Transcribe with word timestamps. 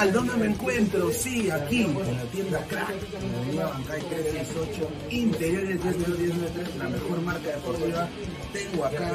¿qué 0.00 0.06
tal? 0.06 0.12
¿Dónde 0.12 0.36
me 0.36 0.46
encuentro? 0.46 1.12
Sí, 1.12 1.50
aquí, 1.50 1.82
en 1.82 1.94
la 1.94 2.22
tienda 2.32 2.64
Crack, 2.68 2.94
en 3.22 3.32
la 3.32 3.38
avenida 3.38 3.66
Bancay 3.66 4.00
368, 4.02 4.88
interiores 5.10 5.84
1093, 5.84 6.76
la 6.76 6.88
mejor 6.88 7.20
marca 7.22 7.50
deportiva. 7.50 8.08
Tengo 8.52 8.84
acá 8.84 9.12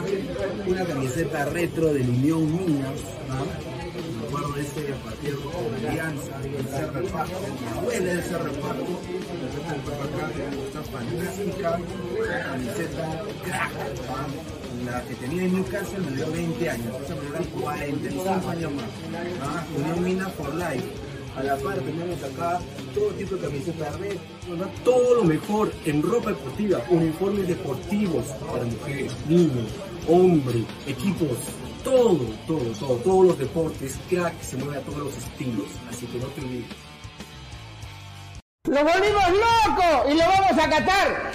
una 0.68 0.86
camiseta 0.86 1.46
retro 1.46 1.94
del 1.94 2.10
Unión 2.10 2.35
deportivos 27.46 28.26
para 28.52 28.64
mujeres, 28.64 29.12
niños, 29.28 29.72
hombres, 30.08 30.64
equipos, 30.88 31.38
todo, 31.84 32.20
todo, 32.48 32.72
todo, 32.80 32.96
todos 32.98 33.26
los 33.28 33.40
deportes, 33.40 33.98
crack 34.10 34.34
se 34.42 34.58
mueve 34.58 34.78
a 34.78 34.82
todos 34.82 35.00
los 35.00 35.18
estilos, 35.18 35.68
así 35.90 36.06
que 36.08 36.18
no 36.18 36.28
te 36.28 36.42
olvides. 36.42 36.76
¡Lo 38.68 38.84
volvimos 38.84 39.30
loco! 39.30 40.10
¡Y 40.10 40.14
lo 40.16 40.26
vamos 40.28 40.64
a 40.64 40.70
catar! 40.70 41.35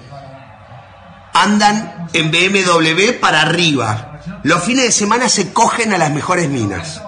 Andan 1.41 2.07
en 2.13 2.29
BMW 2.29 3.19
para 3.19 3.41
arriba. 3.41 4.19
Los 4.43 4.63
fines 4.63 4.85
de 4.85 4.91
semana 4.91 5.27
se 5.27 5.51
cogen 5.51 5.91
a 5.91 5.97
las 5.97 6.11
mejores 6.11 6.47
minas. 6.49 7.01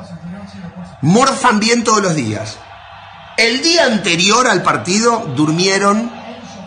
Morfan 1.04 1.60
bien 1.60 1.84
todos 1.84 2.02
los 2.02 2.16
días. 2.16 2.58
El 3.38 3.62
día 3.62 3.86
anterior 3.86 4.48
al 4.48 4.64
partido 4.64 5.20
durmieron 5.36 6.12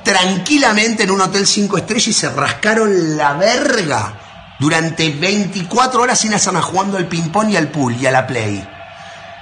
tranquilamente 0.04 1.02
en 1.02 1.10
un 1.10 1.20
hotel 1.20 1.44
5 1.44 1.78
estrellas 1.78 2.06
y 2.06 2.12
se 2.12 2.30
rascaron 2.30 3.16
la 3.16 3.32
verga 3.32 4.14
durante 4.60 5.10
24 5.10 6.02
horas 6.02 6.20
sin 6.20 6.34
hacer 6.34 6.52
nada 6.52 6.64
jugando 6.64 6.96
al 6.96 7.08
ping-pong 7.08 7.50
y 7.50 7.56
al 7.56 7.66
pool 7.66 7.96
y 7.96 8.06
a 8.06 8.12
la 8.12 8.28
play. 8.28 8.64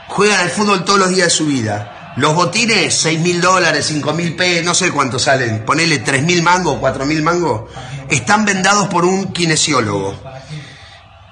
Juegan 0.08 0.40
al 0.40 0.50
fútbol 0.50 0.82
todos 0.82 0.98
los 0.98 1.10
días 1.10 1.26
de 1.26 1.30
su 1.30 1.44
vida. 1.44 2.03
Los 2.16 2.34
botines, 2.34 2.94
6 2.94 3.20
mil 3.20 3.40
dólares, 3.40 3.86
5 3.88 4.12
mil 4.12 4.36
p, 4.36 4.62
no 4.62 4.72
sé 4.72 4.92
cuánto 4.92 5.18
salen, 5.18 5.64
ponele 5.64 5.98
3 5.98 6.22
mil 6.22 6.42
mangos, 6.42 6.78
4 6.78 7.04
mil 7.06 7.22
mangos, 7.22 7.62
están 8.08 8.44
vendados 8.44 8.86
por 8.86 9.04
un 9.04 9.32
kinesiólogo. 9.32 10.14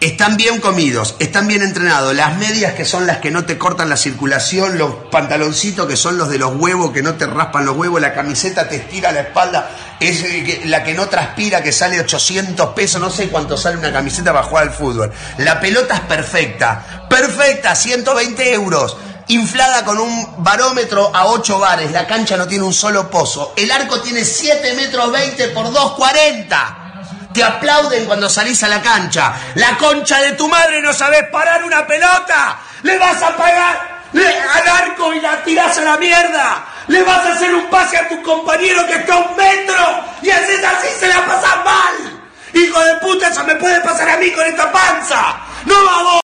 Están 0.00 0.36
bien 0.36 0.58
comidos, 0.58 1.14
están 1.20 1.46
bien 1.46 1.62
entrenados. 1.62 2.12
Las 2.16 2.36
medias 2.36 2.74
que 2.74 2.84
son 2.84 3.06
las 3.06 3.18
que 3.18 3.30
no 3.30 3.44
te 3.44 3.56
cortan 3.56 3.88
la 3.88 3.96
circulación, 3.96 4.76
los 4.76 4.92
pantaloncitos 5.12 5.86
que 5.86 5.94
son 5.94 6.18
los 6.18 6.28
de 6.28 6.38
los 6.38 6.56
huevos 6.56 6.90
que 6.90 7.04
no 7.04 7.14
te 7.14 7.24
raspan 7.24 7.64
los 7.64 7.76
huevos, 7.76 8.00
la 8.00 8.12
camiseta 8.12 8.68
te 8.68 8.74
estira 8.74 9.12
la 9.12 9.20
espalda, 9.20 9.70
es 10.00 10.24
eh, 10.24 10.62
la 10.64 10.82
que 10.82 10.94
no 10.94 11.06
transpira 11.06 11.62
que 11.62 11.70
sale 11.70 12.00
800 12.00 12.70
pesos, 12.70 13.00
no 13.00 13.10
sé 13.10 13.28
cuánto 13.28 13.56
sale 13.56 13.76
una 13.76 13.92
camiseta 13.92 14.32
para 14.32 14.44
jugar 14.44 14.64
al 14.64 14.74
fútbol. 14.74 15.12
La 15.38 15.60
pelota 15.60 15.94
es 15.94 16.00
perfecta, 16.00 17.06
perfecta, 17.08 17.76
120 17.76 18.54
euros. 18.54 18.96
Inflada 19.28 19.84
con 19.84 19.98
un 19.98 20.42
barómetro 20.42 21.10
a 21.14 21.26
8 21.26 21.58
bares, 21.58 21.90
la 21.92 22.06
cancha 22.06 22.36
no 22.36 22.46
tiene 22.46 22.64
un 22.64 22.74
solo 22.74 23.08
pozo, 23.08 23.54
el 23.56 23.70
arco 23.70 24.00
tiene 24.00 24.24
7 24.24 24.74
metros 24.74 25.10
20 25.12 25.48
por 25.48 25.66
2,40. 25.66 26.78
Te 27.32 27.42
aplauden 27.42 28.04
cuando 28.04 28.28
salís 28.28 28.62
a 28.62 28.68
la 28.68 28.82
cancha. 28.82 29.32
La 29.54 29.78
concha 29.78 30.20
de 30.20 30.32
tu 30.32 30.48
madre 30.48 30.82
no 30.82 30.92
sabes 30.92 31.24
parar 31.30 31.64
una 31.64 31.86
pelota. 31.86 32.58
Le 32.82 32.98
vas 32.98 33.22
a 33.22 33.34
pagar 33.34 34.02
al 34.12 34.68
arco 34.68 35.14
y 35.14 35.20
la 35.20 35.42
tirás 35.42 35.78
a 35.78 35.80
la 35.82 35.96
mierda. 35.96 36.64
Le 36.88 37.02
vas 37.02 37.24
a 37.24 37.32
hacer 37.32 37.54
un 37.54 37.70
pase 37.70 37.96
a 37.96 38.08
tu 38.08 38.22
compañero 38.22 38.86
que 38.86 38.96
está 38.96 39.14
a 39.14 39.18
un 39.18 39.36
metro. 39.36 40.04
Y 40.20 40.30
haces 40.30 40.62
así, 40.62 40.88
se 41.00 41.08
la 41.08 41.24
pasas 41.24 41.56
mal. 41.64 42.20
Hijo 42.52 42.80
de 42.80 42.94
puta, 42.96 43.28
eso 43.28 43.44
me 43.44 43.54
puede 43.54 43.80
pasar 43.80 44.10
a 44.10 44.16
mí 44.18 44.30
con 44.32 44.46
esta 44.46 44.70
panza. 44.70 45.36
No 45.64 45.74
a 45.74 46.21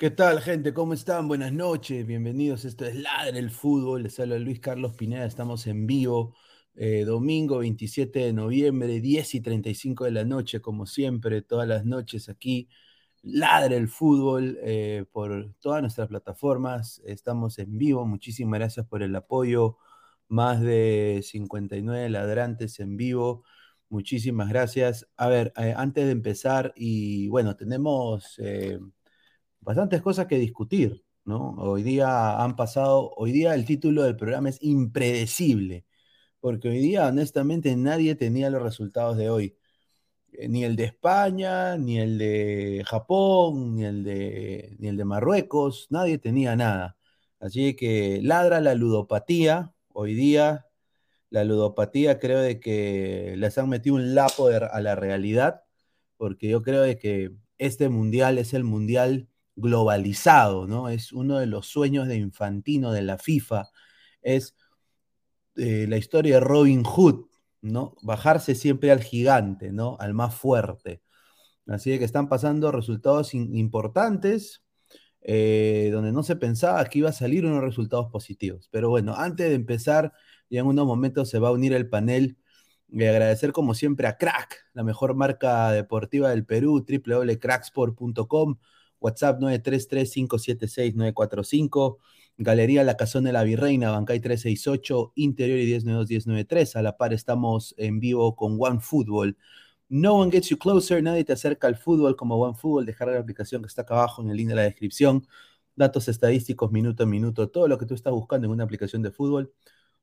¿Qué 0.00 0.08
tal, 0.10 0.40
gente? 0.40 0.72
¿Cómo 0.72 0.94
están? 0.94 1.28
Buenas 1.28 1.52
noches, 1.52 2.06
bienvenidos. 2.06 2.64
Esto 2.64 2.86
es 2.86 2.94
Ladre 2.96 3.38
el 3.38 3.50
Fútbol. 3.50 4.04
Les 4.04 4.18
habla 4.18 4.38
Luis 4.38 4.58
Carlos 4.58 4.94
Pineda. 4.94 5.26
Estamos 5.26 5.66
en 5.66 5.86
vivo, 5.86 6.34
eh, 6.74 7.04
domingo 7.04 7.58
27 7.58 8.18
de 8.20 8.32
noviembre, 8.32 8.98
10 9.02 9.34
y 9.34 9.40
35 9.42 10.04
de 10.06 10.12
la 10.12 10.24
noche, 10.24 10.62
como 10.62 10.86
siempre, 10.86 11.42
todas 11.42 11.68
las 11.68 11.84
noches 11.84 12.30
aquí. 12.30 12.70
Ladre 13.22 13.76
el 13.76 13.88
Fútbol 13.88 14.58
eh, 14.62 15.04
por 15.12 15.52
todas 15.60 15.82
nuestras 15.82 16.08
plataformas. 16.08 17.02
Estamos 17.04 17.58
en 17.58 17.76
vivo. 17.76 18.06
Muchísimas 18.06 18.58
gracias 18.58 18.86
por 18.86 19.02
el 19.02 19.14
apoyo. 19.14 19.76
Más 20.28 20.62
de 20.62 21.20
59 21.22 22.08
ladrantes 22.08 22.80
en 22.80 22.96
vivo. 22.96 23.44
Muchísimas 23.90 24.48
gracias. 24.48 25.06
A 25.18 25.28
ver, 25.28 25.52
eh, 25.58 25.74
antes 25.76 26.06
de 26.06 26.12
empezar, 26.12 26.72
y 26.74 27.28
bueno, 27.28 27.54
tenemos 27.54 28.38
bastantes 29.60 30.02
cosas 30.02 30.26
que 30.26 30.38
discutir, 30.38 31.04
¿no? 31.24 31.52
Hoy 31.58 31.82
día 31.82 32.42
han 32.42 32.56
pasado, 32.56 33.12
hoy 33.16 33.32
día 33.32 33.54
el 33.54 33.64
título 33.64 34.02
del 34.02 34.16
programa 34.16 34.48
es 34.50 34.58
impredecible, 34.62 35.86
porque 36.40 36.68
hoy 36.70 36.78
día 36.80 37.08
honestamente 37.08 37.76
nadie 37.76 38.14
tenía 38.16 38.50
los 38.50 38.62
resultados 38.62 39.16
de 39.16 39.30
hoy. 39.30 39.56
Eh, 40.32 40.48
Ni 40.48 40.64
el 40.64 40.76
de 40.76 40.84
España, 40.84 41.76
ni 41.78 41.98
el 41.98 42.18
de 42.18 42.84
Japón, 42.86 43.76
ni 43.76 43.84
el 43.84 44.04
de, 44.04 44.76
ni 44.78 44.88
el 44.88 44.96
de 44.96 45.04
Marruecos, 45.04 45.86
nadie 45.90 46.18
tenía 46.18 46.56
nada. 46.56 46.96
Así 47.40 47.74
que 47.76 48.20
ladra 48.22 48.60
la 48.60 48.74
ludopatía. 48.74 49.74
Hoy 49.92 50.14
día 50.14 50.66
la 51.30 51.44
ludopatía 51.44 52.18
creo 52.18 52.40
de 52.40 52.60
que 52.60 53.34
les 53.38 53.58
han 53.58 53.68
metido 53.68 53.96
un 53.96 54.14
lapo 54.14 54.48
a 54.48 54.80
la 54.80 54.96
realidad, 54.96 55.64
porque 56.16 56.48
yo 56.48 56.62
creo 56.62 56.82
de 56.82 56.98
que 56.98 57.32
este 57.58 57.88
mundial 57.88 58.38
es 58.38 58.54
el 58.54 58.64
mundial 58.64 59.29
globalizado, 59.60 60.66
¿no? 60.66 60.88
Es 60.88 61.12
uno 61.12 61.38
de 61.38 61.46
los 61.46 61.66
sueños 61.66 62.08
de 62.08 62.16
Infantino, 62.16 62.92
de 62.92 63.02
la 63.02 63.18
FIFA, 63.18 63.68
es 64.22 64.56
eh, 65.56 65.86
la 65.88 65.96
historia 65.96 66.36
de 66.36 66.40
Robin 66.40 66.84
Hood, 66.84 67.26
¿no? 67.62 67.96
Bajarse 68.02 68.54
siempre 68.54 68.90
al 68.90 69.02
gigante, 69.02 69.72
¿no? 69.72 69.96
Al 70.00 70.14
más 70.14 70.34
fuerte. 70.34 71.02
Así 71.66 71.96
que 71.98 72.04
están 72.04 72.28
pasando 72.28 72.72
resultados 72.72 73.34
importantes, 73.34 74.62
eh, 75.22 75.90
donde 75.92 76.12
no 76.12 76.22
se 76.22 76.36
pensaba 76.36 76.84
que 76.86 77.00
iba 77.00 77.10
a 77.10 77.12
salir 77.12 77.46
unos 77.46 77.62
resultados 77.62 78.10
positivos. 78.10 78.68
Pero 78.72 78.88
bueno, 78.90 79.14
antes 79.16 79.48
de 79.48 79.54
empezar, 79.54 80.12
ya 80.50 80.60
en 80.60 80.66
unos 80.66 80.86
momentos 80.86 81.30
se 81.30 81.38
va 81.38 81.48
a 81.48 81.52
unir 81.52 81.72
el 81.74 81.88
panel 81.88 82.38
Y 82.88 83.04
agradecer 83.04 83.52
como 83.52 83.74
siempre 83.74 84.08
a 84.08 84.18
Crack, 84.18 84.66
la 84.74 84.82
mejor 84.84 85.14
marca 85.14 85.70
deportiva 85.72 86.30
del 86.30 86.44
Perú, 86.46 86.84
www.cracksport.com, 86.88 88.58
WhatsApp 89.00 89.40
933-576-945, 89.40 91.98
Galería 92.36 92.84
La 92.84 92.96
Cazón 92.96 93.24
de 93.24 93.32
la 93.32 93.42
Virreina, 93.42 93.90
Bancay 93.90 94.20
368, 94.20 95.12
Interior 95.16 95.58
y 95.58 95.66
1092-1093. 95.80 96.76
A 96.76 96.82
la 96.82 96.96
par 96.96 97.12
estamos 97.12 97.74
en 97.76 97.98
vivo 98.00 98.36
con 98.36 98.56
One 98.58 98.80
Football. 98.80 99.36
No 99.88 100.14
one 100.14 100.30
gets 100.30 100.48
you 100.48 100.58
closer, 100.58 101.02
nadie 101.02 101.24
te 101.24 101.32
acerca 101.32 101.66
al 101.66 101.76
fútbol 101.76 102.16
como 102.16 102.36
One 102.36 102.56
Football. 102.56 102.86
Dejar 102.86 103.08
la 103.08 103.18
aplicación 103.18 103.62
que 103.62 103.68
está 103.68 103.82
acá 103.82 103.94
abajo 103.94 104.22
en 104.22 104.30
el 104.30 104.36
link 104.36 104.48
de 104.48 104.54
la 104.54 104.62
descripción. 104.62 105.26
Datos 105.74 106.08
estadísticos, 106.08 106.70
minuto 106.70 107.02
a 107.02 107.06
minuto, 107.06 107.48
todo 107.48 107.66
lo 107.68 107.78
que 107.78 107.86
tú 107.86 107.94
estás 107.94 108.12
buscando 108.12 108.46
en 108.46 108.52
una 108.52 108.64
aplicación 108.64 109.02
de 109.02 109.10
fútbol, 109.10 109.52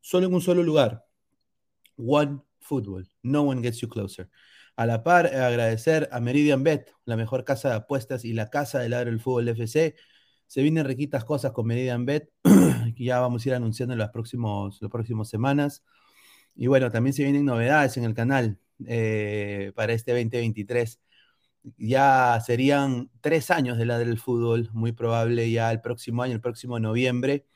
solo 0.02 0.28
en 0.28 0.34
un 0.34 0.42
solo 0.42 0.64
lugar. 0.64 1.06
One 1.98 2.42
Football. 2.60 3.10
No 3.24 3.44
one 3.44 3.62
gets 3.62 3.80
you 3.80 3.88
closer. 3.88 4.30
A 4.78 4.86
la 4.86 5.02
par, 5.04 5.26
agradecer 5.26 6.08
a 6.12 6.20
Meridian 6.20 6.64
Bet, 6.64 6.92
la 7.06 7.18
mejor 7.18 7.44
casa 7.44 7.70
de 7.70 7.76
apuestas 7.76 8.24
y 8.24 8.34
la 8.34 8.52
casa 8.52 8.78
del 8.78 8.92
ladro 8.92 9.10
del 9.10 9.20
fútbol 9.20 9.50
FC. 9.50 9.96
Se 10.46 10.62
vienen 10.62 10.86
riquitas 10.86 11.26
cosas 11.26 11.52
con 11.52 11.66
Meridian 11.66 12.06
Bet, 12.06 12.30
que 12.96 13.04
ya 13.04 13.20
vamos 13.20 13.44
a 13.44 13.50
ir 13.50 13.56
anunciando 13.56 13.94
en 13.94 14.00
las, 14.00 14.12
próximos, 14.12 14.78
las 14.80 14.92
próximas 14.92 15.30
semanas. 15.30 15.84
Y 16.56 16.68
bueno, 16.68 16.92
también 16.92 17.14
se 17.14 17.24
vienen 17.24 17.46
novedades 17.46 17.98
en 17.98 18.04
el 18.04 18.14
canal 18.14 18.60
eh, 18.86 19.72
para 19.76 19.94
este 19.94 20.12
2023. 20.12 21.02
Ya 21.78 22.40
serían 22.46 23.10
tres 23.22 23.50
años 23.50 23.80
de 23.80 23.86
la 23.88 23.98
del 23.98 24.20
fútbol, 24.20 24.70
muy 24.74 24.92
probable 24.92 25.50
ya 25.50 25.72
el 25.72 25.82
próximo 25.82 26.22
año, 26.22 26.36
el 26.36 26.42
próximo 26.42 26.80
noviembre. 26.80 27.48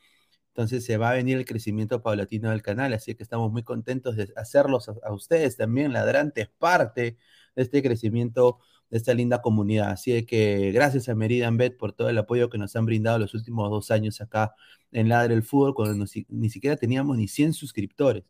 Entonces 0.53 0.83
se 0.83 0.97
va 0.97 1.11
a 1.11 1.13
venir 1.13 1.37
el 1.37 1.45
crecimiento 1.45 2.01
paulatino 2.01 2.49
del 2.49 2.61
canal, 2.61 2.93
así 2.93 3.15
que 3.15 3.23
estamos 3.23 3.51
muy 3.51 3.63
contentos 3.63 4.17
de 4.17 4.33
hacerlos 4.35 4.89
a, 4.89 5.13
ustedes 5.13 5.55
también, 5.55 5.93
ladrantes, 5.93 6.49
parte 6.59 7.17
de 7.55 7.63
este 7.63 7.81
crecimiento 7.81 8.59
de 8.89 8.97
esta 8.97 9.13
linda 9.13 9.41
comunidad. 9.41 9.91
Así 9.91 10.25
que 10.25 10.71
gracias 10.73 11.07
a 11.07 11.15
Meridian 11.15 11.55
Bet 11.57 11.77
por 11.77 11.93
todo 11.93 12.09
el 12.09 12.17
apoyo 12.17 12.49
que 12.49 12.57
nos 12.57 12.75
han 12.75 12.85
brindado 12.85 13.19
los 13.19 13.33
últimos 13.33 13.69
dos 13.69 13.91
años 13.91 14.19
acá 14.19 14.53
en 14.91 15.07
Ladre 15.07 15.35
el 15.35 15.43
Fútbol, 15.43 15.73
cuando 15.73 16.05
ni 16.29 16.49
siquiera 16.49 16.75
teníamos 16.75 17.17
ni 17.17 17.27
100 17.29 17.53
suscriptores. 17.53 18.23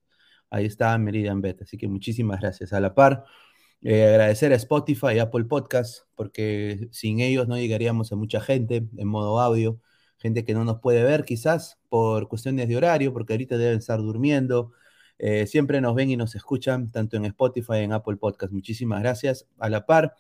Ahí 0.51 0.66
está 0.66 0.98
Meridian 1.00 1.42
Bet, 1.42 1.62
así 1.63 1.78
que 1.78 1.88
muchísimas 1.88 2.40
gracias. 2.42 2.74
A 2.74 2.80
la 2.80 2.94
par, 2.94 3.25
eh, 3.82 4.06
agradecer 4.06 4.54
a 4.54 4.56
Spotify 4.58 5.16
y 5.16 5.20
Apple 5.20 5.46
Podcast, 5.46 6.06
porque 6.16 6.90
sin 6.92 7.20
ellos 7.20 7.48
no 7.48 7.58
llegaríamos 7.58 8.12
a 8.12 8.16
mucha 8.16 8.42
gente 8.42 8.88
en 8.98 9.08
modo 9.08 9.40
audio 9.40 9.80
gente 10.22 10.46
que 10.46 10.54
no 10.54 10.63
nos 10.63 10.80
puede 10.80 11.04
ver 11.04 11.25
quizás 11.25 11.80
por 11.90 12.28
cuestiones 12.28 12.68
de 12.68 12.78
horario, 12.78 13.12
porque 13.13 13.34
ahorita 13.34 13.58
deben 13.58 13.80
estar 13.80 14.00
durmiendo. 14.00 14.72
Eh, 15.18 15.48
siempre 15.48 15.82
nos 15.82 15.96
ven 15.96 16.10
y 16.10 16.18
nos 16.18 16.36
escuchan, 16.36 16.92
tanto 16.92 17.18
en 17.18 17.25
Spotify 17.25 17.78
en 17.78 17.94
Apple 17.94 18.18
Podcast. 18.18 18.54
Muchísimas 18.54 19.01
gracias. 19.01 19.48
A 19.60 19.70
la 19.70 19.86
par, 19.86 20.16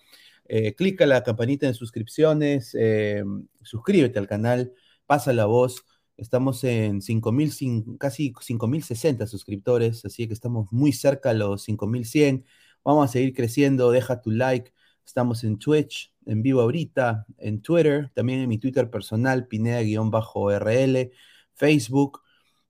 eh, 0.45 0.75
clica 0.75 1.05
la 1.05 1.23
campanita 1.23 1.67
de 1.67 1.73
suscripciones, 1.73 2.75
eh, 2.79 3.23
suscríbete 3.61 4.19
al 4.19 4.27
canal, 4.27 4.73
pasa 5.05 5.33
la 5.33 5.45
voz. 5.45 5.85
Estamos 6.17 6.63
en 6.63 7.01
5.000, 7.01 7.97
casi 7.97 8.33
5.060 8.33 9.27
suscriptores, 9.27 10.05
así 10.05 10.27
que 10.27 10.33
estamos 10.33 10.67
muy 10.71 10.91
cerca 10.93 11.31
a 11.31 11.33
los 11.33 11.63
5.100. 11.63 12.45
Vamos 12.83 13.09
a 13.09 13.11
seguir 13.11 13.33
creciendo, 13.33 13.91
deja 13.91 14.21
tu 14.21 14.31
like. 14.31 14.71
Estamos 15.05 15.43
en 15.43 15.57
Twitch, 15.57 16.13
en 16.25 16.41
vivo 16.41 16.61
ahorita, 16.61 17.25
en 17.37 17.61
Twitter, 17.61 18.11
también 18.13 18.41
en 18.41 18.49
mi 18.49 18.57
Twitter 18.57 18.89
personal, 18.89 19.47
Pineda-RL, 19.47 21.11
Facebook, 21.53 22.21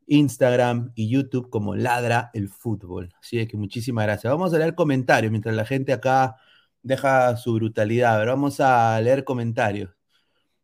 Instagram 0.08 0.92
y 0.96 1.10
YouTube 1.10 1.50
como 1.50 1.76
Ladra 1.76 2.32
el 2.34 2.50
Fútbol. 2.50 3.14
Así 3.20 3.46
que 3.48 3.58
muchísimas 3.58 4.06
gracias. 4.06 4.32
Vamos 4.32 4.54
a 4.54 4.58
leer 4.58 4.76
comentarios 4.76 5.32
mientras 5.32 5.56
la 5.56 5.66
gente 5.66 5.94
acá 5.94 6.36
deja 6.82 7.38
su 7.38 7.54
brutalidad. 7.54 8.26
Vamos 8.26 8.60
a 8.60 9.00
leer 9.02 9.24
comentarios. 9.24 9.92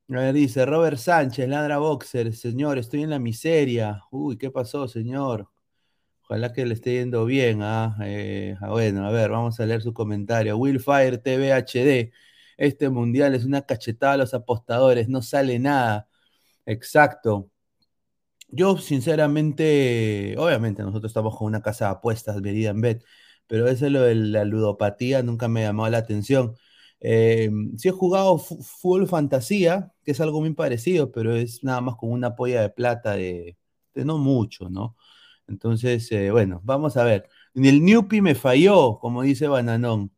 A 0.09 0.13
ver, 0.13 0.33
dice 0.33 0.65
Robert 0.65 0.97
Sánchez, 0.97 1.47
Ladra 1.49 1.79
Boxer, 1.79 2.33
señor, 2.33 2.77
estoy 2.77 3.03
en 3.03 3.09
la 3.09 3.19
miseria. 3.19 4.03
Uy, 4.11 4.37
¿qué 4.37 4.49
pasó, 4.51 4.87
señor? 4.87 5.49
Ojalá 6.29 6.51
que 6.53 6.65
le 6.65 6.73
esté 6.73 6.93
yendo 6.95 7.25
bien. 7.25 7.61
¿ah? 7.63 7.97
Eh, 8.03 8.55
ah, 8.61 8.69
bueno, 8.69 9.05
a 9.07 9.11
ver, 9.11 9.31
vamos 9.31 9.59
a 9.59 9.65
leer 9.65 9.81
su 9.81 9.93
comentario. 9.93 10.57
Willfire 10.57 11.17
TV 11.19 11.53
HD. 11.53 12.11
Este 12.57 12.89
mundial 12.89 13.35
es 13.35 13.45
una 13.45 13.61
cachetada 13.63 14.13
a 14.13 14.17
los 14.17 14.33
apostadores, 14.33 15.07
no 15.09 15.21
sale 15.21 15.59
nada. 15.59 16.09
Exacto. 16.65 17.51
Yo, 18.49 18.77
sinceramente, 18.77 20.35
obviamente, 20.37 20.81
nosotros 20.81 21.09
estamos 21.09 21.37
con 21.37 21.47
una 21.47 21.61
casa 21.61 21.85
de 21.85 21.91
apuestas, 21.91 22.41
Verida 22.41 22.69
en 22.69 22.81
Bet, 22.81 23.03
pero 23.45 23.67
eso 23.67 23.89
lo 23.89 24.01
de 24.01 24.15
la 24.15 24.45
ludopatía 24.45 25.21
nunca 25.21 25.47
me 25.49 25.63
llamó 25.63 25.87
la 25.89 25.97
atención. 25.99 26.55
Eh, 26.99 27.49
sí 27.77 27.89
he 27.89 27.91
jugado 27.91 28.37
full 28.37 29.05
fantasía, 29.05 29.91
que 30.03 30.11
es 30.11 30.21
algo 30.21 30.39
muy 30.39 30.53
parecido, 30.53 31.11
pero 31.11 31.35
es 31.35 31.63
nada 31.63 31.81
más 31.81 31.95
con 31.97 32.11
una 32.11 32.35
polla 32.35 32.61
de 32.61 32.69
plata 32.69 33.13
de, 33.13 33.57
no 33.95 34.17
mucho, 34.17 34.69
¿no? 34.69 34.95
Entonces, 35.47 36.11
eh, 36.11 36.31
bueno, 36.31 36.61
vamos 36.63 36.97
a 36.97 37.03
ver. 37.03 37.29
El 37.55 37.83
Newpi 37.83 38.21
me 38.21 38.35
falló, 38.35 38.99
como 38.99 39.23
dice 39.23 39.47
Bananón. 39.47 40.11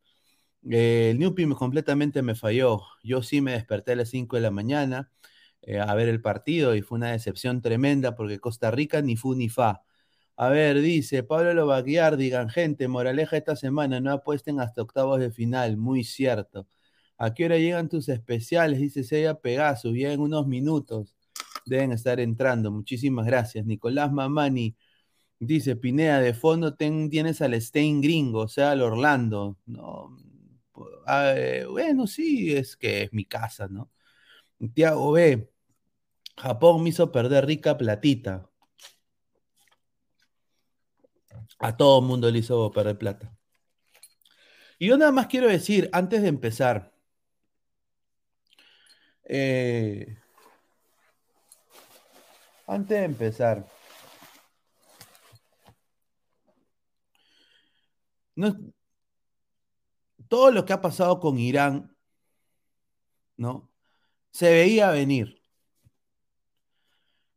Eh, 0.70 1.12
el 1.12 1.20
Newpi 1.20 1.48
completamente 1.56 2.22
me 2.22 2.36
falló. 2.36 2.82
Yo 3.04 3.24
sí 3.24 3.42
me 3.42 3.54
desperté 3.54 3.94
a 3.94 3.96
las 3.98 4.10
5 4.10 4.36
de 4.38 4.42
la 4.42 4.52
mañana 4.52 5.12
eh, 5.62 5.80
a 5.80 5.94
ver 5.96 6.10
el 6.10 6.22
partido 6.22 6.76
y 6.76 6.82
fue 6.82 6.98
una 6.98 7.12
decepción 7.12 7.62
tremenda 7.62 8.16
porque 8.16 8.40
Costa 8.40 8.72
Rica 8.72 9.02
ni 9.02 9.16
fu 9.16 9.36
ni 9.36 9.50
fa. 9.50 9.84
A 10.38 10.50
ver, 10.50 10.82
dice 10.82 11.24
Pablo 11.24 11.54
Lobaguiar, 11.54 12.18
digan 12.18 12.50
gente, 12.50 12.88
moraleja 12.88 13.38
esta 13.38 13.56
semana, 13.56 14.00
no 14.00 14.12
apuesten 14.14 14.60
hasta 14.62 14.82
octavos 14.82 15.20
de 15.20 15.32
final, 15.32 15.78
muy 15.78 16.04
cierto. 16.04 16.68
¿A 17.18 17.34
qué 17.34 17.46
hora 17.46 17.58
llegan 17.58 17.90
tus 17.90 18.10
especiales? 18.10 18.80
Dice 18.80 19.04
Sella 19.04 19.36
Pegasus, 19.40 19.94
ya 19.98 20.14
en 20.14 20.22
unos 20.22 20.48
minutos 20.48 21.14
deben 21.66 21.92
estar 21.92 22.20
entrando. 22.20 22.72
Muchísimas 22.72 23.26
gracias. 23.26 23.66
Nicolás 23.66 24.12
Mamani 24.12 24.76
dice, 25.40 25.76
Pinea, 25.76 26.20
de 26.20 26.34
fondo 26.34 26.76
tienes 26.76 27.42
al 27.42 27.60
Stein 27.62 28.02
gringo, 28.02 28.42
o 28.42 28.48
sea, 28.48 28.72
al 28.72 28.82
Orlando. 28.82 29.58
No, 29.66 30.18
Ah, 31.06 31.34
eh, 31.36 31.66
bueno, 31.66 32.08
sí, 32.08 32.56
es 32.56 32.78
que 32.78 33.04
es 33.04 33.14
mi 33.14 33.26
casa, 33.26 33.68
¿no? 33.68 33.90
Tiago 34.74 35.12
B. 35.14 35.50
Japón 36.38 36.84
me 36.84 36.90
hizo 36.90 37.12
perder 37.12 37.46
rica 37.48 37.78
platita. 37.78 38.50
A 41.60 41.76
todo 41.78 42.02
mundo 42.02 42.30
le 42.32 42.40
hizo 42.40 42.72
perder 42.72 42.98
plata. 42.98 43.34
Y 44.78 44.88
yo 44.88 44.98
nada 44.98 45.12
más 45.12 45.28
quiero 45.28 45.48
decir, 45.48 45.90
antes 45.94 46.22
de 46.22 46.28
empezar, 46.30 46.94
eh, 49.24 50.18
antes 52.68 53.00
de 53.00 53.06
empezar, 53.06 53.68
todo 60.28 60.52
lo 60.52 60.66
que 60.66 60.74
ha 60.74 60.82
pasado 60.82 61.20
con 61.20 61.40
Irán, 61.40 61.96
¿no? 63.38 63.70
Se 64.32 64.50
veía 64.52 64.92
venir. 64.92 65.42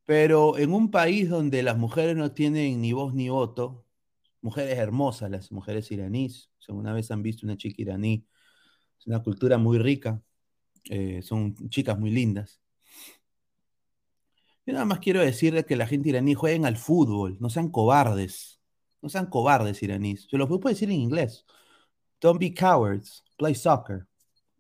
Pero 0.05 0.59
en 0.59 0.73
un 0.75 0.91
país 0.91 1.29
donde 1.29 1.63
las 1.63 1.79
mujeres 1.79 2.17
no 2.17 2.33
tienen 2.33 2.81
ni 2.81 2.93
voz 2.93 3.15
ni 3.15 3.29
voto, 3.29 3.87
mujeres 4.41 4.79
hermosas, 4.79 5.31
las 5.31 5.53
mujeres 5.53 5.91
iraníes, 5.91 6.51
si 6.59 6.73
alguna 6.73 6.93
vez 6.93 7.11
han 7.11 7.23
visto 7.23 7.47
una 7.47 7.57
chica 7.57 7.81
iraní, 7.83 8.27
es 8.99 9.07
una 9.07 9.23
cultura 9.23 9.59
muy 9.59 9.79
rica, 9.79 10.21
eh, 10.91 11.23
son 11.23 11.55
chicas 11.69 11.99
muy 11.99 12.11
lindas. 12.11 12.61
Yo 14.67 14.73
nada 14.75 14.85
más 14.85 15.01
quiero 15.01 15.21
decirles 15.21 15.67
que 15.67 15.77
la 15.77 15.87
gente 15.87 16.11
iraní 16.11 16.35
jueguen 16.35 16.67
al 16.67 16.77
fútbol, 16.77 17.37
no 17.41 17.51
sean 17.51 17.71
cobardes, 17.71 18.62
no 19.03 19.09
sean 19.09 19.27
cobardes 19.27 19.83
iraníes. 19.83 20.29
Se 20.31 20.39
lo 20.39 20.49
puedo 20.49 20.69
decir 20.69 20.89
en 20.89 21.01
inglés. 21.01 21.45
Don't 22.21 22.39
be 22.39 22.55
cowards. 22.55 23.23
Play 23.37 23.55
soccer. 23.55 24.07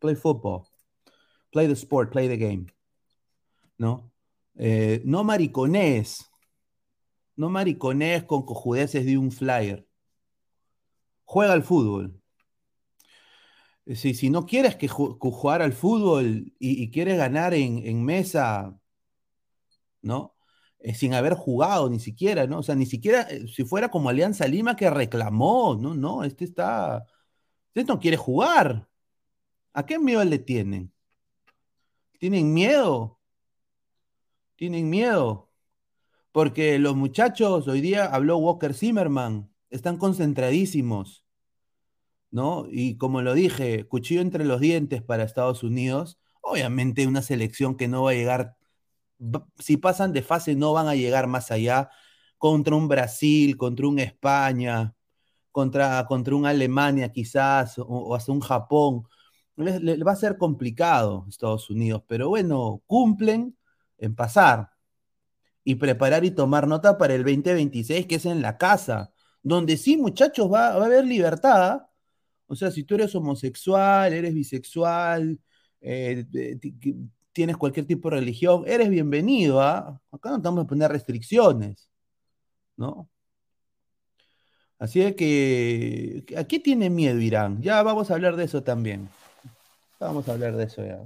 Play 0.01 0.17
football. 0.17 0.67
Play 1.53 1.69
the 1.69 1.77
sport. 1.77 2.11
Play 2.11 2.29
the 2.29 2.37
game. 2.37 2.67
¿No? 3.79 4.11
Eh, 4.57 5.01
no 5.05 5.23
maricones. 5.23 6.29
No 7.37 7.49
maricones 7.49 8.25
con 8.25 8.45
cojudeces 8.45 9.07
de 9.07 9.17
un 9.17 9.31
flyer. 9.31 9.87
Juega 11.25 11.53
al 11.53 11.63
fútbol. 11.63 12.21
Si, 13.87 14.15
si 14.15 14.31
no 14.31 14.47
quieres 14.47 14.77
jugar 14.89 15.63
al 15.63 15.73
fútbol 15.73 16.53
y, 16.59 16.91
quieres 16.91 17.17
ganar 17.17 17.53
en, 17.53 18.05
mesa, 18.05 18.79
¿no? 20.03 20.37
Eh, 20.83 20.95
sin 20.95 21.15
haber 21.15 21.35
jugado 21.35 21.89
ni 21.89 22.01
siquiera, 22.01 22.47
¿no? 22.47 22.59
O 22.59 22.63
sea, 22.63 22.75
ni 22.75 22.87
siquiera 22.87 23.23
eh, 23.23 23.47
si 23.49 23.65
fuera 23.65 23.91
como 23.91 24.09
Alianza 24.09 24.47
Lima 24.47 24.77
que 24.77 24.91
reclamó, 24.91 25.77
no, 25.81 25.95
no, 25.95 26.25
este 26.25 26.45
está 26.45 27.07
Usted 27.75 27.87
no 27.87 27.99
quiere 28.01 28.19
jugar. 28.19 28.87
¿A 29.73 29.87
qué 29.87 29.99
miedo 29.99 30.23
le 30.25 30.39
tienen? 30.39 30.93
¿Tienen 32.19 32.53
miedo? 32.53 33.19
¿Tienen 34.57 34.91
miedo? 34.91 35.51
Porque 36.33 36.79
los 36.79 36.95
muchachos, 36.97 37.69
hoy 37.69 37.81
día 37.81 38.05
habló 38.05 38.37
Walker 38.37 38.75
Zimmerman, 38.75 39.51
están 39.71 39.97
concentradísimos, 39.97 41.25
¿no? 42.31 42.67
Y 42.71 42.99
como 42.99 43.23
lo 43.23 43.33
dije, 43.33 43.89
cuchillo 43.89 44.21
entre 44.21 44.45
los 44.45 44.61
dientes 44.61 45.03
para 45.03 45.25
Estados 45.25 45.63
Unidos, 45.63 46.19
obviamente 46.43 47.07
una 47.07 47.23
selección 47.23 47.75
que 47.75 47.89
no 47.89 48.03
va 48.03 48.11
a 48.11 48.15
llegar, 48.15 48.57
si 49.59 49.77
pasan 49.77 50.13
de 50.13 50.23
fase 50.23 50.55
no 50.55 50.73
van 50.73 50.89
a 50.89 50.95
llegar 50.95 51.27
más 51.27 51.51
allá 51.51 51.91
contra 52.39 52.75
un 52.77 52.89
Brasil, 52.89 53.57
contra 53.57 53.87
un 53.87 53.99
España, 53.99 54.95
contra, 55.53 56.07
contra 56.07 56.35
un 56.35 56.47
Alemania 56.47 57.13
quizás, 57.13 57.77
o, 57.79 58.15
hasta 58.15 58.33
un 58.33 58.41
Japón. 58.41 59.05
Le, 59.57 60.03
va 60.03 60.13
a 60.13 60.17
ser 60.17 60.39
complicado 60.39 61.27
Estados 61.29 61.71
Unidos, 61.71 62.03
pero 62.09 62.29
bueno, 62.31 62.83
cumplen 62.87 63.57
en 63.99 64.15
pasar 64.15 64.71
y 65.65 65.77
preparar 65.77 66.25
y 66.25 66.33
tomar 66.33 66.67
nota 66.69 66.99
para 66.99 67.15
el 67.15 67.25
2026, 67.25 68.07
que 68.07 68.17
es 68.17 68.27
en 68.27 68.43
la 68.43 68.59
casa, 68.59 69.13
donde 69.43 69.77
sí, 69.77 69.97
muchachos, 69.97 70.53
va, 70.53 70.69
a 70.69 70.85
haber 70.85 71.05
libertad. 71.07 71.83
O 72.47 72.57
sea, 72.57 72.71
si 72.71 72.85
tú 72.85 72.97
eres 72.97 73.15
homosexual, 73.15 74.13
eres 74.13 74.35
bisexual, 74.35 75.41
eh, 75.81 76.25
tienes 77.33 77.57
cualquier 77.57 77.87
tipo 77.87 78.11
de 78.11 78.17
religión, 78.17 78.65
eres 78.67 78.89
bienvenido. 78.91 79.61
¿ah? 79.61 80.01
Acá 80.11 80.31
no 80.31 80.37
estamos 80.37 80.65
a 80.65 80.67
poner 80.67 80.91
restricciones, 80.91 81.89
¿no? 82.77 83.09
Así 84.79 85.01
es 85.01 85.15
que, 85.15 86.25
¿a 86.37 86.45
qué 86.45 86.59
tiene 86.59 86.91
miedo 86.91 87.21
Irán? 87.21 87.63
Ya 87.63 87.83
vamos 87.83 88.11
a 88.11 88.15
hablar 88.15 88.35
de 88.35 88.45
eso 88.45 88.65
también. 88.65 89.09
Vamos 90.01 90.29
a 90.29 90.33
hablar 90.33 90.57
de 90.57 90.65
eso 90.65 90.85
ya. 90.85 91.01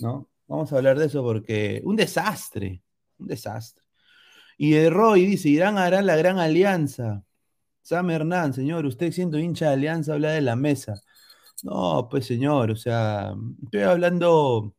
¿No? 0.00 0.28
Vamos 0.46 0.72
a 0.72 0.76
hablar 0.76 0.98
de 0.98 1.06
eso 1.06 1.22
porque 1.22 1.80
un 1.84 1.96
desastre, 1.96 2.82
un 3.18 3.26
desastre. 3.26 3.82
Y 4.58 4.72
de 4.72 4.90
Roy 4.90 5.24
dice, 5.24 5.48
Irán 5.48 5.78
hará 5.78 6.02
la 6.02 6.16
gran 6.16 6.38
alianza. 6.38 7.24
Sam 7.82 8.10
Hernán, 8.10 8.52
señor, 8.52 8.86
usted 8.86 9.12
siendo 9.12 9.38
hincha 9.38 9.68
de 9.68 9.72
alianza 9.74 10.14
habla 10.14 10.32
de 10.32 10.42
la 10.42 10.56
mesa. 10.56 11.00
No, 11.62 12.08
pues 12.10 12.26
señor, 12.26 12.70
o 12.70 12.76
sea, 12.76 13.34
estoy 13.64 13.80
hablando 13.80 14.74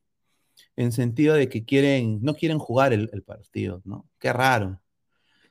en 0.75 0.91
sentido 0.91 1.35
de 1.35 1.49
que 1.49 1.65
quieren, 1.65 2.19
no 2.21 2.35
quieren 2.35 2.59
jugar 2.59 2.93
el, 2.93 3.23
partido, 3.23 3.81
¿no? 3.85 4.09
Qué 4.19 4.33
raro. 4.33 4.81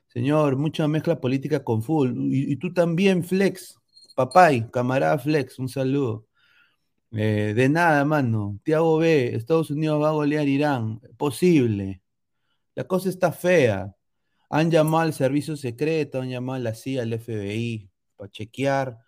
Señor, 0.08 0.56
mucha 0.56 0.86
mezcla 0.88 1.20
política 1.20 1.64
con 1.64 1.82
fútbol. 1.82 2.14
Y, 2.30 2.56
tú 2.56 2.72
también, 2.72 3.24
Flex. 3.24 3.78
Papay, 4.16 4.70
camarada 4.70 5.18
Flex, 5.18 5.58
un 5.58 5.68
saludo. 5.68 6.26
Eh, 7.12 7.54
de 7.56 7.68
nada, 7.68 8.04
mano. 8.04 8.60
Tiago 8.64 8.98
B, 8.98 9.34
Estados 9.34 9.70
Unidos 9.70 10.02
va 10.02 10.10
a 10.10 10.12
golear 10.12 10.48
Irán. 10.48 11.00
Posible. 11.16 12.02
La 12.74 12.84
cosa 12.84 13.08
está 13.08 13.32
fea. 13.32 13.94
Han 14.50 14.70
llamado 14.70 15.04
al 15.04 15.14
servicio 15.14 15.56
secreto, 15.56 16.20
han 16.20 16.30
llamado 16.30 16.56
a 16.56 16.60
la 16.60 16.74
CIA, 16.74 17.02
al 17.02 17.12
FBI, 17.18 17.90
para 18.16 18.30
chequear. 18.30 18.98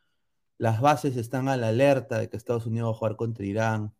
Las 0.58 0.80
bases 0.80 1.16
están 1.16 1.48
a 1.48 1.56
la 1.56 1.68
alerta 1.68 2.18
de 2.18 2.28
que 2.28 2.36
Estados 2.36 2.66
Unidos 2.66 2.88
va 2.88 2.92
a 2.92 2.98
jugar 2.98 3.16
contra 3.16 3.44
Irán. 3.44 3.95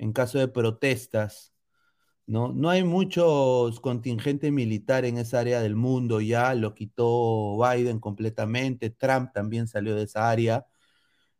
En 0.00 0.12
caso 0.14 0.38
de 0.38 0.48
protestas, 0.48 1.52
¿no? 2.26 2.52
No 2.54 2.70
hay 2.70 2.84
muchos 2.84 3.80
contingentes 3.80 4.52
militares 4.52 5.10
en 5.10 5.18
esa 5.18 5.40
área 5.40 5.60
del 5.62 5.76
mundo 5.76 6.20
ya, 6.22 6.54
lo 6.54 6.74
quitó 6.74 7.58
Biden 7.58 8.00
completamente, 8.00 8.90
Trump 8.90 9.32
también 9.34 9.68
salió 9.68 9.94
de 9.96 10.04
esa 10.04 10.30
área, 10.30 10.66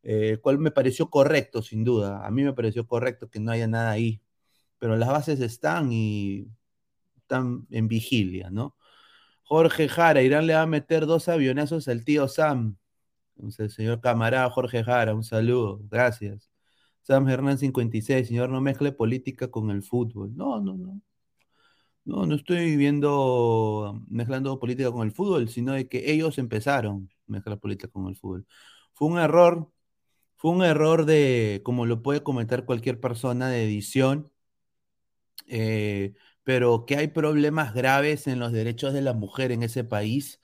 eh, 0.02 0.38
cual 0.42 0.58
me 0.58 0.70
pareció 0.72 1.10
correcto, 1.10 1.62
sin 1.62 1.84
duda. 1.84 2.26
A 2.26 2.30
mí 2.30 2.42
me 2.44 2.54
pareció 2.54 2.86
correcto 2.86 3.30
que 3.30 3.40
no 3.40 3.52
haya 3.52 3.66
nada 3.68 3.90
ahí, 3.92 4.22
pero 4.78 4.96
las 4.96 5.08
bases 5.10 5.40
están 5.40 5.92
y 5.92 6.48
están 7.18 7.66
en 7.70 7.88
vigilia, 7.88 8.50
¿no? 8.50 8.76
Jorge 9.44 9.88
Jara, 9.88 10.22
Irán 10.22 10.46
le 10.46 10.54
va 10.54 10.62
a 10.62 10.66
meter 10.66 11.06
dos 11.06 11.28
avionazos 11.28 11.88
al 11.88 12.04
tío 12.04 12.28
Sam. 12.28 12.76
El 13.58 13.70
señor 13.70 14.00
camarada 14.00 14.50
Jorge 14.50 14.84
Jara, 14.84 15.14
un 15.14 15.24
saludo, 15.24 15.80
gracias. 15.90 16.49
Sam 17.10 17.28
Hernán 17.28 17.58
56, 17.58 18.28
señor, 18.28 18.50
no 18.50 18.60
mezcle 18.60 18.92
política 18.92 19.50
con 19.50 19.70
el 19.72 19.82
fútbol. 19.82 20.36
No, 20.36 20.60
no, 20.60 20.76
no. 20.76 21.02
No, 22.04 22.24
no 22.26 22.34
estoy 22.36 22.76
viendo 22.76 24.00
mezclando 24.08 24.58
política 24.60 24.90
con 24.92 25.06
el 25.06 25.12
fútbol, 25.12 25.48
sino 25.48 25.72
de 25.72 25.88
que 25.88 26.12
ellos 26.12 26.38
empezaron 26.38 27.10
a 27.28 27.32
mezclar 27.32 27.58
política 27.58 27.88
con 27.88 28.06
el 28.08 28.16
fútbol. 28.16 28.46
Fue 28.94 29.08
un 29.08 29.18
error, 29.18 29.70
fue 30.36 30.52
un 30.52 30.64
error 30.64 31.06
de, 31.06 31.62
como 31.64 31.86
lo 31.86 32.02
puede 32.02 32.22
comentar 32.22 32.64
cualquier 32.66 33.00
persona 33.00 33.48
de 33.50 33.64
edición, 33.64 34.32
eh, 35.46 36.14
pero 36.44 36.86
que 36.86 36.96
hay 36.96 37.08
problemas 37.08 37.74
graves 37.74 38.26
en 38.26 38.38
los 38.38 38.52
derechos 38.52 38.92
de 38.94 39.02
la 39.02 39.14
mujer 39.14 39.52
en 39.52 39.62
ese 39.62 39.84
país, 39.84 40.40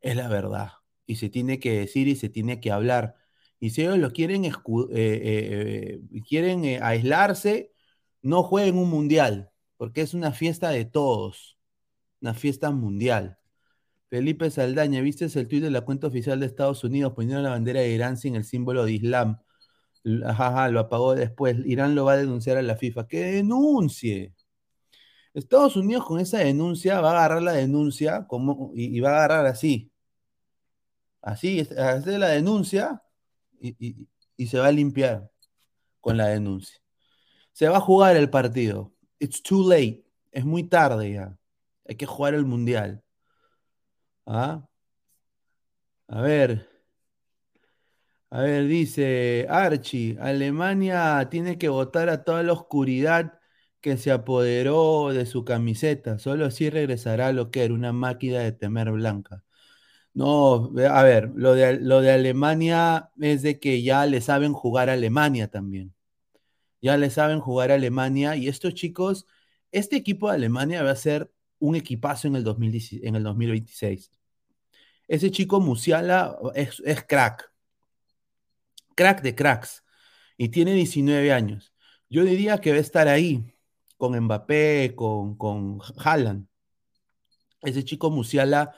es 0.00 0.16
la 0.16 0.28
verdad. 0.28 0.72
Y 1.06 1.16
se 1.16 1.30
tiene 1.30 1.60
que 1.60 1.72
decir 1.80 2.08
y 2.08 2.16
se 2.16 2.28
tiene 2.30 2.60
que 2.60 2.72
hablar. 2.72 3.16
Y 3.64 3.70
si 3.70 3.80
ellos 3.80 3.96
lo 3.96 4.10
quieren, 4.12 4.44
eh, 4.44 4.52
eh, 4.92 6.00
eh, 6.12 6.20
quieren 6.28 6.82
aislarse, 6.82 7.72
no 8.20 8.42
jueguen 8.42 8.76
un 8.76 8.90
mundial, 8.90 9.50
porque 9.78 10.02
es 10.02 10.12
una 10.12 10.32
fiesta 10.32 10.68
de 10.68 10.84
todos, 10.84 11.58
una 12.20 12.34
fiesta 12.34 12.70
mundial. 12.72 13.38
Felipe 14.10 14.50
Saldaña, 14.50 15.00
¿viste 15.00 15.24
el 15.24 15.48
tuit 15.48 15.62
de 15.62 15.70
la 15.70 15.80
cuenta 15.80 16.08
oficial 16.08 16.40
de 16.40 16.46
Estados 16.46 16.84
Unidos 16.84 17.14
poniendo 17.14 17.40
la 17.42 17.50
bandera 17.50 17.80
de 17.80 17.88
Irán 17.90 18.18
sin 18.18 18.36
el 18.36 18.44
símbolo 18.44 18.84
de 18.84 18.92
Islam? 18.92 19.38
Ajá, 20.26 20.68
lo 20.68 20.80
apagó 20.80 21.14
después. 21.14 21.56
Irán 21.64 21.94
lo 21.94 22.04
va 22.04 22.12
a 22.14 22.16
denunciar 22.18 22.58
a 22.58 22.62
la 22.62 22.76
FIFA. 22.76 23.08
¡Que 23.08 23.20
denuncie! 23.36 24.34
Estados 25.32 25.76
Unidos 25.76 26.04
con 26.04 26.20
esa 26.20 26.38
denuncia 26.38 27.00
va 27.00 27.12
a 27.12 27.16
agarrar 27.24 27.42
la 27.42 27.52
denuncia 27.52 28.26
como, 28.28 28.72
y, 28.74 29.00
va 29.00 29.10
a 29.10 29.24
agarrar 29.24 29.46
así. 29.46 29.90
Así, 31.22 31.60
hacer 31.60 32.18
la 32.20 32.28
denuncia 32.28 33.03
y, 33.60 34.08
se 34.46 34.58
va 34.58 34.68
a 34.68 34.72
limpiar 34.72 35.30
con 36.00 36.16
la 36.16 36.28
denuncia. 36.28 36.78
Se 37.52 37.68
va 37.68 37.78
a 37.78 37.80
jugar 37.80 38.16
el 38.16 38.30
partido. 38.30 38.92
It's 39.18 39.42
too 39.42 39.68
late. 39.68 40.04
Es 40.32 40.44
muy 40.44 40.64
tarde 40.64 41.12
ya. 41.12 41.38
Hay 41.88 41.96
que 41.96 42.06
jugar 42.06 42.34
el 42.34 42.44
mundial. 42.46 43.02
¿Ah? 44.26 44.66
A 46.08 46.20
ver. 46.22 46.66
A 48.30 48.42
ver, 48.42 48.66
dice 48.66 49.46
Archie, 49.48 50.16
Alemania 50.20 51.28
tiene 51.30 51.56
que 51.56 51.68
votar 51.68 52.08
a 52.08 52.24
toda 52.24 52.42
la 52.42 52.52
oscuridad 52.52 53.38
que 53.80 53.96
se 53.96 54.10
apoderó 54.10 55.10
de 55.12 55.26
su 55.26 55.44
camiseta. 55.44 56.18
Solo 56.18 56.46
así 56.46 56.68
regresará 56.70 57.32
lo 57.32 57.50
que 57.50 57.64
era 57.64 57.74
una 57.74 57.92
máquina 57.92 58.40
de 58.40 58.52
temer 58.52 58.90
blanca. 58.90 59.44
No, 60.14 60.70
a 60.88 61.02
ver, 61.02 61.32
lo 61.34 61.54
de, 61.54 61.80
lo 61.80 62.00
de 62.00 62.12
Alemania 62.12 63.10
es 63.20 63.42
de 63.42 63.58
que 63.58 63.82
ya 63.82 64.06
le 64.06 64.20
saben 64.20 64.52
jugar 64.52 64.88
a 64.88 64.92
Alemania 64.92 65.50
también. 65.50 65.92
Ya 66.80 66.96
le 66.96 67.10
saben 67.10 67.40
jugar 67.40 67.72
a 67.72 67.74
Alemania 67.74 68.36
y 68.36 68.48
estos 68.48 68.74
chicos, 68.74 69.26
este 69.72 69.96
equipo 69.96 70.28
de 70.28 70.36
Alemania 70.36 70.84
va 70.84 70.92
a 70.92 70.96
ser 70.96 71.32
un 71.58 71.74
equipazo 71.74 72.28
en 72.28 72.36
el, 72.36 72.46
en 72.46 73.16
el 73.16 73.22
2026. 73.24 74.12
Ese 75.08 75.30
chico 75.32 75.60
Musiala 75.60 76.36
es, 76.54 76.80
crack, 77.08 77.50
crack 78.94 79.20
de 79.22 79.34
cracks 79.34 79.84
y 80.36 80.50
tiene 80.50 80.74
19 80.74 81.32
años. 81.32 81.72
Yo 82.08 82.22
diría 82.24 82.60
que 82.60 82.70
va 82.70 82.76
a 82.76 82.80
estar 82.80 83.08
ahí 83.08 83.42
con 83.96 84.18
Mbappé, 84.18 84.94
con, 84.94 85.36
con 85.36 85.80
Haaland. 85.98 86.46
Ese 87.62 87.84
chico 87.84 88.10
Musiala 88.10 88.74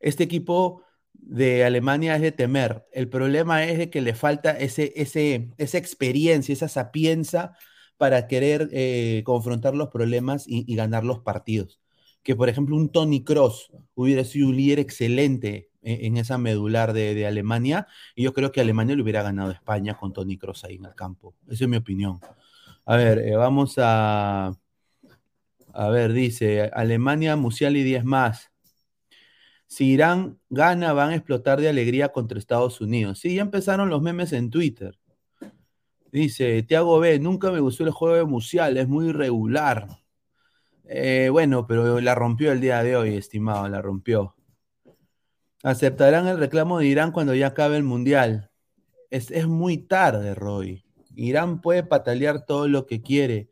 este 0.00 0.24
equipo 0.24 0.82
de 1.12 1.64
Alemania 1.64 2.16
es 2.16 2.22
de 2.22 2.32
temer. 2.32 2.86
El 2.92 3.08
problema 3.08 3.64
es 3.64 3.78
de 3.78 3.90
que 3.90 4.00
le 4.00 4.14
falta 4.14 4.52
ese, 4.52 4.92
ese, 4.96 5.50
esa 5.58 5.78
experiencia, 5.78 6.52
esa 6.52 6.68
sapienza 6.68 7.56
para 7.96 8.26
querer 8.26 8.68
eh, 8.72 9.22
confrontar 9.24 9.74
los 9.74 9.88
problemas 9.88 10.44
y, 10.46 10.74
ganar 10.74 11.04
los 11.04 11.20
partidos. 11.20 11.80
Que, 12.22 12.36
por 12.36 12.48
ejemplo, 12.48 12.76
un 12.76 12.90
Tony 12.90 13.24
Cross 13.24 13.72
hubiera 13.94 14.24
sido 14.24 14.48
un 14.48 14.56
líder 14.56 14.78
excelente 14.78 15.70
en, 15.82 16.16
esa 16.16 16.36
medular 16.36 16.92
de, 16.92 17.26
Alemania, 17.26 17.86
y 18.16 18.24
yo 18.24 18.32
creo 18.32 18.50
que 18.50 18.60
Alemania 18.60 18.96
le 18.96 19.02
hubiera 19.02 19.22
ganado 19.22 19.50
a 19.50 19.54
España 19.54 19.96
con 19.96 20.12
Tony 20.12 20.36
Cross 20.36 20.64
ahí 20.64 20.74
en 20.74 20.84
el 20.84 20.94
campo. 20.94 21.36
Esa 21.48 21.64
es 21.64 21.70
mi 21.70 21.76
opinión. 21.76 22.20
A 22.84 22.96
ver, 22.96 23.18
eh, 23.18 23.36
vamos 23.36 23.76
a. 23.78 24.52
A 25.72 25.88
ver, 25.90 26.12
dice 26.12 26.70
Alemania, 26.72 27.36
Musial 27.36 27.76
y 27.76 27.82
10 27.84 28.04
más. 28.04 28.50
Si 29.66 29.86
Irán 29.86 30.38
gana, 30.48 30.92
van 30.92 31.10
a 31.10 31.16
explotar 31.16 31.60
de 31.60 31.68
alegría 31.68 32.10
contra 32.10 32.38
Estados 32.38 32.80
Unidos. 32.80 33.18
Sí, 33.18 33.34
ya 33.34 33.42
empezaron 33.42 33.90
los 33.90 34.00
memes 34.00 34.32
en 34.32 34.50
Twitter. 34.50 34.98
Dice, 36.12 36.62
Tiago 36.62 36.98
B, 37.00 37.18
nunca 37.18 37.50
me 37.50 37.60
gustó 37.60 37.84
el 37.84 37.90
juego 37.90 38.16
de 38.16 38.24
Musial, 38.24 38.76
es 38.76 38.88
muy 38.88 39.08
irregular. 39.08 39.88
Eh, 40.84 41.28
bueno, 41.30 41.66
pero 41.66 42.00
la 42.00 42.14
rompió 42.14 42.52
el 42.52 42.60
día 42.60 42.82
de 42.82 42.96
hoy, 42.96 43.16
estimado, 43.16 43.68
la 43.68 43.82
rompió. 43.82 44.36
Aceptarán 45.62 46.28
el 46.28 46.38
reclamo 46.38 46.78
de 46.78 46.86
Irán 46.86 47.10
cuando 47.10 47.34
ya 47.34 47.48
acabe 47.48 47.76
el 47.76 47.82
Mundial. 47.82 48.50
Es, 49.10 49.30
es 49.30 49.46
muy 49.46 49.78
tarde, 49.78 50.34
Roy. 50.34 50.84
Irán 51.16 51.60
puede 51.60 51.82
patalear 51.82 52.46
todo 52.46 52.68
lo 52.68 52.86
que 52.86 53.02
quiere, 53.02 53.48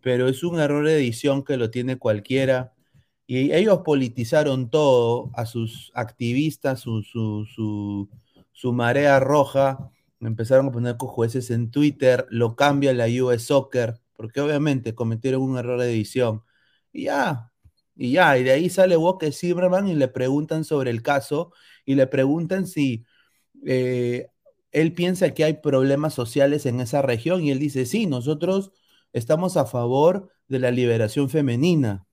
pero 0.00 0.28
es 0.28 0.42
un 0.42 0.60
error 0.60 0.86
de 0.86 0.96
edición 0.96 1.44
que 1.44 1.56
lo 1.58 1.70
tiene 1.70 1.98
cualquiera 1.98 2.72
Y 3.26 3.52
ellos 3.52 3.80
politizaron 3.84 4.68
todo 4.70 5.30
a 5.34 5.46
sus 5.46 5.90
activistas, 5.94 6.80
su, 6.80 7.02
su, 7.02 8.08
su, 8.52 8.72
marea 8.72 9.20
roja, 9.20 9.90
empezaron 10.20 10.66
a 10.68 10.72
poner 10.72 10.96
jueces 10.98 11.50
en 11.50 11.70
Twitter, 11.70 12.26
lo 12.30 12.56
cambia 12.56 12.92
la 12.92 13.06
US 13.06 13.44
Soccer, 13.44 14.00
porque 14.16 14.40
obviamente 14.40 14.94
cometieron 14.94 15.42
un 15.42 15.58
error 15.58 15.80
de 15.80 15.90
edición. 15.90 16.42
Y 16.92 17.04
ya, 17.04 17.52
y 17.96 18.12
ya, 18.12 18.38
y 18.38 18.44
de 18.44 18.52
ahí 18.52 18.70
sale 18.70 18.96
Walker 18.96 19.32
Zimmerman 19.32 19.88
y 19.88 19.94
le 19.94 20.08
preguntan 20.08 20.64
sobre 20.64 20.90
el 20.90 21.02
caso 21.02 21.52
y 21.84 21.94
le 21.94 22.06
preguntan 22.06 22.66
si 22.66 23.04
eh, 23.64 24.28
él 24.72 24.94
piensa 24.94 25.34
que 25.34 25.44
hay 25.44 25.54
problemas 25.54 26.14
sociales 26.14 26.66
en 26.66 26.80
esa 26.80 27.02
región 27.02 27.44
y 27.44 27.50
él 27.50 27.58
dice, 27.58 27.86
sí, 27.86 28.06
nosotros 28.06 28.72
estamos 29.12 29.56
a 29.56 29.66
favor 29.66 30.30
de 30.48 30.58
la 30.58 30.70
liberación 30.70 31.28
femenina. 31.28 32.06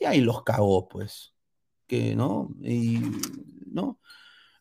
Y 0.00 0.06
ahí 0.06 0.20
los 0.20 0.42
cagó, 0.42 0.88
pues. 0.88 1.34
Que, 1.86 2.16
¿no? 2.16 2.50
Y, 2.62 3.00
¿no? 3.66 4.00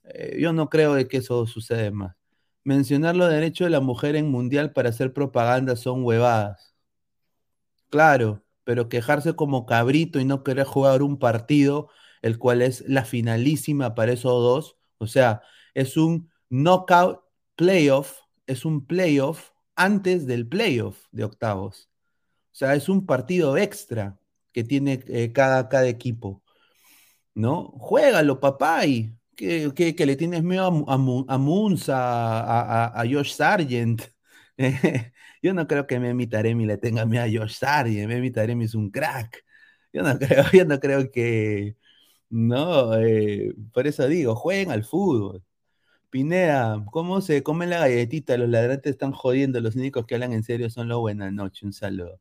Eh, 0.04 0.38
yo 0.39 0.54
no 0.54 0.69
creo 0.69 0.93
de 0.95 1.08
que 1.08 1.17
eso 1.17 1.47
sucede 1.47 1.91
más. 1.91 2.15
Mencionar 2.63 3.15
los 3.15 3.30
derechos 3.32 3.65
de 3.67 3.71
la 3.71 3.80
mujer 3.80 4.15
en 4.15 4.30
mundial 4.30 4.73
para 4.73 4.89
hacer 4.89 5.13
propaganda 5.13 5.75
son 5.75 6.04
huevadas. 6.04 6.75
Claro, 7.89 8.43
pero 8.63 8.89
quejarse 8.89 9.36
como 9.36 9.65
cabrito 9.65 10.19
y 10.19 10.25
no 10.25 10.43
querer 10.43 10.65
jugar 10.65 11.02
un 11.02 11.17
partido, 11.17 11.89
el 12.21 12.38
cual 12.38 12.62
es 12.62 12.84
la 12.88 13.06
finalísima 13.06 13.95
para 13.95 14.12
esos 14.13 14.32
dos, 14.32 14.78
o 14.99 15.08
sea, 15.08 15.41
es 15.73 15.97
un 15.97 16.30
knockout 16.49 17.21
playoff, 17.56 18.19
es 18.45 18.65
un 18.65 18.86
playoff 18.86 19.52
antes 19.75 20.28
del 20.28 20.47
playoff 20.47 21.08
de 21.12 21.23
octavos. 21.23 21.89
O 22.52 22.56
sea, 22.60 22.75
es 22.75 22.89
un 22.89 23.06
partido 23.06 23.58
extra 23.58 24.19
que 24.60 24.63
tiene 24.65 25.04
eh, 25.08 25.32
cada, 25.34 25.69
cada 25.69 25.88
equipo. 25.88 26.43
¿No? 27.36 27.67
Juégalo, 27.80 28.39
papá, 28.39 28.86
y 28.86 29.13
que, 29.36 29.72
le 30.06 30.15
tienes 30.17 30.43
miedo 30.43 30.65
a, 30.88 30.95
a, 31.88 33.02
a, 33.02 33.06
Josh 33.10 33.34
Sargent. 33.34 34.02
yo 35.41 35.54
no 35.54 35.67
creo 35.67 35.88
que 35.88 36.00
Memi 36.00 36.28
Taremi 36.28 36.65
le 36.65 36.78
tenga 36.78 37.06
miedo 37.06 37.24
a 37.24 37.41
Josh 37.41 37.56
Sargent. 37.60 38.08
Memi 38.10 38.32
Taremi 38.32 38.65
es 38.65 38.76
un 38.76 38.91
crack. 38.91 39.45
Yo 39.93 40.04
no 40.04 40.17
creo, 40.19 40.43
yo 40.54 40.65
no 40.65 40.80
creo 40.80 41.12
que. 41.12 41.78
No, 42.30 42.95
eh, 42.98 43.54
por 43.74 43.88
eso 43.88 44.08
digo, 44.08 44.36
jueguen 44.36 44.72
al 44.72 44.84
fútbol. 44.86 45.43
Pineda, 46.10 46.86
¿cómo 46.91 47.22
se 47.22 47.43
come 47.43 47.67
la 47.67 47.80
galletita? 47.80 48.38
Los 48.38 48.50
ladrantes 48.50 48.91
están 48.93 49.13
jodiendo, 49.13 49.62
los 49.62 49.76
únicos 49.76 50.06
que 50.06 50.15
hablan 50.15 50.34
en 50.34 50.43
serio 50.43 50.69
son 50.69 50.88
los 50.89 51.00
buenas 51.00 51.34
noches. 51.34 51.63
Un 51.63 51.74
saludo. 51.74 52.19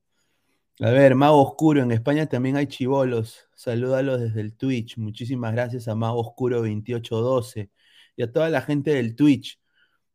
A 0.80 0.90
ver, 0.90 1.16
Mago 1.16 1.42
Oscuro, 1.42 1.82
en 1.82 1.90
España 1.90 2.26
también 2.26 2.56
hay 2.56 2.68
chivolos. 2.68 3.48
Salúdalos 3.56 4.20
desde 4.20 4.40
el 4.40 4.56
Twitch. 4.56 4.96
Muchísimas 4.96 5.52
gracias 5.52 5.88
a 5.88 5.96
Mago 5.96 6.20
Oscuro 6.20 6.58
2812 6.58 7.70
y 8.14 8.22
a 8.22 8.30
toda 8.30 8.48
la 8.48 8.62
gente 8.62 8.92
del 8.92 9.16
Twitch. 9.16 9.60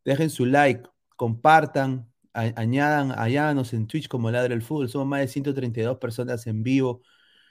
Dejen 0.05 0.29
su 0.29 0.45
like, 0.45 0.83
compartan, 1.17 2.09
añadan, 2.33 3.11
añádanos 3.17 3.73
en 3.73 3.87
Twitch 3.87 4.07
como 4.07 4.31
Ladre 4.31 4.53
el 4.53 4.61
Fútbol. 4.61 4.89
Somos 4.89 5.07
más 5.07 5.21
de 5.21 5.27
132 5.27 5.97
personas 5.97 6.47
en 6.47 6.63
vivo. 6.63 7.01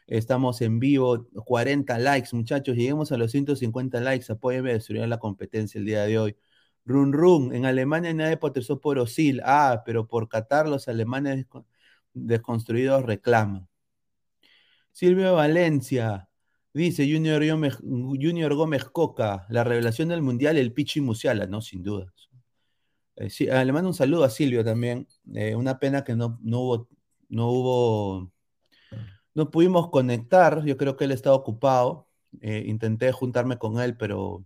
Estamos 0.07 0.63
en 0.63 0.79
vivo, 0.81 1.29
40 1.45 1.99
likes, 1.99 2.31
muchachos. 2.33 2.77
Lleguemos 2.77 3.13
a 3.13 3.19
los 3.19 3.31
150 3.33 4.01
likes. 4.01 4.33
Apóyenme 4.33 4.71
a 4.71 4.75
destruir 4.75 5.07
la 5.09 5.19
competencia 5.19 5.79
el 5.79 5.85
día 5.85 6.05
de 6.05 6.19
hoy. 6.19 6.37
Run 6.87 7.13
Run, 7.13 7.55
en 7.55 7.67
Alemania 7.67 8.13
nadie 8.15 8.37
potezó 8.39 8.81
por 8.81 8.99
Osil. 8.99 9.43
Ah, 9.45 9.83
pero 9.85 10.07
por 10.09 10.29
Qatar 10.29 10.69
los 10.69 10.89
alemanes 10.89 11.47
desconstruidos 12.15 13.05
reclaman. 13.05 13.69
Silvio 14.93 15.35
Valencia 15.35 16.29
dice 16.75 17.11
Junior 17.11 17.47
Gómez, 17.47 17.79
Junior 17.81 18.55
Gómez 18.55 18.85
Coca, 18.85 19.47
la 19.49 19.65
revelación 19.65 20.09
del 20.09 20.23
mundial, 20.23 20.57
el 20.57 20.73
Pichi 20.73 21.01
Musiala, 21.01 21.47
no, 21.47 21.61
sin 21.61 21.83
duda. 21.83 22.13
Eh, 23.17 23.51
ah, 23.51 23.65
le 23.65 23.73
mando 23.73 23.89
un 23.89 23.95
saludo 23.95 24.25
a 24.25 24.31
Silvio 24.31 24.65
también. 24.65 25.07
Eh, 25.35 25.55
una 25.55 25.79
pena 25.79 26.05
que 26.05 26.15
no, 26.17 26.39
no 26.43 26.61
hubo, 26.61 26.89
no 27.29 27.51
hubo, 27.51 28.33
no 29.35 29.51
pudimos 29.51 29.91
conectar. 29.91 30.65
Yo 30.65 30.77
creo 30.77 30.97
que 30.97 31.05
él 31.05 31.13
estaba 31.13 31.37
ocupado. 31.37 32.09
Eh, 32.41 32.65
intenté 32.67 33.13
juntarme 33.13 33.59
con 33.59 33.81
él, 33.81 33.97
pero 33.97 34.45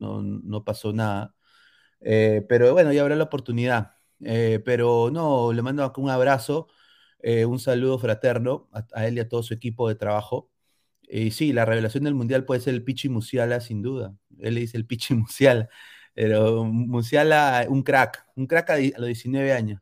no, 0.00 0.22
no 0.22 0.64
pasó 0.64 0.92
nada. 0.92 1.34
pero 2.00 2.72
bueno, 2.72 2.92
ya 2.92 3.02
habrá 3.02 3.16
la 3.16 3.24
oportunidad. 3.24 3.97
Eh, 4.24 4.60
pero 4.64 5.10
no, 5.12 5.52
le 5.52 5.62
mando 5.62 5.92
un 5.96 6.10
abrazo, 6.10 6.68
eh, 7.20 7.44
un 7.44 7.58
saludo 7.58 7.98
fraterno 7.98 8.68
a, 8.72 9.06
él 9.06 9.16
y 9.18 9.20
a 9.20 9.28
todo 9.28 9.42
su 9.42 9.54
equipo 9.54 9.88
de 9.88 9.94
trabajo. 9.94 10.50
Y 11.08 11.30
sí, 11.32 11.52
la 11.52 11.64
revelación 11.64 12.04
del 12.04 12.14
mundial 12.14 12.44
puede 12.44 12.60
ser 12.60 12.74
el 12.74 12.84
Pichi 12.84 13.08
Musiala, 13.08 13.60
sin 13.60 13.82
duda. 13.82 14.14
Él 14.40 14.54
le 14.54 14.60
dice 14.60 14.76
el 14.76 14.86
Pichi 14.86 15.14
Musiala, 15.14 15.68
pero 16.14 16.64
Musiala, 16.64 17.66
un 17.68 17.82
crack, 17.82 18.26
un 18.36 18.46
crack 18.46 18.70
a, 18.70 18.78
los 18.78 19.06
19 19.06 19.52
años. 19.52 19.80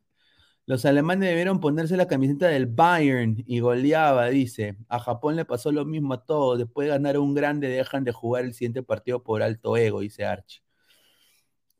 Los 0.66 0.84
alemanes 0.84 1.28
debieron 1.30 1.60
ponerse 1.60 1.96
la 1.96 2.08
camiseta 2.08 2.48
del 2.48 2.66
Bayern 2.66 3.36
y 3.46 3.60
goleaba, 3.60 4.26
dice. 4.28 4.76
A 4.88 4.98
Japón 5.00 5.36
le 5.36 5.44
pasó 5.44 5.72
lo 5.72 5.84
mismo 5.84 6.14
a 6.14 6.24
todos. 6.24 6.58
Después 6.58 6.86
de 6.86 6.90
ganar 6.92 7.18
un 7.18 7.34
grande, 7.34 7.68
dejan 7.68 8.04
de 8.04 8.12
jugar 8.12 8.44
el 8.44 8.54
siguiente 8.54 8.82
partido 8.82 9.22
por 9.22 9.42
alto 9.42 9.76
ego, 9.76 10.00
dice 10.00 10.24
Archie. 10.24 10.62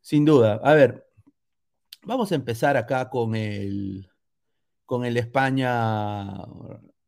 Sin 0.01 0.25
duda. 0.25 0.59
A 0.63 0.73
ver, 0.73 1.06
Vamos 2.07 2.31
a 2.31 2.35
empezar 2.35 2.77
acá 2.77 3.09
con 3.09 3.35
el, 3.35 4.09
con 4.85 5.05
el 5.05 5.17
España 5.17 6.37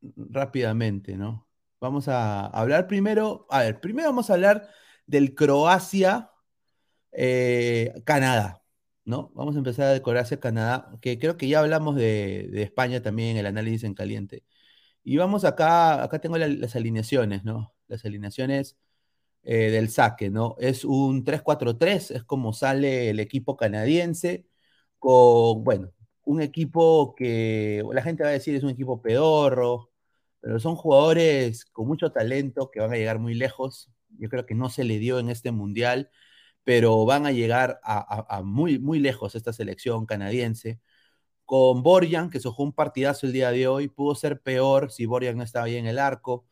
rápidamente, 0.01 1.15
¿no? 1.15 1.47
Vamos 1.79 2.09
a 2.09 2.47
hablar 2.47 2.87
primero, 2.87 3.47
a 3.49 3.59
ver, 3.61 3.79
primero 3.79 4.09
vamos 4.09 4.29
a 4.29 4.33
hablar 4.33 4.69
del 5.07 5.35
Croacia-Canadá, 5.35 6.31
eh, 7.13 8.61
¿no? 9.05 9.31
Vamos 9.35 9.55
a 9.55 9.59
empezar 9.59 9.93
de 9.93 10.01
Croacia-Canadá, 10.01 10.91
que 11.01 11.17
creo 11.17 11.37
que 11.37 11.47
ya 11.47 11.59
hablamos 11.61 11.95
de, 11.95 12.61
España 12.61 13.01
también, 13.01 13.37
el 13.37 13.45
análisis 13.45 13.85
en 13.85 13.93
caliente. 13.93 14.43
Y 15.03 15.17
vamos 15.17 15.45
acá, 15.45 16.03
acá 16.03 16.19
tengo 16.19 16.37
las 16.37 16.75
alineaciones, 16.75 17.45
¿no? 17.45 17.73
Las 17.87 18.03
alineaciones 18.05 18.77
eh, 19.43 19.71
del 19.71 19.89
saque, 19.89 20.29
¿no? 20.29 20.55
Es 20.59 20.85
un 20.85 21.23
3-4-3, 21.25 22.11
es 22.11 22.23
como 22.25 22.53
sale 22.53 23.09
el 23.11 23.19
equipo 23.21 23.55
canadiense 23.57 24.49
con, 24.99 25.63
bueno, 25.63 25.91
un 26.29 26.41
equipo 26.41 27.15
que 27.15 27.83
la 27.91 28.03
gente 28.03 28.23
va 28.23 28.29
a 28.29 28.33
decir 28.33 28.55
es 28.55 28.63
un 28.63 28.69
equipo 28.69 29.01
pedorro, 29.01 29.91
pero 30.41 30.59
son 30.59 30.75
jugadores 30.75 31.65
con 31.65 31.87
mucho 31.87 32.11
talento 32.11 32.69
que 32.71 32.79
van 32.81 32.93
a 32.93 32.97
llegar 32.97 33.19
muy 33.19 33.33
lejos. 33.33 33.89
Yo 34.19 34.29
creo 34.29 34.45
que 34.45 34.55
no 34.55 34.69
se 34.69 34.83
le 34.83 34.99
dio 34.99 35.19
en 35.19 35.29
este 35.29 35.51
mundial, 35.51 36.11
pero 36.63 37.05
van 37.05 37.25
a 37.25 37.31
llegar 37.31 37.79
a, 37.83 38.41
muy, 38.43 38.79
muy 38.79 38.99
lejos 38.99 39.35
esta 39.35 39.53
selección 39.53 40.05
canadiense. 40.05 40.79
Con 41.45 41.83
Borjan, 41.83 42.29
que 42.29 42.39
se 42.39 42.49
jugó 42.49 42.63
un 42.63 42.73
partidazo 42.73 43.27
el 43.27 43.33
día 43.33 43.51
de 43.51 43.67
hoy, 43.67 43.87
pudo 43.89 44.15
ser 44.15 44.41
peor 44.41 44.91
si 44.91 45.05
Borjan 45.07 45.37
no 45.37 45.43
estaba 45.43 45.65
ahí 45.65 45.77
en 45.77 45.87
el 45.87 45.99
arco. 45.99 46.45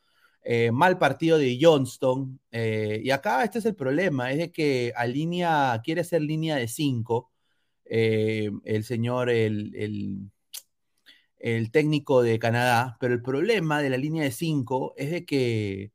Eh, 0.44 0.72
mal 0.72 0.98
partido 1.00 1.38
de 1.38 1.58
Johnston. 1.62 2.40
Eh, 2.52 3.02
y 3.04 3.12
acá 3.12 3.44
este 3.44 3.60
es 3.60 3.66
el 3.66 3.76
problema, 3.76 4.32
es 4.32 4.40
de 4.40 4.52
que 4.52 4.94
a 4.96 5.06
línea, 5.06 5.80
quiere 5.84 6.04
ser 6.04 6.22
línea 6.22 6.56
de 6.58 6.68
5 6.68 7.32
eh, 7.90 8.52
el 8.66 8.84
señor, 8.84 9.30
el, 9.30 10.32
el, 11.40 11.72
técnico 11.72 12.22
de 12.22 12.40
Canadá, 12.40 12.98
pero 13.00 13.14
el 13.14 13.22
problema 13.22 13.82
de 13.82 13.90
la 13.90 13.98
línea 13.98 14.24
de 14.24 14.32
cinco 14.32 14.94
es 14.98 15.12
de 15.12 15.26
que 15.26 15.92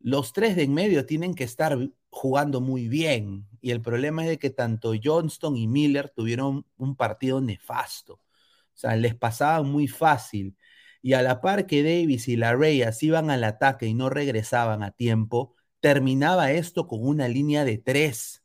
los 0.00 0.32
tres 0.32 0.56
de 0.56 0.64
en 0.64 0.74
medio 0.74 1.06
tienen 1.06 1.34
que 1.34 1.44
estar 1.44 1.76
jugando 2.10 2.60
muy 2.60 2.88
bien. 2.88 3.46
Y 3.60 3.72
el 3.72 3.82
problema 3.82 4.22
es 4.24 4.28
de 4.30 4.38
que 4.38 4.50
tanto 4.50 4.92
Johnston 5.02 5.56
y 5.56 5.68
Miller 5.68 6.10
tuvieron 6.10 6.66
un 6.76 6.96
partido 6.96 7.40
nefasto. 7.40 8.14
O 8.14 8.78
sea, 8.78 8.96
les 8.96 9.14
pasaban 9.14 9.68
muy 9.68 9.88
fácil. 9.88 10.56
Y 11.02 11.14
a 11.14 11.22
la 11.22 11.40
par 11.40 11.66
que 11.66 11.82
Davis 11.82 12.28
y 12.28 12.36
la 12.36 12.54
Reyes 12.54 13.02
iban 13.02 13.30
al 13.30 13.44
ataque 13.44 13.86
y 13.86 13.94
no 13.94 14.10
regresaban 14.10 14.82
a 14.82 14.90
tiempo, 14.92 15.54
terminaba 15.80 16.52
esto 16.52 16.86
con 16.88 17.06
una 17.06 17.28
línea 17.28 17.64
de 17.64 17.78
tres. 17.78 18.42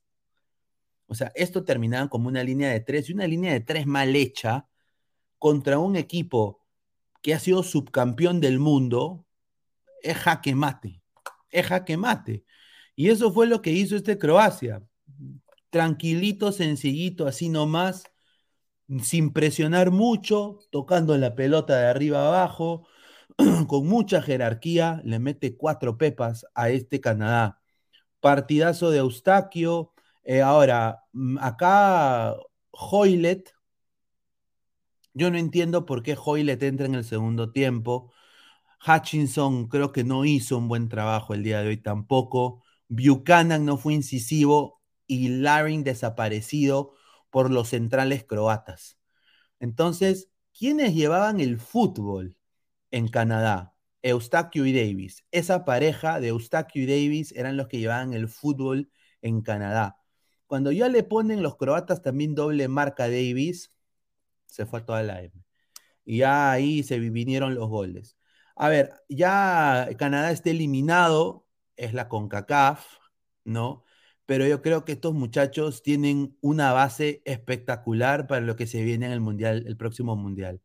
O 1.11 1.13
sea, 1.13 1.29
esto 1.35 1.65
terminaba 1.65 2.07
como 2.07 2.29
una 2.29 2.41
línea 2.41 2.69
de 2.69 2.79
tres 2.79 3.09
y 3.09 3.13
una 3.13 3.27
línea 3.27 3.51
de 3.51 3.59
tres 3.59 3.85
mal 3.85 4.15
hecha 4.15 4.69
contra 5.37 5.77
un 5.77 5.97
equipo 5.97 6.65
que 7.21 7.33
ha 7.33 7.39
sido 7.39 7.63
subcampeón 7.63 8.39
del 8.39 8.59
mundo, 8.59 9.25
es 10.03 10.15
jaque 10.15 10.55
mate. 10.55 11.01
Es 11.49 11.67
jaque 11.67 11.97
mate. 11.97 12.45
Y 12.95 13.09
eso 13.09 13.33
fue 13.33 13.45
lo 13.45 13.61
que 13.61 13.71
hizo 13.71 13.97
este 13.97 14.17
Croacia. 14.17 14.83
Tranquilito, 15.69 16.53
sencillito, 16.53 17.27
así 17.27 17.49
nomás, 17.49 18.05
sin 19.03 19.33
presionar 19.33 19.91
mucho, 19.91 20.59
tocando 20.71 21.17
la 21.17 21.35
pelota 21.35 21.77
de 21.77 21.87
arriba 21.87 22.25
abajo, 22.25 22.87
con 23.67 23.85
mucha 23.85 24.21
jerarquía, 24.21 25.01
le 25.03 25.19
mete 25.19 25.57
cuatro 25.57 25.97
pepas 25.97 26.45
a 26.55 26.69
este 26.69 27.01
Canadá. 27.01 27.59
Partidazo 28.21 28.91
de 28.91 28.99
Eustaquio, 28.99 29.93
eh, 30.23 30.41
ahora, 30.41 31.03
mm, 31.13 31.37
acá 31.39 32.35
Hoylet, 32.71 33.53
yo 35.13 35.29
no 35.31 35.37
entiendo 35.37 35.85
por 35.85 36.03
qué 36.03 36.17
Hoylet 36.23 36.61
entra 36.63 36.85
en 36.85 36.95
el 36.95 37.03
segundo 37.03 37.51
tiempo. 37.51 38.11
Hutchinson 38.85 39.67
creo 39.67 39.91
que 39.91 40.03
no 40.03 40.25
hizo 40.25 40.57
un 40.57 40.67
buen 40.67 40.89
trabajo 40.89 41.33
el 41.33 41.43
día 41.43 41.61
de 41.61 41.69
hoy 41.69 41.77
tampoco. 41.77 42.63
Buchanan 42.89 43.65
no 43.65 43.77
fue 43.77 43.93
incisivo 43.93 44.81
y 45.07 45.29
Laring 45.29 45.83
desaparecido 45.83 46.93
por 47.29 47.51
los 47.51 47.69
centrales 47.69 48.23
croatas. 48.25 48.99
Entonces, 49.59 50.29
¿quiénes 50.57 50.95
llevaban 50.95 51.39
el 51.39 51.59
fútbol 51.59 52.37
en 52.91 53.07
Canadá? 53.09 53.75
Eustaquio 54.03 54.65
y 54.65 54.73
Davis. 54.73 55.25
Esa 55.31 55.65
pareja 55.65 56.19
de 56.19 56.29
Eustaquio 56.29 56.83
y 56.83 56.87
Davis 56.87 57.33
eran 57.33 57.57
los 57.57 57.67
que 57.67 57.79
llevaban 57.79 58.13
el 58.13 58.27
fútbol 58.29 58.91
en 59.21 59.41
Canadá. 59.41 60.00
Cuando 60.51 60.73
ya 60.73 60.89
le 60.89 61.03
ponen 61.03 61.41
los 61.43 61.55
croatas 61.55 62.01
también 62.01 62.35
doble 62.35 62.67
marca 62.67 63.05
Davis, 63.05 63.71
se 64.47 64.65
fue 64.65 64.81
a 64.81 64.85
toda 64.85 65.01
la 65.01 65.21
M. 65.23 65.31
Y 66.03 66.17
ya 66.17 66.51
ahí 66.51 66.83
se 66.83 66.99
vinieron 66.99 67.55
los 67.55 67.69
goles. 67.69 68.17
A 68.57 68.67
ver, 68.67 68.91
ya 69.07 69.87
Canadá 69.97 70.31
está 70.31 70.49
eliminado, 70.49 71.47
es 71.77 71.93
la 71.93 72.09
CONCACAF, 72.09 72.85
¿no? 73.45 73.85
Pero 74.25 74.45
yo 74.45 74.61
creo 74.61 74.83
que 74.83 74.91
estos 74.91 75.13
muchachos 75.13 75.83
tienen 75.83 76.37
una 76.41 76.73
base 76.73 77.21
espectacular 77.23 78.27
para 78.27 78.41
lo 78.41 78.57
que 78.57 78.67
se 78.67 78.83
viene 78.83 79.05
en 79.05 79.13
el 79.13 79.21
mundial, 79.21 79.63
el 79.67 79.77
próximo 79.77 80.17
mundial. 80.17 80.61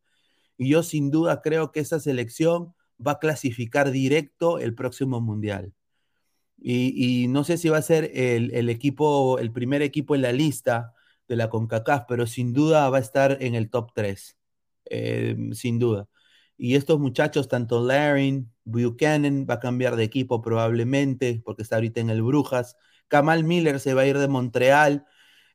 Y 0.59 0.71
yo 0.71 0.83
sin 0.83 1.13
duda 1.13 1.43
creo 1.43 1.71
que 1.71 1.79
esa 1.79 2.01
selección 2.01 2.75
va 2.99 3.13
a 3.13 3.19
clasificar 3.21 3.93
directo 3.93 4.59
el 4.59 4.75
próximo 4.75 5.21
mundial. 5.21 5.76
Y, 6.59 7.27
no 7.29 7.45
sé 7.45 7.59
si 7.59 7.69
va 7.69 7.79
a 7.79 7.83
ser 7.83 8.11
el, 8.15 8.69
equipo, 8.71 9.39
el 9.39 9.53
primer 9.53 9.83
equipo 9.83 10.15
en 10.15 10.23
la 10.23 10.33
lista 10.33 10.95
de 11.29 11.37
la 11.37 11.51
CONCACAF, 11.51 12.05
pero 12.09 12.27
sin 12.27 12.53
duda 12.53 12.89
va 12.91 12.99
a 12.99 13.01
estar 13.01 13.39
en 13.41 13.55
el 13.55 13.71
top 13.71 13.93
3, 13.95 14.37
eh, 14.87 15.37
sin 15.53 15.79
duda. 15.79 16.09
Y 16.57 16.75
estos 16.77 16.99
muchachos, 16.99 17.49
tanto 17.49 17.85
Larin, 17.85 18.51
Buchanan 18.65 19.47
va 19.49 19.55
a 19.55 19.61
cambiar 19.61 19.97
de 19.97 20.05
equipo 20.05 20.41
probablemente, 20.43 21.43
porque 21.45 21.63
está 21.63 21.77
ahorita 21.77 22.01
en 22.01 22.11
el 22.11 22.23
Brujas. 22.23 22.77
Kamal 23.09 23.45
Miller 23.45 23.81
se 23.81 23.95
va 23.95 24.03
a 24.03 24.07
ir 24.07 24.19
de 24.19 24.29
Montreal. 24.29 25.07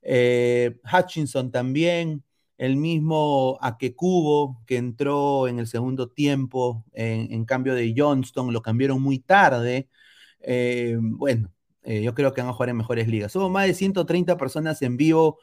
Eh, 0.01 0.77
Hutchinson 0.91 1.51
también. 1.51 2.23
El 2.57 2.77
mismo 2.77 3.57
Akekubo, 3.61 4.61
que 4.67 4.77
entró 4.77 5.47
en 5.47 5.59
el 5.59 5.67
segundo 5.67 6.09
tiempo 6.09 6.85
en, 6.93 7.43
cambio 7.45 7.73
de 7.73 7.93
Johnston, 7.97 8.53
lo 8.53 8.61
cambiaron 8.61 9.01
muy 9.01 9.19
tarde. 9.19 9.89
Eh, 10.43 10.97
bueno, 10.99 11.51
eh, 11.83 12.01
yo 12.01 12.13
creo 12.13 12.33
que 12.33 12.41
van 12.41 12.49
a 12.49 12.53
jugar 12.53 12.69
en 12.69 12.77
mejores 12.77 13.07
ligas. 13.07 13.31
Somos 13.31 13.51
más 13.51 13.67
de 13.67 13.73
130 13.73 14.37
personas 14.37 14.81
en 14.81 14.97
vivo, 14.97 15.39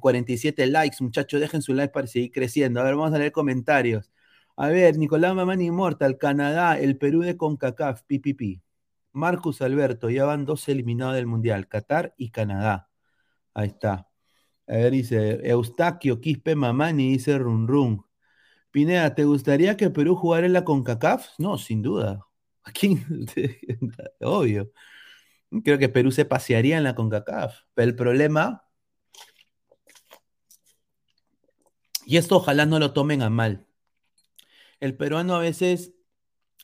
47 0.00 0.66
likes. 0.68 0.98
Muchachos, 1.00 1.40
dejen 1.40 1.62
su 1.62 1.74
like 1.74 1.92
para 1.92 2.06
seguir 2.06 2.30
creciendo. 2.32 2.80
A 2.80 2.84
ver, 2.84 2.94
vamos 2.96 3.12
a 3.12 3.18
leer 3.18 3.32
comentarios. 3.32 4.12
A 4.56 4.68
ver, 4.68 4.98
Nicolás 4.98 5.34
Mamani 5.34 5.66
Immortal, 5.66 6.18
Canadá, 6.18 6.78
el 6.78 6.96
Perú 6.98 7.20
de 7.22 7.36
CONCACAF, 7.36 8.02
PPP. 8.02 8.60
Marcus 9.12 9.62
Alberto, 9.62 10.10
ya 10.10 10.24
van 10.24 10.44
dos 10.44 10.68
eliminados 10.68 11.14
del 11.16 11.26
Mundial, 11.26 11.68
Qatar 11.68 12.14
y 12.16 12.30
Canadá. 12.30 12.88
Ahí 13.54 13.68
está. 13.68 14.08
A 14.68 14.72
ver, 14.74 14.92
dice 14.92 15.40
Eustaquio 15.48 16.20
Quispe 16.20 16.54
Mamani, 16.56 17.12
dice 17.12 17.38
Run 17.38 17.68
Run. 17.68 18.04
Pineda, 18.70 19.14
¿te 19.14 19.24
gustaría 19.24 19.76
que 19.76 19.90
Perú 19.90 20.16
jugara 20.16 20.46
en 20.46 20.52
la 20.54 20.64
CONCACAF? 20.64 21.28
No, 21.38 21.58
sin 21.58 21.82
duda. 21.82 22.27
Aquí, 22.68 22.98
obvio. 24.20 24.70
Creo 25.64 25.78
que 25.78 25.88
Perú 25.88 26.12
se 26.12 26.24
pasearía 26.24 26.76
en 26.76 26.84
la 26.84 26.94
CONCACAF. 26.94 27.62
Pero 27.74 27.88
el 27.88 27.96
problema, 27.96 28.64
y 32.04 32.16
esto 32.16 32.36
ojalá 32.36 32.66
no 32.66 32.78
lo 32.78 32.92
tomen 32.92 33.22
a 33.22 33.30
mal 33.30 33.68
el 34.80 34.96
peruano 34.96 35.34
a 35.34 35.40
veces 35.40 35.94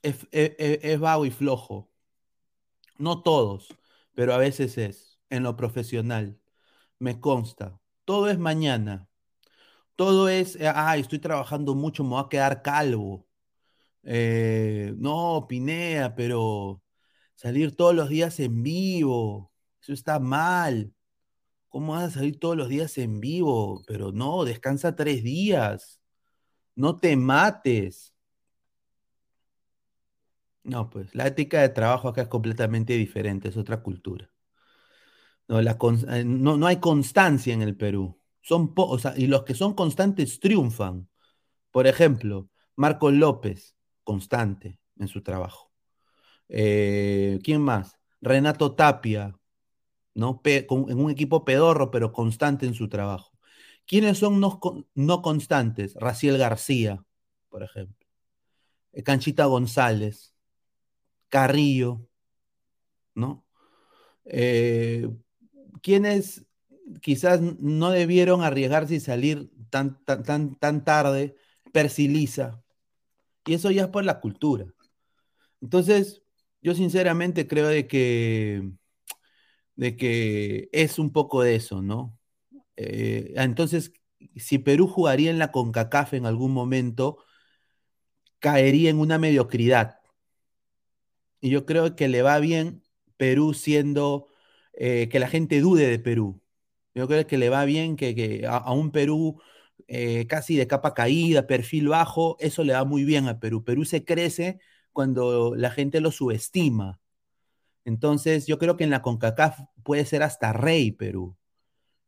es, 0.03 1.01
vago 1.01 1.27
y 1.27 1.31
flojo. 1.31 1.91
No 2.99 3.23
todos, 3.23 3.75
pero 4.15 4.35
a 4.35 4.39
veces 4.39 4.79
es, 4.79 5.21
en 5.31 5.43
lo 5.43 5.57
profesional. 5.57 6.41
Me 6.99 7.21
consta. 7.21 7.81
Todo 8.05 8.29
es 8.29 8.39
mañana. 8.39 9.09
Todo 9.97 10.29
es, 10.29 10.59
ay, 10.61 11.01
estoy 11.01 11.19
trabajando 11.19 11.75
mucho, 11.75 12.05
me 12.05 12.11
voy 12.11 12.23
a 12.25 12.29
quedar 12.29 12.63
calvo. 12.63 13.27
Eh, 14.05 14.95
no, 14.99 15.47
Pinea, 15.49 16.15
pero 16.15 16.83
salir 17.35 17.75
todos 17.77 17.95
los 17.95 18.09
días 18.09 18.39
en 18.41 18.63
vivo, 18.63 19.53
eso 19.81 19.93
está 19.93 20.19
mal. 20.21 20.93
¿Cómo 21.69 21.95
vas 21.95 22.05
a 22.05 22.11
salir 22.11 22.39
todos 22.39 22.57
los 22.57 22.69
días 22.69 22.99
en 22.99 23.21
vivo? 23.21 23.83
Pero 23.87 24.13
no, 24.13 24.45
descansa 24.45 24.97
tres 24.97 25.23
días 25.25 26.01
no 26.77 26.99
te 26.99 27.17
mates. 27.17 28.15
No, 30.63 30.89
pues 30.89 31.15
la 31.15 31.27
ética 31.27 31.61
de 31.61 31.69
trabajo 31.69 32.09
acá 32.09 32.23
es 32.23 32.29
completamente 32.29 32.95
diferente, 32.95 33.49
es 33.49 33.57
otra 33.57 33.83
cultura. 33.83 34.31
No, 35.47 35.61
eh, 35.61 36.25
no, 36.25 36.67
hay 36.67 36.81
constancia 36.81 37.53
en 37.53 37.63
el 37.63 37.77
Perú. 37.77 38.19
Son 38.41 38.75
y 39.17 39.27
los 39.27 39.45
que 39.45 39.55
son 39.55 39.75
constantes 39.75 40.41
triunfan. 40.41 41.09
Por 41.71 41.87
ejemplo, 41.87 42.49
Marco 42.77 43.11
López, 43.11 43.77
constante 44.05 44.79
en 44.99 45.09
su 45.09 45.23
trabajo. 45.23 45.73
Eh, 46.49 47.41
¿Quién 47.43 47.61
más? 47.63 47.99
Renato 48.21 48.75
Tapia, 48.75 49.37
¿no? 50.15 50.41
en 50.45 51.01
un 51.01 51.11
equipo 51.11 51.45
pedorro, 51.45 51.91
pero 51.91 52.13
constante 52.13 52.67
en 52.67 52.75
su 52.75 52.89
trabajo. 52.89 53.35
¿Quiénes 53.87 54.19
son 54.19 54.41
no, 54.41 55.23
constantes? 55.23 55.95
Raciel 55.95 56.39
García, 56.39 57.05
por 57.49 57.63
ejemplo. 57.63 58.07
Eh, 58.93 59.03
Canchita 59.03 59.45
González, 59.47 60.35
Carrillo, 61.29 62.09
¿no? 63.15 63.45
Eh, 64.25 65.09
¿Quiénes 65.83 66.47
quizás 67.03 67.41
no 67.41 67.91
debieron 67.91 68.43
arriesgarse 68.43 68.95
y 68.95 69.01
salir 69.01 69.51
tan, 69.69 70.03
tan, 70.05 70.55
tan, 70.57 70.85
tarde? 70.85 71.37
Persiliza. 71.73 72.64
Y 73.47 73.55
eso 73.55 73.71
ya 73.71 73.83
es 73.85 73.89
por 73.89 74.05
la 74.05 74.21
cultura. 74.21 74.67
Entonces, 75.61 76.23
yo 76.63 76.75
sinceramente 76.75 77.47
creo 77.47 77.69
de 77.69 77.87
que, 77.87 78.71
de 79.77 79.97
que 79.97 80.69
es 80.73 80.99
un 80.99 81.13
poco 81.13 81.43
de 81.43 81.57
eso, 81.57 81.83
¿no? 81.83 82.19
Eh, 82.77 83.33
entonces, 83.37 83.93
si 84.37 84.59
Perú 84.59 84.87
jugaría 84.89 85.31
en 85.31 85.39
la 85.39 85.53
CONCACAF 85.53 86.15
en 86.15 86.27
algún 86.27 86.53
momento, 86.53 87.19
caería 88.39 88.91
en 88.91 88.99
una 88.99 89.19
mediocridad. 89.19 90.01
Y 91.41 91.51
yo 91.51 91.67
creo 91.67 91.97
que 91.97 92.09
le 92.09 92.23
va 92.23 92.39
bien 92.39 92.83
Perú 93.17 93.55
siendo, 93.55 94.29
eh, 94.75 95.09
que 95.11 95.19
la 95.19 95.29
gente 95.29 95.61
dude 95.61 95.89
de 95.89 95.99
Perú. 95.99 96.43
Yo 96.95 97.09
creo 97.09 97.27
que 97.27 97.39
le 97.39 97.49
va 97.49 97.65
bien 97.65 97.97
que, 97.97 98.45
a, 98.49 98.73
un 98.73 98.91
Perú 98.91 99.41
eh, 99.89 100.27
casi 100.27 100.57
de 100.57 100.67
capa 100.67 100.95
caída, 100.95 101.47
perfil 101.47 101.89
bajo, 101.89 102.37
eso 102.41 102.65
le 102.65 102.73
va 102.73 102.85
muy 102.85 103.05
bien 103.05 103.29
a 103.29 103.41
Perú. 103.41 103.65
Perú 103.65 103.85
se 103.85 104.05
crece 104.05 104.59
cuando 104.93 105.55
la 105.57 105.71
gente 105.71 106.01
lo 106.01 106.11
subestima. 106.11 107.01
Entonces, 107.85 108.47
yo 108.47 108.59
creo 108.59 108.77
que 108.77 108.85
en 108.85 108.91
la 108.91 109.03
CONCACAF 109.03 109.59
puede 109.83 110.05
ser 110.07 110.23
hasta 110.23 110.53
rey 110.53 110.93
Perú. 110.93 111.37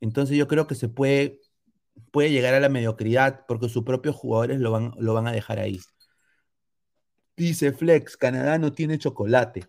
Entonces 0.00 0.37
yo 0.37 0.48
creo 0.48 0.66
que 0.66 0.74
se 0.74 0.88
puede, 0.88 1.40
puede 2.11 2.31
llegar 2.31 2.55
a 2.55 2.61
la 2.61 2.68
mediocridad 2.68 3.44
porque 3.46 3.68
sus 3.68 3.85
propios 3.85 4.16
jugadores 4.16 4.61
lo 4.61 4.70
van, 4.70 4.92
lo 4.98 5.14
van 5.14 5.26
a 5.26 5.33
dejar 5.33 5.59
ahí. 5.59 5.81
Dice 7.37 7.72
Flex, 7.72 8.16
Canadá 8.16 8.59
no 8.59 8.72
tiene 8.72 8.98
chocolate. 8.98 9.68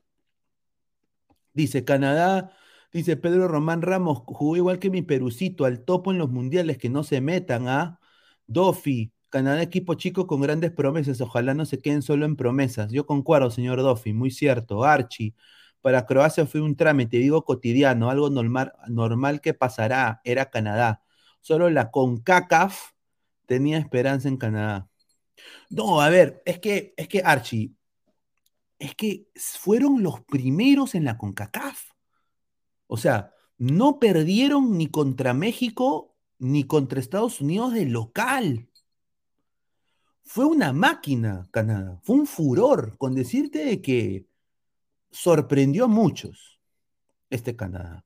Dice 1.54 1.84
Canadá, 1.84 2.56
dice 2.98 3.16
Pedro 3.18 3.48
Román 3.48 3.82
Ramos, 3.84 4.24
jugó 4.26 4.58
igual 4.58 4.80
que 4.80 4.90
mi 4.90 5.02
Perucito, 5.04 5.66
al 5.66 5.84
topo 5.86 6.12
en 6.12 6.18
los 6.18 6.30
mundiales, 6.32 6.78
que 6.78 6.90
no 6.90 7.04
se 7.04 7.22
metan 7.22 7.68
¿ah? 7.68 8.00
Dofi, 8.48 9.14
Canadá 9.30 9.62
equipo 9.62 9.94
chico 9.96 10.26
con 10.28 10.42
grandes 10.42 10.72
promesas, 10.72 11.22
ojalá 11.22 11.54
no 11.54 11.66
se 11.66 11.80
queden 11.82 12.02
solo 12.02 12.26
en 12.26 12.36
promesas. 12.36 12.92
Yo 12.92 13.06
concuerdo, 13.06 13.52
señor 13.52 13.82
Dofi, 13.82 14.14
muy 14.14 14.32
cierto. 14.32 14.84
Archie, 14.84 15.36
para 15.82 16.06
Croacia 16.06 16.46
fue 16.48 16.62
un 16.62 16.76
trámite, 16.76 17.18
digo 17.18 17.44
cotidiano, 17.46 18.10
algo 18.10 18.30
normal, 18.30 18.74
normal 18.88 19.42
que 19.42 19.54
pasará, 19.54 20.22
era 20.24 20.50
Canadá. 20.50 21.04
Solo 21.42 21.70
la 21.70 21.92
CONCACAF 21.92 22.94
tenía 23.46 23.78
esperanza 23.78 24.28
en 24.28 24.38
Canadá. 24.38 24.90
No, 25.70 26.02
a 26.02 26.10
ver, 26.10 26.42
es 26.46 26.60
que, 26.60 26.94
es 26.98 27.08
que 27.08 27.22
Archie, 27.24 27.74
es 28.80 28.96
que 28.96 29.28
fueron 29.36 30.04
los 30.04 30.22
primeros 30.22 30.96
en 30.96 31.06
la 31.06 31.18
CONCACAF. 31.18 31.87
O 32.88 32.98
sea, 32.98 33.34
no 33.58 34.00
perdieron 34.00 34.78
ni 34.78 34.88
contra 34.88 35.34
México 35.34 36.16
ni 36.40 36.66
contra 36.66 37.00
Estados 37.00 37.42
Unidos 37.42 37.74
de 37.74 37.86
local. 37.86 38.70
Fue 40.24 40.46
una 40.46 40.74
máquina, 40.74 41.48
Canadá. 41.52 42.00
Fue 42.04 42.16
un 42.18 42.28
furor 42.28 42.98
con 42.98 43.16
decirte 43.16 43.66
de 43.66 43.82
que 43.82 44.28
sorprendió 45.10 45.86
a 45.86 45.88
muchos 45.88 46.60
este 47.30 47.56
Canadá. 47.56 48.06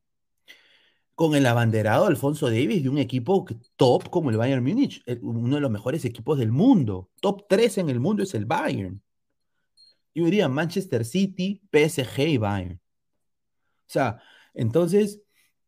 Con 1.15 1.35
el 1.35 1.45
abanderado 1.45 2.05
Alfonso 2.05 2.47
Davis 2.47 2.83
de 2.83 2.89
un 2.89 2.97
equipo 2.97 3.45
top 3.75 4.09
como 4.09 4.29
el 4.29 4.37
Bayern 4.37 4.63
Múnich, 4.63 5.03
uno 5.21 5.55
de 5.55 5.61
los 5.61 5.71
mejores 5.71 6.05
equipos 6.05 6.39
del 6.39 6.51
mundo. 6.51 7.09
Top 7.21 7.45
3 7.49 7.79
en 7.79 7.89
el 7.89 7.99
mundo 7.99 8.23
es 8.23 8.33
el 8.33 8.45
Bayern. 8.45 9.01
Yo 10.13 10.25
diría 10.25 10.47
Manchester 10.47 11.05
City, 11.05 11.61
PSG 11.71 12.19
y 12.19 12.37
Bayern. 12.37 12.75
O 12.75 13.93
sea, 13.93 14.21
entonces, 14.53 15.21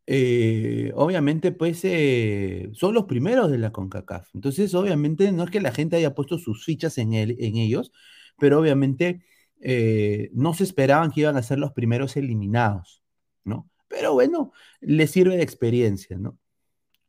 eh, 0.07 0.91
obviamente, 0.95 1.51
pues 1.51 1.81
eh, 1.83 2.69
son 2.73 2.93
los 2.93 3.05
primeros 3.05 3.49
de 3.51 3.57
la 3.57 3.71
CONCACAF. 3.71 4.35
Entonces, 4.35 4.73
obviamente, 4.73 5.31
no 5.31 5.43
es 5.43 5.51
que 5.51 5.61
la 5.61 5.71
gente 5.71 5.95
haya 5.95 6.15
puesto 6.15 6.37
sus 6.37 6.65
fichas 6.65 6.97
en, 6.97 7.13
en 7.13 7.57
ellos, 7.57 7.91
pero 8.37 8.59
obviamente 8.59 9.23
eh, 9.61 10.29
no 10.33 10.53
se 10.53 10.65
esperaban 10.65 11.11
que 11.11 11.21
iban 11.21 11.37
a 11.37 11.43
ser 11.43 11.59
los 11.59 11.71
primeros 11.71 12.17
eliminados, 12.17 13.01
¿no? 13.45 13.69
Pero 13.87 14.13
bueno, 14.13 14.51
les 14.81 15.11
sirve 15.11 15.37
de 15.37 15.43
experiencia, 15.43 16.17
¿no? 16.17 16.37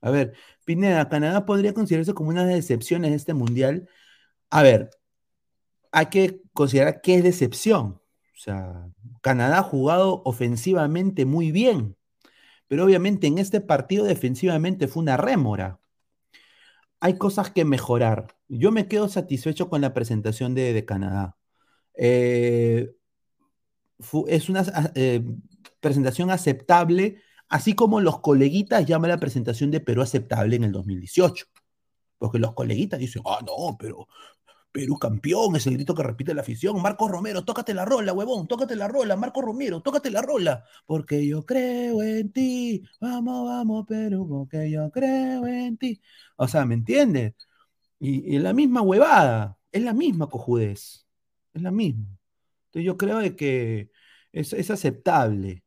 A 0.01 0.11
ver, 0.11 0.35
Pineda, 0.65 1.09
Canadá 1.09 1.47
podría 1.47 1.75
considerarse 1.75 2.15
como 2.15 2.31
una 2.31 2.45
de 2.45 2.55
decepciones 2.55 3.11
de 3.11 3.17
este 3.17 3.35
mundial. 3.35 3.89
A 4.51 4.63
ver, 4.63 4.91
hay 5.93 6.07
que 6.07 6.43
considerar 6.53 7.01
qué 7.03 7.17
es 7.17 7.25
decepción. 7.25 8.01
O 8.35 8.39
sea, 8.39 8.89
Canadá 9.25 9.59
ha 9.61 9.63
jugado 9.63 10.23
ofensivamente 10.25 11.25
muy 11.25 11.51
bien, 11.51 11.97
pero 12.69 12.85
obviamente 12.85 13.27
en 13.27 13.39
este 13.39 13.61
partido 13.61 14.05
defensivamente 14.05 14.87
fue 14.87 15.03
una 15.03 15.17
rémora. 15.17 15.81
Hay 17.01 17.19
cosas 17.19 17.51
que 17.51 17.65
mejorar. 17.65 18.37
Yo 18.49 18.71
me 18.71 18.87
quedo 18.87 19.09
satisfecho 19.09 19.69
con 19.71 19.81
la 19.81 19.95
presentación 19.95 20.55
de, 20.55 20.85
Canadá. 20.85 21.37
Eh, 21.95 22.95
es 24.29 24.49
una 24.49 24.93
eh, 24.95 25.25
presentación 25.81 26.31
aceptable 26.31 27.23
Así 27.49 27.75
como 27.75 28.01
los 28.01 28.21
coleguitas 28.21 28.87
llaman 28.87 29.11
la 29.11 29.21
presentación 29.21 29.71
de 29.71 29.81
Perú 29.81 30.03
aceptable 30.03 30.57
en 30.57 30.65
el 30.65 30.73
2018. 30.73 31.47
Porque 32.19 32.39
los 32.39 32.55
coleguitas 32.55 32.99
dicen, 32.99 33.23
ah, 33.27 33.41
no, 33.47 33.77
pero 33.79 34.09
Perú 34.75 34.99
campeón, 34.99 35.55
es 35.55 35.69
el 35.69 35.75
grito 35.75 35.95
que 35.95 36.03
repite 36.03 36.35
la 36.35 36.41
afición. 36.43 36.83
Marco 36.83 37.07
Romero, 37.07 37.45
tócate 37.45 37.75
la 37.75 37.85
rola, 37.85 38.13
huevón, 38.13 38.49
tócate 38.49 38.75
la 38.75 38.89
rola. 38.89 39.15
Marco 39.17 39.41
Romero, 39.41 39.81
tócate 39.81 40.11
la 40.11 40.21
rola. 40.21 40.65
Porque 40.85 41.25
yo 41.25 41.47
creo 41.47 42.03
en 42.03 42.33
ti. 42.33 42.83
Vamos, 43.01 43.47
vamos, 43.47 43.87
Perú, 43.87 44.27
porque 44.29 44.69
yo 44.73 44.91
creo 44.91 45.47
en 45.47 45.77
ti. 45.79 46.01
O 46.37 46.49
sea, 46.49 46.67
¿me 46.67 46.75
entiendes? 46.75 47.35
Y, 48.01 48.37
es 48.37 48.43
la 48.43 48.53
misma 48.53 48.83
huevada, 48.83 49.59
es 49.71 49.83
la 49.83 49.93
misma 49.95 50.29
cojudez. 50.29 51.07
Es 51.55 51.63
la 51.63 51.71
misma. 51.71 52.07
Entonces 52.67 52.87
yo 52.87 52.97
creo 52.99 53.19
de 53.19 53.37
que 53.37 53.93
es, 54.33 54.53
es 54.53 54.71
aceptable. 54.71 55.65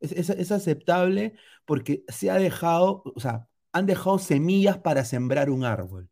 Es, 0.00 0.52
aceptable 0.52 1.34
porque 1.64 2.04
se 2.08 2.30
ha 2.30 2.36
dejado, 2.36 3.02
o 3.04 3.20
sea, 3.20 3.48
han 3.72 3.86
dejado 3.86 4.18
semillas 4.20 4.78
para 4.78 5.04
sembrar 5.04 5.50
un 5.50 5.64
árbol. 5.64 6.08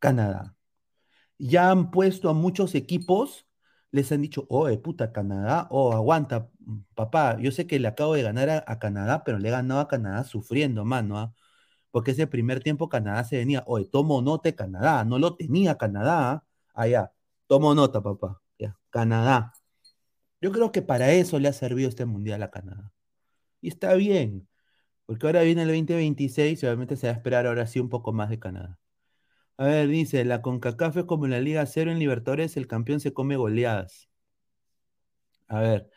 Canadá. 0.00 0.56
Ya 1.42 1.70
han 1.70 1.90
puesto 1.90 2.28
a 2.30 2.34
muchos 2.34 2.74
equipos, 2.74 3.46
les 3.90 4.12
han 4.12 4.22
dicho, 4.22 4.46
oh, 4.48 4.68
puta, 4.80 5.12
Canadá, 5.12 5.66
oh, 5.70 5.92
aguanta, 5.92 6.48
papá, 6.94 7.36
yo 7.40 7.50
sé 7.50 7.66
que 7.66 7.80
le 7.80 7.88
acabo 7.88 8.14
de 8.14 8.22
ganar 8.22 8.64
a, 8.66 8.78
Canadá, 8.78 9.24
pero 9.24 9.38
le 9.38 9.48
he 9.48 9.50
ganado 9.50 9.80
a 9.80 9.88
Canadá 9.88 10.24
sufriendo, 10.24 10.84
mano, 10.84 11.18
¿ah? 11.18 11.34
porque 11.90 12.12
ese 12.12 12.26
primer 12.26 12.62
tiempo 12.62 12.88
Canadá 12.88 13.24
se 13.24 13.38
venía, 13.38 13.64
oye, 13.66 13.86
tomo 13.86 14.22
nota 14.22 14.52
Canadá, 14.54 15.04
no 15.04 15.18
lo 15.18 15.36
tenía 15.36 15.78
Canadá, 15.78 16.44
allá, 16.74 17.12
tomo 17.46 17.74
nota, 17.74 18.02
papá, 18.02 18.40
ya, 18.58 18.78
Canadá. 18.90 19.54
Yo 20.40 20.52
creo 20.52 20.72
que 20.72 20.82
para 20.82 21.12
eso 21.12 21.38
le 21.38 21.48
ha 21.48 21.52
servido 21.52 21.88
este 21.88 22.04
mundial 22.06 22.42
a 22.42 22.50
Canadá. 22.50 22.92
Y 23.60 23.68
está 23.68 23.94
bien, 23.94 24.48
porque 25.06 25.26
ahora 25.26 25.42
viene 25.42 25.62
el 25.62 25.68
2026 25.68 26.62
y 26.62 26.66
obviamente 26.66 26.96
se 26.96 27.08
va 27.08 27.14
a 27.14 27.16
esperar 27.16 27.46
ahora 27.46 27.66
sí 27.66 27.80
un 27.80 27.88
poco 27.90 28.12
más 28.12 28.30
de 28.30 28.38
Canadá. 28.40 28.78
A 29.62 29.66
ver, 29.66 29.86
dice, 29.88 30.24
la 30.24 30.42
CONCACAF 30.42 30.96
es 30.98 31.04
como 31.04 31.28
la 31.28 31.40
Liga 31.40 31.64
Cero 31.66 31.92
en 31.92 32.00
Libertadores, 32.00 32.56
el 32.56 32.66
campeón 32.66 32.98
se 32.98 33.12
come 33.14 33.36
goleadas. 33.36 34.08
A 35.48 35.60
ver, 35.60 35.90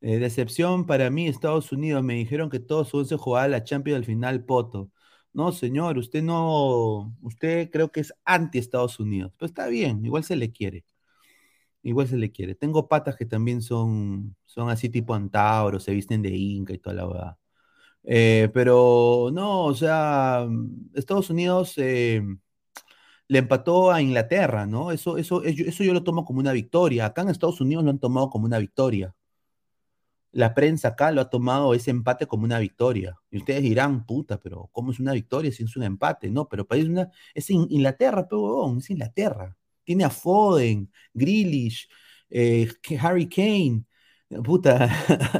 eh, 0.00 0.18
decepción 0.18 0.86
para 0.86 1.10
mí, 1.10 1.28
Estados 1.28 1.72
Unidos, 1.72 2.02
me 2.04 2.14
dijeron 2.14 2.50
que 2.50 2.60
todos 2.60 3.08
se 3.08 3.16
jugaba 3.16 3.48
la 3.48 3.64
Champions 3.64 3.98
al 3.98 4.04
final, 4.06 4.44
Poto. 4.44 4.90
No, 5.32 5.52
señor, 5.52 5.98
usted 5.98 6.22
no, 6.22 7.14
usted 7.22 7.70
creo 7.70 7.92
que 7.92 8.00
es 8.00 8.14
anti 8.24 8.58
Estados 8.58 9.00
Unidos, 9.00 9.32
pero 9.38 9.48
está 9.48 9.66
bien, 9.68 10.04
igual 10.04 10.24
se 10.24 10.36
le 10.36 10.52
quiere. 10.52 10.84
Igual 11.82 12.08
se 12.08 12.16
le 12.16 12.30
quiere. 12.30 12.54
Tengo 12.54 12.88
patas 12.88 13.16
que 13.16 13.24
también 13.26 13.62
son, 13.62 14.36
son 14.44 14.68
así 14.70 14.90
tipo 14.90 15.14
antauro, 15.14 15.80
se 15.80 15.92
visten 15.92 16.22
de 16.22 16.30
inca 16.30 16.74
y 16.74 16.78
toda 16.78 16.94
la 16.96 17.06
verdad. 17.06 17.36
Eh, 18.04 18.50
pero 18.54 19.30
no, 19.32 19.64
o 19.66 19.74
sea, 19.74 20.46
Estados 20.94 21.30
Unidos 21.30 21.74
eh, 21.78 22.22
le 23.30 23.38
empató 23.38 23.92
a 23.92 24.02
Inglaterra, 24.02 24.66
¿no? 24.66 24.90
Eso, 24.92 25.16
eso, 25.18 25.42
eso 25.44 25.84
yo 25.84 25.94
lo 25.94 26.02
tomo 26.04 26.24
como 26.24 26.40
una 26.40 26.52
victoria. 26.52 27.06
Acá 27.06 27.22
en 27.22 27.30
Estados 27.30 27.60
Unidos 27.60 27.84
lo 27.84 27.90
han 27.90 28.00
tomado 28.00 28.30
como 28.30 28.46
una 28.46 28.58
victoria. 28.58 29.14
La 30.32 30.54
prensa 30.54 30.88
acá 30.88 31.10
lo 31.12 31.20
ha 31.20 31.30
tomado 31.30 31.74
ese 31.74 31.90
empate 31.90 32.26
como 32.26 32.44
una 32.44 32.58
victoria. 32.58 33.16
Y 33.30 33.38
ustedes 33.38 33.62
dirán, 33.62 34.06
puta, 34.06 34.40
pero 34.40 34.68
¿cómo 34.72 34.92
es 34.92 35.00
una 35.00 35.12
victoria 35.12 35.52
si 35.52 35.64
es 35.64 35.76
un 35.76 35.84
empate? 35.84 36.30
No, 36.30 36.48
pero 36.48 36.66
es, 36.70 36.84
una, 36.86 37.10
es 37.34 37.50
Inglaterra, 37.50 38.26
pero 38.28 38.76
es 38.78 38.90
Inglaterra 38.90 39.56
tiene 39.84 40.04
a 40.04 40.10
Foden, 40.10 40.90
Grealish, 41.14 41.88
eh, 42.30 42.68
Harry 43.00 43.28
Kane. 43.28 43.84
Puta, 44.44 44.88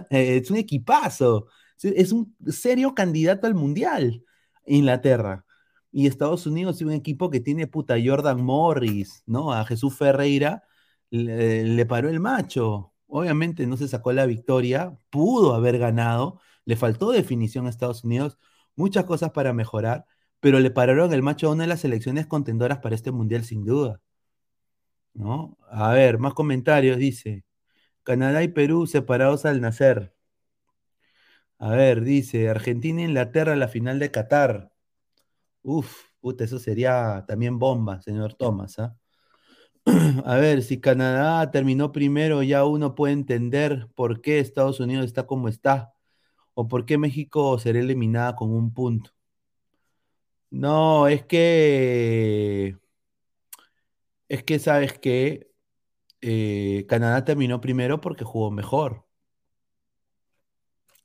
es 0.10 0.50
un 0.50 0.56
equipazo. 0.56 1.46
Es 1.82 2.12
un 2.12 2.34
serio 2.48 2.94
candidato 2.94 3.46
al 3.46 3.54
mundial, 3.54 4.24
Inglaterra. 4.66 5.44
Y 5.92 6.06
Estados 6.06 6.46
Unidos 6.46 6.76
es 6.76 6.82
un 6.82 6.92
equipo 6.92 7.30
que 7.30 7.40
tiene 7.40 7.66
puta 7.66 7.96
Jordan 8.04 8.42
Morris, 8.42 9.22
¿no? 9.26 9.52
A 9.52 9.64
Jesús 9.64 9.96
Ferreira 9.96 10.62
le, 11.10 11.64
le 11.64 11.86
paró 11.86 12.08
el 12.08 12.20
macho. 12.20 12.92
Obviamente 13.06 13.66
no 13.66 13.76
se 13.76 13.88
sacó 13.88 14.12
la 14.12 14.26
victoria, 14.26 14.96
pudo 15.10 15.54
haber 15.54 15.78
ganado, 15.78 16.40
le 16.64 16.76
faltó 16.76 17.10
definición 17.10 17.66
a 17.66 17.70
Estados 17.70 18.04
Unidos, 18.04 18.38
muchas 18.76 19.04
cosas 19.04 19.30
para 19.32 19.52
mejorar, 19.52 20.06
pero 20.40 20.60
le 20.60 20.70
pararon 20.70 21.12
el 21.12 21.22
macho 21.22 21.48
a 21.48 21.52
una 21.52 21.64
de 21.64 21.68
las 21.68 21.80
selecciones 21.80 22.26
contendoras 22.26 22.78
para 22.78 22.94
este 22.94 23.10
mundial 23.10 23.44
sin 23.44 23.64
duda. 23.64 24.00
¿no? 25.14 25.56
A 25.70 25.92
ver, 25.92 26.18
más 26.18 26.34
comentarios, 26.34 26.98
dice. 26.98 27.44
Canadá 28.04 28.42
y 28.42 28.48
Perú 28.48 28.86
separados 28.86 29.46
al 29.46 29.60
nacer. 29.60 30.14
A 31.58 31.70
ver, 31.70 32.00
dice, 32.02 32.48
Argentina 32.48 33.02
e 33.02 33.04
Inglaterra 33.04 33.54
la 33.54 33.68
final 33.68 33.98
de 34.00 34.10
Qatar. 34.10 34.69
Uf, 35.62 36.04
puta, 36.20 36.44
eso 36.44 36.58
sería 36.58 37.24
también 37.28 37.58
bomba, 37.58 38.00
señor 38.02 38.34
Thomas, 38.34 38.78
¿ah? 38.78 38.96
A 40.24 40.36
ver, 40.36 40.62
si 40.62 40.80
Canadá 40.80 41.50
terminó 41.50 41.92
primero, 41.92 42.42
ya 42.42 42.64
uno 42.64 42.94
puede 42.94 43.14
entender 43.14 43.88
por 43.94 44.20
qué 44.20 44.38
Estados 44.40 44.80
Unidos 44.80 45.06
está 45.06 45.26
como 45.26 45.48
está, 45.48 45.92
o 46.54 46.68
por 46.68 46.86
qué 46.86 46.98
México 46.98 47.58
será 47.58 47.80
eliminada 47.80 48.36
con 48.36 48.52
un 48.52 48.74
punto. 48.74 49.12
No, 50.50 51.06
es 51.08 51.24
que 51.26 52.76
es 54.28 54.42
que 54.44 54.58
sabes 54.58 54.98
que 54.98 55.50
eh, 56.22 56.86
Canadá 56.88 57.24
terminó 57.24 57.60
primero 57.60 58.00
porque 58.00 58.24
jugó 58.24 58.50
mejor. 58.50 59.06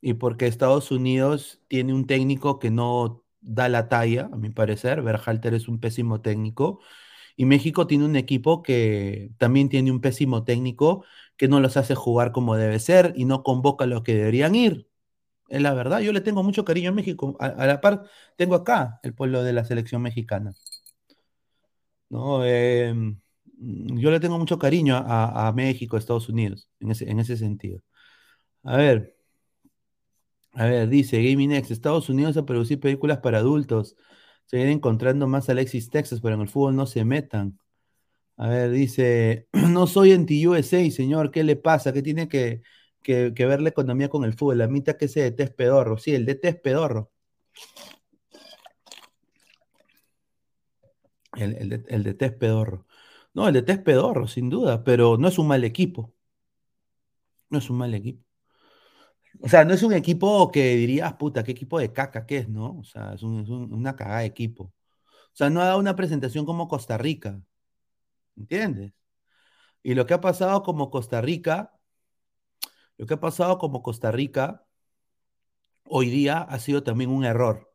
Y 0.01 0.13
porque 0.13 0.47
Estados 0.47 0.91
Unidos 0.91 1.61
tiene 1.67 1.93
un 1.93 2.05
técnico 2.07 2.59
que 2.59 2.69
no 2.71 3.24
da 3.45 3.69
la 3.69 3.87
talla, 3.89 4.29
a 4.33 4.37
mi 4.37 4.49
parecer. 4.49 5.01
Berhalter 5.01 5.53
es 5.53 5.67
un 5.67 5.79
pésimo 5.79 6.21
técnico. 6.21 6.81
Y 7.37 7.45
México 7.45 7.87
tiene 7.87 8.05
un 8.05 8.15
equipo 8.15 8.63
que 8.63 9.31
también 9.37 9.69
tiene 9.69 9.91
un 9.91 10.01
pésimo 10.01 10.43
técnico 10.45 11.05
que 11.37 11.47
no 11.47 11.59
los 11.59 11.77
hace 11.77 11.95
jugar 11.95 12.31
como 12.31 12.55
debe 12.55 12.79
ser 12.79 13.13
y 13.17 13.25
no 13.25 13.43
convoca 13.43 13.85
a 13.85 13.87
los 13.87 14.03
que 14.03 14.15
deberían 14.15 14.55
ir. 14.55 14.89
Es 15.49 15.61
la 15.61 15.73
verdad, 15.73 15.99
yo 16.01 16.13
le 16.13 16.21
tengo 16.21 16.43
mucho 16.43 16.65
cariño 16.65 16.91
a 16.91 16.93
México. 16.93 17.37
A, 17.39 17.65
la 17.67 17.81
par, 17.81 18.03
tengo 18.37 18.55
acá 18.55 18.99
el 19.03 19.13
pueblo 19.15 19.43
de 19.43 19.53
la 19.53 19.65
selección 19.65 20.01
mexicana. 20.01 20.53
¿no? 22.09 22.45
Em, 22.45 23.19
yo 23.57 24.11
le 24.11 24.19
tengo 24.19 24.37
mucho 24.37 24.59
cariño 24.59 24.95
a, 24.97 25.51
México, 25.55 25.95
a 25.95 25.99
Estados 25.99 26.29
Unidos, 26.29 26.69
en 26.79 26.91
ese, 26.91 27.09
en 27.09 27.19
ese 27.19 27.37
sentido. 27.37 27.81
A 28.63 28.77
ver, 28.77 29.14
a 30.55 30.65
ver, 30.65 30.89
dice 30.89 31.21
Gaming 31.21 31.51
X, 31.53 31.71
Estados 31.71 32.09
Unidos 32.09 32.37
a 32.37 32.45
producir 32.45 32.79
películas 32.79 33.19
para 33.19 33.39
adultos. 33.39 33.95
Se 34.45 34.61
encontrando 34.71 35.27
más 35.27 35.49
Alexis 35.49 35.89
Texas, 35.89 36.21
pero 36.21 36.35
en 36.35 36.41
el 36.41 36.49
fútbol 36.49 36.75
no 36.75 36.85
se 36.85 37.03
metan. 37.05 37.59
A 38.37 38.49
ver, 38.49 38.71
dice, 38.71 39.47
no 39.53 39.87
soy 39.87 40.13
anti-USA, 40.13 40.89
señor, 40.91 41.31
¿qué 41.31 41.43
le 41.43 41.55
pasa? 41.57 41.93
¿Qué 41.93 42.01
tiene 42.01 42.27
que, 42.29 42.61
ver 43.03 43.61
la 43.61 43.69
economía 43.69 44.09
con 44.09 44.23
el 44.25 44.33
fútbol? 44.33 44.59
La 44.59 44.67
mitad 44.67 44.97
que 44.97 45.05
ese 45.05 45.21
DT 45.31 45.43
es 45.43 45.51
pedorro. 45.51 45.97
Sí, 45.97 46.15
el 46.15 46.25
DT 46.25 46.49
es 46.49 46.55
pedorro. 46.61 47.11
El, 51.35 51.53
el, 51.55 51.85
el 51.87 52.03
DT 52.03 52.31
pedorro. 52.31 52.85
No, 53.33 53.47
el 53.47 53.53
DT 53.55 53.69
es 53.73 53.79
pedorro, 53.79 54.27
sin 54.27 54.49
duda, 54.49 54.83
pero 54.83 55.17
no 55.17 55.27
es 55.27 55.37
un 55.39 55.47
mal 55.47 55.63
equipo. 55.63 56.13
No 57.49 57.57
es 57.59 57.69
un 57.69 57.77
mal 57.77 57.93
equipo. 57.93 58.24
O 59.41 59.49
sea, 59.49 59.65
no 59.65 59.73
es 59.73 59.83
un 59.83 59.93
equipo 59.93 60.51
que 60.51 60.75
dirías, 60.75 61.13
puta, 61.13 61.43
qué 61.43 61.51
equipo 61.51 61.79
de 61.79 61.93
caca 61.93 62.25
que 62.25 62.37
es, 62.39 62.49
¿no? 62.49 62.79
O 62.79 62.83
sea, 62.83 63.13
es, 63.13 63.23
una 63.23 63.95
cagada 63.95 64.19
de 64.21 64.25
equipo. 64.27 64.65
O 64.65 65.35
sea, 65.35 65.49
no 65.49 65.61
ha 65.61 65.65
dado 65.65 65.79
una 65.79 65.95
presentación 65.95 66.45
como 66.45 66.67
Costa 66.67 66.97
Rica. 66.97 67.41
¿Entiendes? 68.37 68.93
Y 69.83 69.95
lo 69.95 70.05
que 70.07 70.15
ha 70.15 70.21
pasado 70.21 70.63
como 70.63 70.91
Costa 70.91 71.21
Rica, 71.21 71.73
lo 72.97 73.05
que 73.05 73.15
ha 73.15 73.19
pasado 73.19 73.57
como 73.59 73.83
Costa 73.83 74.11
Rica 74.11 74.65
hoy 75.85 76.09
día 76.09 76.39
ha 76.41 76.59
sido 76.59 76.83
también 76.83 77.09
un 77.11 77.25
error 77.25 77.71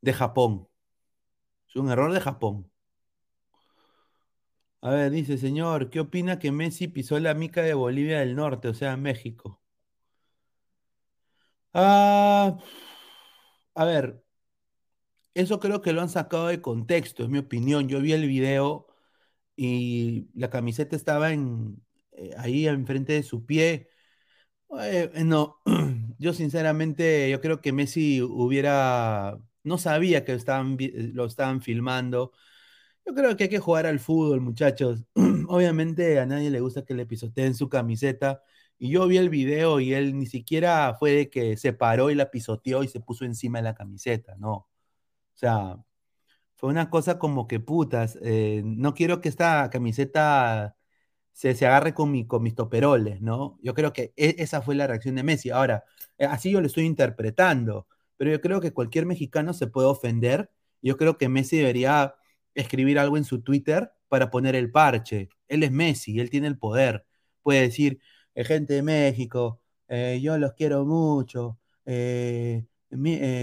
de 0.00 0.12
Japón. 0.12 0.68
Es 1.68 1.76
un 1.76 1.90
error 1.90 2.12
de 2.12 2.20
Japón. 2.20 2.70
A 4.80 4.90
ver, 4.90 5.10
dice, 5.12 5.38
señor, 5.38 5.90
¿qué 5.90 6.00
opina 6.00 6.38
que 6.38 6.52
Messi 6.52 6.88
pisó 6.88 7.18
la 7.20 7.34
mica 7.34 7.62
de 7.62 7.74
Bolivia 7.74 8.20
del 8.20 8.36
Norte, 8.36 8.68
o 8.68 8.74
sea, 8.74 8.96
México? 8.96 9.60
Ah, 11.80 12.58
a 13.74 13.84
ver, 13.84 14.22
eso 15.34 15.60
creo 15.60 15.82
que 15.82 15.92
lo 15.92 16.00
han 16.02 16.08
sacado 16.08 16.48
de 16.48 16.60
contexto, 16.60 17.22
es 17.22 17.28
mi 17.28 17.38
opinión. 17.38 17.88
Yo 17.88 18.00
vi 18.00 18.12
el 18.12 18.26
video 18.28 18.86
y 19.56 20.28
la 20.34 20.50
camiseta 20.50 20.96
estaba 20.96 21.32
en, 21.32 21.82
eh, 22.12 22.32
ahí 22.38 22.66
enfrente 22.68 23.14
de 23.14 23.22
su 23.24 23.46
pie. 23.46 23.88
Eh, 24.80 25.10
no, 25.24 25.60
yo 26.18 26.32
sinceramente, 26.34 27.30
yo 27.30 27.40
creo 27.40 27.60
que 27.62 27.72
Messi 27.72 28.22
hubiera, 28.22 29.38
no 29.64 29.78
sabía 29.78 30.24
que 30.24 30.34
estaban, 30.34 30.78
lo 31.14 31.26
estaban 31.26 31.62
filmando. 31.62 32.32
Yo 33.06 33.14
creo 33.14 33.36
que 33.36 33.44
hay 33.44 33.50
que 33.50 33.58
jugar 33.60 33.86
al 33.86 34.00
fútbol, 34.00 34.40
muchachos. 34.40 35.04
Obviamente 35.48 36.18
a 36.20 36.26
nadie 36.26 36.50
le 36.50 36.60
gusta 36.60 36.84
que 36.84 36.94
le 36.94 37.06
pisoteen 37.06 37.54
su 37.54 37.68
camiseta. 37.68 38.42
Y 38.78 38.90
yo 38.90 39.06
vi 39.08 39.16
el 39.18 39.28
video 39.30 39.80
y 39.80 39.94
él 39.94 40.16
ni 40.18 40.26
siquiera 40.26 40.96
fue 40.98 41.12
de 41.12 41.30
que 41.30 41.56
se 41.56 41.72
paró 41.72 42.10
y 42.10 42.14
la 42.14 42.30
pisoteó 42.30 42.82
y 42.84 42.88
se 42.88 43.00
puso 43.00 43.24
encima 43.24 43.58
de 43.58 43.64
la 43.64 43.74
camiseta, 43.74 44.36
no. 44.38 44.52
O 44.54 44.68
sea, 45.34 45.76
fue 46.56 46.70
una 46.70 46.90
cosa 46.90 47.18
como 47.18 47.48
que 47.48 47.60
putas, 47.60 48.18
eh, 48.22 48.62
no 48.64 48.94
quiero 48.94 49.20
que 49.20 49.28
esta 49.28 49.70
camiseta 49.70 50.76
se, 51.32 51.54
se 51.54 51.66
agarre 51.66 51.94
con, 51.94 52.10
mi, 52.10 52.26
con 52.26 52.42
mis 52.42 52.54
toperoles, 52.56 53.20
¿no? 53.22 53.58
Yo 53.62 53.74
creo 53.74 53.92
que 53.92 54.12
e, 54.16 54.36
esa 54.38 54.62
fue 54.62 54.74
la 54.74 54.86
reacción 54.88 55.14
de 55.16 55.22
Messi. 55.22 55.50
Ahora, 55.50 55.84
eh, 56.18 56.26
así 56.26 56.50
yo 56.50 56.60
lo 56.60 56.66
estoy 56.66 56.84
interpretando, 56.84 57.86
pero 58.16 58.30
yo 58.32 58.40
creo 58.40 58.60
que 58.60 58.72
cualquier 58.72 59.06
mexicano 59.06 59.54
se 59.54 59.68
puede 59.68 59.88
ofender. 59.88 60.50
Yo 60.82 60.96
creo 60.96 61.18
que 61.18 61.28
Messi 61.28 61.58
debería 61.58 62.14
escribir 62.54 62.98
algo 62.98 63.16
en 63.16 63.24
su 63.24 63.42
Twitter 63.42 63.92
para 64.08 64.30
poner 64.30 64.56
el 64.56 64.70
parche. 64.72 65.28
Él 65.48 65.62
es 65.62 65.70
Messi, 65.72 66.18
él 66.20 66.30
tiene 66.30 66.48
el 66.48 66.58
poder. 66.58 67.06
Puede 67.42 67.62
decir, 67.62 68.00
gente 68.44 68.74
de 68.74 68.82
México, 68.82 69.60
yo 69.88 70.38
los 70.38 70.52
quiero 70.54 70.84
mucho, 70.84 71.58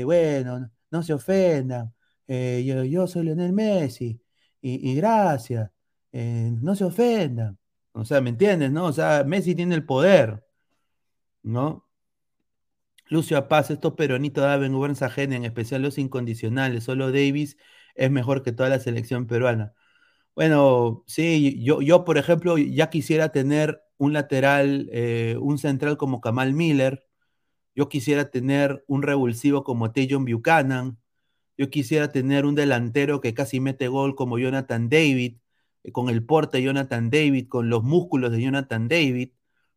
bueno, 0.06 0.72
no 0.92 1.04
se 1.04 1.14
ofendan, 1.14 1.94
eh, 2.28 2.64
yo, 2.90 3.08
soy 3.08 3.24
Lionel 3.26 3.54
Messi, 3.54 4.20
y, 4.62 4.96
gracias, 4.96 5.70
eh, 6.12 6.52
no 6.62 6.76
se 6.76 6.86
ofendan. 6.86 7.58
O 7.94 8.04
sea, 8.06 8.20
¿me 8.22 8.32
entiendes? 8.32 8.72
No? 8.72 8.86
O 8.86 8.94
sea, 8.94 9.24
Messi 9.24 9.56
tiene 9.56 9.76
el 9.76 9.86
poder, 9.86 10.44
¿no? 11.44 11.88
Lucio 13.08 13.48
Paz, 13.48 13.70
estos 13.70 13.94
peronitos 13.94 14.44
de 14.44 14.70
gobernanza 14.70 15.06
ajena, 15.08 15.36
en 15.36 15.46
especial 15.46 15.82
los 15.82 15.98
incondicionales, 15.98 16.84
solo 16.84 17.12
Davis 17.12 17.58
es 17.94 18.10
mejor 18.12 18.44
que 18.44 18.52
toda 18.52 18.70
la 18.70 18.80
selección 18.80 19.28
peruana. 19.28 19.74
Bueno, 20.36 21.04
sí, 21.08 21.64
yo, 21.64 21.82
yo 21.82 22.04
por 22.04 22.18
ejemplo, 22.18 22.58
ya 22.58 22.90
quisiera 22.90 23.30
tener 23.32 23.82
un 23.98 24.14
lateral, 24.14 24.90
eh, 24.92 25.38
un 25.40 25.58
central 25.58 25.98
como 25.98 26.20
Kamal 26.22 26.54
Miller, 26.54 27.06
yo 27.76 27.90
quisiera 27.90 28.32
tener 28.32 28.84
un 28.88 29.04
revulsivo 29.04 29.64
como 29.64 29.92
Tejon 29.92 30.26
Buchanan, 30.26 31.00
yo 31.58 31.70
quisiera 31.70 32.12
tener 32.12 32.46
un 32.46 32.56
delantero 32.56 33.22
que 33.22 33.34
casi 33.34 33.60
mete 33.60 33.88
gol 33.88 34.16
como 34.16 34.40
Jonathan 34.40 34.90
David, 34.90 35.38
eh, 35.84 35.92
con 35.92 36.10
el 36.10 36.26
porte 36.26 36.58
de 36.60 36.64
Jonathan 36.66 37.10
David, 37.10 37.48
con 37.50 37.70
los 37.70 37.84
músculos 37.84 38.32
de 38.32 38.42
Jonathan 38.42 38.88
David, 38.90 39.32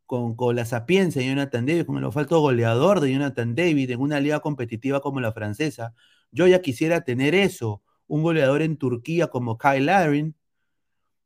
con, 0.05 0.35
la 0.55 0.65
sapiencia 0.65 1.21
de 1.21 1.29
Jonathan 1.29 1.65
David, 1.65 1.85
con 1.85 1.97
el 1.97 2.05
olfato 2.05 2.39
goleador 2.41 2.99
de 3.01 3.13
Jonathan 3.13 3.55
David 3.55 3.91
en 3.91 4.01
una 4.01 4.19
liga 4.19 4.39
competitiva 4.41 5.01
como 5.01 5.21
la 5.21 5.31
francesa. 5.33 5.93
Yo 6.31 6.47
ya 6.47 6.61
quisiera 6.61 7.01
tener 7.01 7.35
eso, 7.35 7.83
un 8.07 8.23
goleador 8.23 8.61
en 8.61 8.77
Turquía 8.77 9.27
como 9.27 9.57
Kyle 9.57 9.85
Larin, 9.85 10.35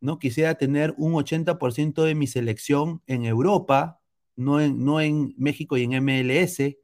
¿no? 0.04 0.20
Quisiera 0.20 0.56
tener 0.56 0.93
un 0.97 1.14
80% 1.14 2.04
de 2.04 2.14
mi 2.14 2.28
selección 2.28 3.01
en 3.08 3.24
Europa, 3.24 4.01
no 4.36 4.60
en, 4.60 4.84
no 4.84 4.99
en 4.99 5.34
México 5.38 5.78
y 5.78 5.84
en 5.84 5.93
MLS, 6.04 6.78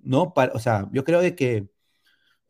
¿no? 0.00 0.34
o 0.52 0.58
sea, 0.58 0.90
yo 0.92 1.04
creo 1.04 1.20
de 1.22 1.34
que 1.34 1.70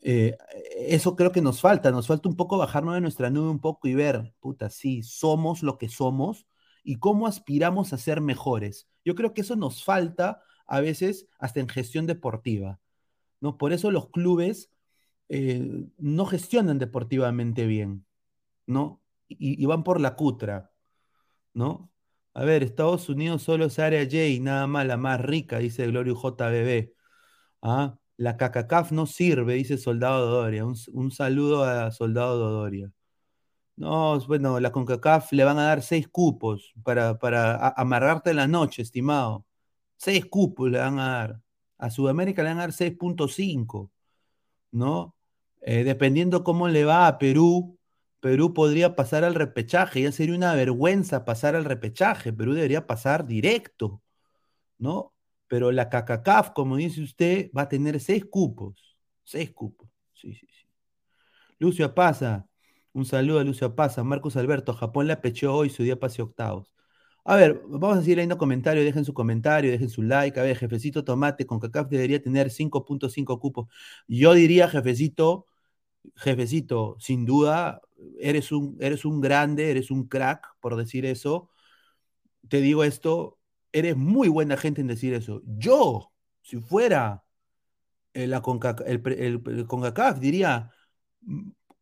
eh, 0.01 0.37
eso 0.79 1.15
creo 1.15 1.31
que 1.31 1.43
nos 1.43 1.61
falta, 1.61 1.93
nos 1.93 2.09
falta 2.09 2.29
un 2.29 2.35
poco 2.35 2.59
bajarnos 2.59 2.95
de 2.95 3.01
nuestra 3.01 3.31
nube 3.31 3.49
un 3.49 3.61
poco 3.61 3.87
y 3.87 3.95
ver, 3.95 4.35
puta, 4.41 4.69
sí, 4.69 5.05
somos 5.05 5.63
lo 5.63 5.79
que 5.79 5.89
somos 5.89 6.49
y 6.83 6.99
cómo 6.99 7.29
aspiramos 7.29 7.93
a 7.93 7.99
ser 7.99 8.21
mejores. 8.21 8.89
Yo 9.05 9.15
creo 9.15 9.33
que 9.33 9.43
eso 9.43 9.55
nos 9.55 9.85
falta 9.85 10.43
a 10.67 10.81
veces 10.81 11.29
hasta 11.39 11.61
en 11.61 11.69
gestión 11.69 12.07
deportiva, 12.07 12.81
¿no? 13.41 13.59
Por 13.59 13.73
eso 13.73 13.93
los 13.93 14.11
clubes 14.11 14.73
eh, 15.29 15.87
no 15.99 16.27
gestionan 16.27 16.81
deportivamente 16.81 17.65
bien, 17.67 18.05
¿no? 18.67 19.01
Y, 19.29 19.65
van 19.67 19.83
por 19.85 20.01
la 20.01 20.15
cutra, 20.17 20.73
¿no? 21.55 21.91
A 22.35 22.45
ver, 22.45 22.63
Estados 22.63 23.09
Unidos 23.09 23.43
solo 23.43 23.67
es 23.67 23.79
área 23.79 24.05
J 24.05 24.19
nada 24.41 24.67
más 24.67 24.87
la 24.87 24.97
más 24.97 25.21
rica, 25.21 25.59
dice 25.59 25.87
Glorio 25.87 26.15
JBB. 26.15 26.93
¿Ah? 27.63 27.99
La 28.17 28.37
CACACAF 28.37 28.93
no 28.93 29.07
sirve, 29.07 29.55
dice 29.55 29.79
Soldado 29.79 30.27
Dodoria. 30.27 30.65
Un, 30.65 31.11
saludo 31.11 31.65
a 31.65 31.91
Soldado 31.93 32.39
Dodoria. 32.39 32.93
No, 33.77 34.19
bueno, 34.27 34.59
la 34.61 34.73
CONCACAF 34.73 35.33
le 35.33 35.45
van 35.45 35.59
a 35.59 35.65
dar 35.65 35.83
seis 35.83 36.09
cupos 36.09 36.73
para, 36.83 37.19
para 37.19 37.69
amarrarte 37.71 38.33
la 38.35 38.47
noche, 38.49 38.83
estimado. 38.83 39.47
Seis 39.97 40.27
cupos 40.27 40.71
le 40.71 40.79
van 40.79 40.99
a 40.99 41.09
dar. 41.19 41.41
A 41.79 41.91
Sudamérica 41.91 42.43
le 42.43 42.51
van 42.51 42.59
a 42.59 42.63
dar 42.63 42.73
6.5, 42.73 43.91
¿no? 44.73 45.17
Eh, 45.63 45.85
dependiendo 45.85 46.45
cómo 46.45 46.69
le 46.69 46.85
va 46.85 47.07
a 47.09 47.19
Perú, 47.19 47.79
Perú 48.21 48.55
podría 48.55 48.97
pasar 48.97 49.25
al 49.25 49.35
repechaje. 49.35 50.03
Ya 50.03 50.13
sería 50.13 50.35
una 50.35 50.55
vergüenza 50.55 51.25
pasar 51.25 51.57
al 51.57 51.65
repechaje. 51.65 52.33
Perú 52.33 52.55
debería 52.55 52.87
pasar 52.87 53.27
directo, 53.27 54.03
¿no? 54.79 55.17
pero 55.49 55.73
la 55.73 55.89
CACACAF, 55.89 56.51
como 56.51 56.77
dice 56.77 57.03
usted, 57.03 57.51
va 57.57 57.63
a 57.63 57.69
tener 57.69 58.01
seis 58.01 58.25
cupos. 58.25 58.97
Seis 59.25 59.53
cupos. 59.53 59.89
Sí, 60.13 60.35
sí, 60.35 60.47
sí. 60.49 60.67
Lucio 61.59 61.87
Apaza, 61.87 62.49
un 62.93 63.05
saludo 63.05 63.41
a 63.41 63.45
Lucio 63.45 63.69
Apaza. 63.69 64.05
Marcos 64.05 64.37
Alberto, 64.37 64.75
Japón 64.75 65.07
la 65.09 65.21
pechó 65.21 65.55
hoy, 65.55 65.71
su 65.71 65.83
día 65.83 65.99
pase 65.99 66.23
octavos. 66.23 66.73
A 67.25 67.37
ver, 67.37 67.63
vamos 67.69 67.99
a 67.99 68.01
seguir 68.03 68.19
leyendo 68.19 68.39
comentarios, 68.39 68.85
dejen 68.85 69.05
su 69.05 69.15
comentario, 69.15 69.71
dejen 69.71 69.89
su 69.89 70.03
like. 70.03 70.39
A 70.41 70.43
ver, 70.45 70.57
jefecito 70.57 71.05
Tomate, 71.05 71.47
con 71.47 71.61
CACAF 71.61 71.89
debería 71.89 72.23
tener 72.23 72.51
5.5 72.51 73.39
cupos. 73.41 73.69
Yo 74.09 74.35
diría, 74.35 74.69
jefecito, 74.69 75.47
jefecito, 76.17 76.97
sin 77.01 77.27
duda, 77.27 77.83
eres 78.19 78.53
un, 78.53 78.77
eres 78.81 79.05
un 79.05 79.21
grande, 79.21 79.71
eres 79.71 79.91
un 79.91 80.07
crack, 80.09 80.57
por 80.61 80.77
decir 80.77 81.07
eso. 81.07 81.51
Te 82.49 82.61
digo 82.61 82.85
esto, 82.85 83.39
eres 83.73 83.97
muy 83.97 84.29
buena 84.29 84.57
gente 84.57 84.81
en 84.81 84.87
decir 84.87 85.15
eso. 85.15 85.43
Yo, 85.45 86.13
si 86.43 86.59
fuera 86.61 87.25
el, 88.13 88.33
el, 88.33 89.67
CONCACAF, 89.67 90.19
diría 90.19 90.73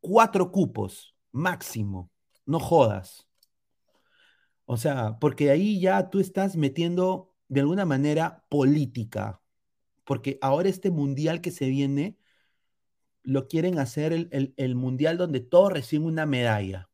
cuatro 0.00 0.50
cupos 0.50 1.14
máximo. 1.32 2.10
No 2.46 2.60
jodas. 2.60 3.28
O 4.66 4.76
sea, 4.76 5.18
porque 5.20 5.50
ahí 5.50 5.80
ya 5.80 6.10
tú 6.10 6.20
estás 6.20 6.56
metiendo 6.56 7.34
de 7.48 7.60
alguna 7.60 7.84
manera 7.84 8.44
política. 8.48 9.40
Porque 10.04 10.38
ahora 10.42 10.68
este 10.68 10.90
mundial 10.90 11.40
que 11.40 11.50
se 11.50 11.68
viene 11.68 12.18
lo 13.24 13.48
quieren 13.48 13.78
hacer 13.78 14.12
el, 14.12 14.54
el 14.56 14.74
mundial 14.76 15.18
donde 15.18 15.40
todos 15.40 15.72
reciben 15.72 16.06
una 16.06 16.26
medalla. 16.26 16.88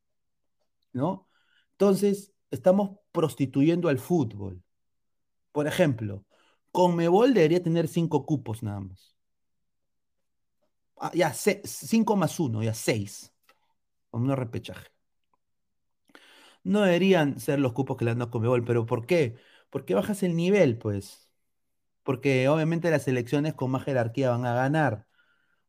¿No? 0.92 1.28
Entonces, 1.72 2.32
estamos 2.50 2.98
prostituyendo 3.12 3.88
al 3.88 3.98
fútbol. 3.98 4.62
Por 5.52 5.66
ejemplo, 5.66 6.24
Conmebol 6.72 7.34
debería 7.34 7.62
tener 7.62 7.88
cinco 7.88 8.26
cupos 8.26 8.62
nada 8.62 8.80
más. 8.80 9.16
Ah, 10.96 11.10
ya, 11.14 11.32
cinco 11.32 12.16
más 12.16 12.38
uno, 12.40 12.62
ya 12.62 12.74
seis. 12.74 13.32
Con 14.10 14.22
un 14.22 14.36
repechaje. 14.36 14.88
No 16.62 16.82
deberían 16.82 17.40
ser 17.40 17.58
los 17.60 17.72
cupos 17.72 17.96
que 17.96 18.04
le 18.04 18.12
dan 18.12 18.22
a 18.22 18.30
Conmebol, 18.30 18.64
pero 18.64 18.86
¿por 18.86 19.06
qué? 19.06 19.36
Porque 19.70 19.94
bajas 19.94 20.22
el 20.22 20.36
nivel, 20.36 20.78
pues. 20.78 21.30
Porque 22.04 22.48
obviamente 22.48 22.90
las 22.90 23.08
elecciones 23.08 23.54
con 23.54 23.70
más 23.72 23.84
jerarquía 23.84 24.30
van 24.30 24.46
a 24.46 24.54
ganar. 24.54 25.06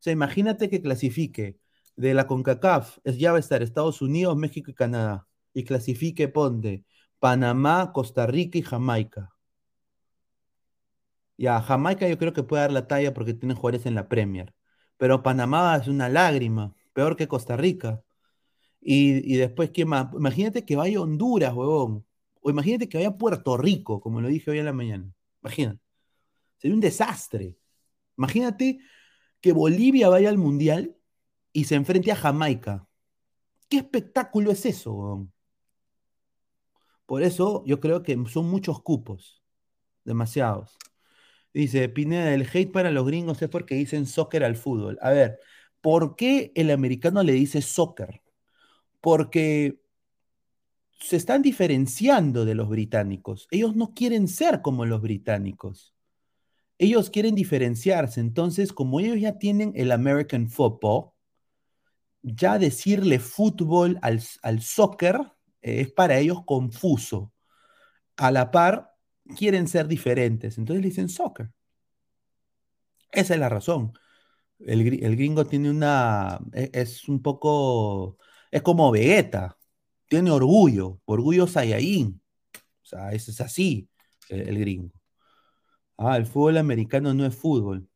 Sea, 0.01 0.13
imagínate 0.13 0.69
que 0.69 0.81
clasifique 0.81 1.59
de 1.95 2.13
la 2.15 2.27
CONCACAF, 2.27 2.97
ya 3.05 3.31
va 3.31 3.37
a 3.37 3.39
estar 3.39 3.61
Estados 3.61 4.01
Unidos, 4.01 4.35
México 4.35 4.71
y 4.71 4.73
Canadá. 4.73 5.27
Y 5.53 5.63
clasifique, 5.63 6.27
ponte, 6.27 6.85
Panamá, 7.19 7.91
Costa 7.93 8.25
Rica 8.25 8.57
y 8.57 8.63
Jamaica. 8.63 9.29
Ya, 11.37 11.61
Jamaica 11.61 12.07
yo 12.07 12.17
creo 12.17 12.33
que 12.33 12.43
puede 12.43 12.61
dar 12.63 12.71
la 12.71 12.87
talla 12.87 13.13
porque 13.13 13.33
tiene 13.33 13.53
jugadores 13.55 13.85
en 13.85 13.95
la 13.95 14.07
Premier. 14.09 14.53
Pero 14.97 15.23
Panamá 15.23 15.75
es 15.77 15.87
una 15.87 16.09
lágrima, 16.09 16.73
peor 16.93 17.15
que 17.15 17.27
Costa 17.27 17.55
Rica. 17.57 18.01
Y, 18.81 19.37
después, 19.37 19.71
¿qué 19.71 19.85
más? 19.85 20.11
Imagínate 20.13 20.65
que 20.65 20.75
vaya 20.75 20.97
a 20.99 21.01
Honduras, 21.01 21.53
huevón. 21.53 22.05
O 22.41 22.49
imagínate 22.49 22.89
que 22.89 22.97
vaya 22.97 23.09
a 23.09 23.17
Puerto 23.17 23.57
Rico, 23.57 24.01
como 24.01 24.21
lo 24.21 24.27
dije 24.29 24.49
hoy 24.51 24.59
en 24.59 24.65
la 24.65 24.73
mañana. 24.73 25.11
Imagínate. 25.43 25.79
Sería 26.57 26.75
un 26.75 26.81
desastre. 26.81 27.55
Imagínate 28.17 28.79
que 29.41 29.51
Bolivia 29.53 30.09
vaya 30.09 30.29
al 30.29 30.37
Mundial 30.37 30.95
y 31.51 31.65
se 31.65 31.75
enfrente 31.75 32.11
a 32.11 32.15
Jamaica. 32.15 32.87
¿Qué 33.67 33.77
espectáculo 33.77 34.51
es 34.51 34.65
eso? 34.65 35.27
Por 37.05 37.23
eso 37.23 37.63
yo 37.65 37.79
creo 37.79 38.03
que 38.03 38.17
son 38.27 38.49
muchos 38.49 38.81
cupos. 38.81 39.43
Demasiados. 40.03 40.77
Dice 41.53 41.89
Pineda, 41.89 42.33
el 42.33 42.47
hate 42.51 42.71
para 42.71 42.91
los 42.91 43.05
gringos 43.05 43.41
es 43.41 43.49
porque 43.49 43.75
dicen 43.75 44.05
soccer 44.05 44.43
al 44.43 44.55
fútbol. 44.55 44.97
A 45.01 45.09
ver, 45.11 45.39
¿por 45.81 46.15
qué 46.15 46.51
el 46.55 46.71
americano 46.71 47.23
le 47.23 47.33
dice 47.33 47.61
soccer? 47.61 48.21
Porque 49.01 49.81
se 50.99 51.17
están 51.17 51.41
diferenciando 51.41 52.45
de 52.45 52.55
los 52.55 52.69
británicos. 52.69 53.47
Ellos 53.51 53.75
no 53.75 53.93
quieren 53.93 54.27
ser 54.27 54.61
como 54.61 54.85
los 54.85 55.01
británicos. 55.01 55.93
Ellos 56.81 57.11
quieren 57.11 57.35
diferenciarse. 57.35 58.19
Entonces, 58.19 58.73
como 58.73 58.99
ellos 58.99 59.19
ya 59.19 59.37
tienen 59.37 59.71
el 59.75 59.91
American 59.91 60.49
Football, 60.49 61.11
ya 62.23 62.57
decirle 62.57 63.19
fútbol 63.19 63.99
al, 64.01 64.19
al 64.41 64.61
soccer 64.63 65.19
eh, 65.61 65.81
es 65.81 65.91
para 65.91 66.17
ellos 66.17 66.43
confuso. 66.43 67.31
A 68.17 68.31
la 68.31 68.49
par, 68.49 68.95
quieren 69.37 69.67
ser 69.67 69.87
diferentes. 69.87 70.57
Entonces 70.57 70.81
le 70.81 70.89
dicen 70.89 71.09
soccer. 71.09 71.51
Esa 73.11 73.35
es 73.35 73.39
la 73.39 73.49
razón. 73.49 73.93
El, 74.57 74.83
gringo 75.15 75.45
tiene 75.45 75.69
una. 75.69 76.39
E, 76.53 76.71
es, 76.73 77.07
un 77.07 77.21
poco. 77.21 78.17
Es 78.49 78.63
como 78.63 78.91
Vegeta. 78.91 79.55
Tiene 80.09 80.31
orgullo. 80.31 80.99
Orgullo 81.05 81.45
Saiyajin. 81.45 82.21
O 82.55 82.85
sea, 82.85 83.11
es, 83.11 83.27
es 83.29 83.39
así 83.39 83.87
el, 84.29 84.57
gringo. 84.59 85.00
Ah, 86.03 86.17
el 86.17 86.25
fútbol 86.25 86.57
americano 86.57 87.13
no 87.13 87.25
es 87.27 87.35
fútbol. 87.35 87.87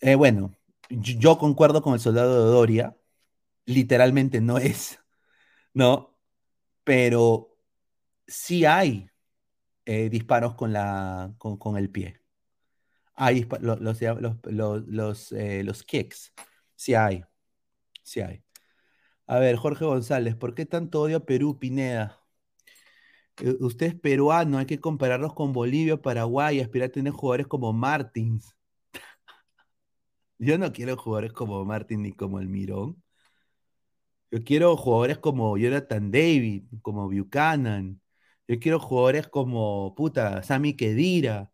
Eh, 0.00 0.14
bueno, 0.14 0.52
yo, 0.90 1.38
concuerdo 1.38 1.82
con 1.82 1.94
el 1.94 2.00
soldado 2.00 2.44
de 2.44 2.50
Doria. 2.52 2.96
Literalmente 3.66 4.40
no 4.40 4.58
es. 4.58 5.00
¿No? 5.74 6.18
Pero 6.84 7.56
sí 8.26 8.64
hay 8.66 9.10
eh, 9.86 10.10
disparos 10.10 10.54
con, 10.56 10.72
la, 10.72 11.34
con 11.38 11.78
el 11.78 11.90
pie. 11.90 12.20
Hay 13.14 13.48
los, 13.60 13.80
los, 13.80 15.32
eh, 15.32 15.64
los, 15.64 15.84
kicks. 15.84 16.34
Sí 16.76 16.94
hay. 16.94 17.24
Sí 18.02 18.20
hay. 18.20 18.44
A 19.26 19.38
ver, 19.38 19.56
Jorge 19.56 19.84
González, 19.86 20.36
¿por 20.36 20.54
qué 20.54 20.66
tanto 20.66 21.02
odio 21.02 21.18
a 21.18 21.26
Perú, 21.26 21.58
Pineda? 21.58 22.20
Eh, 23.40 23.56
usted 23.60 23.86
es 23.86 23.94
peruano, 23.94 24.58
hay 24.58 24.66
que 24.66 24.80
compararlos 24.80 25.34
con 25.34 25.52
Bolivia, 25.52 25.96
Paraguay, 26.00 26.60
aspirar 26.60 26.88
a 26.88 26.92
tener 26.92 27.12
jugadores 27.12 27.46
como 27.46 27.72
Martins. 27.72 28.54
Yo 30.38 30.58
no 30.58 30.72
quiero 30.72 30.96
jugadores 30.96 31.32
como 31.32 31.64
Martins 31.64 32.00
ni 32.02 32.12
como 32.12 32.40
el 32.40 32.48
Mirón. 32.48 33.02
Yo 34.30 34.44
quiero 34.44 34.76
jugadores 34.76 35.18
como 35.18 35.56
Jonathan 35.56 36.10
David, 36.10 36.64
como 36.82 37.08
Buchanan. 37.10 38.00
Yo 38.46 38.58
quiero 38.58 38.78
jugadores 38.78 39.28
como, 39.28 39.94
puta, 39.96 40.42
Sammy 40.42 40.74
Kedira. 40.76 41.50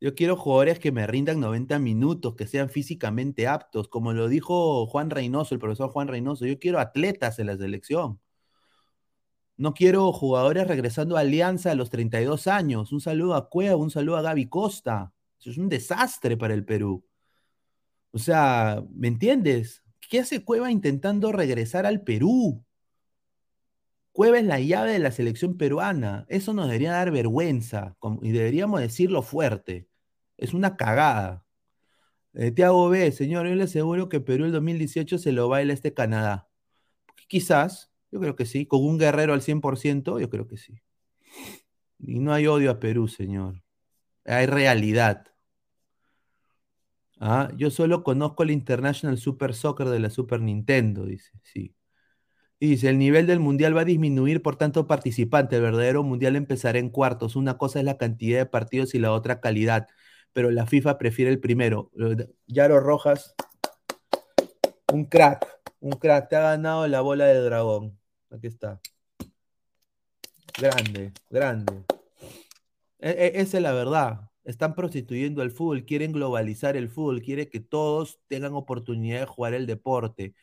Yo 0.00 0.14
quiero 0.14 0.36
jugadores 0.36 0.78
que 0.80 0.92
me 0.92 1.06
rindan 1.06 1.40
90 1.40 1.78
minutos, 1.78 2.36
que 2.36 2.46
sean 2.46 2.70
físicamente 2.70 3.48
aptos, 3.48 3.88
como 3.88 4.12
lo 4.12 4.28
dijo 4.28 4.86
Juan 4.86 5.10
Reynoso, 5.10 5.54
el 5.54 5.60
profesor 5.60 5.90
Juan 5.90 6.08
Reynoso. 6.08 6.46
Yo 6.46 6.58
quiero 6.58 6.80
atletas 6.80 7.38
en 7.38 7.48
la 7.48 7.56
selección. 7.58 8.20
No 9.60 9.74
quiero 9.74 10.10
jugadores 10.14 10.66
regresando 10.66 11.18
a 11.18 11.20
Alianza 11.20 11.70
a 11.70 11.74
los 11.74 11.90
32 11.90 12.46
años. 12.46 12.92
Un 12.92 13.00
saludo 13.02 13.34
a 13.34 13.50
Cueva, 13.50 13.76
un 13.76 13.90
saludo 13.90 14.16
a 14.16 14.22
Gaby 14.22 14.48
Costa. 14.48 15.12
Eso 15.38 15.50
es 15.50 15.58
un 15.58 15.68
desastre 15.68 16.38
para 16.38 16.54
el 16.54 16.64
Perú. 16.64 17.04
O 18.10 18.18
sea, 18.18 18.82
¿me 18.90 19.08
entiendes? 19.08 19.82
¿Qué 20.08 20.20
hace 20.20 20.42
Cueva 20.44 20.70
intentando 20.72 21.30
regresar 21.30 21.84
al 21.84 22.00
Perú? 22.00 22.64
Cueva 24.12 24.38
es 24.38 24.46
la 24.46 24.60
llave 24.60 24.92
de 24.92 24.98
la 24.98 25.10
selección 25.12 25.58
peruana. 25.58 26.24
Eso 26.30 26.54
nos 26.54 26.64
debería 26.64 26.92
dar 26.92 27.10
vergüenza 27.10 27.98
y 28.22 28.30
deberíamos 28.30 28.80
decirlo 28.80 29.20
fuerte. 29.20 29.90
Es 30.38 30.54
una 30.54 30.78
cagada. 30.78 31.44
Eh, 32.32 32.50
Tiago 32.50 32.88
B, 32.88 33.12
señor, 33.12 33.46
yo 33.46 33.54
le 33.54 33.64
aseguro 33.64 34.08
que 34.08 34.20
Perú 34.20 34.46
el 34.46 34.52
2018 34.52 35.18
se 35.18 35.32
lo 35.32 35.50
baila 35.50 35.74
este 35.74 35.92
Canadá. 35.92 36.48
Quizás, 37.28 37.89
yo 38.10 38.20
creo 38.20 38.36
que 38.36 38.46
sí. 38.46 38.66
Con 38.66 38.84
un 38.84 38.98
guerrero 38.98 39.32
al 39.32 39.42
100%, 39.42 40.20
yo 40.20 40.30
creo 40.30 40.46
que 40.46 40.56
sí. 40.56 40.80
Y 41.98 42.18
no 42.20 42.32
hay 42.32 42.46
odio 42.46 42.70
a 42.70 42.80
Perú, 42.80 43.08
señor. 43.08 43.62
Hay 44.24 44.46
realidad. 44.46 45.26
Ah, 47.18 47.50
yo 47.56 47.70
solo 47.70 48.02
conozco 48.02 48.42
el 48.42 48.50
International 48.50 49.18
Super 49.18 49.54
Soccer 49.54 49.88
de 49.88 50.00
la 50.00 50.10
Super 50.10 50.40
Nintendo, 50.40 51.04
dice. 51.04 51.32
Sí. 51.42 51.74
Y 52.58 52.70
dice, 52.70 52.88
el 52.88 52.98
nivel 52.98 53.26
del 53.26 53.40
mundial 53.40 53.76
va 53.76 53.82
a 53.82 53.84
disminuir 53.84 54.42
por 54.42 54.56
tanto 54.56 54.86
participante. 54.86 55.56
El 55.56 55.62
verdadero 55.62 56.02
mundial 56.02 56.36
empezará 56.36 56.78
en 56.78 56.90
cuartos. 56.90 57.36
Una 57.36 57.58
cosa 57.58 57.78
es 57.78 57.84
la 57.84 57.98
cantidad 57.98 58.38
de 58.38 58.46
partidos 58.46 58.94
y 58.94 58.98
la 58.98 59.12
otra 59.12 59.40
calidad 59.40 59.88
pero 60.32 60.50
la 60.50 60.66
FIFA 60.66 60.98
prefiere 60.98 61.30
el 61.30 61.40
primero. 61.40 61.90
Yaro 62.46 62.80
Rojas, 62.80 63.34
un 64.92 65.04
crack, 65.06 65.46
un 65.80 65.92
crack, 65.92 66.28
te 66.28 66.36
ha 66.36 66.40
ganado 66.40 66.86
la 66.88 67.00
bola 67.00 67.26
del 67.26 67.44
dragón. 67.44 67.98
Aquí 68.30 68.46
está. 68.46 68.80
Grande, 70.58 71.12
grande. 71.28 71.84
E, 72.98 73.10
e, 73.10 73.40
esa 73.40 73.56
es 73.58 73.62
la 73.62 73.72
verdad. 73.72 74.30
Están 74.44 74.74
prostituyendo 74.74 75.42
el 75.42 75.50
fútbol, 75.50 75.84
quieren 75.84 76.12
globalizar 76.12 76.76
el 76.76 76.88
fútbol, 76.88 77.22
quieren 77.22 77.48
que 77.50 77.60
todos 77.60 78.20
tengan 78.28 78.54
oportunidad 78.54 79.20
de 79.20 79.26
jugar 79.26 79.54
el 79.54 79.66
deporte. 79.66 80.34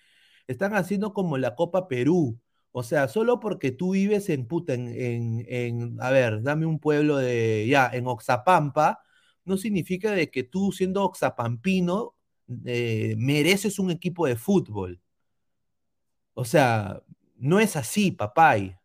Están 0.47 0.75
haciendo 0.75 1.13
como 1.13 1.37
la 1.37 1.55
Copa 1.55 1.87
Perú. 1.87 2.39
O 2.71 2.83
sea, 2.83 3.07
solo 3.07 3.39
porque 3.39 3.71
tú 3.71 3.91
vives 3.93 4.29
en 4.29 4.47
puta, 4.47 4.73
en, 4.75 5.97
a 5.99 6.11
ver, 6.11 6.43
dame 6.43 6.65
un 6.65 6.79
pueblo 6.79 7.17
de, 7.17 7.67
ya, 7.67 7.89
en 7.91 8.07
Oxapampa, 8.07 9.01
no 9.45 9.57
significa 9.57 10.11
de 10.11 10.29
que 10.29 10.43
tú 10.43 10.71
siendo 10.71 11.03
oxapampino 11.03 12.15
eh, 12.65 13.15
mereces 13.17 13.79
un 13.79 13.91
equipo 13.91 14.27
de 14.27 14.35
fútbol. 14.35 15.01
O 16.33 16.45
sea, 16.45 17.01
no 17.37 17.59
es 17.59 17.75
así, 17.75 18.11
papay. 18.11 18.77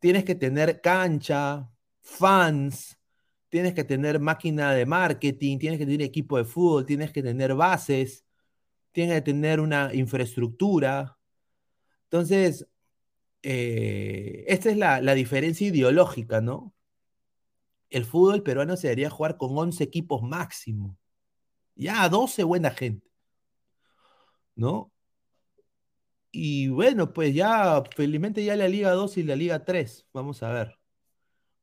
Tienes 0.00 0.24
que 0.24 0.34
tener 0.34 0.80
cancha, 0.80 1.70
fans, 2.00 2.98
tienes 3.48 3.74
que 3.74 3.84
tener 3.84 4.20
máquina 4.20 4.72
de 4.72 4.86
marketing, 4.86 5.58
tienes 5.58 5.78
que 5.78 5.86
tener 5.86 6.02
equipo 6.02 6.38
de 6.38 6.44
fútbol, 6.44 6.86
tienes 6.86 7.12
que 7.12 7.22
tener 7.22 7.54
bases, 7.54 8.24
tienes 8.92 9.16
que 9.16 9.22
tener 9.22 9.60
una 9.60 9.94
infraestructura. 9.94 11.18
Entonces, 12.04 12.66
eh, 13.42 14.44
esta 14.48 14.70
es 14.70 14.76
la, 14.76 15.00
la 15.00 15.14
diferencia 15.14 15.66
ideológica, 15.68 16.40
¿no? 16.40 16.74
el 17.90 18.04
fútbol 18.04 18.42
peruano 18.42 18.76
se 18.76 18.88
debería 18.88 19.10
jugar 19.10 19.36
con 19.36 19.56
11 19.56 19.82
equipos 19.84 20.22
máximo. 20.22 20.96
Ya, 21.74 22.08
12 22.08 22.44
buena 22.44 22.70
gente. 22.70 23.08
¿No? 24.54 24.92
Y 26.30 26.68
bueno, 26.68 27.12
pues 27.12 27.34
ya, 27.34 27.82
felizmente 27.96 28.44
ya 28.44 28.56
la 28.56 28.68
Liga 28.68 28.92
2 28.92 29.16
y 29.18 29.22
la 29.22 29.36
Liga 29.36 29.64
3. 29.64 30.06
Vamos 30.12 30.42
a 30.42 30.52
ver. 30.52 30.78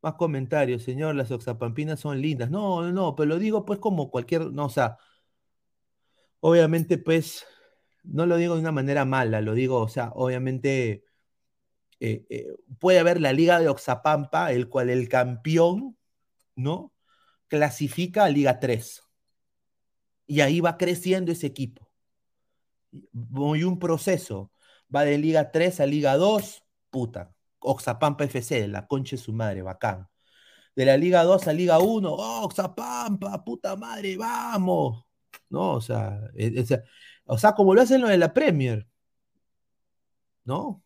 Más 0.01 0.15
comentarios, 0.15 0.83
señor, 0.83 1.15
las 1.15 1.31
oxapampinas 1.31 1.99
son 1.99 2.21
lindas. 2.21 2.49
No, 2.51 2.91
no, 2.91 3.15
pero 3.15 3.29
lo 3.29 3.39
digo 3.39 3.65
pues 3.65 3.79
como 3.79 4.11
cualquier, 4.11 4.51
no, 4.51 4.65
o 4.65 4.69
sea, 4.69 4.97
obviamente 6.39 6.97
pues, 6.97 7.45
no 8.03 8.25
lo 8.25 8.37
digo 8.37 8.55
de 8.55 8.61
una 8.61 8.71
manera 8.71 9.05
mala, 9.05 9.41
lo 9.41 9.53
digo, 9.53 9.79
o 9.81 9.87
sea, 9.87 10.11
obviamente 10.15 11.03
eh, 11.99 12.25
eh, 12.29 12.55
puede 12.79 12.99
haber 12.99 13.21
la 13.21 13.33
Liga 13.33 13.59
de 13.59 13.69
Oxapampa, 13.69 14.51
el 14.51 14.69
cual 14.69 14.89
el 14.89 15.09
campeón 15.09 15.97
¿no? 16.55 16.93
Clasifica 17.47 18.25
a 18.25 18.29
Liga 18.29 18.59
3. 18.59 19.03
Y 20.27 20.41
ahí 20.41 20.59
va 20.61 20.77
creciendo 20.77 21.31
ese 21.31 21.47
equipo. 21.47 21.89
Voy 23.11 23.63
un 23.63 23.77
proceso. 23.77 24.51
Va 24.95 25.03
de 25.03 25.17
Liga 25.17 25.51
3 25.51 25.79
a 25.81 25.85
Liga 25.85 26.15
2, 26.17 26.63
puta. 26.89 27.33
Oxapampa 27.59 28.25
FC, 28.25 28.67
la 28.67 28.87
concha 28.87 29.15
de 29.15 29.21
su 29.21 29.33
madre, 29.33 29.61
bacán. 29.61 30.07
De 30.75 30.85
la 30.85 30.97
Liga 30.97 31.23
2 31.23 31.47
a 31.47 31.53
Liga 31.53 31.79
1, 31.79 32.13
Oxapampa, 32.13 33.43
puta 33.43 33.75
madre, 33.75 34.17
vamos. 34.17 35.05
¿No? 35.49 35.73
O 35.73 35.81
sea, 35.81 36.21
o 37.25 37.37
sea, 37.37 37.53
como 37.53 37.73
lo 37.75 37.81
hacen 37.81 38.01
lo 38.01 38.07
de 38.07 38.17
la 38.17 38.33
Premier. 38.33 38.87
¿No? 40.45 40.83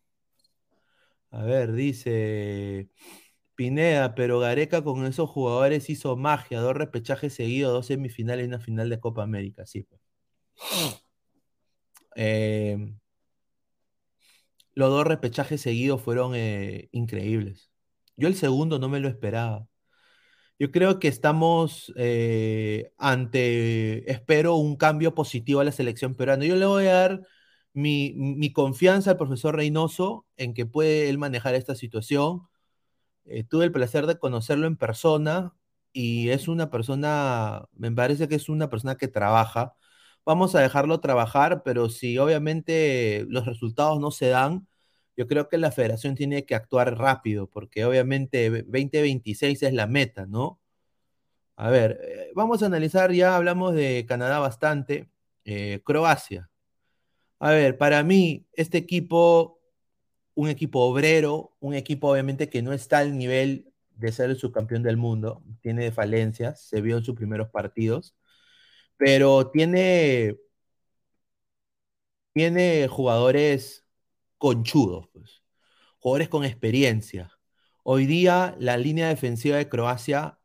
A 1.32 1.43
ver, 1.43 1.74
dice. 1.74 2.89
Pineda, 3.55 4.16
pero 4.16 4.39
Gareca 4.39 4.84
con 4.84 5.05
esos 5.05 5.30
jugadores 5.30 5.89
hizo 5.89 6.16
magia, 6.16 6.62
dos 6.62 6.76
repechajes 6.76 7.34
seguidos, 7.34 7.74
dos 7.74 7.88
semifinales 7.88 8.45
y 8.45 8.47
una 8.47 8.60
final 8.60 8.89
de 8.89 8.99
Copa 8.99 9.24
América, 9.24 9.66
sí. 9.66 9.84
Pues. 9.84 10.01
Los 14.74 14.89
dos 14.89 15.05
repechajes 15.07 15.61
seguidos 15.61 16.01
fueron 16.01 16.34
eh, 16.36 16.89
increíbles. 16.91 17.72
Yo 18.17 18.28
el 18.28 18.36
segundo 18.36 18.80
no 18.80 18.89
me 18.89 18.99
lo 18.99 19.07
esperaba. 19.09 19.67
Yo 20.59 20.72
creo 20.72 20.99
que 20.99 21.07
estamos 21.07 21.93
eh, 21.95 22.91
ante, 22.97 24.11
espero, 24.11 24.55
un 24.55 24.76
cambio 24.76 25.15
positivo 25.15 25.61
a 25.61 25.63
la 25.63 25.72
selección 25.72 26.15
peruana. 26.15 26.45
Yo 26.45 26.55
le 26.57 26.65
voy 26.65 26.86
a 26.88 26.93
dar 26.93 27.22
mi, 27.74 28.13
mi 28.15 28.51
confianza 28.51 29.11
al 29.11 29.17
profesor 29.17 29.55
Reynoso 29.55 30.26
en 30.38 30.53
que 30.53 30.65
puede 30.65 31.09
él 31.09 31.17
manejar 31.17 31.55
esta 31.55 31.76
situación. 31.76 32.41
Eh, 33.26 33.43
tuve 33.43 33.65
el 33.65 33.72
placer 33.72 34.07
de 34.07 34.20
conocerlo 34.20 34.67
en 34.67 34.78
persona 34.78 35.53
y 35.93 36.30
es 36.30 36.47
una 36.47 36.70
persona, 36.70 37.65
me 37.74 37.91
parece 37.91 38.28
que 38.28 38.36
es 38.36 38.49
una 38.49 38.70
persona 38.70 38.95
que 38.95 39.07
trabaja. 39.07 39.76
Vamos 40.26 40.55
a 40.55 40.61
dejarlo 40.61 40.99
trabajar, 40.99 41.63
pero 41.63 41.89
si 41.89 42.17
obviamente 42.17 43.26
los 43.30 43.45
resultados 43.45 43.99
no 43.99 44.11
se 44.11 44.28
dan, 44.28 44.67
yo 45.17 45.28
creo 45.28 45.49
que 45.49 45.57
la 45.57 45.72
federación 45.72 46.15
tiene 46.15 46.45
que 46.45 46.55
actuar 46.55 46.97
rápido, 46.97 47.49
porque 47.49 47.84
obviamente 47.86 48.49
2026 48.49 49.63
es 49.63 49.74
la 49.74 49.88
meta, 49.88 50.26
¿no? 50.28 50.59
A 51.57 51.70
ver, 51.70 51.99
eh, 52.01 52.32
vamos 52.36 52.63
a 52.63 52.67
analizar, 52.67 53.11
ya 53.11 53.36
hablamos 53.36 53.76
de 53.76 54.05
Canadá 54.07 54.39
bastante, 54.39 55.09
eh, 55.43 55.82
Croacia. 55.84 56.49
A 57.39 57.51
ver, 57.51 57.78
para 57.78 58.01
mí, 58.03 58.47
este 58.53 58.78
equipo, 58.78 59.59
un 60.36 60.47
equipo 60.49 60.80
obrero, 60.82 61.55
un 61.59 61.74
equipo 61.74 62.09
obviamente 62.11 62.49
que 62.49 62.61
no 62.61 62.72
está 62.72 62.99
al 62.99 63.17
nivel 63.17 63.74
de 63.95 64.11
ser 64.13 64.30
el 64.30 64.38
subcampeón 64.38 64.84
del 64.84 64.95
mundo, 64.95 65.43
tiene 65.61 65.91
falencias, 65.91 66.61
se 66.61 66.80
vio 66.80 66.97
en 66.97 67.03
sus 67.03 67.15
primeros 67.15 67.49
partidos, 67.49 68.15
pero 69.00 69.50
tiene, 69.52 70.38
tiene 72.34 72.88
jugadores 72.88 73.86
conchudos, 74.38 75.08
pues. 75.14 75.43
jugadores 76.00 76.30
con 76.30 76.45
experiencia. 76.45 77.32
Hoy 77.84 78.06
día 78.06 78.56
la 78.60 78.78
línea 78.78 79.10
defensiva 79.10 79.58
de 79.58 79.70
Croacia 79.70 80.39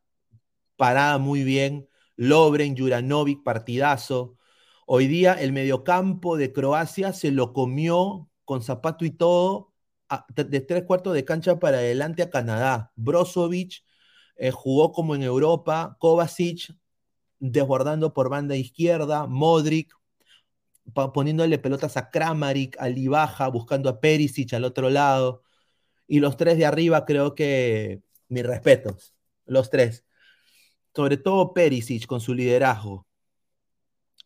parada 0.77 1.17
muy 1.19 1.43
bien, 1.43 1.89
Lobren, 2.17 2.77
Juranovic, 2.77 3.43
partidazo. 3.43 4.37
Hoy 4.87 5.07
día 5.07 5.33
el 5.33 5.53
mediocampo 5.53 6.37
de 6.37 6.53
Croacia 6.53 7.13
se 7.13 7.31
lo 7.31 7.53
comió 7.53 8.29
con 8.45 8.63
zapato 8.63 9.05
y 9.05 9.11
todo 9.11 9.73
de 10.35 10.61
tres 10.61 10.83
cuartos 10.85 11.13
de 11.13 11.25
cancha 11.25 11.59
para 11.59 11.79
adelante 11.79 12.23
a 12.23 12.29
Canadá. 12.29 12.93
Brozovic 12.95 13.83
eh, 14.37 14.51
jugó 14.51 14.91
como 14.93 15.15
en 15.15 15.23
Europa, 15.23 15.97
Kovacic 15.99 16.75
desbordando 17.39 18.13
por 18.13 18.29
banda 18.29 18.55
izquierda, 18.55 19.27
Modric 19.27 19.93
poniéndole 20.93 21.57
pelotas 21.57 21.97
a 21.97 22.09
Kramaric, 22.09 22.77
a 22.79 22.87
Libaja, 22.89 23.47
buscando 23.47 23.89
a 23.89 23.99
Perisic 23.99 24.53
al 24.53 24.63
otro 24.63 24.89
lado. 24.89 25.43
Y 26.07 26.19
los 26.19 26.37
tres 26.37 26.57
de 26.57 26.65
arriba 26.65 27.05
creo 27.05 27.35
que, 27.35 28.01
mis 28.29 28.45
respetos, 28.45 29.15
los 29.45 29.69
tres. 29.69 30.05
Sobre 30.93 31.17
todo 31.17 31.53
Perisic 31.53 32.05
con 32.05 32.21
su 32.21 32.33
liderazgo. 32.33 33.07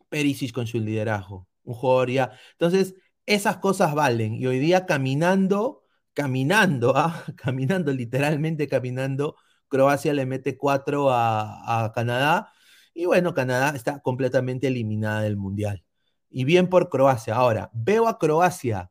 Perisic 0.08 0.52
con 0.52 0.66
su 0.66 0.78
liderazgo. 0.78 1.48
Un 1.64 1.74
jugador 1.74 2.10
ya. 2.10 2.32
Entonces, 2.52 2.94
esas 3.26 3.58
cosas 3.58 3.94
valen. 3.94 4.34
Y 4.34 4.46
hoy 4.46 4.58
día 4.58 4.86
caminando, 4.86 5.84
caminando, 6.14 6.92
¿ah? 6.96 7.24
caminando, 7.36 7.92
literalmente 7.92 8.68
caminando, 8.68 9.36
Croacia 9.68 10.12
le 10.12 10.26
mete 10.26 10.56
cuatro 10.58 11.10
a, 11.10 11.84
a 11.84 11.92
Canadá. 11.92 12.52
Y 12.94 13.06
bueno, 13.06 13.34
Canadá 13.34 13.74
está 13.76 14.00
completamente 14.00 14.66
eliminada 14.68 15.22
del 15.22 15.36
Mundial 15.36 15.84
y 16.30 16.44
bien 16.44 16.68
por 16.68 16.88
Croacia. 16.88 17.34
Ahora, 17.34 17.70
¿veo 17.74 18.08
a 18.08 18.18
Croacia 18.18 18.90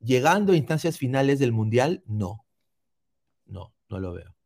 llegando 0.00 0.52
a 0.52 0.56
instancias 0.56 0.98
finales 0.98 1.38
del 1.38 1.52
Mundial? 1.52 2.02
No. 2.06 2.44
No, 3.46 3.74
no 3.88 4.00
lo 4.00 4.12
veo. 4.12 4.36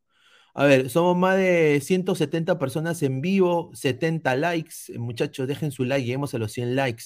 A 0.54 0.64
ver, 0.66 0.90
somos 0.90 1.16
más 1.16 1.36
de 1.36 1.80
170 1.82 2.58
personas 2.58 3.02
en 3.02 3.20
vivo, 3.20 3.70
70 3.74 4.36
likes. 4.36 4.96
Muchachos, 4.98 5.48
dejen 5.48 5.72
su 5.72 5.84
like, 5.84 6.04
lleguemos 6.06 6.34
a 6.34 6.38
los 6.38 6.52
100 6.52 6.76
likes. 6.76 7.04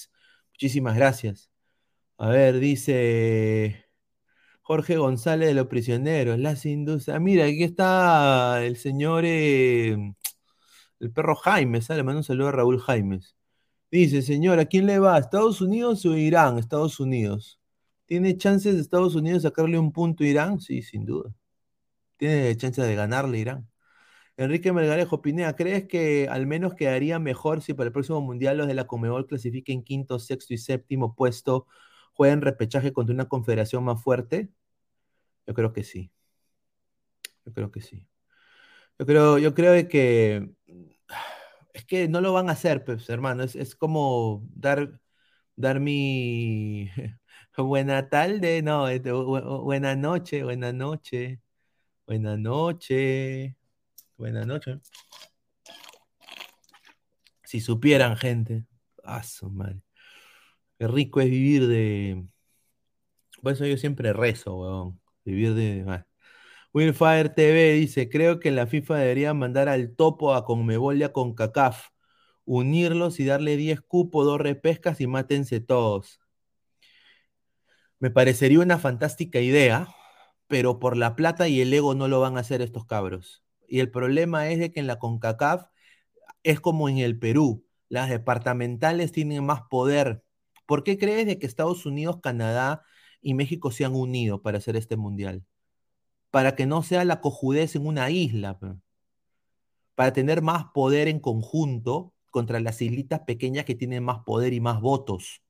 Muchísimas 0.53 0.97
gracias. 0.97 1.51
A 2.19 2.29
ver, 2.31 2.59
dice 2.59 3.87
Jorge 4.63 4.97
González 4.99 5.49
de 5.49 5.55
los 5.55 5.69
prisioneros, 5.69 6.39
las 6.39 6.67
industrias. 6.67 7.17
Ah, 7.17 7.21
mira, 7.21 7.47
aquí 7.47 7.65
está 7.65 8.65
el 8.65 8.77
señor, 8.77 9.25
eh, 9.27 9.97
el 11.01 11.11
perro 11.13 11.37
Jaime, 11.37 11.81
¿sale? 11.83 11.99
Le 11.99 12.05
mando 12.05 12.21
un 12.21 12.25
saludo 12.25 12.49
a 12.49 12.53
Raúl 12.53 12.81
Jaimes. 12.81 13.37
Dice, 13.91 14.23
señor, 14.23 14.59
¿a 14.59 14.67
quién 14.67 14.87
le 14.87 14.99
va? 14.99 15.19
¿Estados 15.19 15.61
Unidos 15.61 16.05
o 16.07 16.17
Irán? 16.17 16.59
Estados 16.59 17.01
Unidos. 17.01 17.61
¿Tiene 18.07 18.37
chances 18.37 18.75
de 18.75 18.81
Estados 18.81 19.15
Unidos 19.15 19.43
sacarle 19.43 19.79
un 19.79 19.93
punto 19.93 20.25
a 20.25 20.27
Irán? 20.27 20.61
Sí, 20.61 20.83
sin 20.83 21.05
duda. 21.07 21.35
Tiene 22.19 22.57
chances 22.57 22.87
de 22.87 22.95
ganarle 22.95 23.39
Irán. 23.39 23.69
Enrique 24.37 24.73
Melgarejo 24.73 25.23
Pinea, 25.23 25.57
¿crees 25.57 25.89
que 25.89 26.29
al 26.31 26.47
menos 26.47 26.75
quedaría 26.75 27.19
mejor 27.19 27.63
si 27.63 27.75
para 27.75 27.89
el 27.89 27.93
próximo 27.93 28.21
mundial 28.21 28.59
los 28.59 28.69
de 28.69 28.75
la 28.75 28.87
Comebol 28.87 29.27
clasifiquen 29.27 29.83
quinto, 29.83 30.19
sexto 30.21 30.55
y 30.55 30.59
séptimo 30.59 31.15
puesto, 31.17 31.67
jueguen 32.15 32.43
repechaje 32.43 32.93
contra 32.93 33.15
una 33.15 33.29
confederación 33.29 33.85
más 33.85 34.03
fuerte? 34.03 34.51
Yo 35.47 35.55
creo 35.55 35.73
que 35.73 35.83
sí. 35.85 36.13
Yo 37.45 37.53
creo 37.53 37.71
que 37.73 37.81
sí. 37.81 38.07
Yo 38.99 39.07
creo, 39.07 39.39
yo 39.39 39.55
creo 39.55 39.89
que 39.89 40.51
es 41.73 41.85
que 41.85 42.09
no 42.09 42.21
lo 42.21 42.33
van 42.33 42.49
a 42.49 42.53
hacer, 42.53 42.85
pues, 42.85 43.09
hermano. 43.09 43.45
Es, 43.45 43.75
como 43.77 44.47
dar, 44.55 45.01
dar 45.57 45.81
mi 45.81 46.91
buena 47.57 48.09
tarde, 48.09 48.63
no, 48.63 48.89
este, 48.89 49.13
buena 49.13 49.97
noche, 49.97 50.45
buena 50.45 50.73
noche, 50.73 51.41
buena 52.07 52.37
noche, 52.37 53.57
buena 54.17 54.45
noche. 54.45 54.81
Si 57.45 57.61
supieran, 57.61 58.17
gente. 58.17 58.65
Ah, 59.05 59.23
madre. 59.51 59.81
Qué 60.79 60.87
rico 60.89 61.21
es 61.21 61.31
vivir 61.31 61.67
de. 61.67 62.25
Por 63.43 63.53
eso 63.53 63.67
yo 63.67 63.77
siempre 63.77 64.13
rezo, 64.13 64.57
weón. 64.57 65.01
Vivir 65.25 65.55
de. 65.55 65.85
Ah. 65.89 66.08
Willfire 66.75 67.31
TV 67.31 67.73
dice, 67.73 68.09
creo 68.09 68.41
que 68.41 68.51
la 68.51 68.67
FIFA 68.67 68.99
debería 68.99 69.35
mandar 69.35 69.69
al 69.69 69.95
topo 69.97 70.35
a 70.35 70.45
Conmebol 70.45 70.99
y 70.99 71.03
a 71.03 71.13
CONCACAF, 71.13 71.89
unirlos 72.45 73.21
y 73.21 73.25
darle 73.25 73.57
10 73.57 73.81
cupos, 73.81 74.27
dos 74.27 74.41
repescas 74.41 75.01
y 75.01 75.07
mátense 75.07 75.61
todos. 75.61 76.21
Me 77.99 78.11
parecería 78.11 78.61
una 78.61 78.79
fantástica 78.79 79.41
idea, 79.41 79.89
pero 80.47 80.79
por 80.79 80.97
la 80.97 81.17
plata 81.17 81.49
y 81.49 81.61
el 81.61 81.73
ego 81.73 81.95
no 81.95 82.07
lo 82.07 82.21
van 82.21 82.37
a 82.37 82.41
hacer 82.41 82.63
estos 82.63 82.87
cabros. 82.87 83.43
Y 83.67 83.81
el 83.81 83.91
problema 83.91 84.49
es 84.49 84.59
de 84.59 84.71
que 84.73 84.81
en 84.81 84.87
la 84.87 84.99
CONCACAF 84.99 85.67
es 86.43 86.61
como 86.61 86.89
en 86.89 86.99
el 86.99 87.19
Perú, 87.19 87.67
las 87.89 88.11
departamentales 88.11 89.13
tienen 89.13 89.45
más 89.45 89.63
poder. 89.71 90.23
¿Por 90.67 90.85
qué 90.85 90.99
crees 90.99 91.27
de 91.27 91.39
que 91.39 91.47
Estados 91.47 91.87
Unidos, 91.87 92.21
Canadá 92.23 92.83
y 93.23 93.35
México 93.35 93.71
se 93.71 93.85
han 93.85 93.95
unido 93.95 94.43
para 94.43 94.59
hacer 94.59 94.77
este 94.77 94.97
mundial? 94.97 95.45
Para 96.31 96.55
que 96.55 96.67
no 96.67 96.83
sea 96.83 97.05
la 97.05 97.21
cojudez 97.21 97.77
en 97.77 97.87
una 97.87 98.11
isla, 98.11 98.59
para 99.95 100.13
tener 100.13 100.43
más 100.43 100.67
poder 100.75 101.09
en 101.09 101.21
conjunto 101.21 102.15
contra 102.31 102.61
las 102.61 102.81
islitas 102.83 103.21
pequeñas 103.21 103.65
que 103.65 103.75
tienen 103.75 104.05
más 104.05 104.21
poder 104.25 104.53
y 104.53 104.61
más 104.61 104.81
votos. 104.81 105.43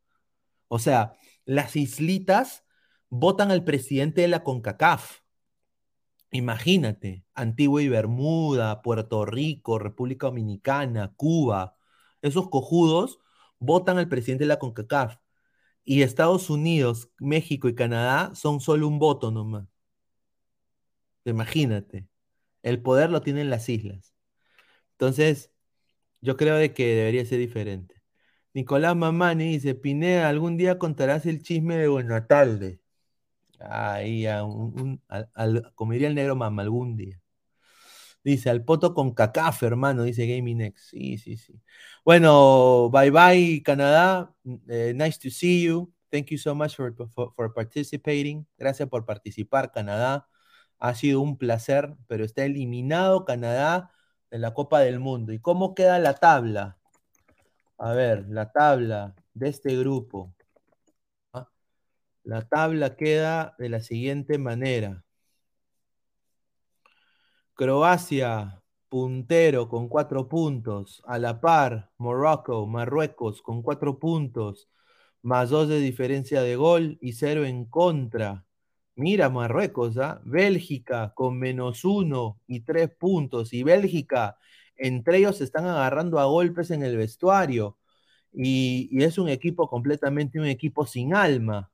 O 0.68 0.78
sea, 0.78 1.14
las 1.44 1.76
islitas 1.76 2.64
votan 3.10 3.50
al 3.50 3.64
presidente 3.64 4.20
de 4.20 4.28
la 4.28 4.44
CONCACAF. 4.44 5.20
Imagínate, 6.30 7.24
Antigua 7.34 7.82
y 7.82 7.88
Bermuda, 7.88 8.82
Puerto 8.82 9.24
Rico, 9.24 9.78
República 9.78 10.26
Dominicana, 10.26 11.14
Cuba, 11.16 11.76
esos 12.20 12.50
cojudos 12.50 13.18
votan 13.58 13.98
al 13.98 14.08
presidente 14.08 14.44
de 14.44 14.48
la 14.48 14.58
CONCACAF. 14.58 15.16
Y 15.84 16.02
Estados 16.02 16.50
Unidos, 16.50 17.10
México 17.18 17.66
y 17.68 17.74
Canadá 17.74 18.34
son 18.34 18.60
solo 18.60 18.86
un 18.86 18.98
voto 18.98 19.30
nomás. 19.30 19.66
Imagínate. 21.30 22.06
El 22.62 22.82
poder 22.82 23.10
lo 23.10 23.22
tienen 23.22 23.50
las 23.50 23.68
islas. 23.68 24.14
Entonces, 24.92 25.52
yo 26.20 26.36
creo 26.36 26.56
de 26.56 26.74
que 26.74 26.86
debería 26.96 27.24
ser 27.24 27.38
diferente. 27.38 28.02
Nicolás 28.54 28.96
Mamani 28.96 29.52
dice, 29.52 29.74
Pineda, 29.74 30.28
algún 30.28 30.56
día 30.56 30.78
contarás 30.78 31.26
el 31.26 31.42
chisme 31.42 31.76
de 31.76 31.88
Buenatalde. 31.88 32.80
Ahí, 33.60 34.26
como 35.74 35.92
diría 35.92 36.08
el 36.08 36.14
negro 36.14 36.36
mamá, 36.36 36.62
algún 36.62 36.96
día. 36.96 37.20
Dice, 38.24 38.50
al 38.50 38.64
poto 38.64 38.94
con 38.94 39.14
cacafe, 39.14 39.66
hermano, 39.66 40.02
dice 40.02 40.26
Gaming 40.26 40.60
X. 40.62 40.88
Sí, 40.90 41.18
sí, 41.18 41.36
sí. 41.36 41.60
Bueno, 42.04 42.90
bye 42.90 43.10
bye, 43.10 43.62
Canadá. 43.62 44.34
Eh, 44.68 44.92
nice 44.94 45.18
to 45.18 45.30
see 45.30 45.62
you. 45.64 45.92
Thank 46.10 46.26
you 46.30 46.38
so 46.38 46.54
much 46.54 46.74
for, 46.74 46.94
for 47.14 47.54
participating. 47.54 48.46
Gracias 48.56 48.88
por 48.88 49.04
participar, 49.06 49.70
Canadá. 49.70 50.26
Ha 50.78 50.94
sido 50.94 51.20
un 51.20 51.38
placer, 51.38 51.96
pero 52.06 52.24
está 52.24 52.44
eliminado 52.44 53.24
Canadá 53.24 53.92
de 54.30 54.38
la 54.38 54.54
Copa 54.54 54.80
del 54.80 55.00
Mundo. 55.00 55.32
¿Y 55.32 55.40
cómo 55.40 55.74
queda 55.74 55.98
la 55.98 56.14
tabla? 56.14 56.78
A 57.78 57.92
ver, 57.92 58.26
la 58.28 58.50
tabla 58.52 59.14
de 59.34 59.48
este 59.48 59.76
grupo. 59.76 60.34
¿ah? 61.32 61.48
La 62.24 62.42
tabla 62.48 62.96
queda 62.96 63.54
de 63.58 63.68
la 63.70 63.80
siguiente 63.80 64.38
manera. 64.38 65.04
Croacia, 67.54 68.62
puntero 68.88 69.68
con 69.68 69.88
cuatro 69.88 70.28
puntos. 70.28 71.02
A 71.06 71.18
la 71.18 71.40
par, 71.40 71.90
Morocco, 71.98 72.66
Marruecos 72.66 73.42
con 73.42 73.62
cuatro 73.62 73.98
puntos, 73.98 74.68
más 75.22 75.50
dos 75.50 75.68
de 75.68 75.80
diferencia 75.80 76.42
de 76.42 76.56
gol 76.56 76.98
y 77.00 77.12
cero 77.14 77.44
en 77.44 77.64
contra. 77.66 78.46
Mira 78.98 79.30
Marruecos, 79.30 79.96
¿ah? 79.98 80.20
Bélgica 80.24 81.12
con 81.14 81.38
menos 81.38 81.84
uno 81.84 82.40
y 82.48 82.60
tres 82.62 82.90
puntos. 82.90 83.52
Y 83.52 83.62
Bélgica, 83.62 84.38
entre 84.76 85.18
ellos 85.18 85.36
se 85.38 85.44
están 85.44 85.66
agarrando 85.66 86.18
a 86.18 86.24
golpes 86.24 86.72
en 86.72 86.82
el 86.82 86.96
vestuario. 86.96 87.78
Y, 88.32 88.90
es 89.02 89.18
un 89.18 89.28
equipo 89.28 89.68
completamente 89.68 90.40
un 90.40 90.46
equipo 90.46 90.86
sin 90.86 91.14
alma, 91.14 91.70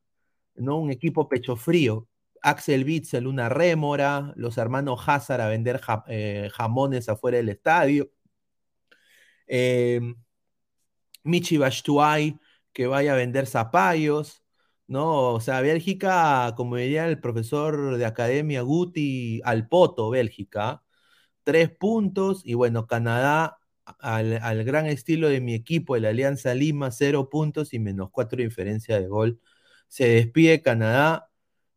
¿no? 0.57 0.79
Un 0.79 0.91
equipo 0.93 1.29
pecho 1.29 1.57
frío. 1.57 2.09
Axel 2.43 2.85
Witzel, 2.85 3.27
una 3.27 3.49
rémora, 3.49 4.35
los 4.37 4.59
hermanos 4.59 5.01
Hazard 5.07 5.41
a 5.41 5.49
vender 5.49 5.81
eh, 6.09 6.51
jamones 6.53 7.09
afuera 7.09 7.39
del 7.39 7.49
estadio. 7.51 8.11
Eh, 9.47 10.01
Michi 11.25 11.57
Bashtuay, 11.59 12.39
que 12.73 12.87
vaya 12.87 13.15
a 13.15 13.17
vender 13.17 13.47
zapallos. 13.47 14.44
¿No? 14.87 15.33
O 15.35 15.41
sea, 15.41 15.61
Bélgica, 15.61 16.55
como 16.57 16.77
diría 16.77 17.09
el 17.09 17.21
profesor 17.21 17.97
de 17.97 18.07
academia 18.07 18.63
Guti, 18.63 19.41
al 19.45 19.69
poto, 19.69 20.11
Bélgica, 20.11 20.83
tres 21.45 21.71
puntos, 21.71 22.43
y 22.45 22.55
bueno, 22.55 22.87
Canadá, 22.87 23.59
al, 24.01 24.65
gran 24.65 24.87
estilo 24.87 25.29
de 25.29 25.41
mi 25.41 25.55
equipo, 25.55 25.97
el 25.97 26.07
Alianza 26.07 26.55
Lima, 26.55 26.91
cero 26.91 27.29
puntos 27.31 27.75
y 27.75 27.79
menos 27.79 28.11
cuatro 28.11 28.43
diferencia 28.43 29.01
de 29.01 29.09
gol. 29.09 29.41
Se 29.89 30.09
despide 30.09 30.63
Canadá. 30.63 31.31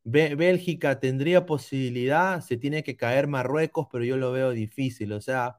Bélgica 0.03 0.99
tendría 0.99 1.45
posibilidad, 1.45 2.41
se 2.41 2.57
tiene 2.57 2.83
que 2.83 2.95
caer 2.97 3.27
Marruecos, 3.27 3.87
pero 3.91 4.05
yo 4.05 4.17
lo 4.17 4.31
veo 4.31 4.51
difícil, 4.51 5.11
o 5.13 5.21
sea, 5.21 5.57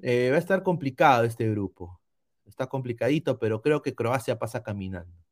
eh, 0.00 0.30
va 0.30 0.36
a 0.36 0.38
estar 0.40 0.62
complicado 0.62 1.24
este 1.24 1.50
grupo. 1.50 2.00
Está 2.46 2.66
complicadito, 2.68 3.38
pero 3.38 3.62
creo 3.62 3.82
que 3.82 3.94
Croacia 3.94 4.38
pasa 4.38 4.62
caminando 4.62 5.27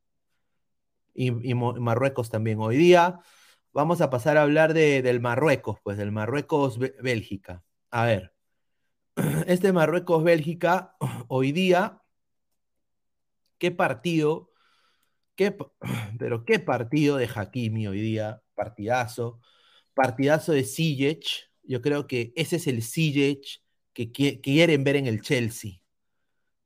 y, 1.17 1.31
Marruecos 1.55 2.29
también. 2.29 2.59
Hoy 2.59 2.77
día 2.77 3.19
vamos 3.73 4.01
a 4.01 4.09
pasar 4.09 4.37
a 4.37 4.43
hablar 4.43 4.73
de, 4.73 5.01
del 5.01 5.19
Marruecos, 5.19 5.79
pues 5.83 5.97
del 5.97 6.11
Marruecos-Bélgica. 6.11 7.63
A 7.89 8.05
ver, 8.05 8.33
este 9.47 9.73
Marruecos-Bélgica, 9.73 10.95
hoy 11.27 11.51
día, 11.51 12.01
¿qué 13.57 13.71
partido? 13.71 14.51
Qué, 15.35 15.57
pero 16.19 16.45
qué 16.45 16.59
partido 16.59 17.17
de 17.17 17.29
Hakimi 17.33 17.87
hoy 17.87 17.99
día, 17.99 18.41
partidazo, 18.53 19.41
partidazo 19.95 20.51
de 20.51 20.63
Ziyech, 20.63 21.51
yo 21.63 21.81
creo 21.81 22.07
que 22.07 22.31
ese 22.35 22.57
es 22.57 22.67
el 22.67 22.83
Ziyech 22.83 23.63
que, 23.93 24.11
que 24.11 24.39
quieren 24.39 24.83
ver 24.83 24.97
en 24.97 25.07
el 25.07 25.21
Chelsea, 25.21 25.81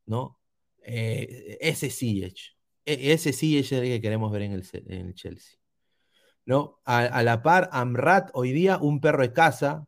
¿no? 0.05 0.39
Eh, 0.83 1.57
ese 1.61 1.89
Ziyech. 1.89 2.60
E, 2.85 3.13
ese 3.13 3.33
sí 3.33 3.57
es 3.57 3.71
el 3.71 3.83
que 3.83 4.01
queremos 4.01 4.31
ver 4.31 4.43
en 4.43 4.53
el, 4.53 4.65
en 4.73 5.07
el 5.07 5.15
Chelsea. 5.15 5.57
¿No? 6.45 6.81
A, 6.85 7.23
la 7.23 7.43
par, 7.43 7.69
Amrat 7.71 8.31
hoy 8.33 8.51
día 8.51 8.77
un 8.77 8.99
perro 9.01 9.21
de 9.21 9.33
casa. 9.33 9.87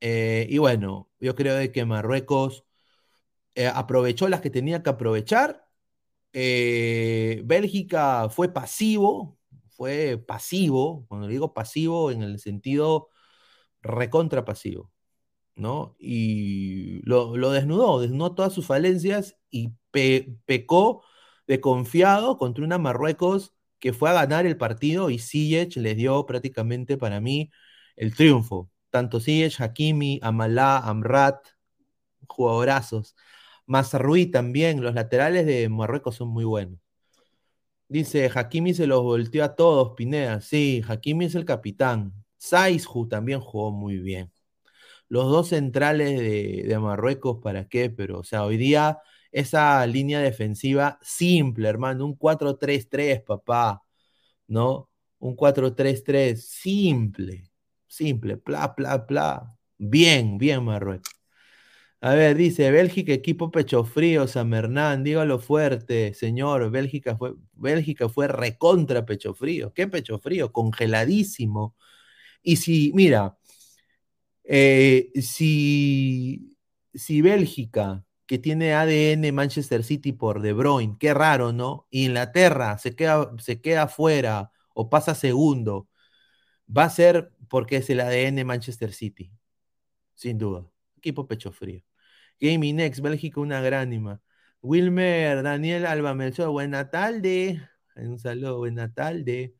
Eh, 0.00 0.46
y 0.50 0.58
bueno, 0.58 1.10
yo 1.20 1.34
creo 1.34 1.54
de 1.56 1.72
que 1.72 1.84
Marruecos 1.84 2.64
eh, 3.54 3.68
aprovechó 3.68 4.28
las 4.28 4.40
que 4.40 4.50
tenía 4.50 4.82
que 4.82 4.90
aprovechar. 4.90 5.66
Eh, 6.32 7.42
Bélgica 7.44 8.28
fue 8.30 8.52
pasivo, 8.52 9.38
fue 9.70 10.18
pasivo, 10.18 11.06
cuando 11.08 11.28
digo 11.28 11.54
pasivo 11.54 12.10
en 12.10 12.22
el 12.22 12.38
sentido 12.40 13.08
recontra 13.82 14.44
pasivo, 14.44 14.92
¿no? 15.54 15.96
Y 15.98 17.00
lo, 17.08 17.36
lo 17.36 17.50
desnudó, 17.52 18.00
desnudó 18.00 18.34
todas 18.34 18.52
sus 18.52 18.66
falencias 18.66 19.36
y 19.50 19.72
pe, 19.90 20.36
pecó 20.46 21.02
de 21.46 21.60
confiado 21.60 22.38
contra 22.38 22.64
una 22.64 22.78
Marruecos 22.78 23.54
que 23.78 23.92
fue 23.92 24.10
a 24.10 24.14
ganar 24.14 24.46
el 24.46 24.56
partido 24.56 25.10
y 25.10 25.18
Ziyech 25.18 25.76
les 25.76 25.96
dio 25.96 26.26
prácticamente 26.26 26.96
para 26.96 27.20
mí 27.20 27.50
el 27.96 28.14
triunfo. 28.14 28.70
Tanto 28.90 29.20
Ziyech, 29.20 29.60
Hakimi, 29.60 30.20
Amalá, 30.22 30.78
Amrat, 30.78 31.46
jugadorazos. 32.28 33.14
Mazarruí 33.66 34.26
también, 34.26 34.82
los 34.82 34.94
laterales 34.94 35.46
de 35.46 35.68
Marruecos 35.68 36.16
son 36.16 36.28
muy 36.28 36.44
buenos. 36.44 36.80
Dice, 37.88 38.30
Hakimi 38.34 38.74
se 38.74 38.86
los 38.86 39.02
volteó 39.02 39.44
a 39.44 39.54
todos, 39.54 39.92
Pineda. 39.96 40.40
Sí, 40.40 40.82
Hakimi 40.86 41.26
es 41.26 41.34
el 41.36 41.44
capitán. 41.44 42.12
Saizhu 42.36 43.08
también 43.08 43.40
jugó 43.40 43.70
muy 43.70 43.98
bien. 43.98 44.32
Los 45.08 45.26
dos 45.30 45.48
centrales 45.50 46.18
de, 46.18 46.64
de 46.66 46.78
Marruecos, 46.78 47.38
¿para 47.42 47.68
qué? 47.68 47.90
Pero, 47.90 48.20
o 48.20 48.24
sea, 48.24 48.44
hoy 48.44 48.56
día 48.56 48.98
esa 49.36 49.86
línea 49.86 50.20
defensiva 50.20 50.98
simple, 51.02 51.68
hermano, 51.68 52.06
un 52.06 52.16
4-3-3, 52.16 53.22
papá, 53.22 53.82
¿no? 54.48 54.90
Un 55.18 55.36
4-3-3 55.36 56.48
simple, 56.48 57.50
simple, 57.86 58.38
pla, 58.38 58.74
pla, 58.74 59.06
pla. 59.06 59.58
Bien, 59.78 60.38
bien, 60.38 60.64
Marruecos. 60.64 61.10
A 62.00 62.14
ver, 62.14 62.36
dice 62.36 62.70
Bélgica, 62.70 63.12
equipo 63.12 63.50
pecho 63.50 63.84
frío, 63.84 64.26
San 64.28 64.54
Hernán, 64.54 65.04
dígalo 65.04 65.38
fuerte, 65.38 66.14
señor. 66.14 66.70
Bélgica 66.70 67.16
fue, 67.16 67.34
Bélgica 67.52 68.08
fue 68.08 68.28
recontra 68.28 69.04
pecho 69.06 69.34
frío. 69.34 69.72
¿Qué 69.74 69.86
pecho 69.88 70.18
frío? 70.18 70.52
Congeladísimo. 70.52 71.76
Y 72.42 72.56
si, 72.56 72.92
mira, 72.94 73.38
eh, 74.44 75.10
si, 75.20 76.56
si 76.94 77.22
Bélgica 77.22 78.06
que 78.26 78.38
tiene 78.38 78.74
ADN 78.74 79.32
Manchester 79.32 79.84
City 79.84 80.12
por 80.12 80.40
De 80.42 80.52
Bruyne, 80.52 80.96
qué 80.98 81.14
raro, 81.14 81.52
¿no? 81.52 81.86
Inglaterra 81.90 82.78
se 82.78 82.94
queda, 82.96 83.30
se 83.38 83.60
queda 83.60 83.88
fuera 83.88 84.50
o 84.74 84.90
pasa 84.90 85.14
segundo, 85.14 85.88
va 86.74 86.84
a 86.84 86.90
ser 86.90 87.32
porque 87.48 87.76
es 87.76 87.90
el 87.90 88.00
ADN 88.00 88.44
Manchester 88.44 88.92
City, 88.92 89.32
sin 90.14 90.38
duda. 90.38 90.66
Equipo 90.98 91.26
pecho 91.26 91.52
frío. 91.52 91.82
Gaming 92.40 92.76
Next, 92.76 93.00
Bélgica, 93.00 93.40
una 93.40 93.60
gránima. 93.60 94.20
Wilmer, 94.62 95.42
Daniel 95.42 95.86
Alba 95.86 96.14
Melchor, 96.14 96.50
buena 96.50 96.90
tarde. 96.90 97.62
Un 97.96 98.18
saludo, 98.18 98.58
buena 98.58 98.92
tarde. 98.92 99.54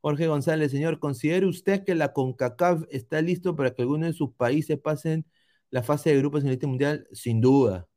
Jorge 0.00 0.26
González, 0.26 0.70
señor, 0.70 0.98
¿considera 0.98 1.46
usted 1.46 1.84
que 1.84 1.94
la 1.94 2.12
CONCACAF 2.12 2.84
está 2.90 3.20
listo 3.22 3.56
para 3.56 3.74
que 3.74 3.82
algunos 3.82 4.08
de 4.08 4.12
sus 4.14 4.32
países 4.34 4.78
pasen 4.78 5.26
la 5.70 5.82
fase 5.82 6.10
de 6.10 6.18
grupos 6.18 6.44
en 6.44 6.50
este 6.50 6.66
mundial? 6.66 7.06
Sin 7.12 7.40
duda, 7.40 7.88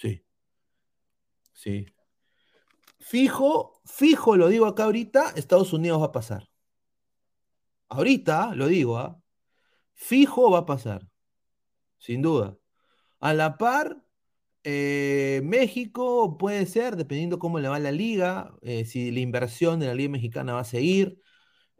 Sí. 0.00 0.24
Sí. 1.52 1.86
Fijo, 2.98 3.80
fijo, 3.84 4.36
lo 4.36 4.48
digo 4.48 4.66
acá 4.66 4.84
ahorita, 4.84 5.32
Estados 5.36 5.72
Unidos 5.72 6.00
va 6.00 6.06
a 6.06 6.12
pasar. 6.12 6.48
Ahorita, 7.88 8.54
lo 8.54 8.68
digo, 8.68 8.98
¿ah? 8.98 9.20
Fijo 9.94 10.50
va 10.50 10.60
a 10.60 10.66
pasar. 10.66 11.08
Sin 11.98 12.22
duda. 12.22 12.56
A 13.20 13.34
la 13.34 13.58
par, 13.58 14.04
eh, 14.64 15.42
México 15.44 16.38
puede 16.38 16.66
ser, 16.66 16.96
dependiendo 16.96 17.38
cómo 17.38 17.60
le 17.60 17.68
va 17.68 17.78
la 17.78 17.92
liga, 17.92 18.54
eh, 18.62 18.84
si 18.86 19.10
la 19.12 19.20
inversión 19.20 19.80
de 19.80 19.86
la 19.86 19.94
liga 19.94 20.10
mexicana 20.10 20.54
va 20.54 20.60
a 20.60 20.64
seguir. 20.64 21.20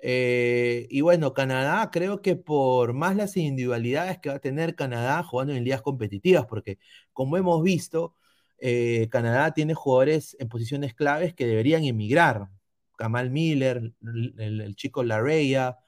Eh, 0.03 0.87
y 0.91 1.03
bueno, 1.03 1.35
Canadá, 1.35 1.91
creo 1.93 2.23
que 2.23 2.37
por 2.37 2.95
más 2.95 3.17
las 3.17 3.37
individualidades 3.37 4.19
que 4.19 4.31
va 4.31 4.37
a 4.37 4.39
tener 4.39 4.75
Canadá 4.75 5.23
jugando 5.23 5.53
en 5.55 5.65
ligas 5.65 5.83
competitivas, 5.83 6.47
porque 6.47 6.79
como 7.13 7.37
hemos 7.37 7.63
visto, 7.63 8.15
eh, 8.61 9.09
Canadá 9.11 9.53
tiene 9.55 9.75
jugadores 9.75 10.37
en 10.39 10.49
posiciones 10.49 10.95
claves 10.95 11.35
que 11.35 11.47
deberían 11.47 11.85
emigrar. 11.85 12.49
Kamal 12.97 13.31
Miller, 13.31 13.93
el, 14.39 14.77
chico 14.77 15.03
Larrea, 15.03 15.79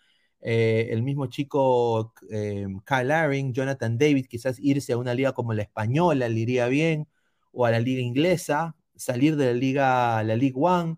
eh, 0.41 0.89
el 0.91 1.03
mismo 1.03 1.27
chico 1.27 2.15
eh, 2.31 2.67
Kyle 2.87 3.09
Laring, 3.09 3.53
Jonathan 3.53 3.99
David, 3.99 4.27
quizás 4.29 4.59
irse 4.59 4.93
a 4.95 4.97
una 4.99 5.15
liga 5.15 5.33
como 5.33 5.53
la 5.55 5.63
española 5.63 6.29
le 6.29 6.41
iría 6.41 6.69
bien, 6.69 7.09
o 7.53 7.67
a 7.67 7.71
la 7.71 7.81
liga 7.81 8.01
inglesa, 8.01 8.77
salir 8.97 9.37
de 9.37 9.47
la 9.47 9.53
liga, 9.55 10.23
la 10.25 10.37
League 10.37 10.55
One. 10.57 10.97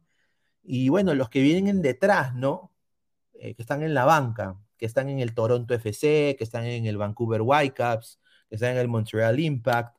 Y 0.65 0.89
bueno, 0.89 1.15
los 1.15 1.31
que 1.31 1.43
vienen 1.43 1.83
detrás, 1.83 2.35
¿no? 2.35 2.74
Eh, 3.45 3.55
que 3.55 3.61
están 3.61 3.83
en 3.83 3.93
la 3.93 4.07
banca, 4.07 4.59
que 4.79 4.87
están 4.87 5.11
en 5.11 5.19
el 5.19 5.35
Toronto 5.35 5.75
FC, 5.75 6.35
que 6.39 6.45
están 6.45 6.65
en 6.65 6.87
el 6.87 6.97
Vancouver 6.97 7.43
Whitecaps, 7.43 8.19
que 8.49 8.55
están 8.55 8.71
en 8.73 8.79
el 8.79 8.89
Montreal 8.89 9.39
Impact, 9.39 9.99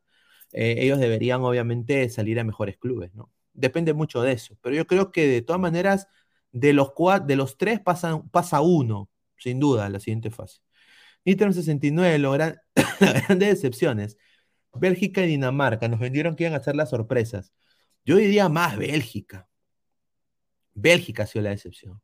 eh, 0.52 0.78
ellos 0.80 1.00
deberían 1.00 1.44
obviamente 1.44 2.10
salir 2.10 2.40
a 2.40 2.44
mejores 2.44 2.78
clubes, 2.78 3.14
¿no? 3.14 3.32
Depende 3.54 3.94
mucho 3.94 4.24
de 4.24 4.32
eso, 4.32 4.58
pero 4.62 4.76
yo 4.76 4.88
creo 4.88 5.12
que 5.12 5.28
de 5.28 5.44
todas 5.44 5.62
maneras, 5.62 6.08
de 6.52 6.74
los, 6.74 6.94
de 7.28 7.36
los 7.36 7.58
tres 7.58 7.80
pasa 7.82 8.62
uno, 8.62 9.12
sin 9.38 9.60
duda, 9.60 9.86
a 9.86 9.90
la 9.90 10.00
siguiente 10.00 10.32
fase. 10.32 10.62
Nitro 11.24 11.54
69, 11.54 12.18
logran 12.20 12.60
las 13.00 13.28
grandes 13.28 13.50
decepciones. 13.50 14.18
Bélgica 14.74 15.22
y 15.24 15.28
Dinamarca 15.28 15.88
nos 15.88 16.00
vendieron 16.00 16.36
que 16.36 16.46
iban 16.46 16.60
a 16.60 16.64
ser 16.64 16.76
las 16.76 16.90
sorpresas. 16.90 17.54
Yo 18.06 18.18
diría 18.18 18.50
más 18.50 18.78
Bélgica. 18.78 19.48
Bélgica 20.74 21.24
ha 21.24 21.28
sido 21.28 21.44
la 21.44 21.52
decepción. 21.52 22.02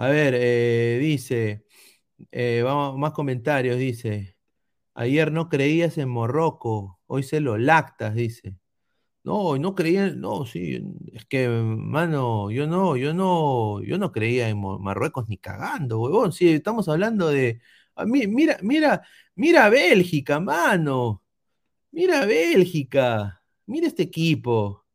A 0.00 0.08
ver, 0.10 0.34
eh, 0.36 0.98
dice, 1.00 1.64
eh, 2.32 2.62
vamos, 2.64 2.98
más 2.98 3.12
comentarios, 3.12 3.78
dice. 3.78 4.36
Ayer 4.94 5.32
no 5.32 5.48
creías 5.48 5.98
en 5.98 6.08
Morroco, 6.10 7.00
hoy 7.06 7.24
se 7.24 7.40
lo 7.40 7.58
lactas, 7.58 8.14
dice. 8.14 8.56
No, 9.24 9.58
no 9.58 9.74
creía, 9.74 10.10
no, 10.10 10.46
sí, 10.46 10.80
es 11.14 11.26
que, 11.26 11.48
mano, 11.48 12.50
yo 12.52 12.66
no, 12.68 12.96
yo 12.96 13.14
no, 13.14 13.82
yo 13.82 13.98
no 13.98 14.12
creía 14.12 14.48
en 14.50 14.60
Marruecos 14.60 15.28
ni 15.28 15.38
cagando, 15.38 16.00
huevón. 16.00 16.32
Sí, 16.32 16.50
estamos 16.50 16.88
hablando 16.88 17.28
de. 17.30 17.60
mira, 18.06 18.58
mira, 18.62 19.02
mira 19.36 19.70
Bélgica, 19.70 20.40
mano. 20.40 21.22
Mira 21.92 22.26
Bélgica. 22.26 23.42
Mira 23.66 23.88
este 23.88 24.04
equipo. 24.04 24.86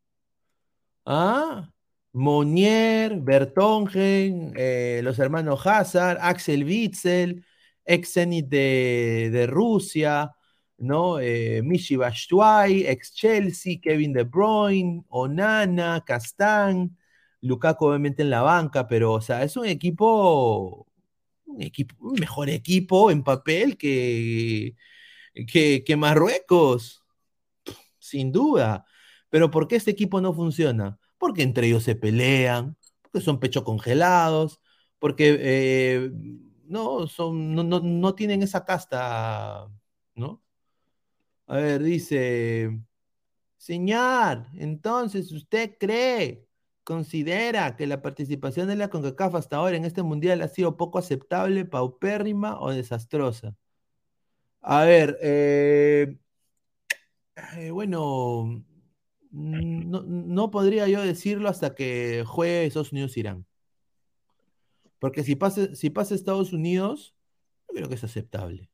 ¿Ah? 1.05 1.69
Monier, 2.13 3.19
Bertongen, 3.21 4.53
eh, 4.55 5.01
los 5.03 5.17
hermanos 5.19 5.65
Hazard, 5.65 6.19
Axel 6.21 6.63
Witzel, 6.63 7.43
ex 7.85 8.13
Zenit 8.13 8.47
de, 8.49 9.47
Rusia, 9.49 10.31
¿no? 10.77 11.19
Eh, 11.19 11.61
Michi 11.63 11.95
Bastuay, 11.95 12.85
ex 12.87 13.13
Chelsea, 13.15 13.79
Kevin 13.81 14.13
De 14.13 14.23
Bruyne, 14.23 15.03
Onana, 15.09 16.03
Castán, 16.05 16.97
Lukaku 17.41 17.87
obviamente 17.87 18.21
en 18.23 18.29
la 18.29 18.41
banca, 18.41 18.87
pero, 18.87 19.13
o 19.13 19.21
sea, 19.21 19.43
es 19.43 19.57
un 19.57 19.65
equipo, 19.65 20.87
un 21.45 21.61
equipo, 21.61 21.95
un 21.99 22.19
mejor 22.19 22.49
equipo 22.49 23.11
en 23.11 23.23
papel 23.23 23.77
que, 23.77 24.75
que, 25.47 25.83
que 25.85 25.95
Marruecos, 25.97 27.03
sin 27.99 28.31
duda. 28.31 28.85
Pero 29.29 29.51
¿por 29.51 29.67
qué 29.67 29.77
este 29.77 29.91
equipo 29.91 30.21
no 30.21 30.33
funciona? 30.33 30.99
Porque 31.23 31.43
entre 31.43 31.67
ellos 31.67 31.83
se 31.83 31.95
pelean, 31.95 32.75
porque 33.01 33.21
son 33.21 33.39
pecho 33.39 33.63
congelados, 33.63 34.59
porque 34.99 35.37
eh, 35.39 36.11
no, 36.65 37.07
son, 37.07 37.55
no, 37.55 37.63
no, 37.63 38.13
tienen 38.13 38.43
esa 38.43 38.65
casta, 38.65 39.69
¿no? 40.15 40.43
A 41.47 41.55
ver, 41.55 41.81
dice, 41.81 42.77
señor, 43.55 44.47
entonces 44.55 45.31
usted 45.31 45.77
cree, 45.79 46.45
considera 46.83 47.77
que 47.77 47.87
la 47.87 48.01
participación 48.01 48.67
de 48.67 48.75
la 48.75 48.89
CONCACAF 48.89 49.35
hasta 49.35 49.55
ahora 49.55 49.77
en 49.77 49.85
este 49.85 50.03
mundial 50.03 50.41
ha 50.41 50.49
sido 50.49 50.75
poco 50.75 50.99
aceptable, 50.99 51.63
paupérrima 51.63 52.59
o 52.59 52.71
desastrosa. 52.71 53.55
A 54.61 54.83
ver, 54.83 55.17
eh, 55.21 56.17
eh, 57.55 57.71
bueno, 57.71 58.65
no, 59.33 60.51
podría 60.51 60.87
yo 60.87 61.01
decirlo 61.01 61.49
hasta 61.49 61.73
que 61.73 62.23
juegue 62.25 62.65
esos 62.65 62.91
Unidos 62.91 63.17
Irán. 63.17 63.45
Porque 64.99 65.23
si 65.23 65.35
pasa, 65.35 65.75
si 65.75 65.89
pasa 65.89 66.15
Estados 66.15 66.53
Unidos, 66.53 67.15
yo 67.67 67.75
creo 67.75 67.89
que 67.89 67.95
es 67.95 68.03
aceptable. 68.03 68.69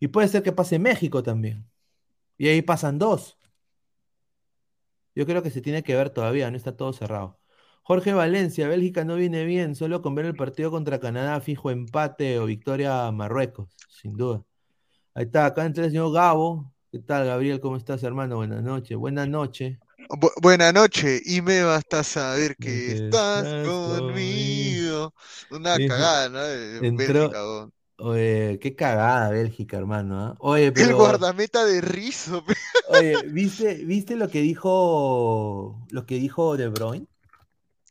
Y 0.00 0.08
puede 0.08 0.28
ser 0.28 0.42
que 0.42 0.52
pase 0.52 0.78
México 0.78 1.22
también. 1.22 1.68
Y 2.36 2.48
ahí 2.48 2.62
pasan 2.62 2.98
dos. 2.98 3.38
Yo 5.14 5.26
creo 5.26 5.42
que 5.42 5.50
se 5.50 5.60
tiene 5.60 5.82
que 5.82 5.94
ver 5.96 6.10
todavía, 6.10 6.50
no 6.50 6.56
está 6.56 6.76
todo 6.76 6.92
cerrado. 6.92 7.40
Jorge 7.82 8.12
Valencia, 8.12 8.68
Bélgica 8.68 9.04
no 9.04 9.16
viene 9.16 9.44
bien, 9.44 9.74
solo 9.74 10.02
con 10.02 10.14
ver 10.14 10.26
el 10.26 10.36
partido 10.36 10.70
contra 10.70 11.00
Canadá, 11.00 11.40
fijo 11.40 11.70
empate 11.70 12.38
o 12.38 12.46
victoria 12.46 13.06
a 13.06 13.12
Marruecos, 13.12 13.74
sin 13.88 14.16
duda. 14.16 14.44
Ahí 15.14 15.24
está, 15.24 15.46
acá 15.46 15.64
entre 15.64 15.84
el 15.86 15.90
señor 15.90 16.12
Gabo. 16.12 16.72
¿Qué 16.90 17.00
tal, 17.00 17.26
Gabriel? 17.26 17.60
¿Cómo 17.60 17.76
estás, 17.76 18.02
hermano? 18.02 18.36
Buenas 18.36 18.62
noches. 18.62 18.96
Buenas 18.96 19.28
noches. 19.28 19.78
Buenas 20.40 20.72
noches, 20.72 21.20
y 21.26 21.42
me 21.42 21.62
basta 21.62 22.02
saber 22.02 22.56
que, 22.56 22.92
estás, 22.92 23.44
conmigo. 23.66 25.12
Una 25.50 25.76
cagada, 25.76 26.28
¿no? 26.30 26.96
Bélgica, 26.96 27.70
Oye, 27.98 28.58
qué 28.62 28.74
cagada 28.74 29.28
Bélgica, 29.28 29.76
hermano. 29.76 30.18
¿ah? 30.18 30.36
Oye, 30.38 30.72
El 30.74 30.94
guardameta 30.94 31.66
de 31.66 31.82
rizo. 31.82 32.42
Oye, 32.88 33.16
¿viste, 33.26 33.74
¿viste 33.84 34.16
lo 34.16 34.30
que 34.30 34.40
dijo 34.40 35.86
lo 35.90 36.06
que 36.06 36.14
dijo 36.14 36.56
De 36.56 36.68
Bruyne? 36.68 37.06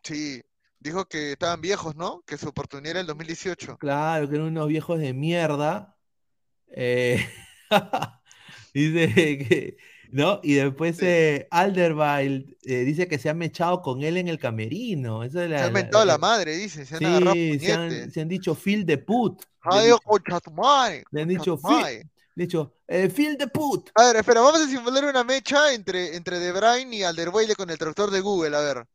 Sí, 0.02 0.42
dijo 0.80 1.06
que 1.06 1.34
estaban 1.34 1.62
viejos, 1.62 1.96
¿no? 1.96 2.24
Que 2.26 2.38
su 2.38 2.48
oportunidad 2.48 2.92
era 2.92 3.02
el 3.02 3.08
2018. 3.08 3.78
Claro, 3.78 4.28
que 4.28 4.36
eran 4.38 4.48
unos 4.48 4.68
viejos 4.70 4.98
de 4.98 5.14
mierda. 5.14 5.96
Eh, 6.70 7.24
dice 8.80 9.38
que 9.48 9.78
¿No? 10.12 10.40
Y 10.44 10.56
después 10.56 10.98
eh, 11.02 11.48
Alderweil 11.52 12.58
eh, 12.64 12.80
dice 12.80 13.08
que 13.08 13.18
se 13.18 13.30
ha 13.30 13.34
mechado 13.34 13.82
con 13.82 14.04
él 14.04 14.18
en 14.18 14.28
el 14.28 14.40
camerino. 14.40 15.24
Eso 15.24 15.40
se 15.40 15.58
ha 15.58 15.70
mentado 15.70 16.06
la, 16.06 16.18
madre, 16.18 16.56
dice. 16.56 16.86
Se 16.86 16.96
han 16.96 17.06
agarrado 17.06 17.34
se 17.34 17.74
han, 17.74 18.12
se 18.12 18.22
han, 18.22 18.28
dicho 18.28 18.56
Phil 18.56 18.86
de 18.86 18.98
put. 18.98 19.44
Ay, 19.62 19.92
concha 20.04 20.40
tu 20.40 20.52
madre. 20.52 21.04
Le 21.12 21.22
han 21.22 21.28
dicho 21.28 21.58
Phil. 21.58 22.10
dicho, 22.36 22.74
eh, 22.88 23.10
Phil 23.10 23.38
de 23.38 23.48
put. 23.48 23.90
A 23.96 24.06
ver, 24.06 24.18
espera, 24.18 24.42
vamos 24.42 24.62
a 24.62 24.68
simular 24.68 25.06
una 25.06 25.24
mecha 25.24 25.74
entre, 25.74 26.16
entre 26.16 26.40
De 26.40 26.52
Bruyne 26.52 26.96
y 26.96 27.04
Alderweil 27.04 27.56
con 27.56 27.70
el 27.70 27.78
traductor 27.78 28.12
de 28.12 28.22
Google, 28.22 28.56
a 28.56 28.62
ver. 28.62 28.86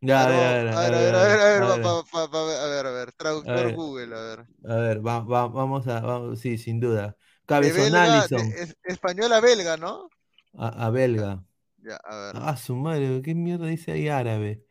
Ya, 0.00 0.24
a, 0.24 0.28
ver, 0.28 0.68
a, 0.68 0.80
ver, 0.80 0.94
a 0.94 1.00
ver, 1.00 1.14
a 1.14 1.22
ver, 1.22 1.34
a 1.34 1.46
ver, 1.50 1.62
a 1.62 2.66
ver, 2.66 2.86
a 2.86 2.90
ver, 2.90 3.12
traductor 3.12 3.74
Google, 3.74 4.16
a 4.16 4.20
ver. 4.20 4.46
A 4.68 4.74
ver, 4.76 5.06
va, 5.06 5.20
va, 5.20 5.48
vamos 5.48 5.88
a, 5.88 6.00
vamos, 6.00 6.38
sí, 6.38 6.56
sin 6.56 6.78
duda. 6.78 7.16
Cabezón 7.48 7.94
Allison. 7.94 8.52
española 8.84 9.40
belga, 9.40 9.78
¿no? 9.78 10.10
A, 10.52 10.90
belga. 10.90 11.42
Ya, 11.78 11.96
a 11.96 12.16
ver. 12.16 12.32
Ah, 12.36 12.56
su 12.58 12.76
madre, 12.76 13.22
¿qué 13.22 13.34
mierda 13.34 13.66
dice 13.66 13.92
ahí 13.92 14.08
árabe? 14.08 14.66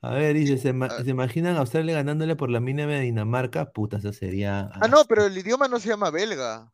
A 0.00 0.14
ver, 0.14 0.36
dice, 0.36 0.56
¿se, 0.56 0.68
imaginan 1.10 1.56
a 1.56 1.60
Australia 1.60 1.94
ganándole 1.94 2.36
por 2.36 2.48
la 2.48 2.60
mínima 2.60 2.92
de 2.92 3.00
Dinamarca? 3.00 3.72
Puta, 3.72 3.96
eso 3.96 4.12
sería. 4.12 4.70
Ah, 4.74 4.86
no, 4.86 5.04
pero 5.06 5.26
el 5.26 5.36
idioma 5.36 5.66
no 5.66 5.80
se 5.80 5.88
llama 5.88 6.10
belga. 6.10 6.72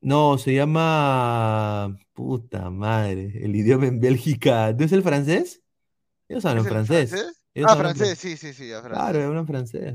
No, 0.00 0.38
se 0.38 0.54
llama. 0.54 1.94
Puta 2.14 2.70
madre. 2.70 3.32
El 3.44 3.54
idioma 3.54 3.86
en 3.86 4.00
Bélgica. 4.00 4.72
¿No 4.72 4.86
es 4.86 4.92
el 4.92 5.02
francés? 5.02 5.62
Ellos 6.26 6.44
hablan 6.46 6.64
francés. 6.64 7.12
ah, 7.66 7.76
francés, 7.76 8.18
sí, 8.18 8.36
sí, 8.38 8.54
sí. 8.54 8.70
Claro, 8.70 9.22
hablan 9.24 9.46
francés. 9.46 9.94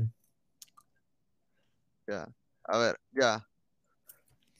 Ya. 2.06 2.28
A 2.64 2.78
ver, 2.78 2.96
ya. 3.10 3.44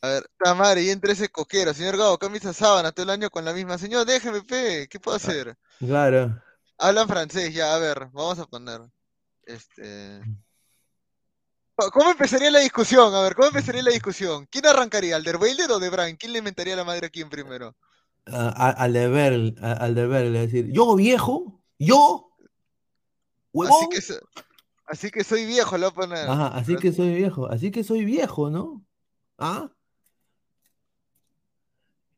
A 0.02 0.08
ver, 0.08 0.78
y 0.78 0.90
entre 0.90 1.12
ese 1.12 1.28
coquero, 1.28 1.72
señor 1.72 1.96
Gabo, 1.96 2.18
camisa 2.18 2.52
sábana 2.52 2.90
todo 2.90 3.04
el 3.04 3.10
año 3.10 3.30
con 3.30 3.44
la 3.44 3.52
misma. 3.52 3.78
Señor, 3.78 4.04
déjeme, 4.04 4.42
pe, 4.42 4.88
¿qué 4.88 4.98
puedo 4.98 5.14
ah, 5.14 5.18
hacer? 5.18 5.56
Claro. 5.78 6.42
Hablan 6.76 7.06
francés, 7.06 7.54
ya, 7.54 7.74
a 7.74 7.78
ver, 7.78 8.08
vamos 8.12 8.38
a 8.40 8.46
poner. 8.46 8.80
Este. 9.44 10.20
¿Cómo 11.76 12.10
empezaría 12.10 12.50
la 12.50 12.58
discusión? 12.58 13.14
A 13.14 13.22
ver, 13.22 13.34
¿cómo 13.36 13.48
empezaría 13.48 13.82
la 13.82 13.92
discusión? 13.92 14.46
¿Quién 14.50 14.66
arrancaría? 14.66 15.16
¿Alderweireld 15.16 15.70
o 15.70 15.78
De 15.78 15.88
Bruyne? 15.88 16.18
¿Quién 16.18 16.32
le 16.32 16.38
inventaría 16.38 16.76
la 16.76 16.84
madre 16.84 17.06
a 17.06 17.10
quién 17.10 17.30
primero? 17.30 17.74
al 18.24 18.92
deber, 18.92 19.54
al 19.60 19.94
deber, 19.96 20.26
es 20.26 20.32
decir, 20.32 20.70
yo 20.72 20.94
viejo, 20.94 21.60
yo, 21.76 22.32
Así 23.54 23.88
que, 23.90 24.20
así 24.86 25.10
que 25.10 25.24
soy 25.24 25.44
viejo, 25.44 25.76
lo 25.76 25.90
voy 25.90 26.04
a 26.04 26.08
poner. 26.08 26.30
Ajá, 26.30 26.48
así 26.48 26.76
que 26.76 26.92
soy 26.92 27.14
viejo, 27.14 27.46
así 27.46 27.70
que 27.70 27.84
soy 27.84 28.04
viejo, 28.04 28.50
¿no? 28.50 28.84
¿Ah? 29.38 29.70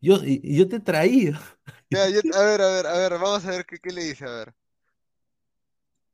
Yo, 0.05 0.23
yo 0.23 0.69
te 0.69 0.77
he 0.77 0.81
traído. 0.81 1.39
a 1.95 2.43
ver, 2.43 2.61
a 2.61 2.69
ver, 2.69 2.87
a 2.87 2.99
ver, 2.99 3.13
vamos 3.13 3.43
a 3.47 3.51
ver 3.53 3.65
qué, 3.65 3.79
qué 3.79 3.91
le 3.91 4.05
dice, 4.05 4.27
a 4.27 4.31
ver. 4.31 4.55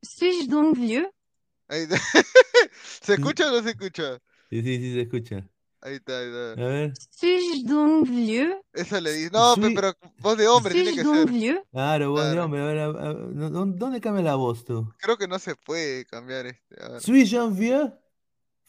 ¿Suis 0.01 0.47
donc 0.47 0.77
vieux? 0.77 1.09
¿Se 3.01 3.15
escucha 3.15 3.49
o 3.49 3.51
no 3.51 3.61
se 3.61 3.71
escucha? 3.71 4.17
Sí, 4.49 4.61
sí, 4.61 4.77
sí, 4.77 4.93
se 4.93 5.01
escucha. 5.01 5.45
Ahí 5.81 5.95
está, 5.95 6.19
ahí 6.19 6.27
está. 6.27 6.51
A 6.63 6.67
ver. 6.67 6.93
¿Suis 7.09 7.65
donc 7.65 8.07
vieux? 8.07 8.55
Eso 8.71 9.01
le 9.01 9.11
dice. 9.11 9.31
No, 9.31 9.55
pero 9.57 9.93
voz 10.19 10.37
de 10.37 10.47
hombre 10.47 10.73
tiene 10.73 10.93
que 10.93 11.03
ser. 11.03 11.29
Vieux? 11.29 11.61
Claro, 11.71 12.11
voz 12.11 12.31
de 12.31 12.39
hombre. 12.39 12.61
A 12.61 12.65
ver, 12.65 12.79
a 12.79 12.91
ver, 12.91 13.51
¿dónde 13.51 13.99
cambia 13.99 14.23
la 14.23 14.35
voz 14.35 14.63
tú? 14.63 14.89
Creo 14.99 15.17
que 15.17 15.27
no 15.27 15.37
se 15.37 15.55
puede 15.55 16.05
cambiar 16.05 16.45
este. 16.45 16.77
¿Suis 17.01 17.29
donc 17.31 17.57
vieux? 17.57 17.91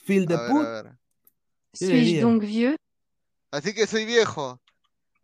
Phil 0.05 0.27
de 0.27 0.37
put? 0.37 0.67
¿Suis 1.75 2.21
donc 2.21 2.43
vieux? 2.43 2.77
Así 3.53 3.73
que 3.73 3.87
soy 3.87 4.05
viejo. 4.05 4.62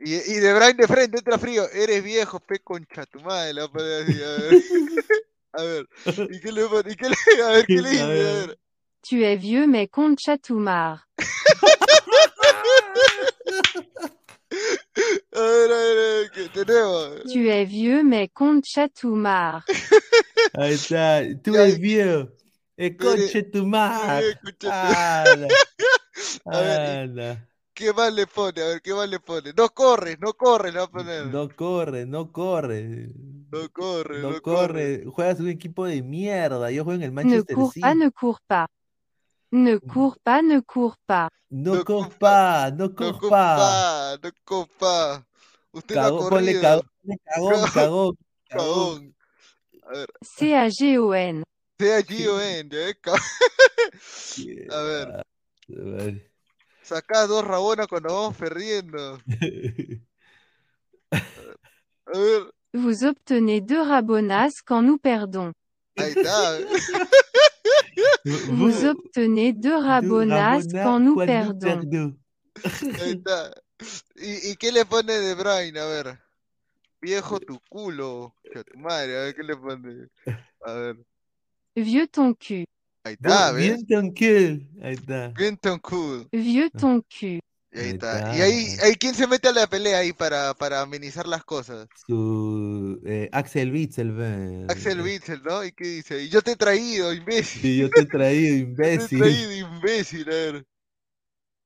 Y, 0.00 0.14
y 0.14 0.38
de 0.38 0.54
Brian 0.54 0.76
de 0.76 0.86
frente 0.86 1.18
entra 1.18 1.38
frío. 1.38 1.68
Eres 1.70 2.04
viejo, 2.04 2.38
pe 2.40 2.60
concha 2.60 3.04
tu 3.06 3.20
madre. 3.20 3.54
Le 3.54 3.60
va 3.62 3.66
a 3.66 3.72
poner 3.72 4.02
así, 4.02 4.22
a 4.22 4.32
ver. 4.32 4.62
a 5.52 5.62
ver. 5.62 5.88
¿Y 6.30 6.40
qué 6.40 6.52
le, 6.52 6.62
y 6.62 6.96
qué 6.96 7.08
le, 7.08 7.42
a 7.42 7.50
ver, 7.50 7.66
¿qué 7.66 7.82
le 7.82 7.90
dice? 7.90 8.02
A 8.02 8.06
ver. 8.06 8.58
Tu 9.08 9.16
es 9.24 9.40
vieux, 9.40 9.66
mais 9.66 9.88
concha 9.90 10.38
tu 10.38 10.58
mar. 10.58 11.00
A 15.32 15.40
ver, 15.40 15.70
a 15.70 15.76
ver, 15.76 15.98
a 15.98 16.18
ver, 16.18 16.30
¿qué 16.32 16.48
tenemos? 16.48 17.22
Tu 17.32 17.48
es 17.48 17.68
vieux, 17.68 18.02
mais 18.02 18.28
concha 18.32 18.88
tu 18.88 19.14
mar. 19.14 19.62
Ahí 20.54 20.74
está. 20.74 21.22
Tu 21.42 21.54
es 21.54 21.78
vieux. 21.78 22.28
Et 22.76 22.96
concha 22.96 23.42
tu 23.42 23.64
mar. 23.64 24.24
A 26.44 26.60
ver, 26.60 27.38
¿Qué 27.78 27.92
más 27.92 28.12
le 28.12 28.26
pone? 28.26 28.60
A 28.60 28.66
ver, 28.66 28.82
¿qué 28.82 28.92
más 28.92 29.08
le 29.08 29.20
pone? 29.20 29.52
No 29.56 29.68
corres, 29.68 30.18
no 30.18 30.32
corres, 30.32 30.72
le 30.74 30.80
va 30.80 30.86
a 30.86 30.90
poner. 30.90 31.26
No 31.26 31.48
corre, 31.48 32.06
no 32.06 32.32
corre. 32.32 33.08
No 33.52 33.70
corre, 33.70 34.20
No 34.20 34.30
no 34.32 34.42
corre. 34.42 35.02
corre. 35.02 35.04
Juegas 35.06 35.38
un 35.38 35.48
equipo 35.48 35.86
de 35.86 36.02
mierda. 36.02 36.72
Yo 36.72 36.82
juego 36.82 36.96
en 36.96 37.04
el 37.04 37.12
Manchester 37.12 37.54
cours 37.54 37.72
City. 37.74 37.80
pas, 37.82 37.94
ne 37.94 38.10
cours 38.10 38.40
pas. 38.48 38.66
Ne 39.52 39.78
cours 39.78 40.16
pas, 40.24 40.42
ne 40.42 40.60
cours 40.60 40.96
pas. 41.06 41.28
No 41.50 41.76
No 41.76 41.84
compa, 41.84 42.70
no 42.72 42.88
No 42.88 42.94
compa. 42.94 43.20
compa, 43.20 44.18
no 44.22 44.30
compa. 44.44 45.26
Usted 45.72 45.94
no 45.94 46.00
ha 46.00 46.04
Cagón, 46.04 46.30
ponle 46.30 46.52
corrido. 46.52 46.62
cagón, 46.62 46.90
ponle 47.00 47.18
cagón, 47.24 47.70
cagón, 47.70 48.16
cagón. 48.48 49.14
Cagón. 49.14 49.14
A 49.84 49.92
ver, 49.92 50.08
C-A-G-O-N. 50.20 51.42
sea 51.78 52.02
G-O-N, 52.02 52.68
ya 52.70 52.78
ves, 52.78 52.96
cagón. 53.00 53.20
A 54.70 54.82
ver. 54.82 55.08
A 55.08 55.22
ver. 55.68 56.27
Sacá 56.88 57.26
dos 57.26 57.44
rabonas 57.44 57.86
cuando 57.86 58.08
vamos 58.14 58.36
perdiendo. 58.36 59.18
A 61.12 62.18
ver, 62.18 62.50
Vous 62.72 63.04
obtenez 63.04 63.60
deux 63.60 63.82
rabonnas 63.82 64.62
quand 64.64 64.80
nous 64.82 64.98
perdons. 64.98 65.52
ahí 65.98 66.12
está. 66.16 66.58
Vous 68.50 68.84
obtenez 68.86 69.52
deux 69.52 69.76
rabonnas 69.76 70.62
quand 70.72 71.00
nous 71.00 71.16
perdons. 71.16 72.16
Ahí 73.00 73.12
está. 73.18 73.52
¿Y, 74.16 74.50
y 74.52 74.56
qué 74.56 74.72
le 74.72 74.84
pone 74.86 75.12
de 75.12 75.34
Bruyne? 75.34 75.76
A 75.78 75.86
ver. 75.86 76.18
Viejo 77.02 77.38
tu 77.38 77.58
culo. 77.70 78.34
Tu 78.50 78.78
madre, 78.78 79.16
a 79.18 79.24
ver 79.24 79.34
qué 79.34 79.42
le 79.42 79.56
pone. 79.56 80.08
A 80.64 80.72
ver. 80.72 80.96
Vieux 81.76 82.06
ton 82.08 82.32
cul. 82.34 82.64
Ahí 83.08 83.14
está, 83.14 83.52
¿ves? 83.52 83.76
Bien 83.76 83.86
tranquilo. 83.86 84.66
Ahí 84.82 84.94
está. 84.94 85.28
Bien 85.36 85.56
tan 85.56 85.78
cool. 85.80 86.28
Vieux 86.32 86.70
ton 86.76 87.02
cul. 87.02 87.40
Y 87.72 87.78
ahí 87.78 87.88
Ahí 87.90 87.90
está. 87.90 88.18
está. 88.18 88.36
Y 88.36 88.40
ahí, 88.40 88.76
ahí 88.82 88.94
¿quién 88.96 89.14
se 89.14 89.26
mete 89.26 89.48
a 89.48 89.52
la 89.52 89.66
pelea 89.66 89.98
ahí 89.98 90.12
para, 90.12 90.54
para 90.54 90.80
amenizar 90.80 91.26
las 91.26 91.44
cosas? 91.44 91.88
Su 92.06 93.00
eh, 93.04 93.28
Axel 93.32 93.72
Witzel. 93.72 94.10
Axel 94.68 95.00
Witzel, 95.00 95.42
¿no? 95.42 95.64
¿Y 95.64 95.72
qué 95.72 95.84
dice? 95.84 96.22
Y 96.22 96.28
yo 96.28 96.42
te 96.42 96.52
he 96.52 96.56
traído, 96.56 97.12
imbécil. 97.12 97.62
Sí, 97.62 97.78
yo 97.78 97.90
te 97.90 98.00
he 98.02 98.06
traído, 98.06 98.56
Te 98.80 98.94
he 98.94 98.94
imbécil. 98.98 99.18
traído, 99.18 99.52
imbécil. 99.56 100.28
A 100.28 100.34
ver. 100.34 100.64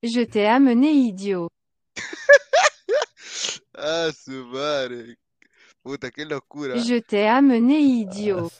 Je 0.03 0.25
t'ai 0.25 0.47
amené 0.47 0.91
idiot. 0.91 1.49
Ah, 3.75 4.11
su 4.13 4.45
madre. 4.47 5.17
Puta, 5.81 6.11
qué 6.11 6.25
locura. 6.25 6.75
Je 6.75 7.01
t'ai 7.01 7.27
amené 7.27 7.79
idiot. 7.79 8.51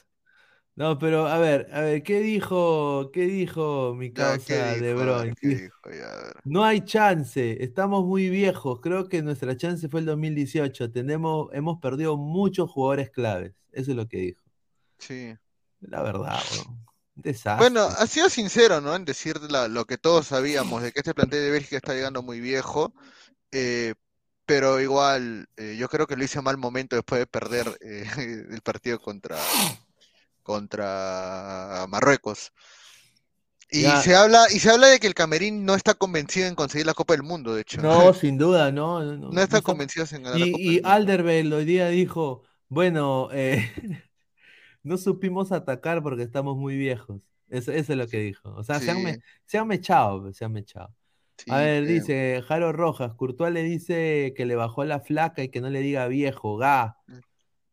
No, 0.76 0.98
pero 0.98 1.28
a 1.28 1.38
ver, 1.38 1.70
a 1.72 1.82
ver, 1.82 2.02
¿qué 2.02 2.20
dijo, 2.20 3.12
qué 3.14 3.26
dijo 3.26 3.94
mi 3.96 4.12
causa 4.12 4.74
¿qué 4.76 4.82
de 4.82 4.94
ver. 4.96 5.34
No 6.46 6.64
hay 6.64 6.82
chance, 6.82 7.64
estamos 7.64 8.06
muy 8.06 8.30
viejos. 8.30 8.80
Creo 8.82 9.08
que 9.08 9.22
nuestra 9.22 9.56
chance 9.56 9.88
fue 9.88 10.00
el 10.00 10.08
2018. 10.08 10.92
Tenemos, 10.92 11.50
hemos 11.54 11.80
perdido 11.80 12.18
muchos 12.18 12.72
jugadores 12.72 13.12
claves. 13.12 13.54
Eso 13.72 13.92
es 13.92 13.98
lo 13.98 14.08
que 14.08 14.18
dijo. 14.18 14.42
Sí. 14.98 15.36
La 15.82 16.02
verdad, 16.02 16.40
desastre. 17.16 17.70
Bueno, 17.70 17.82
ha 17.84 18.08
sido 18.08 18.30
sincero, 18.30 18.82
¿no? 18.82 18.96
En 18.96 19.06
decir 19.06 19.40
la- 19.52 19.68
lo 19.68 19.86
que 19.86 19.98
todos 19.98 20.28
sabíamos, 20.28 20.82
de 20.82 20.92
que 20.92 21.00
este 21.02 21.14
plantel 21.14 21.42
de 21.44 21.52
Bélgica 21.52 21.78
está 21.78 21.94
llegando 21.94 22.24
muy 22.24 22.40
viejo, 22.40 22.94
eh, 23.52 23.94
pero 24.46 24.80
igual 24.82 25.48
eh, 25.58 25.76
yo 25.78 25.88
creo 25.88 26.08
que 26.08 26.16
lo 26.16 26.24
hice 26.24 26.40
a 26.40 26.42
mal 26.42 26.58
momento 26.58 26.96
después 26.96 27.20
de 27.20 27.28
perder 27.28 27.68
eh, 27.82 28.06
el 28.50 28.62
partido 28.62 29.00
contra, 29.00 29.38
contra 30.44 31.86
Marruecos. 31.90 32.52
Y 33.70 33.82
Ya. 33.82 34.02
se 34.02 34.16
habla, 34.16 34.46
y 34.54 34.60
se 34.60 34.70
habla 34.70 34.88
de 34.88 35.00
que 35.00 35.08
el 35.08 35.16
Camerín 35.16 35.66
no 35.66 35.76
está 35.76 35.96
convencido 35.96 36.48
en 36.48 36.56
conseguir 36.56 36.86
la 36.86 36.94
Copa 36.94 37.14
del 37.14 37.24
Mundo, 37.24 37.56
de 37.56 37.62
hecho. 37.62 37.82
No, 37.82 38.14
sin 38.14 38.38
duda, 38.38 38.72
no. 38.72 39.02
No, 39.04 39.32
No 39.32 39.32
no 39.32 39.42
está 39.42 39.62
convencido 39.62 40.06
en 40.12 40.24
ganar 40.24 40.40
la 40.40 40.46
Y, 40.48 40.52
Copa 40.52 40.80
y. 40.80 40.82
Alderweireld 40.84 41.54
hoy 41.54 41.66
día 41.66 41.88
dijo, 41.90 42.44
bueno, 42.70 43.30
eh, 43.32 43.72
no 44.84 44.98
supimos 44.98 45.52
atacar 45.52 46.04
porque 46.04 46.24
estamos 46.24 46.58
muy 46.58 46.78
viejos. 46.78 47.22
Eso, 47.50 47.72
eso 47.72 47.94
es 47.94 47.98
lo 48.00 48.08
que 48.10 48.20
dijo. 48.20 48.50
O 48.56 48.64
sea, 48.64 48.80
se 48.82 48.92
han, 48.92 49.04
me- 49.04 49.20
se 49.46 49.58
han 49.60 49.68
mechado, 49.68 50.32
se 50.34 50.46
han 50.46 50.54
mechado. 50.54 50.96
sí, 51.38 51.52
A 51.52 51.60
ver, 51.60 51.86
creo. 51.86 51.88
dice 51.88 52.44
Jaro 52.48 52.72
Rojas, 52.74 53.14
Courtois 53.16 53.54
le 53.54 53.64
dice 53.64 54.34
que 54.38 54.46
le 54.46 54.56
bajó 54.56 54.86
la 54.86 55.00
flaca 55.02 55.44
y 55.44 55.50
que 55.50 55.62
no 55.62 55.70
le 55.70 55.82
diga 55.82 56.08
viejo, 56.08 56.58
ga. 56.58 56.98
Mm. 57.08 57.20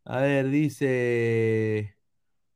A 0.04 0.20
ver, 0.20 0.48
dice, 0.50 1.96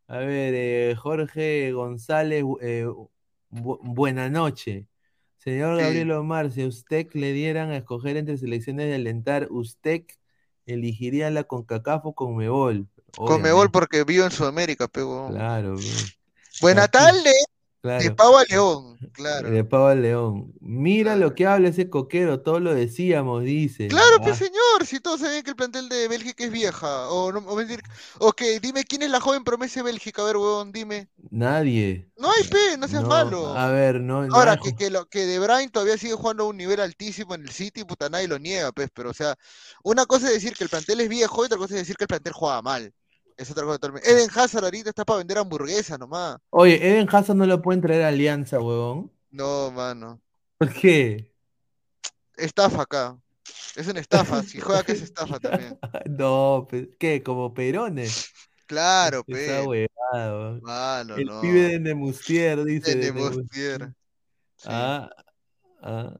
a 0.07 0.19
ver, 0.19 0.55
eh, 0.55 0.95
Jorge 0.97 1.73
González, 1.73 2.45
eh, 2.61 2.87
bu- 3.51 3.81
buena 3.83 4.29
noche. 4.29 4.87
Señor. 5.39 5.79
Gabriel 5.79 6.11
Omar, 6.13 6.51
si 6.51 6.63
a 6.63 6.67
usted 6.69 7.09
le 7.13 7.33
dieran 7.33 7.71
a 7.71 7.77
escoger 7.77 8.17
entre 8.17 8.39
selecciones 8.39 8.87
de 8.87 8.95
alentar, 8.95 9.49
¿usted 9.51 10.05
elegiría 10.67 11.31
la 11.31 11.45
CONCACAF 11.45 12.07
o 12.07 12.15
CONMEBOL? 12.15 12.89
Conmebol 13.17 13.69
Obviamente, 13.69 13.69
porque 13.73 14.05
vivo 14.05 14.25
en 14.25 14.31
Sudamérica, 14.31 14.89
pero 14.89 15.27
Claro, 15.29 15.75
bro. 15.75 15.83
Buena 16.61 16.85
Aquí, 16.85 16.99
de. 17.93 18.11
Pavo 18.13 18.39
a 18.39 18.45
León, 18.45 18.99
claro. 19.13 19.51
De 19.51 19.65
Pavo 19.65 19.87
al 19.89 20.03
León. 20.03 20.55
Mira 20.61 21.17
lo 21.17 21.35
que 21.35 21.47
habla 21.47 21.69
ese 21.69 21.91
coquero, 21.91 22.43
todo 22.43 22.61
lo 22.61 22.75
decíamos, 22.75 23.45
dice. 23.45 23.89
Claro, 23.89 24.17
Ah, 24.17 24.21
pues 24.23 24.37
señor, 24.39 24.85
si 24.87 25.01
todos 25.01 25.21
sabían 25.21 25.43
que 25.43 25.51
el 25.51 25.57
plantel 25.57 25.89
de 25.89 26.07
Bélgica 26.09 26.45
es 26.45 26.51
vieja, 26.51 27.09
o 27.11 27.33
no, 27.33 27.41
o 27.41 27.57
mentir, 27.57 27.81
o 28.19 28.33
que 28.33 28.61
dime 28.61 28.85
quién 28.85 29.03
es 29.03 29.11
la 29.11 29.21
joven 29.21 29.45
promesa 29.45 29.81
de 29.81 29.85
Bélgica, 29.85 30.23
a 30.23 30.25
ver, 30.27 30.37
huevón, 30.37 30.73
dime. 30.73 31.09
nadie. 31.31 32.09
No 32.17 32.31
hay 32.33 32.45
pe, 32.45 32.77
no 32.79 32.89
seas 32.89 33.03
No, 33.03 33.09
malo. 33.09 33.55
A 33.55 33.69
ver, 33.71 34.01
no. 34.01 34.27
no 34.27 34.37
Ahora, 34.37 34.53
hay 34.53 34.59
que, 34.59 34.75
que, 34.75 34.91
lo, 34.91 35.07
que 35.09 35.27
De 35.27 35.39
Bruyne 35.39 35.71
todavía 35.71 35.99
sigue 35.99 36.15
jugando 36.15 36.45
a 36.45 36.49
un 36.49 36.57
nivel 36.57 36.81
altísimo 36.81 37.35
en 37.35 37.43
el 37.43 37.51
City, 37.51 37.85
puta, 37.85 38.09
nadie 38.09 38.29
lo 38.29 38.39
niega, 38.39 38.73
pues, 38.73 38.91
pero 38.93 39.11
o 39.11 39.15
sea, 39.15 39.37
una 39.83 40.07
cosa 40.07 40.29
es 40.29 40.35
decir 40.35 40.55
que 40.57 40.65
el 40.65 40.71
plantel 40.71 41.01
es 41.01 41.09
viejo 41.09 41.43
y 41.43 41.47
otra 41.47 41.59
cosa 41.59 41.75
es 41.75 41.81
decir 41.83 41.97
que 41.97 42.05
el 42.05 42.09
plantel 42.09 42.33
juega 42.33 42.63
mal. 42.63 42.93
Es 43.37 43.51
otra 43.51 43.65
cosa 43.65 43.79
totalmente. 43.79 44.11
Eden 44.11 44.31
Hazard 44.35 44.65
ahorita 44.65 44.91
está 44.91 45.05
para 45.05 45.19
vender 45.19 45.39
hamburguesas 45.39 45.99
nomás. 45.99 46.39
Oye, 46.51 46.77
Eden 46.77 47.09
Hazard 47.11 47.37
no 47.37 47.47
lo 47.47 47.61
pueden 47.61 47.81
traer 47.83 48.03
a 48.05 48.09
Alianza, 48.09 48.61
huevón. 48.61 49.11
No, 49.31 49.71
mano. 49.73 50.21
¿Por 50.59 50.73
qué? 50.73 51.33
Estafa 52.37 52.83
acá. 52.83 53.19
Es 53.77 53.89
una 53.89 53.99
estafa, 54.01 54.43
si 54.45 54.61
juega 54.61 54.85
que 54.85 54.93
es 54.93 55.03
estafa 55.03 55.39
también. 55.41 55.79
No, 56.07 56.69
¿qué? 56.99 57.23
Como 57.23 57.53
Perone. 57.55 58.07
Claro, 58.67 59.25
Esa 59.27 59.63
pe. 59.63 59.67
huevón. 59.67 60.61
Mano, 60.63 61.17
El 61.17 61.27
no. 61.27 61.41
pibe 61.41 61.61
de 61.71 61.81
Nemustier, 61.81 62.63
dice. 62.65 62.95
De 62.95 63.01
de 63.01 63.13
Nemus- 63.13 63.31
Nemostier. 63.31 63.93
Sí. 64.57 64.69
Ah, 64.71 65.11
ah. 65.83 66.17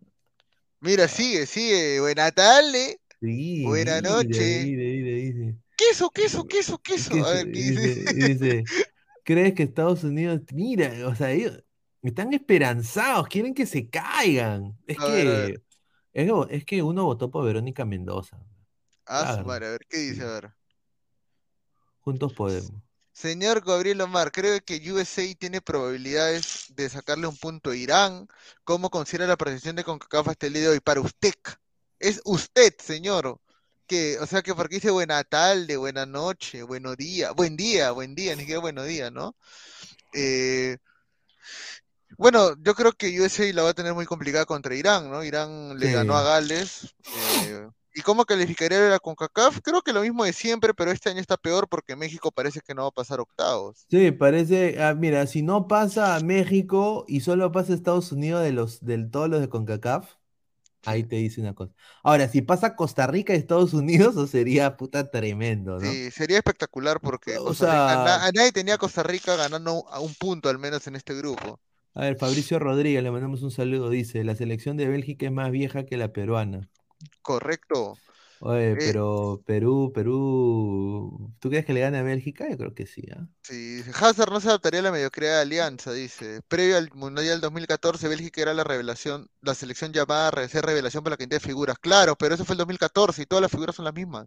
Mira, 0.81 1.07
sigue, 1.09 1.47
sigue. 1.47 2.01
Buena 2.01 2.31
tarde. 2.33 2.99
Sí, 3.21 3.65
Buena 3.65 4.01
noche. 4.03 4.63
mire, 4.65 4.85
mire, 4.85 5.15
dice. 5.15 5.55
Queso, 5.89 6.11
queso, 6.11 6.47
queso, 6.47 6.79
queso. 6.79 7.11
¿Qué 7.11 7.21
A 7.21 7.31
ver, 7.31 7.53
¿qué 7.53 7.59
dice? 7.61 8.05
y 8.11 8.35
dice, 8.35 8.65
¿crees 9.25 9.55
que 9.55 9.63
Estados 9.65 10.05
Unidos, 10.05 10.41
mira, 10.53 10.93
o 11.07 11.15
sea, 11.15 11.31
ellos 11.31 11.63
están 12.03 12.33
esperanzados, 12.33 13.29
quieren 13.29 13.55
que 13.55 13.67
se 13.67 13.89
caigan? 13.89 14.77
Es 14.87 14.99
A 14.99 15.07
ver. 15.07 15.25
que, 15.25 15.53
es, 16.13 16.31
que- 16.31 16.57
es 16.57 16.65
que 16.65 16.83
uno 16.83 17.05
votó 17.05 17.31
por 17.31 17.45
Verónica 17.45 17.85
Mendoza. 17.85 18.39
Ah, 19.07 19.37
su 19.39 19.47
madre, 19.47 19.67
a 19.67 19.71
ver, 19.71 19.81
¿qué 19.89 19.99
dice? 19.99 20.23
A 20.23 20.27
ver. 20.27 20.55
Juntos 22.01 22.33
podemos. 22.33 22.73
Señor 23.13 23.65
Gabriel 23.65 24.01
Omar, 24.01 24.33
¿cree 24.33 24.61
que 24.61 24.93
USA 24.93 25.23
tiene 25.39 25.61
probabilidades 25.61 26.67
de 26.75 26.89
sacarle 26.89 27.27
un 27.29 27.37
punto 27.37 27.71
a 27.71 27.77
Irán? 27.77 28.27
¿Cómo 28.65 28.91
considera 28.91 29.27
la 29.27 29.37
percepción 29.37 29.77
de 29.77 29.85
CONCACAF 29.85 30.29
hasta 30.29 30.47
el 30.49 30.55
día 30.55 30.63
de 30.63 30.69
hoy? 30.71 30.81
Para 30.81 31.01
usted. 31.01 31.35
Es 32.01 32.21
usted, 32.25 32.75
señor. 32.79 33.41
Que, 33.87 34.19
o 34.19 34.27
sea, 34.27 34.43
que 34.43 34.55
porque 34.55 34.77
dice 34.77 34.91
buena 34.91 35.23
tarde, 35.25 35.77
buena 35.77 36.07
noche, 36.07 36.63
buenos 36.63 36.97
día, 36.97 37.33
buen 37.33 37.57
día, 37.57 37.91
buen 37.91 38.15
día, 38.15 38.35
ni 38.35 38.41
siquiera 38.41 38.61
buenos 38.61 38.87
días, 38.87 39.13
¿no? 39.13 39.37
Eh, 40.15 40.79
bueno, 42.17 42.55
yo 42.63 42.75
creo 42.75 42.93
que 42.93 43.21
USA 43.21 43.53
la 43.53 43.63
va 43.63 43.71
a 43.71 43.75
tener 43.75 43.95
muy 43.95 44.07
complicada 44.07 44.47
contra 44.47 44.75
Irán, 44.75 45.11
¿no? 45.11 45.25
Irán 45.25 45.79
le 45.79 45.93
ganó 45.93 46.17
a. 46.17 46.23
Gales. 46.23 46.95
eh, 47.45 47.69
¿y 47.95 48.03
cómo 48.03 48.25
calificaría 48.25 48.81
la 48.81 48.99
CONCACAF? 48.99 49.61
Creo 49.63 49.83
que 49.83 49.93
lo 49.93 50.03
mismo 50.03 50.25
de 50.25 50.33
siempre, 50.33 50.75
pero 50.75 50.91
este 50.91 51.11
año 51.11 51.21
está 51.21 51.37
peor 51.37 51.69
porque 51.69 51.97
México 51.97 52.33
parece 52.33 52.61
que 52.61 52.75
no 52.75 52.83
va 52.83 52.89
a 52.89 52.93
pasar 52.93 53.21
octavos. 53.21 53.85
Sí, 53.89 54.11
parece, 54.11 54.83
ah, 54.83 54.95
mira, 54.95 55.27
si 55.27 55.43
no 55.43 55.69
pasa 55.69 56.17
a 56.17 56.21
México 56.21 57.05
y 57.07 57.21
solo 57.21 57.53
pasa 57.53 57.73
a 57.73 57.77
Estados 57.77 58.13
Unidos 58.13 58.43
de 58.43 58.53
los, 58.53 58.85
de 58.85 58.99
todos 59.05 59.29
los 59.29 59.41
de 59.41 59.49
CONCACAF, 59.49 60.15
ahí 60.87 61.05
te 61.05 61.17
dice 61.17 61.41
una 61.41 61.55
cosa. 61.55 61.73
Ahora, 62.03 62.29
si 62.29 62.43
pasa 62.43 62.77
Costa 62.77 63.07
Rica 63.07 63.35
y 63.35 63.37
Estados 63.39 63.75
Unidos, 63.75 64.11
eso 64.15 64.27
sería 64.27 64.77
puta 64.77 65.11
tremendo, 65.11 65.79
¿no? 65.79 65.91
Sí, 65.91 66.11
sería 66.11 66.39
espectacular 66.39 67.01
porque 67.01 67.39
O 67.39 67.45
Costa 67.45 67.67
sea- 67.67 68.27
a 68.27 68.33
nadie 68.33 68.53
tenía 68.53 68.79
Costa 68.79 69.03
Rica 69.03 69.37
ganando 69.37 69.87
a 69.89 70.01
un 70.01 70.15
punto 70.15 70.49
al 70.49 70.59
menos 70.59 70.87
en 70.87 70.97
este 70.97 71.15
grupo. 71.15 71.61
A 71.95 72.03
ver, 72.03 72.17
Fabricio 72.17 72.59
Rodríguez, 72.59 73.03
le 73.03 73.11
mandamos 73.11 73.43
un 73.43 73.51
saludo, 73.51 73.89
dice, 73.89 74.25
la 74.25 74.35
selección 74.35 74.77
de 74.77 74.89
Bélgica 74.89 75.27
es 75.27 75.33
más 75.33 75.51
vieja 75.51 75.85
que 75.87 75.97
la 75.97 76.13
peruana. 76.13 76.69
Correcto. 77.23 77.97
Oye, 78.47 78.77
Eh, 78.77 78.77
pero 78.77 79.43
Perú, 79.47 79.91
Perú, 79.95 81.35
¿tú 81.41 81.49
crees 81.49 81.65
que 81.65 81.73
le 81.73 81.81
gane 81.81 81.99
a 81.99 82.03
Bélgica? 82.03 82.49
Yo 82.51 82.57
creo 82.59 82.75
que 82.75 82.87
sí, 82.87 83.03
¿ah? 83.17 83.27
Sí, 83.43 83.83
Hazard 84.01 84.31
no 84.33 84.41
se 84.41 84.49
adaptaría 84.49 84.81
a 84.81 84.83
la 84.85 84.91
mediocridad 84.91 85.35
de 85.37 85.41
Alianza, 85.43 85.93
dice. 85.93 86.41
Previo 86.49 86.79
al 86.79 86.91
Mundial 86.95 87.43
2014, 87.43 88.09
Bélgica 88.09 88.41
era 88.41 88.55
la 88.55 88.65
revelación, 88.65 89.29
la 89.43 89.55
selección 89.55 89.93
llamada 89.93 90.31
a 90.43 90.49
ser 90.49 90.65
revelación 90.65 91.03
por 91.05 91.11
la 91.11 91.19
cantidad 91.19 91.41
de 91.41 91.47
figuras. 91.47 91.79
Claro, 91.79 92.17
pero 92.17 92.35
eso 92.35 92.45
fue 92.47 92.55
el 92.55 92.59
2014 92.59 93.21
y 93.23 93.27
todas 93.27 93.43
las 93.43 93.51
figuras 93.51 93.77
son 93.77 93.85
las 93.85 93.93
mismas 93.93 94.27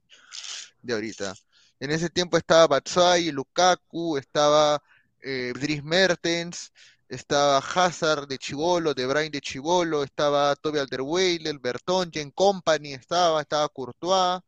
de 0.82 0.94
ahorita. 0.94 1.34
En 1.80 1.92
ese 1.92 2.10
tiempo 2.10 2.38
estaba 2.38 2.68
Batshuayi, 2.68 3.32
Lukaku, 3.32 4.18
estaba 4.18 4.82
eh, 5.22 5.54
Dries 5.56 5.84
Mertens, 5.84 6.74
estaba 7.10 7.58
Hazard 7.60 8.28
de 8.28 8.38
Chivolo, 8.38 8.94
De 8.94 9.06
Bruyne 9.06 9.30
de 9.30 9.42
Chivolo, 9.42 10.04
estaba 10.04 10.56
Toby 10.56 10.80
Alderweireld, 10.80 11.62
Bertongen, 11.62 12.32
Company 12.32 12.94
estaba, 12.94 13.42
estaba 13.42 13.68
Courtois. 13.70 14.42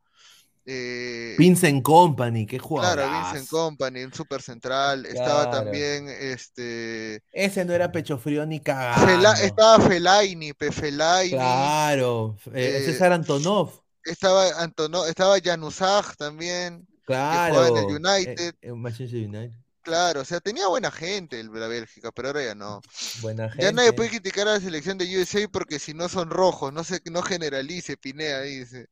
eh, 0.72 1.36
Vincent 1.40 1.82
Company, 1.82 2.46
qué 2.46 2.58
Claro, 2.58 2.68
jugador. 2.68 3.10
Vincent 3.32 3.50
Company, 3.50 4.04
un 4.04 4.14
super 4.14 4.40
central. 4.42 5.06
Estaba 5.06 5.50
Claro. 5.50 5.52
también 5.64 6.08
este. 6.10 7.24
Ese 7.32 7.66
no 7.66 7.74
era 7.74 7.92
pecho 7.92 8.18
frío 8.20 8.46
ni 8.46 8.60
Fela- 8.60 8.64
cagando. 8.94 9.32
estaba 9.42 9.80
Fellaini, 9.88 10.54
Pe 10.54 10.72
Fellaini. 10.72 11.32
Claro, 11.32 12.38
eh, 12.54 12.82
eh, 12.82 12.86
César 12.86 13.14
Antonov. 13.14 13.72
Estaba 14.04 14.62
Antono, 14.62 15.06
estaba 15.06 15.38
Januzaj 15.44 16.16
también. 16.18 16.86
Claro. 17.06 17.56
jugaba 17.56 17.68
en 17.70 17.78
el 17.78 17.96
United. 17.96 18.50
eh, 18.50 18.54
en 18.62 18.80
Manchester 18.80 19.28
United. 19.28 19.58
Claro, 19.82 20.22
o 20.22 20.26
sea, 20.26 20.40
tenía 20.40 20.68
buena 20.68 20.92
gente 20.92 21.40
el, 21.40 21.52
la 21.54 21.68
Bélgica, 21.68 22.12
pero 22.12 22.30
ahora 22.30 22.44
ya 22.44 22.56
no. 22.56 22.82
Buena 23.22 23.50
gente. 23.50 23.64
Ya 23.64 23.72
nadie 23.72 23.94
puede 23.94 24.10
criticar 24.10 24.48
a 24.48 24.54
la 24.54 24.60
selección 24.60 24.98
de 24.98 25.06
USA 25.18 25.48
porque 25.52 25.80
si 25.80 25.94
no 25.94 26.10
son 26.10 26.30
rojos, 26.30 26.74
no 26.74 26.84
se, 26.84 27.02
no 27.10 27.22
generalice, 27.22 27.98
Pinea 27.98 28.42
dice. 28.42 28.88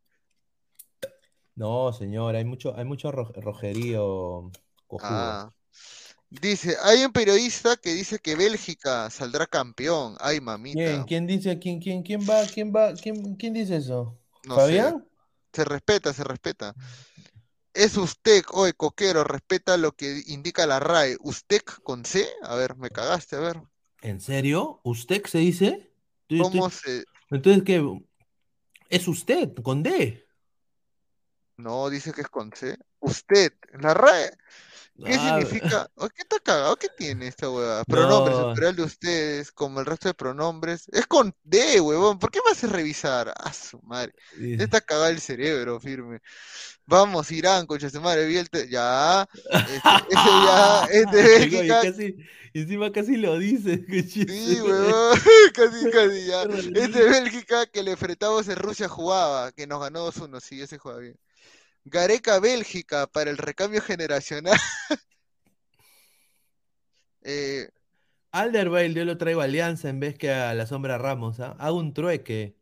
No, 1.56 1.92
señor, 1.92 2.36
hay 2.36 2.46
mucho, 2.46 2.76
hay 2.78 2.86
mucho 2.86 3.12
ro- 3.12 3.32
rojerío 3.36 4.52
cojudo. 4.86 5.10
Ah. 5.10 5.52
Dice, 6.30 6.76
hay 6.84 7.06
un 7.06 7.12
periodista 7.12 7.78
que 7.78 7.94
dice 7.94 8.20
que 8.20 8.36
Bélgica 8.36 9.10
saldrá 9.10 9.46
campeón. 9.48 10.16
Ay, 10.20 10.42
mamita. 10.42 10.78
¿Quién? 10.78 11.04
¿Quién 11.06 11.28
dice? 11.28 11.58
¿Quién, 11.58 11.80
quién, 11.80 12.04
quién 12.04 12.22
va? 12.22 12.46
¿Quién 12.46 12.74
va? 12.76 12.94
¿Quién, 12.94 13.36
quién 13.36 13.54
dice 13.54 13.78
eso? 13.78 14.20
No 14.44 14.56
sé. 14.56 14.62
¿Fabián? 14.62 15.08
Se 15.54 15.64
respeta, 15.64 16.14
se 16.14 16.24
respeta. 16.24 16.76
Es 17.78 17.96
usted, 17.96 18.44
oye, 18.54 18.74
coquero, 18.74 19.24
respeta 19.24 19.78
lo 19.78 19.92
que 19.92 20.24
indica 20.26 20.66
la 20.66 20.80
RAE. 20.80 21.16
¿Usted 21.20 21.62
con 21.84 22.06
C? 22.06 22.28
A 22.42 22.56
ver, 22.56 22.76
me 22.76 22.90
cagaste, 22.90 23.36
a 23.36 23.40
ver. 23.40 23.62
¿En 24.02 24.20
serio? 24.20 24.82
¿Usted 24.84 25.24
se 25.26 25.38
dice? 25.38 25.92
¿Cómo 26.28 26.70
estoy- 26.70 26.72
se...? 26.72 27.06
Entonces, 27.30 27.64
¿qué? 27.64 28.02
Es 28.90 29.08
usted, 29.08 29.54
con 29.62 29.84
D. 29.84 30.26
No, 31.58 31.92
dice 31.92 32.14
que 32.14 32.22
es 32.22 32.30
con 32.30 32.52
C. 32.52 32.80
Usted, 33.00 33.54
la 33.80 33.94
RAE. 33.94 34.32
¿Qué 35.06 35.14
Ah, 35.16 35.40
significa? 35.40 35.92
¿Qué 36.16 36.22
está 36.24 36.40
cagado? 36.40 36.76
¿Qué 36.76 36.88
tiene 36.98 37.28
esta 37.28 37.50
huevada? 37.50 37.84
Pronombres, 37.86 38.40
el 38.40 38.48
No. 38.48 38.54
plural 38.54 38.76
de 38.76 38.84
ustedes, 38.84 39.52
como 39.52 39.80
el 39.80 39.86
resto 39.86 40.08
de 40.10 40.16
pronombres. 40.16 40.88
Es 40.92 41.06
con 41.06 41.36
D, 41.44 41.80
huevón. 41.80 42.18
¿Por 42.18 42.32
qué 42.32 42.40
me 42.44 42.52
haces 42.52 42.72
revisar? 42.72 43.32
Ah, 43.38 43.54
su 43.54 43.80
madre. 43.84 44.14
Dice- 44.32 44.64
está 44.64 44.82
cagado 44.82 45.08
el 45.10 45.22
cerebro, 45.22 45.80
firme. 45.80 46.20
Vamos, 46.86 47.32
Irán, 47.32 47.68
concha 47.68 47.90
su 47.90 48.02
madre, 48.02 48.26
vi 48.26 48.38
el 48.38 48.50
te- 48.50 48.70
Ya. 48.70 49.28
Este, 49.52 49.78
ese 50.10 50.30
ya 50.46 50.86
es 50.92 51.12
de 51.12 51.24
Bélgica. 51.24 51.82
casi, 51.82 52.16
encima 52.54 52.92
casi 52.92 53.18
lo 53.18 53.38
dice. 53.38 53.86
Sí, 54.10 54.62
huevón, 54.62 55.20
casi, 55.54 55.90
casi 55.92 56.26
ya. 56.28 56.44
Es 56.44 56.94
de 56.94 57.04
Bélgica 57.10 57.66
que 57.68 57.84
le 57.84 57.92
enfrentamos 57.92 58.48
en 58.48 58.56
Rusia 58.58 58.88
jugaba, 58.90 59.52
que 59.52 59.68
nos 59.68 59.80
ganó 59.80 60.00
2-1, 60.06 60.40
sí, 60.40 60.62
ese 60.62 60.78
juega 60.80 61.00
bien. 61.00 61.20
Gareca, 61.90 62.40
Bélgica, 62.40 63.08
para 63.08 63.30
el 63.30 63.38
recambio 63.38 63.82
generacional. 63.82 64.58
Eh, 67.30 67.68
Alderweireld 68.32 68.96
yo 68.96 69.04
lo 69.04 69.18
traigo 69.18 69.42
a 69.42 69.44
Alianza 69.44 69.90
en 69.90 70.00
vez 70.00 70.18
que 70.18 70.32
a 70.32 70.54
la 70.54 70.66
sombra 70.66 70.98
Ramos. 70.98 71.42
¿ah? 71.42 71.58
Hago 71.60 71.78
un 71.78 71.94
trueque. 71.94 72.56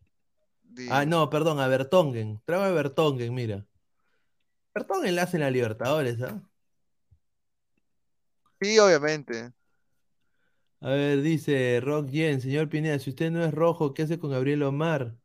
Ah, 0.89 1.06
no, 1.06 1.30
perdón, 1.30 1.60
a 1.60 1.68
Bertongen. 1.68 2.41
Traigo 2.45 2.64
a 2.64 2.72
Bertongen, 2.72 3.31
mira. 3.31 3.68
Bertongen 4.73 5.15
la 5.15 5.22
hace 5.22 5.38
en 5.38 5.41
la 5.41 5.52
Libertadores, 5.52 6.19
¿ah? 6.23 6.41
Sí, 8.60 8.80
obviamente. 8.80 9.53
A 10.81 10.89
ver, 10.89 11.22
dice 11.22 11.80
Rock 11.80 12.10
Yen, 12.10 12.41
señor 12.41 12.68
Pineda, 12.68 12.97
si 12.97 13.11
usted 13.11 13.30
no 13.30 13.45
es 13.45 13.53
rojo, 13.53 13.93
¿qué 13.93 14.02
hace 14.02 14.18
con 14.18 14.31
Gabriel 14.31 14.64
Omar? 14.64 15.15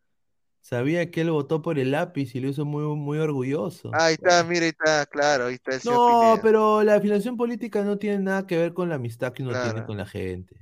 Sabía 0.60 1.10
que 1.10 1.22
él 1.22 1.30
votó 1.30 1.62
por 1.62 1.78
el 1.78 1.90
lápiz 1.90 2.34
y 2.34 2.40
lo 2.40 2.48
hizo 2.48 2.64
muy, 2.64 2.82
muy 2.96 3.18
orgulloso. 3.18 3.90
Ahí 3.94 4.14
está, 4.14 4.44
mira, 4.44 4.64
ahí 4.64 4.70
está, 4.70 5.06
claro, 5.06 5.46
ahí 5.46 5.54
está 5.54 5.74
el 5.74 5.80
No, 5.84 6.38
pero 6.42 6.82
la 6.82 6.96
afiliación 6.96 7.36
política 7.36 7.82
no 7.82 7.98
tiene 7.98 8.18
nada 8.18 8.46
que 8.46 8.56
ver 8.56 8.74
con 8.74 8.88
la 8.88 8.96
amistad 8.96 9.32
que 9.32 9.42
uno 9.42 9.52
tiene 9.62 9.84
con 9.84 9.96
la 9.96 10.06
gente. 10.06 10.56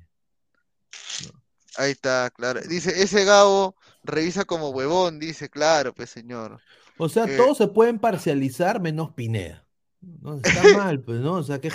Ahí 1.77 1.93
está, 1.93 2.31
claro. 2.35 2.61
Dice, 2.69 3.03
ese 3.03 3.25
Gabo 3.25 3.77
revisa 4.03 4.45
como 4.45 4.71
huevón, 4.71 5.19
dice, 5.19 5.49
claro, 5.49 5.95
pues 5.95 6.11
señor. 6.11 6.61
O 6.97 7.09
sea, 7.09 7.25
Eh, 7.25 7.37
todos 7.37 7.59
se 7.59 7.69
pueden 7.69 7.99
parcializar 7.99 8.81
menos 8.81 9.13
Pineda. 9.13 9.68
No, 10.01 10.35
está 10.37 10.63
mal, 10.63 11.01
pues, 11.03 11.21
¿no? 11.21 11.35
O 11.35 11.43
sea, 11.43 11.61
qué, 11.61 11.71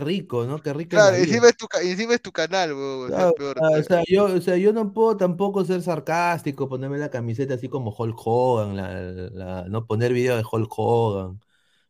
rico, 0.00 0.44
¿no? 0.46 0.60
Qué 0.62 0.72
rico 0.72 0.90
Claro, 0.90 1.16
encima 1.16 1.48
es 1.48 1.56
tu, 1.56 1.66
encima 1.82 2.14
es 2.14 2.22
tu 2.22 2.30
canal, 2.32 2.72
huevón, 2.72 3.08
o 3.10 3.12
sea, 3.12 3.16
Claro, 3.16 3.34
peor. 3.34 3.56
ah, 3.60 3.70
o 3.78 3.82
sea, 3.82 4.02
yo, 4.06 4.24
o 4.26 4.40
sea, 4.40 4.56
yo 4.56 4.72
no 4.72 4.92
puedo 4.92 5.16
tampoco 5.16 5.64
ser 5.64 5.82
sarcástico, 5.82 6.68
ponerme 6.68 6.98
la 6.98 7.10
camiseta 7.10 7.54
así 7.54 7.68
como 7.68 7.94
Hulk 7.96 8.16
Hogan, 8.24 8.76
la, 8.76 9.00
la- 9.02 9.64
no 9.68 9.86
poner 9.86 10.12
video 10.12 10.36
de 10.36 10.44
Hulk 10.50 10.72
Hogan, 10.76 11.40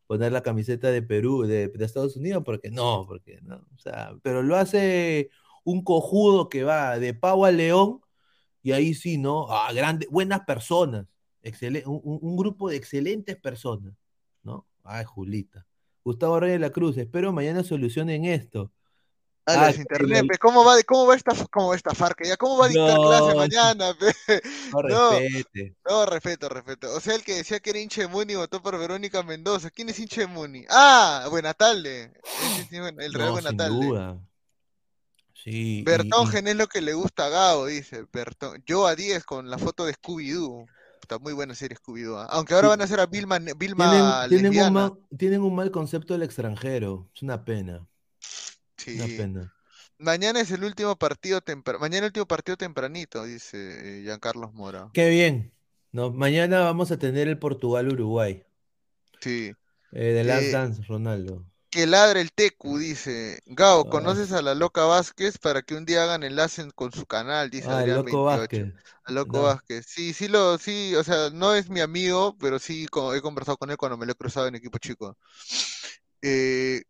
poner 0.07 0.31
la 0.31 0.41
camiseta 0.43 0.89
de 0.91 1.01
Perú, 1.03 1.43
de, 1.43 1.67
de 1.69 1.85
Estados 1.85 2.15
Unidos, 2.17 2.43
porque 2.45 2.71
no, 2.71 3.05
porque 3.07 3.39
no, 3.43 3.57
o 3.75 3.77
sea, 3.77 4.13
pero 4.23 4.41
lo 4.43 4.55
hace 4.57 5.29
un 5.63 5.83
cojudo 5.83 6.49
que 6.49 6.63
va 6.63 6.99
de 6.99 7.13
pavo 7.13 7.45
a 7.45 7.51
león, 7.51 8.01
y 8.63 8.71
ahí 8.73 8.93
sí, 8.93 9.17
¿no? 9.17 9.47
Ah, 9.49 9.71
grande, 9.73 10.07
buenas 10.11 10.41
personas, 10.45 11.07
excele- 11.43 11.83
un, 11.85 12.01
un- 12.03 12.19
un 12.21 12.37
grupo 12.37 12.69
de 12.69 12.77
excelentes 12.77 13.37
personas, 13.37 13.93
¿no? 14.43 14.65
Ay, 14.83 15.05
Julita. 15.05 15.65
Gustavo 16.03 16.39
Reyes 16.39 16.55
de 16.59 16.67
la 16.67 16.71
Cruz, 16.71 16.97
espero 16.97 17.31
mañana 17.31 17.63
solucionen 17.63 18.25
esto. 18.25 18.71
A 19.45 19.55
las 19.57 19.77
internet, 19.77 20.25
pe, 20.29 20.37
¿cómo 20.37 20.63
va, 20.63 20.81
cómo 20.83 21.05
va 21.05 21.15
esta, 21.15 21.33
cómo 21.51 21.69
va 21.69 21.75
esta 21.75 21.93
farca? 21.93 22.25
Ya, 22.25 22.37
¿cómo 22.37 22.57
va 22.57 22.67
a 22.67 22.69
dictar 22.69 22.97
clase 22.97 23.35
mañana, 23.35 23.93
pe? 23.99 24.41
no 24.71 24.81
No, 24.83 25.11
respete. 25.11 25.75
no, 25.85 26.05
respeto, 26.05 26.47
respeto. 26.49 26.93
O 26.95 26.99
sea, 27.01 27.15
el 27.15 27.23
que 27.23 27.35
decía 27.35 27.59
que 27.59 27.71
era 27.71 27.79
hincha 27.79 28.01
de 28.01 28.07
Muni 28.07 28.35
votó 28.35 28.61
por 28.61 28.77
Verónica 28.79 29.21
Mendoza. 29.21 29.69
¿Quién 29.69 29.89
es 29.89 29.99
hincha 29.99 30.21
de 30.21 30.27
Muni? 30.27 30.65
Ah, 30.69 31.23
sí, 32.69 32.79
bueno, 32.79 33.01
el 33.01 33.13
Real 33.13 33.29
No, 33.29 33.35
sin 33.35 33.43
Buenatalde. 33.57 33.85
duda. 33.85 34.19
Sí, 35.33 35.79
y- 35.79 35.83
Bertongen 35.83 36.47
es 36.47 36.55
lo 36.55 36.67
que 36.67 36.79
le 36.81 36.93
gusta 36.93 37.25
a 37.25 37.29
Gabo, 37.29 37.65
dice. 37.65 38.05
Yo 38.65 38.87
a 38.87 38.95
10 38.95 39.25
con 39.25 39.49
la 39.49 39.57
foto 39.57 39.85
de 39.85 39.93
Scooby-Doo. 39.93 40.65
Muy 41.19 41.33
buena 41.33 41.55
serie 41.55 41.77
Scooby-Doo. 41.77 42.17
¿ah? 42.17 42.27
Aunque 42.31 42.53
ahora 42.53 42.69
van 42.69 42.81
a 42.81 42.83
hacer 42.85 42.99
a 42.99 43.05
Vilma, 43.05 43.39
Vilma 43.39 44.25
tienen 44.29 44.57
un 44.59 44.73
mal, 44.73 44.93
tienen 45.17 45.41
un 45.41 45.55
mal 45.55 45.71
concepto 45.71 46.13
del 46.13 46.23
extranjero. 46.23 47.09
Es 47.15 47.21
una 47.21 47.43
pena, 47.45 47.77
una 47.77 47.87
Sí. 48.77 49.15
pena. 49.17 49.53
Mañana 49.99 50.41
es 50.41 50.51
el 50.51 50.63
último 50.63 50.95
partido 50.97 51.39
tempra- 51.41 51.77
Mañana 51.79 51.99
el 51.99 52.09
último 52.09 52.25
partido 52.27 52.57
tempranito, 52.57 53.23
dice 53.23 53.99
eh, 53.99 54.03
Giancarlos 54.03 54.53
Mora. 54.53 54.89
Qué 54.93 55.09
bien. 55.09 55.53
No, 55.91 56.11
mañana 56.11 56.61
vamos 56.61 56.91
a 56.91 56.97
tener 56.97 57.27
el 57.27 57.37
Portugal-Uruguay. 57.37 58.43
Sí. 59.21 59.53
Eh, 59.91 60.05
de 60.05 60.23
Last 60.23 60.43
Eh, 60.45 60.51
Dance, 60.51 60.83
Ronaldo. 60.87 61.45
Que 61.73 61.87
ladre 61.87 62.21
el 62.21 62.31
Tecu, 62.31 62.77
dice. 62.77 63.39
Gao, 63.47 63.85
Ah. 63.87 63.89
¿conoces 63.89 64.31
a 64.31 64.41
la 64.43 64.53
loca 64.53 64.85
Vázquez 64.85 65.39
para 65.39 65.63
que 65.63 65.73
un 65.75 65.85
día 65.85 66.03
hagan 66.03 66.23
enlace 66.23 66.69
con 66.75 66.91
su 66.91 67.05
canal? 67.07 67.49
Dice 67.49 67.67
Ah, 67.69 67.79
Adrián 67.79 67.97
Loco 67.97 68.23
28. 68.25 68.41
Vázquez. 68.41 68.73
A 69.05 69.11
Loco 69.11 69.37
No. 69.37 69.43
Vázquez. 69.43 69.85
Sí, 69.87 70.13
sí 70.13 70.27
lo, 70.27 70.57
sí, 70.59 70.95
o 70.95 71.03
sea, 71.03 71.31
no 71.31 71.55
es 71.55 71.69
mi 71.69 71.79
amigo, 71.81 72.37
pero 72.39 72.59
sí 72.59 72.85
he 73.15 73.21
conversado 73.21 73.57
con 73.57 73.71
él 73.71 73.77
cuando 73.77 73.97
me 73.97 74.05
lo 74.05 74.11
he 74.11 74.15
cruzado 74.15 74.47
en 74.47 74.55
equipo 74.55 74.77
chico. 74.77 75.17
Eh, 76.21 76.83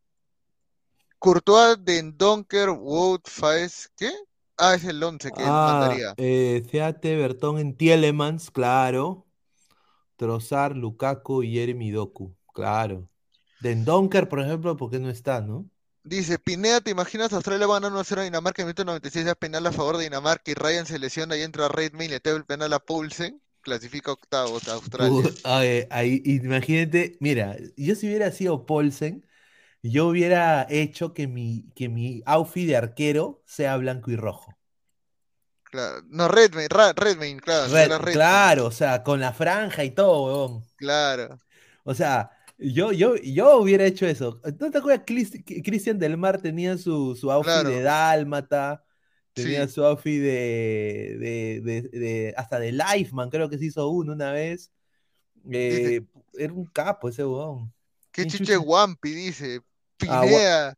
Courtois 1.20 1.78
Den 1.80 2.18
Donker 2.18 2.70
Wout 2.70 3.28
Faes, 3.30 3.90
¿qué? 3.98 4.12
Ah, 4.58 4.76
es 4.76 4.84
el 4.84 5.02
11 5.02 5.32
que 5.32 5.44
Ah, 5.46 5.66
mandaría. 5.78 6.14
eh, 6.18 6.62
Seate, 6.70 7.16
Bertón 7.16 7.58
en 7.60 7.76
Tielemans, 7.76 8.52
claro. 8.52 9.26
Trozar, 10.18 10.76
Lukaku 10.76 11.44
y 11.44 11.54
Jeremy 11.54 11.92
Doku, 11.92 12.36
claro. 12.54 13.10
Den 13.64 13.86
Donker, 13.86 14.28
por 14.30 14.40
ejemplo, 14.42 14.76
¿por 14.78 14.92
qué 14.92 15.00
no 15.00 15.10
está, 15.10 15.42
no? 15.42 15.70
Dice, 16.04 16.38
Pineda, 16.38 16.82
¿te 16.82 16.92
imaginas 16.92 17.32
Australia 17.32 17.66
va 17.66 17.78
a 17.78 17.80
ganar 17.80 17.94
1-0 17.94 18.20
a 18.20 18.26
Dinamarca 18.26 18.62
en 18.62 18.68
el 18.68 18.68
minuto 18.68 18.84
96 18.84 19.26
da 19.26 19.36
penal 19.36 19.66
a 19.66 19.72
favor 19.72 19.96
de 19.98 20.04
Dinamarca 20.04 20.52
y 20.52 20.54
Ryan 20.54 20.86
se 20.86 21.00
lesiona 21.00 21.38
y 21.38 21.44
entra 21.44 21.70
Redmayne 21.70 22.16
y 22.16 22.20
le 22.20 22.32
el 22.32 22.44
penal 22.46 22.74
a 22.74 22.80
Poulsen? 22.80 23.42
Clasifica 23.62 24.12
octavos 24.12 24.68
a 24.68 24.74
Australia. 24.74 25.32
Ay, 25.46 25.88
ay, 25.90 26.22
imagínate, 26.26 27.16
mira, 27.22 27.56
yo 27.78 27.96
si 27.96 28.08
hubiera 28.08 28.32
sido 28.32 28.66
Paulsen, 28.66 29.26
yo 29.82 30.08
hubiera 30.08 30.68
hecho 30.70 31.14
que 31.14 31.28
mi, 31.28 31.72
que 31.74 31.88
mi 31.88 32.22
outfit 32.26 32.68
de 32.68 32.76
arquero 32.76 33.42
sea 33.46 33.78
blanco 33.78 34.12
y 34.12 34.18
rojo. 34.18 34.54
Claro. 35.64 36.04
No, 36.10 36.28
Redmayne, 36.28 36.68
Redmayne, 36.96 37.40
claro. 37.40 37.74
Red- 37.74 37.90
Redmayne. 37.90 38.12
claro, 38.14 38.66
o 38.66 38.72
sea, 38.72 39.04
con 39.04 39.20
la 39.22 39.34
franja 39.34 39.84
y 39.84 39.92
todo, 39.92 40.26
huevón. 40.26 40.64
Claro. 40.76 41.40
O 41.84 41.94
sea, 41.94 42.32
yo, 42.64 42.92
yo, 42.92 43.16
yo 43.18 43.58
hubiera 43.60 43.86
hecho 43.86 44.08
eso. 44.08 44.42
¿No 44.60 44.72
te 44.72 44.78
acuerdas? 44.78 45.06
Cristian 45.06 46.00
Del 46.00 46.18
Mar 46.18 46.42
tenía 46.42 46.78
su, 46.78 47.16
su 47.16 47.32
outfit 47.32 47.52
Claro. 47.54 47.70
de 47.70 47.82
dálmata, 47.82 48.84
tenía 49.34 49.68
Sí. 49.68 49.74
su 49.74 49.84
outfit 49.86 50.22
de, 50.22 51.18
de, 51.20 51.62
de- 51.64 52.00
de- 52.00 52.34
hasta 52.38 52.60
de 52.60 52.72
Lifeman, 52.72 53.30
creo 53.30 53.50
que 53.50 53.58
se 53.58 53.66
hizo 53.66 53.88
uno 53.90 54.14
una 54.14 54.32
vez. 54.32 54.72
Eh, 55.52 56.02
era 56.36 56.54
un 56.54 56.66
capo 56.66 57.10
ese 57.10 57.24
huevón. 57.26 57.74
¿Qué 58.12 58.24
¿Quién 58.26 58.30
chiche? 58.30 58.58
Wampi 58.58 59.12
dice? 59.14 59.60
Ah, 60.08 60.22
Pineda. 60.22 60.78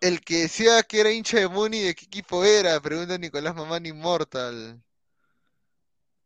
El 0.00 0.20
que 0.20 0.42
decía 0.42 0.82
que 0.82 1.00
era 1.00 1.10
hincha 1.12 1.38
de 1.40 1.48
Muni, 1.48 1.80
¿de 1.80 1.94
qué 1.94 2.04
equipo 2.06 2.44
era? 2.44 2.80
Pregunta 2.80 3.18
Nicolás 3.18 3.54
Mamán 3.54 3.84
Immortal. 3.84 4.80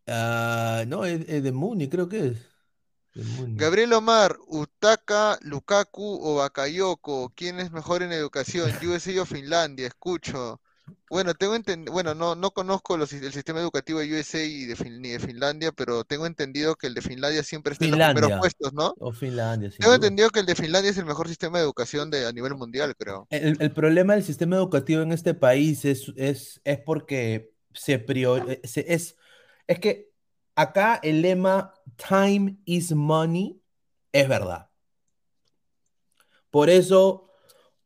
Ah, 0.06 0.84
no, 0.86 1.04
es, 1.04 1.22
es 1.28 1.42
de 1.42 1.52
Muni, 1.52 1.88
creo 1.88 2.08
que 2.08 2.26
es. 2.28 2.51
Gabriel 3.54 3.92
Omar, 3.92 4.36
Utaka, 4.48 5.38
Lukaku 5.42 6.18
o 6.22 6.36
Bakayoko, 6.36 7.32
¿quién 7.36 7.60
es 7.60 7.70
mejor 7.72 8.02
en 8.02 8.12
educación? 8.12 8.70
USA 8.82 9.22
o 9.22 9.26
Finlandia, 9.26 9.86
escucho. 9.88 10.60
Bueno, 11.08 11.34
tengo 11.34 11.54
bueno, 11.90 12.14
no, 12.14 12.34
no 12.34 12.50
conozco 12.52 12.96
los- 12.96 13.12
el 13.12 13.32
sistema 13.32 13.60
educativo 13.60 14.00
de 14.00 14.10
USA 14.12 14.44
y 14.44 14.64
de 14.64 14.76
Fin- 14.76 15.00
ni 15.02 15.10
de 15.10 15.18
Finlandia, 15.20 15.70
pero 15.72 16.04
tengo 16.04 16.26
entendido 16.26 16.74
que 16.74 16.86
el 16.86 16.94
de 16.94 17.02
Finlandia 17.02 17.42
siempre 17.42 17.72
está 17.74 17.84
en 17.84 17.90
los 17.90 18.00
primeros 18.00 18.32
puestos, 18.38 18.72
¿no? 18.72 18.94
O 18.98 19.12
Finlandia, 19.12 19.70
sin 19.70 19.80
Tengo 19.80 19.94
duda. 19.94 19.96
entendido 19.96 20.30
que 20.30 20.40
el 20.40 20.46
de 20.46 20.54
Finlandia 20.54 20.90
es 20.90 20.98
el 20.98 21.04
mejor 21.06 21.28
sistema 21.28 21.58
de 21.58 21.64
educación 21.64 22.10
de, 22.10 22.26
a 22.26 22.32
nivel 22.32 22.54
mundial, 22.54 22.94
creo. 22.96 23.28
El, 23.30 23.56
el 23.60 23.72
problema 23.72 24.14
del 24.14 24.22
sistema 24.22 24.56
educativo 24.56 25.02
en 25.02 25.12
este 25.12 25.34
país 25.34 25.84
es, 25.84 26.12
es, 26.16 26.60
es 26.64 26.78
porque 26.80 27.50
se 27.72 27.98
prior, 27.98 28.50
eh, 28.50 28.60
se- 28.64 28.92
es, 28.92 29.16
es 29.66 29.78
que 29.80 30.11
acá 30.54 31.00
el 31.02 31.22
lema 31.22 31.74
time 31.96 32.58
is 32.64 32.92
money 32.92 33.60
es 34.12 34.28
verdad. 34.28 34.70
Por 36.50 36.70
eso 36.70 37.30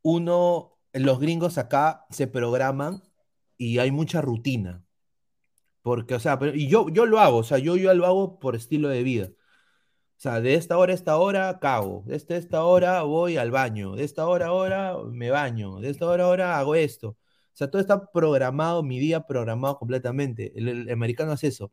uno, 0.02 0.78
los 0.92 1.20
gringos 1.20 1.58
acá 1.58 2.06
se 2.10 2.26
programan 2.26 3.02
y 3.58 3.78
hay 3.78 3.90
mucha 3.90 4.20
rutina. 4.22 4.84
Porque, 5.82 6.14
o 6.14 6.20
sea, 6.20 6.38
pero- 6.38 6.54
y 6.54 6.68
yo, 6.68 6.88
yo 6.90 7.06
lo 7.06 7.20
hago, 7.20 7.38
o 7.38 7.44
sea, 7.44 7.58
yo, 7.58 7.76
yo 7.76 7.94
lo 7.94 8.06
hago 8.06 8.38
por 8.38 8.56
estilo 8.56 8.88
de 8.88 9.02
vida. 9.02 9.28
O 9.28 10.20
sea, 10.20 10.40
de 10.40 10.54
esta 10.54 10.78
hora 10.78 10.92
a 10.92 10.96
esta 10.96 11.18
hora 11.18 11.58
cago, 11.60 12.04
de 12.06 12.16
esta, 12.16 12.36
esta 12.36 12.64
hora 12.64 13.02
voy 13.02 13.36
al 13.38 13.50
baño, 13.50 13.96
de 13.96 14.04
esta 14.04 14.26
hora 14.28 14.48
a 14.48 14.52
hora 14.52 14.96
me 15.12 15.30
baño, 15.30 15.80
de 15.80 15.90
esta 15.90 16.06
hora 16.06 16.24
a 16.24 16.28
hora 16.28 16.58
hago 16.58 16.74
esto. 16.76 17.10
O 17.10 17.18
sea, 17.54 17.70
todo 17.70 17.80
está 17.82 18.10
programado, 18.12 18.82
mi 18.82 18.98
día 19.00 19.22
programado 19.26 19.78
completamente. 19.78 20.52
El, 20.58 20.68
el 20.68 20.90
americano 20.90 21.32
hace 21.32 21.48
eso. 21.48 21.72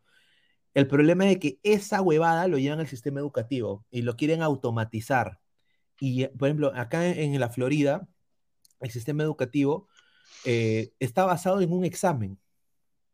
El 0.74 0.88
problema 0.88 1.30
es 1.30 1.38
que 1.40 1.60
esa 1.64 2.02
huevada 2.02 2.48
lo 2.48 2.58
llevan 2.58 2.80
al 2.80 2.88
sistema 2.88 3.20
educativo 3.20 3.86
y 3.91 4.02
lo 4.02 4.16
quieren 4.16 4.41
automatizar. 4.41 5.40
Y, 6.00 6.28
por 6.28 6.48
ejemplo, 6.48 6.72
acá 6.76 7.08
en, 7.08 7.34
en 7.34 7.40
la 7.40 7.50
Florida, 7.50 8.08
el 8.80 8.91
sistema 8.91 9.24
educativo 9.24 9.88
eh, 10.45 10.94
está 11.00 11.26
basado 11.26 11.62
en 11.62 11.72
un 11.72 11.86
examen 11.86 12.40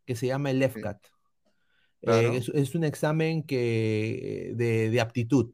que 0.05 0.15
se 0.15 0.27
llama 0.27 0.51
el 0.51 0.59
LEFCAT. 0.59 1.05
Eh, 1.05 1.09
Claro. 2.01 2.33
es, 2.33 2.49
es 2.49 2.75
un 2.75 2.83
examen 2.85 3.43
que, 3.43 4.53
de, 4.55 4.89
de 4.89 5.01
aptitud. 5.01 5.53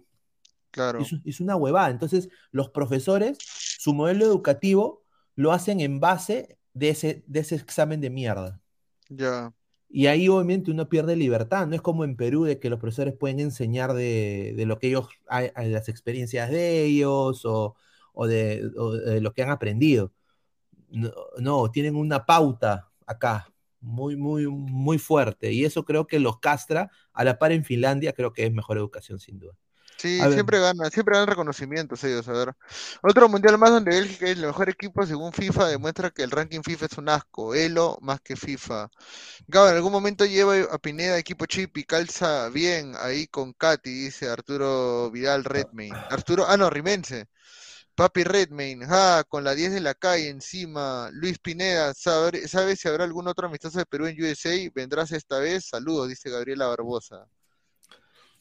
Claro. 0.72 1.00
Es, 1.00 1.16
es 1.26 1.40
una 1.40 1.56
huevada. 1.56 1.90
Entonces, 1.90 2.30
los 2.52 2.70
profesores, 2.70 3.38
su 3.40 3.94
modelo 3.94 4.26
educativo 4.26 5.04
lo 5.36 5.52
hacen 5.52 5.80
en 5.82 6.00
base 6.00 6.60
de 6.74 6.90
ese, 6.90 7.24
de 7.28 7.40
ese 7.40 7.56
examen 7.56 8.00
de 8.02 8.10
mierda. 8.10 8.62
Ya. 9.10 9.54
Y 9.90 10.08
ahí 10.08 10.28
obviamente 10.30 10.72
uno 10.72 10.90
pierde 10.90 11.16
libertad. 11.16 11.68
No 11.68 11.76
es 11.76 11.82
como 11.82 12.04
en 12.04 12.16
Perú 12.18 12.44
de 12.44 12.60
que 12.60 12.70
los 12.70 12.80
profesores 12.80 13.16
pueden 13.18 13.40
enseñar 13.40 13.94
de, 13.94 14.54
de 14.58 14.66
lo 14.66 14.80
que 14.80 14.88
ellos, 14.88 15.08
las 15.30 15.90
experiencias 15.90 16.50
de 16.50 16.84
ellos 16.84 17.46
o, 17.46 17.76
o 18.14 18.28
de 18.28 18.72
lo 19.22 19.34
que 19.34 19.44
han 19.44 19.52
aprendido. 19.52 20.12
No, 20.90 21.12
no, 21.40 21.72
tienen 21.72 21.96
una 21.96 22.26
pauta 22.26 22.92
acá 23.06 23.54
muy, 23.82 24.16
muy, 24.18 24.48
muy 24.48 24.98
fuerte. 25.00 25.52
Y 25.54 25.66
eso 25.66 25.86
creo 25.86 26.08
que 26.08 26.20
los 26.20 26.40
castra. 26.40 26.92
A 27.14 27.24
la 27.24 27.38
par 27.40 27.52
en 27.52 27.66
Finlandia 27.66 28.14
creo 28.14 28.34
que 28.34 28.46
es 28.46 28.54
mejor 28.54 28.78
educación 28.78 29.20
sin 29.20 29.40
duda. 29.40 29.56
Sí, 29.98 30.20
A 30.22 30.28
ver. 30.28 30.34
siempre 30.34 30.60
ganan, 30.60 30.92
siempre 30.92 31.14
ganan 31.14 31.28
reconocimientos 31.30 32.04
ellos, 32.04 32.28
a 32.28 32.34
ver. 32.34 32.54
Otro 33.02 33.30
mundial 33.30 33.58
más 33.58 33.72
donde 33.72 33.92
Bélgica 33.92 34.26
es 34.26 34.38
el 34.38 34.46
mejor 34.46 34.70
equipo 34.70 35.06
según 35.06 35.32
FIFA 35.34 35.68
demuestra 35.70 36.10
que 36.12 36.24
el 36.24 36.32
ranking 36.32 36.62
FIFA 36.64 36.86
es 36.86 36.98
un 36.98 37.10
asco, 37.10 37.56
Elo 37.56 37.98
más 38.02 38.20
que 38.22 38.36
FIFA. 38.36 38.90
Gabo, 39.48 39.70
en 39.70 39.76
algún 39.76 39.92
momento 39.94 40.26
lleva 40.26 40.56
a 40.72 40.78
Pineda 40.78 41.18
equipo 41.18 41.46
chip 41.46 41.78
y 41.78 41.86
calza 41.86 42.50
bien 42.50 42.94
ahí 43.00 43.28
con 43.28 43.54
Katy, 43.54 43.90
dice 43.90 44.30
Arturo 44.30 45.10
Vidal 45.12 45.44
Redmayne. 45.46 46.06
Arturo, 46.10 46.46
ah 46.48 46.58
no, 46.58 46.70
Rimense. 46.70 47.28
Papi 47.96 48.24
Redmayne, 48.26 48.86
ah, 48.90 49.24
con 49.28 49.44
la 49.46 49.56
10 49.56 49.74
de 49.74 49.80
la 49.82 49.94
calle 49.96 50.30
encima. 50.30 51.10
Luis 51.14 51.40
Pineda, 51.40 51.94
¿sabe, 51.94 52.48
sabe 52.48 52.76
si 52.76 52.90
habrá 52.90 53.06
algún 53.06 53.28
otro 53.30 53.48
amistoso 53.48 53.80
de 53.80 53.86
Perú 53.86 54.08
en 54.08 54.22
USA? 54.22 54.52
¿Vendrás 54.74 55.12
esta 55.14 55.40
vez? 55.40 55.68
Saludos, 55.68 56.10
dice 56.10 56.30
Gabriela 56.30 56.68
Barbosa. 56.68 57.26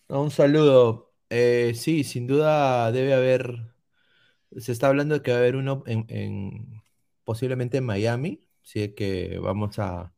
Un 0.09 0.31
saludo. 0.31 1.14
Eh, 1.37 1.73
sí, 1.75 2.05
sin 2.05 2.27
duda 2.27 2.93
debe 2.93 3.15
haber. 3.15 3.75
Se 4.59 4.73
está 4.73 4.89
hablando 4.89 5.15
de 5.17 5.23
que 5.23 5.33
va 5.33 5.39
a 5.39 5.41
haber 5.41 5.57
uno 5.57 5.83
en, 5.87 6.07
en- 6.09 6.83
posiblemente 7.25 7.79
en 7.79 7.85
Miami. 7.87 8.41
Así 8.65 8.83
es 8.83 8.95
que 8.95 9.39
vamos 9.39 9.79
a. 9.79 10.15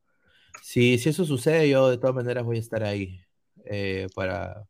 Si, 0.62 0.98
si 0.98 1.10
eso 1.10 1.24
sucede, 1.26 1.68
yo 1.70 1.88
de 1.90 1.98
todas 1.98 2.14
maneras 2.16 2.44
voy 2.44 2.59
a 2.59 2.60
estar 2.60 2.84
ahí 2.84 3.20
eh, 3.66 4.09
para, 4.14 4.68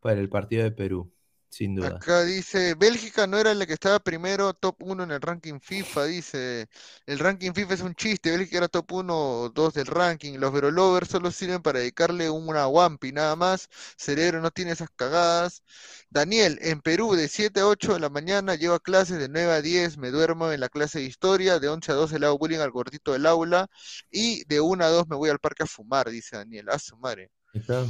para 0.00 0.20
el 0.20 0.28
partido 0.30 0.64
de 0.64 0.72
Perú, 0.72 1.12
sin 1.54 1.76
duda. 1.76 1.88
Acá 1.88 2.24
dice, 2.24 2.74
Bélgica 2.74 3.28
no 3.28 3.38
era 3.38 3.54
la 3.54 3.64
que 3.64 3.74
estaba 3.74 4.00
primero, 4.00 4.54
top 4.54 4.82
1 4.82 5.04
en 5.04 5.12
el 5.12 5.20
ranking 5.20 5.60
FIFA, 5.60 6.06
dice. 6.06 6.66
El 7.06 7.20
ranking 7.20 7.52
FIFA 7.52 7.74
es 7.74 7.80
un 7.80 7.94
chiste, 7.94 8.32
Bélgica 8.32 8.58
era 8.58 8.68
top 8.68 8.90
1 8.90 9.14
o 9.16 9.48
2 9.50 9.74
del 9.74 9.86
ranking. 9.86 10.38
Los 10.38 10.52
Verolovers 10.52 11.08
solo 11.08 11.30
sirven 11.30 11.62
para 11.62 11.78
dedicarle 11.78 12.28
una 12.28 12.66
Wampi, 12.66 13.12
nada 13.12 13.36
más. 13.36 13.68
Cerebro 13.96 14.40
no 14.40 14.50
tiene 14.50 14.72
esas 14.72 14.88
cagadas. 14.96 15.62
Daniel, 16.10 16.58
en 16.60 16.80
Perú 16.80 17.14
de 17.14 17.28
7 17.28 17.60
a 17.60 17.68
8 17.68 17.94
de 17.94 18.00
la 18.00 18.10
mañana 18.10 18.56
llevo 18.56 18.74
a 18.74 18.80
clases 18.80 19.18
de 19.18 19.28
9 19.28 19.52
a 19.52 19.62
10, 19.62 19.96
me 19.98 20.10
duermo 20.10 20.50
en 20.50 20.58
la 20.58 20.68
clase 20.68 20.98
de 20.98 21.04
historia, 21.04 21.60
de 21.60 21.68
11 21.68 21.92
a 21.92 21.94
12 21.94 22.18
le 22.18 22.26
hago 22.26 22.38
bullying 22.38 22.58
al 22.58 22.72
gordito 22.72 23.12
del 23.12 23.26
aula 23.26 23.68
y 24.10 24.44
de 24.46 24.60
1 24.60 24.84
a 24.84 24.88
2 24.88 25.06
me 25.08 25.16
voy 25.16 25.30
al 25.30 25.38
parque 25.38 25.62
a 25.62 25.66
fumar, 25.66 26.10
dice 26.10 26.36
Daniel. 26.36 26.68
A 26.70 26.80
su 26.80 26.96
madre. 26.96 27.30
Está. 27.52 27.86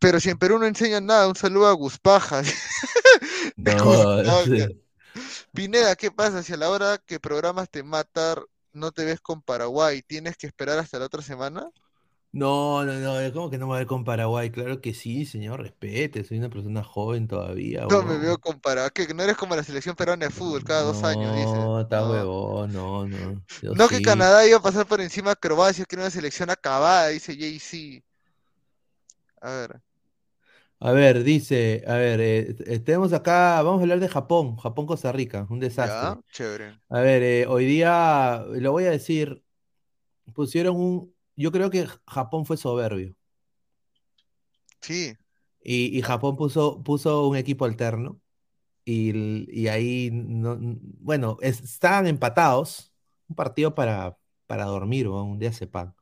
Pero 0.00 0.20
si 0.20 0.30
en 0.30 0.38
Perú 0.38 0.58
no 0.58 0.66
enseñan 0.66 1.06
nada, 1.06 1.28
un 1.28 1.36
saludo 1.36 1.68
a 1.68 1.72
Guspaja. 1.72 2.42
De 3.56 3.74
No, 3.74 4.44
sí. 4.44 4.82
Pineda, 5.52 5.96
¿qué 5.96 6.10
pasa 6.10 6.42
si 6.42 6.52
a 6.52 6.56
la 6.56 6.70
hora 6.70 6.98
que 6.98 7.20
programas 7.20 7.70
te 7.70 7.82
matar 7.82 8.42
no 8.72 8.92
te 8.92 9.04
ves 9.04 9.20
con 9.20 9.40
Paraguay? 9.42 10.02
¿Tienes 10.02 10.36
que 10.36 10.46
esperar 10.46 10.78
hasta 10.78 10.98
la 10.98 11.06
otra 11.06 11.22
semana? 11.22 11.70
No, 12.32 12.84
no, 12.84 12.92
no, 12.92 13.32
¿cómo 13.32 13.48
que 13.48 13.56
no 13.56 13.64
me 13.64 13.68
voy 13.68 13.76
a 13.76 13.78
ver 13.78 13.86
con 13.86 14.04
Paraguay? 14.04 14.50
Claro 14.50 14.82
que 14.82 14.92
sí, 14.92 15.24
señor, 15.24 15.62
respete, 15.62 16.22
soy 16.22 16.36
una 16.36 16.50
persona 16.50 16.84
joven 16.84 17.26
todavía. 17.28 17.86
No 17.88 18.02
me 18.02 18.18
veo 18.18 18.36
con 18.36 18.60
Paraguay. 18.60 18.90
¿Que 18.92 19.14
no 19.14 19.22
eres 19.22 19.38
como 19.38 19.56
la 19.56 19.62
selección 19.62 19.96
peruana 19.96 20.26
de 20.26 20.30
fútbol 20.30 20.62
cada 20.62 20.82
dos 20.82 21.02
años, 21.02 21.34
dice? 21.34 21.46
No, 21.46 21.80
está 21.80 22.06
huevón, 22.06 22.74
no, 22.74 23.06
no. 23.06 23.42
No 23.62 23.88
que. 23.88 24.02
Canadá 24.02 24.46
iba 24.46 24.58
a 24.58 24.62
pasar 24.62 24.84
por 24.84 25.00
encima 25.00 25.30
a 25.30 25.36
Croacia, 25.36 25.86
que 25.86 25.96
era 25.96 26.02
una 26.02 26.10
selección 26.10 26.50
acabada, 26.50 27.08
dice 27.08 27.34
Jay-Z. 27.34 28.05
A 29.46 29.50
ver. 29.50 29.80
A 30.78 30.92
ver, 30.92 31.22
dice, 31.24 31.82
a 31.86 31.94
ver, 31.96 32.20
eh, 32.20 32.56
eh, 32.66 32.78
tenemos 32.80 33.12
acá, 33.14 33.62
vamos 33.62 33.80
a 33.80 33.82
hablar 33.82 33.98
de 34.00 34.08
Japón, 34.08 34.56
Japón-Costa 34.56 35.10
Rica, 35.12 35.46
un 35.50 35.58
desastre. 35.60 36.14
Ya, 36.14 36.20
chévere. 36.32 36.80
A 36.90 37.00
ver, 37.00 37.22
eh, 37.22 37.46
hoy 37.48 37.66
día, 37.66 38.44
lo 38.50 38.72
voy 38.72 38.84
a 38.86 38.90
decir, 38.92 39.44
pusieron 40.34 40.76
un, 40.76 41.14
yo 41.36 41.52
creo 41.52 41.70
que 41.70 41.86
Japón 42.08 42.46
fue 42.46 42.56
soberbio 42.58 43.16
Sí, 44.80 45.16
y, 45.62 45.96
y 45.98 46.02
Japón 46.02 46.36
puso, 46.36 46.82
puso 46.82 47.28
un 47.28 47.36
equipo 47.36 47.64
alterno 47.64 48.20
y, 48.84 49.50
y 49.52 49.68
ahí, 49.68 50.10
no, 50.12 50.58
bueno, 51.00 51.38
es- 51.42 51.62
estaban 51.62 52.06
empatados, 52.08 52.92
un 53.28 53.36
partido 53.36 53.74
para, 53.74 54.18
para 54.46 54.66
dormir, 54.66 55.06
¿no? 55.06 55.24
un 55.24 55.38
día 55.40 55.52
sepan. 55.54 55.94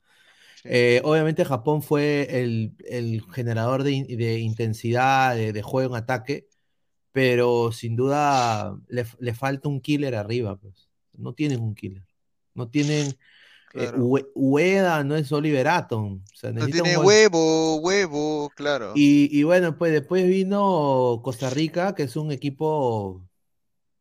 Eh, 0.64 1.00
obviamente 1.04 1.44
Japón 1.44 1.82
fue 1.82 2.42
el, 2.42 2.74
el 2.88 3.22
generador 3.32 3.82
de, 3.82 3.92
in- 3.92 4.06
de 4.06 4.38
intensidad, 4.38 5.36
de, 5.36 5.52
de 5.52 5.62
juego 5.62 5.94
en 5.96 6.02
ataque, 6.02 6.48
pero 7.12 7.70
sin 7.72 7.96
duda 7.96 8.76
le, 8.88 9.04
le 9.18 9.34
falta 9.34 9.68
un 9.68 9.80
killer 9.80 10.14
arriba, 10.14 10.56
pues. 10.56 10.88
No 11.12 11.32
tienen 11.34 11.60
un 11.60 11.74
killer. 11.74 12.04
No 12.54 12.68
tienen... 12.68 13.08
eh, 13.08 13.14
Claro. 13.70 14.04
Ue- 14.04 14.26
Ueda 14.34 15.02
no 15.04 15.16
es 15.16 15.30
Oliver 15.32 15.66
Atom. 15.68 16.22
O 16.32 16.36
sea, 16.36 16.52
No 16.52 16.64
un 16.64 16.70
tiene 16.72 16.96
huevo, 16.96 17.76
huevo, 17.76 18.50
claro. 18.54 18.92
Y, 18.94 19.28
y 19.36 19.42
bueno, 19.42 19.76
pues 19.76 19.92
después 19.92 20.26
vino 20.26 21.20
Costa 21.24 21.50
Rica, 21.50 21.94
que 21.94 22.04
es 22.04 22.16
un 22.16 22.30
equipo, 22.30 23.22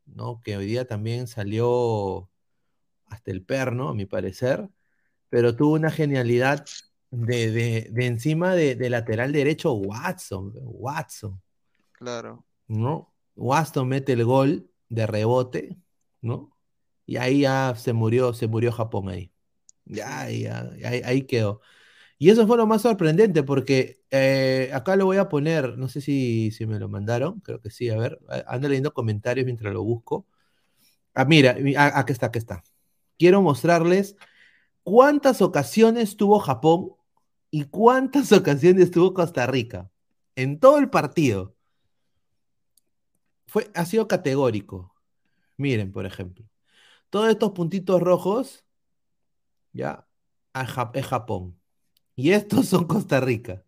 ¿no? 0.06 0.40
Que 0.44 0.56
hoy 0.56 0.66
día 0.66 0.86
también 0.86 1.26
salió 1.26 2.30
hasta 3.06 3.30
el 3.32 3.42
perno, 3.42 3.88
a 3.90 3.94
mi 3.94 4.06
parecer. 4.06 4.68
Pero 5.34 5.56
tuvo 5.56 5.74
una 5.74 5.90
genialidad 5.90 6.64
de, 7.10 7.50
de- 7.50 7.88
de 7.90 8.06
encima 8.06 8.54
de, 8.54 8.76
de 8.76 8.88
lateral 8.88 9.32
derecho 9.32 9.72
Watson, 9.72 10.52
Watson, 10.62 11.42
Claro. 11.92 12.44
¿no? 12.68 13.12
Watson 13.36 13.88
mete 13.88 14.12
el 14.12 14.24
gol 14.24 14.70
de 14.88 15.06
rebote, 15.06 15.76
¿no? 16.20 16.56
Y 17.06 17.16
ahí 17.16 17.40
ya 17.42 17.74
se 17.76 17.92
murió, 17.92 18.32
se 18.32 18.46
murió 18.46 18.72
Japón 18.72 19.08
ahí. 19.08 19.32
Ya, 19.84 20.30
ya, 20.30 20.70
ahí, 20.84 21.02
ahí 21.04 21.22
quedó. 21.22 21.60
Y 22.18 22.30
eso 22.30 22.46
fue 22.46 22.56
lo 22.58 22.66
más 22.66 22.82
sorprendente 22.82 23.42
porque 23.44 24.02
eh, 24.10 24.70
acá 24.74 24.96
lo 24.96 25.06
voy 25.06 25.18
a 25.18 25.28
poner, 25.28 25.78
no 25.78 25.88
sé 25.88 26.00
si, 26.02 26.50
si 26.52 26.66
me 26.66 26.78
lo 26.80 26.88
mandaron, 26.88 27.40
creo 27.40 27.60
que 27.60 27.70
sí, 27.70 27.90
a 27.90 27.98
ver, 27.98 28.20
a- 28.28 28.54
ando 28.54 28.68
leyendo 28.68 28.94
comentarios 28.94 29.46
mientras 29.46 29.72
lo 29.74 29.82
busco. 29.84 30.26
Ah, 31.14 31.24
mira, 31.24 31.54
mi- 31.54 31.74
ah, 31.76 31.92
aquí 31.98 32.12
está, 32.12 32.26
aquí 32.26 32.38
está. 32.38 32.62
Quiero 33.18 33.42
mostrarles 33.42 34.16
cuántas 34.84 35.42
ocasiones 35.42 36.16
tuvo 36.16 36.38
Japón 36.38 36.92
y 37.50 37.64
cuántas 37.64 38.30
ocasiones 38.32 38.90
tuvo 38.90 39.12
Costa 39.12 39.46
Rica 39.46 39.90
en 40.36 40.60
todo 40.60 40.78
el 40.78 40.90
partido. 40.90 41.56
Fue, 43.46 43.70
ha 43.74 43.84
sido 43.84 44.06
categórico. 44.06 44.94
Miren, 45.56 45.92
por 45.92 46.06
ejemplo, 46.06 46.44
todos 47.10 47.28
estos 47.30 47.52
puntitos 47.52 48.00
rojos, 48.00 48.64
ya, 49.72 50.06
es 50.94 51.06
Japón. 51.06 51.58
Y 52.16 52.30
estos 52.30 52.66
son 52.68 52.86
Costa 52.86 53.20
Rica. 53.20 53.64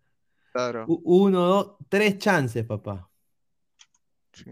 Claro. 0.52 0.86
Uno, 0.88 1.46
dos, 1.46 1.76
tres 1.88 2.18
chances, 2.18 2.64
papá. 2.64 3.10
sí. 4.32 4.50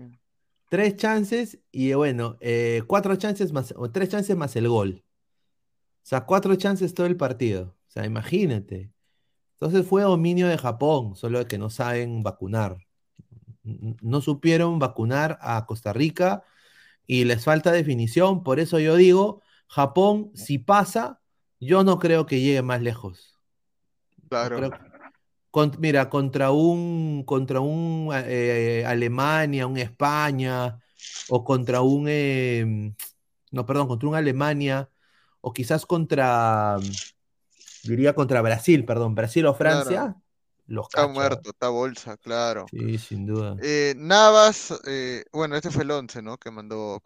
Tres 0.69 0.97
chances 0.97 1.61
y 1.71 1.93
bueno, 1.93 2.37
eh, 2.41 2.83
cuatro 2.87 3.15
chances 3.17 3.53
más, 3.53 3.73
o 3.77 3.91
tres 3.93 4.09
chances 4.09 4.37
más 4.37 4.57
el 4.57 4.69
gol. 4.69 5.04
O 6.05 6.07
sea, 6.07 6.27
cuatro 6.27 6.55
chances 6.57 6.95
todo 6.95 7.07
el 7.09 7.17
partido. 7.17 7.77
O 7.89 7.91
sea, 7.91 8.07
imagínate. 8.07 8.93
Entonces 9.55 9.87
fue 9.89 10.03
dominio 10.03 10.49
de 10.49 10.59
Japón, 10.59 11.17
solo 11.17 11.47
que 11.49 11.59
no 11.59 11.71
saben 11.71 12.23
vacunar. 12.23 12.79
No 13.65 14.21
supieron 14.21 14.79
vacunar 14.79 15.39
a 15.41 15.65
Costa 15.67 15.93
Rica 15.93 16.45
y 17.07 17.25
les 17.25 17.45
falta 17.45 17.73
definición. 17.73 18.43
Por 18.45 18.61
eso 18.61 18.79
yo 18.81 18.97
digo, 18.97 19.43
Japón, 19.69 20.33
si 20.35 20.59
pasa, 20.59 21.21
yo 21.61 21.85
no 21.85 21.99
creo 21.99 22.27
que 22.27 22.41
llegue 22.41 22.63
más 22.63 22.83
lejos. 22.83 23.39
No 24.23 24.29
Claro. 24.29 24.57
creo- 24.57 24.73
con- 25.51 25.73
mira, 25.81 26.11
contra 26.11 26.51
un, 26.53 27.25
contra 27.27 27.61
un 27.61 28.11
eh, 28.15 28.85
Alemania, 28.87 29.67
un 29.67 29.79
España, 29.79 30.81
o 31.29 31.45
contra 31.45 31.83
un, 31.83 32.07
eh, 32.09 32.93
no, 33.53 33.67
perdón, 33.67 33.89
contra 33.89 34.09
un 34.09 34.15
Alemania, 34.17 34.91
o 35.45 35.53
quizás 35.53 35.85
contra, 35.85 36.79
diría 37.83 38.15
contra 38.15 38.41
Brasil, 38.41 38.87
perdón, 38.87 39.15
Brasil 39.15 39.45
o 39.45 39.55
Francia, 39.55 40.17
los 40.67 40.87
Está 40.87 41.07
muerto, 41.07 41.51
está 41.51 41.69
bolsa, 41.69 42.17
claro. 42.17 42.65
Sí, 42.71 42.97
sin 42.97 43.27
duda. 43.27 43.57
Eh, 43.63 43.93
Navas, 43.99 44.73
eh, 44.87 45.25
bueno, 45.31 45.57
este 45.57 45.71
fue 45.71 45.83
el 45.83 45.91
11, 45.91 46.23
¿no? 46.23 46.39
Que 46.39 46.51
mandó 46.51 47.03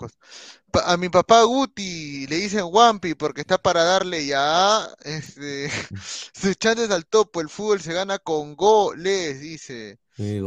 a 0.84 0.96
mi 0.96 1.08
papá 1.08 1.42
Guti 1.42 2.28
le 2.28 2.36
dicen 2.36 2.66
Wampi 2.70 3.14
porque 3.14 3.40
está 3.40 3.58
para 3.58 3.82
darle 3.82 4.24
ya 4.24 4.88
este, 5.02 5.68
sus 6.32 6.56
chances 6.56 6.92
al 6.92 7.06
topo. 7.06 7.40
El 7.40 7.48
fútbol 7.48 7.80
se 7.80 7.92
gana 7.92 8.20
con 8.20 8.54
goles, 8.54 9.40
dice. 9.40 9.98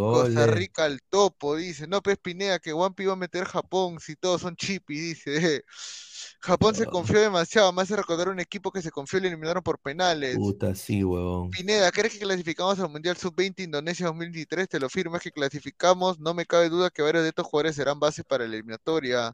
Costa. 0.10 0.46
Rica 0.48 0.86
al 0.86 1.02
topo, 1.10 1.56
dice. 1.56 1.88
No, 1.88 2.02
pues 2.02 2.18
Pineda, 2.18 2.60
que 2.60 2.74
Wampi 2.74 3.04
iba 3.04 3.14
a 3.14 3.16
meter 3.16 3.46
Japón 3.46 4.00
si 4.00 4.16
todos 4.16 4.42
son 4.42 4.56
chipi, 4.56 5.00
dice. 5.00 5.64
Japón 6.42 6.76
se 6.76 6.88
confió 6.88 7.20
demasiado, 7.22 7.72
me 7.74 7.82
hace 7.84 7.96
recordar 7.96 8.30
un 8.30 8.40
equipo 8.40 8.72
que 8.72 8.82
se 8.82 8.92
confió 8.92 9.20
y 9.20 9.24
lo 9.24 9.28
eliminaron 9.30 9.64
por 9.64 9.80
penales. 9.80 10.40
Puta, 10.40 10.74
sí, 10.76 11.04
huevón. 11.04 11.58
Pineda, 11.58 11.92
¿crees 11.92 12.14
que 12.14 12.20
clasificamos 12.20 12.80
al 12.80 12.90
Mundial 12.90 13.18
Sub-20 13.18 13.64
Indonesia 13.64 14.08
2023? 14.08 14.70
Te 14.70 14.80
lo 14.80 14.90
firmo, 14.90 15.18
es 15.18 15.24
que 15.24 15.32
clasificamos. 15.32 16.20
No 16.20 16.34
me 16.34 16.46
cabe 16.46 16.70
duda 16.70 16.90
que 16.90 17.02
varios 17.02 17.24
de 17.24 17.30
estos 17.30 17.46
jugadores 17.48 17.76
serán 17.76 18.00
base 18.00 18.24
para 18.24 18.48
la 18.48 18.56
eliminatoria. 18.56 19.34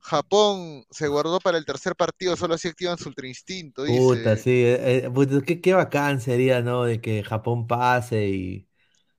Japón 0.00 0.84
se 0.90 1.08
guardó 1.08 1.40
para 1.40 1.58
el 1.58 1.64
tercer 1.66 1.96
partido, 1.96 2.36
solo 2.36 2.54
así 2.54 2.68
activan 2.68 2.98
su 2.98 3.08
ultra 3.08 3.28
instinto, 3.28 3.84
Puta, 3.84 4.36
dice. 4.36 4.36
sí. 4.36 4.50
eh, 4.50 5.06
eh, 5.06 5.10
puta, 5.10 5.40
qué, 5.42 5.60
qué 5.62 5.72
bacán 5.72 6.20
sería, 6.20 6.60
¿no? 6.60 6.84
De 6.84 7.00
que 7.00 7.22
Japón 7.24 7.66
pase 7.66 8.28
y. 8.28 8.67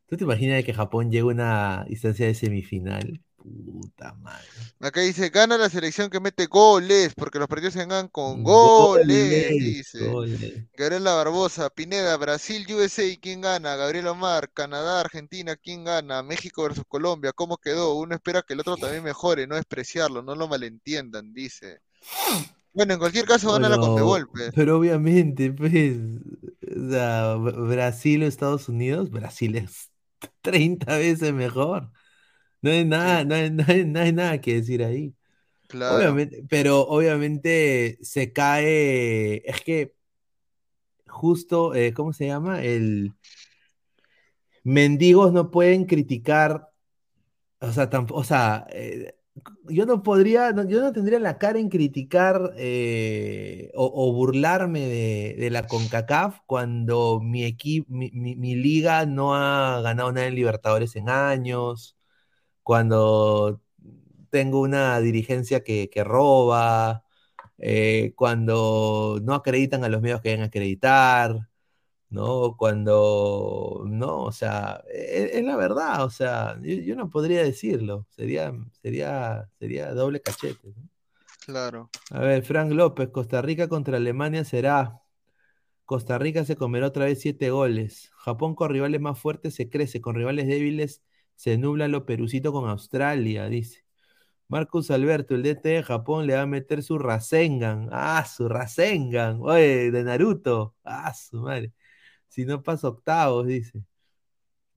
¿Tú 0.10 0.18
te 0.18 0.24
imaginas 0.26 0.58
de 0.58 0.64
que 0.66 0.74
Japón 0.74 1.10
llegue 1.12 1.22
a 1.24 1.26
una 1.28 1.86
instancia 1.90 2.26
de 2.28 2.34
semifinal? 2.36 3.22
Puta 3.38 4.14
madre. 4.16 4.74
Acá 4.82 5.02
dice, 5.02 5.30
gana 5.30 5.58
la 5.58 5.70
selección 5.70 6.10
que 6.10 6.20
mete 6.20 6.46
goles, 6.48 7.14
porque 7.16 7.40
los 7.40 7.48
partidos 7.48 7.74
se 7.74 7.80
ganan 7.82 8.08
con 8.08 8.44
Goles, 8.44 9.54
goles, 9.54 9.58
dice. 9.60 10.20
goles. 10.32 10.70
Gabriela 10.76 11.14
Barbosa, 11.16 11.70
Pineda, 11.70 12.16
Brasil, 12.18 12.66
USA, 12.76 13.18
¿quién 13.22 13.42
gana? 13.42 13.76
Gabriel 13.76 14.08
Omar, 14.08 14.52
Canadá, 14.54 15.02
Argentina, 15.02 15.56
¿quién 15.58 15.84
gana? 15.86 16.24
México 16.24 16.64
versus 16.64 16.86
Colombia, 16.88 17.34
¿cómo 17.34 17.58
quedó? 17.58 17.96
Uno 17.96 18.16
espera 18.16 18.44
que 18.44 18.54
el 18.54 18.62
otro 18.62 18.78
también 18.78 19.04
mejore, 19.04 19.48
no 19.48 19.56
despreciarlo, 19.56 20.22
no 20.24 20.36
lo 20.36 20.48
malentiendan, 20.48 21.34
dice. 21.34 21.82
Bueno, 22.74 22.94
en 22.94 23.00
cualquier 23.00 23.26
caso 23.26 23.52
gana 23.54 23.70
la 23.70 23.78
Pero, 23.78 23.80
Conmebol, 23.80 24.28
pues. 24.30 24.54
pero 24.54 24.78
obviamente, 24.78 25.52
pues, 25.52 25.98
o 25.98 26.90
sea, 26.92 27.36
Br- 27.36 27.68
Brasil 27.70 28.24
o 28.24 28.28
Estados 28.28 28.70
Unidos, 28.70 29.10
Brasil 29.12 29.56
es 29.56 29.92
30 30.42 30.98
veces 30.98 31.34
mejor. 31.34 31.92
No 32.62 32.72
hay 32.72 32.86
nada, 32.86 33.24
no 33.26 33.36
hay, 33.36 33.52
no 33.52 33.64
hay- 33.68 33.86
no 33.86 34.00
hay 34.02 34.14
nada 34.14 34.42
que 34.42 34.56
decir 34.56 34.84
ahí. 34.84 35.16
claro. 35.68 36.20
Obviamente, 36.20 36.44
pero 36.50 36.82
obviamente 36.88 38.00
se 38.04 38.34
cae, 38.34 39.44
es 39.50 39.62
que 39.64 39.96
justo, 41.08 41.74
eh, 41.76 41.94
¿cómo 41.94 42.14
se 42.14 42.28
llama? 42.28 42.62
El 42.64 43.14
mendigos 44.64 45.34
no 45.34 45.52
pueden 45.52 45.86
criticar, 45.86 46.70
o 47.62 47.74
sea, 47.74 47.90
tamp- 47.92 48.12
o 48.14 48.26
sea, 48.26 48.68
eh, 48.72 49.19
yo 49.70 49.86
no 49.86 50.04
podría, 50.04 50.52
yo 50.68 50.82
no 50.82 50.92
tendría 50.94 51.20
la 51.20 51.38
cara 51.38 51.60
en 51.60 51.70
criticar 51.70 52.54
eh, 52.58 53.72
o, 53.76 54.14
burlarme 54.14 54.82
de, 54.88 55.36
de 55.40 55.50
la 55.50 55.68
CONCACAF 55.68 56.40
cuando 56.46 57.20
mi 57.22 57.44
equipo, 57.46 57.88
mi- 57.94 58.12
mi 58.36 58.56
liga 58.56 59.06
no 59.06 59.36
ha 59.36 59.82
ganado 59.82 60.12
nada 60.12 60.28
en 60.28 60.36
Libertadores 60.36 60.96
en 60.96 61.10
años, 61.10 61.98
cuando 62.64 63.62
tengo 64.32 64.62
una 64.62 65.00
dirigencia 65.02 65.64
que, 65.64 65.90
que 65.90 66.04
roba, 66.04 67.04
eh, 67.60 68.14
cuando 68.18 69.20
no 69.24 69.36
acreditan 69.36 69.84
a 69.86 69.90
los 69.90 70.02
medios 70.02 70.22
que 70.22 70.30
deben 70.32 70.46
acreditar, 70.46 71.49
¿no? 72.10 72.56
Cuando, 72.58 73.84
no, 73.88 74.24
o 74.24 74.32
sea, 74.32 74.84
es, 74.94 75.36
es 75.36 75.44
la 75.44 75.56
verdad, 75.58 76.04
o 76.04 76.10
sea, 76.10 76.58
yo, 76.62 76.76
yo 76.76 76.96
no 76.96 77.10
podría 77.10 77.44
decirlo, 77.44 78.08
sería, 78.10 78.54
sería, 78.82 79.50
sería 79.60 79.94
doble 79.94 80.22
cachete, 80.22 80.74
¿no? 80.76 80.90
Claro. 81.46 81.90
A 82.12 82.20
ver, 82.20 82.44
Frank 82.44 82.72
López, 82.72 83.10
Costa 83.10 83.42
Rica 83.42 83.68
contra 83.68 83.98
Alemania 83.98 84.44
será. 84.44 85.02
Costa 85.86 86.20
Rica 86.20 86.46
se 86.46 86.56
comerá 86.56 86.88
otra 86.88 87.06
vez 87.06 87.22
siete 87.22 87.50
goles. 87.50 88.12
Japón 88.18 88.56
con 88.56 88.70
rivales 88.72 89.02
más 89.02 89.20
fuertes 89.20 89.56
se 89.56 89.70
crece, 89.70 90.02
con 90.02 90.16
rivales 90.16 90.48
débiles 90.48 91.02
se 91.36 91.58
nubla 91.58 91.88
lo 91.88 92.06
perucito 92.06 92.52
con 92.52 92.70
Australia, 92.70 93.48
dice. 93.50 93.86
Marcus 94.50 94.92
Alberto, 94.92 95.36
el 95.36 95.44
DT 95.44 95.70
de 95.70 95.84
Japón 95.84 96.28
le 96.28 96.36
va 96.36 96.42
a 96.42 96.46
meter 96.48 96.84
su 96.84 96.98
Rasengan. 97.00 97.90
Ah, 97.92 98.26
su 98.26 98.50
Rasengan. 98.50 99.40
Oye, 99.42 99.92
de 99.92 100.04
Naruto. 100.04 100.76
Ah, 100.84 101.14
su 101.14 101.38
madre. 101.38 101.74
Si 102.30 102.46
no 102.46 102.64
pasa 102.64 102.88
octavos, 102.90 103.48
dice. 103.48 103.84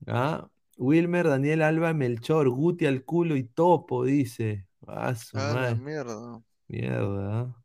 Ah, 0.07 0.49
Wilmer, 0.77 1.27
Daniel 1.27 1.61
Alba, 1.61 1.93
Melchor, 1.93 2.49
Guti 2.49 2.85
al 2.85 3.03
culo 3.05 3.35
y 3.35 3.43
topo, 3.45 4.03
dice. 4.05 4.67
Ah, 4.87 5.15
su 5.15 5.37
A 5.37 5.53
la 5.53 5.53
madre. 5.55 5.75
mierda. 5.75 6.41
Mierda. 6.67 7.55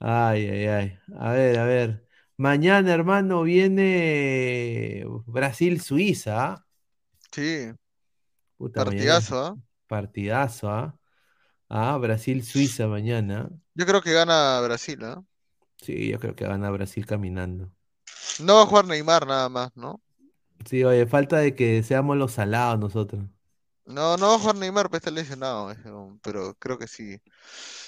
¿ah? 0.00 0.30
Ay, 0.30 0.48
ay, 0.48 0.66
ay. 0.66 0.98
A 1.18 1.32
ver, 1.32 1.58
a 1.58 1.64
ver. 1.66 2.08
Mañana, 2.36 2.92
hermano, 2.94 3.42
viene 3.42 5.04
Brasil-Suiza. 5.26 6.52
¿ah? 6.52 6.66
Sí, 7.32 7.72
Puta, 8.56 8.84
partidazo, 8.84 9.36
¿ah? 9.38 9.56
Partidazo, 9.86 10.70
¿ah? 10.70 10.98
Ah, 11.68 11.98
Brasil-Suiza 11.98 12.88
mañana. 12.88 13.50
Yo 13.74 13.86
creo 13.86 14.02
que 14.02 14.12
gana 14.12 14.60
Brasil, 14.60 15.02
¿ah? 15.04 15.22
Sí, 15.82 16.08
yo 16.08 16.18
creo 16.20 16.34
que 16.36 16.44
gana 16.46 16.70
Brasil 16.70 17.04
caminando. 17.06 17.72
No 18.40 18.56
va 18.56 18.62
a 18.62 18.66
jugar 18.66 18.86
Neymar 18.86 19.26
nada 19.26 19.48
más, 19.48 19.70
¿no? 19.76 20.00
Sí, 20.64 20.84
oye, 20.84 21.06
falta 21.06 21.38
de 21.38 21.54
que 21.54 21.82
seamos 21.82 22.16
los 22.16 22.32
salados 22.32 22.78
nosotros. 22.78 23.24
No, 23.86 24.16
no 24.18 24.28
va 24.28 24.34
a 24.34 24.38
jugar 24.38 24.56
Neymar, 24.56 24.90
pues 24.90 25.00
está 25.00 25.10
lesionado, 25.10 25.74
pero 26.22 26.54
creo 26.58 26.78
que 26.78 26.86
sí. 26.86 27.18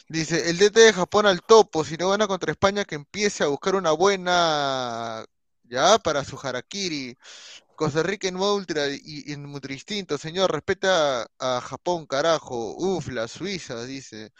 Dice, 0.09 0.49
el 0.49 0.59
DT 0.59 0.81
de 0.81 0.93
Japón 0.93 1.27
al 1.27 1.43
topo, 1.43 1.85
si 1.85 1.97
no 1.97 2.09
gana 2.09 2.27
contra 2.27 2.53
España, 2.53 2.85
que 2.85 2.95
empiece 2.95 3.45
a 3.45 3.49
buscar 3.49 3.75
una 3.75 3.93
buena, 3.93 5.25
ya, 5.65 5.99
para 5.99 6.25
su 6.25 6.39
harakiri. 6.43 7.17
Costa 7.81 8.03
Rica 8.03 8.29
en 8.29 8.35
modo 8.35 8.57
ultra 8.57 8.89
y, 8.89 9.33
en 9.33 9.47
ultra 9.47 9.73
instinto. 9.73 10.19
Señor, 10.19 10.53
respeta 10.53 11.27
a, 11.39 11.63
Japón, 11.63 12.05
carajo. 12.05 12.75
Uf, 12.77 13.09
la 13.09 13.27
Suiza, 13.27 13.87
dice. 13.87 14.33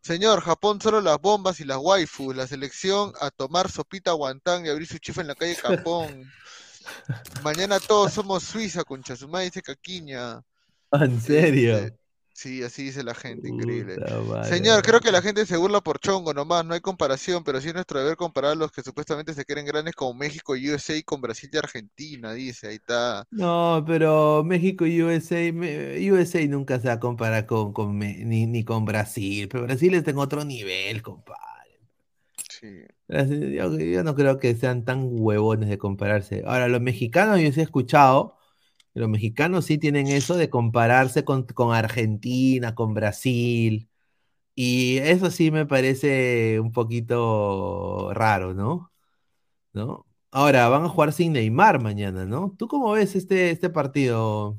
Señor, 0.00 0.40
Japón 0.42 0.80
solo 0.80 1.00
las 1.00 1.20
bombas 1.20 1.58
y 1.58 1.64
las 1.64 1.78
waifus. 1.78 2.36
La 2.36 2.46
selección 2.46 3.12
a 3.20 3.32
tomar 3.32 3.68
sopita 3.68 4.12
guantán 4.12 4.64
y 4.64 4.68
abrir 4.68 4.86
su 4.86 4.98
chifa 4.98 5.22
en 5.22 5.26
la 5.26 5.34
calle 5.34 5.56
Japón. 5.56 6.30
Mañana 7.42 7.80
todos 7.80 8.12
somos 8.12 8.44
Suiza, 8.44 8.84
concha. 8.84 9.16
Su 9.16 9.26
madre 9.26 9.46
dice 9.46 9.62
Caquiña. 9.62 10.40
¿En 10.92 11.20
serio? 11.20 11.76
Este, 11.76 11.98
Sí, 12.34 12.64
así 12.64 12.82
dice 12.82 13.04
la 13.04 13.14
gente, 13.14 13.48
increíble. 13.48 13.94
Señor, 14.42 14.82
creo 14.82 14.98
que 14.98 15.12
la 15.12 15.22
gente 15.22 15.46
se 15.46 15.56
burla 15.56 15.80
por 15.80 16.00
chongo 16.00 16.34
nomás, 16.34 16.64
no 16.64 16.74
hay 16.74 16.80
comparación, 16.80 17.44
pero 17.44 17.60
sí 17.60 17.68
es 17.68 17.74
nuestro 17.74 18.00
deber 18.00 18.16
comparar 18.16 18.50
a 18.50 18.54
los 18.56 18.72
que 18.72 18.82
supuestamente 18.82 19.32
se 19.34 19.44
creen 19.44 19.64
grandes 19.64 19.94
como 19.94 20.14
México 20.14 20.56
y 20.56 20.68
USA 20.68 21.00
con 21.04 21.20
Brasil 21.20 21.48
y 21.52 21.56
Argentina, 21.56 22.32
dice, 22.32 22.66
ahí 22.66 22.74
está. 22.74 23.24
No, 23.30 23.84
pero 23.86 24.42
México 24.42 24.84
y 24.84 25.00
USA, 25.00 25.38
USA 26.12 26.44
nunca 26.48 26.80
se 26.80 26.88
va 26.88 26.94
a 26.94 27.00
comparar 27.00 27.46
con, 27.46 27.72
con 27.72 27.96
ni, 28.00 28.46
ni, 28.46 28.64
con 28.64 28.84
Brasil, 28.84 29.48
pero 29.48 29.62
Brasil 29.64 29.94
está 29.94 30.10
en 30.10 30.18
otro 30.18 30.44
nivel, 30.44 31.02
compadre. 31.02 31.38
Sí. 32.50 32.82
Yo, 33.06 33.78
yo 33.78 34.02
no 34.02 34.16
creo 34.16 34.40
que 34.40 34.56
sean 34.56 34.84
tan 34.84 35.06
huevones 35.08 35.68
de 35.68 35.78
compararse. 35.78 36.42
Ahora, 36.44 36.66
los 36.66 36.80
mexicanos 36.80 37.40
yo 37.40 37.52
sí 37.52 37.60
he 37.60 37.62
escuchado 37.62 38.38
los 38.94 39.08
mexicanos 39.08 39.66
sí 39.66 39.78
tienen 39.78 40.08
eso 40.08 40.36
de 40.36 40.50
compararse 40.50 41.24
con, 41.24 41.46
Argentina, 41.74 42.74
con 42.74 42.94
Brasil. 42.94 43.88
Y 44.54 44.98
eso 44.98 45.30
sí 45.30 45.50
me 45.50 45.66
parece 45.66 46.60
un 46.60 46.72
poquito 46.72 48.12
raro, 48.14 48.54
¿no? 48.54 48.92
¿No? 49.72 50.06
Ahora, 50.30 50.68
van 50.68 50.84
a 50.84 50.88
jugar 50.88 51.12
sin 51.12 51.32
Neymar 51.34 51.80
mañana, 51.82 52.24
¿no? 52.26 52.54
¿Tú 52.58 52.68
cómo 52.68 52.92
ves 52.92 53.16
este, 53.16 53.50
este 53.50 53.70
partido? 53.70 54.56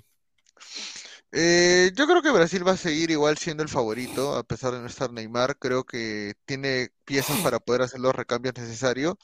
Eh, 1.37 1.91
yo 1.95 2.07
creo 2.07 2.21
que 2.21 2.31
Brasil 2.31 2.65
va 2.65 2.71
a 2.73 2.77
seguir 2.77 3.11
igual 3.11 3.37
siendo 3.37 3.61
el 3.61 3.67
favorito, 3.69 4.35
a 4.37 4.43
pesar 4.43 4.71
de 4.73 4.79
no 4.79 4.87
estar 4.87 5.11
Neymar. 5.11 5.57
Creo 5.59 5.83
que 5.83 6.33
tiene 6.45 6.91
piezas 7.03 7.37
para 7.41 7.59
poder 7.59 7.81
hacer 7.81 7.99
los 7.99 8.15
recambios 8.15 8.55
necesarios. 8.55 9.15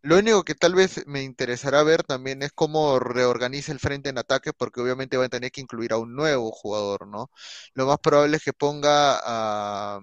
Lo 0.00 0.16
único 0.18 0.44
que 0.44 0.54
tal 0.54 0.74
vez 0.74 1.06
me 1.06 1.22
interesará 1.22 1.82
ver 1.82 2.04
también 2.04 2.42
es 2.42 2.52
cómo 2.52 2.98
reorganiza 2.98 3.72
el 3.72 3.80
frente 3.80 4.08
en 4.08 4.16
ataque, 4.18 4.52
porque 4.54 4.80
obviamente 4.80 5.18
va 5.18 5.26
a 5.26 5.28
tener 5.28 5.50
que 5.52 5.60
incluir 5.60 5.92
a 5.92 5.98
un 5.98 6.14
nuevo 6.16 6.50
jugador, 6.52 7.06
¿no? 7.06 7.30
Lo 7.74 7.86
más 7.86 7.98
probable 7.98 8.38
es 8.38 8.44
que 8.44 8.54
ponga 8.54 9.20
a, 9.22 10.00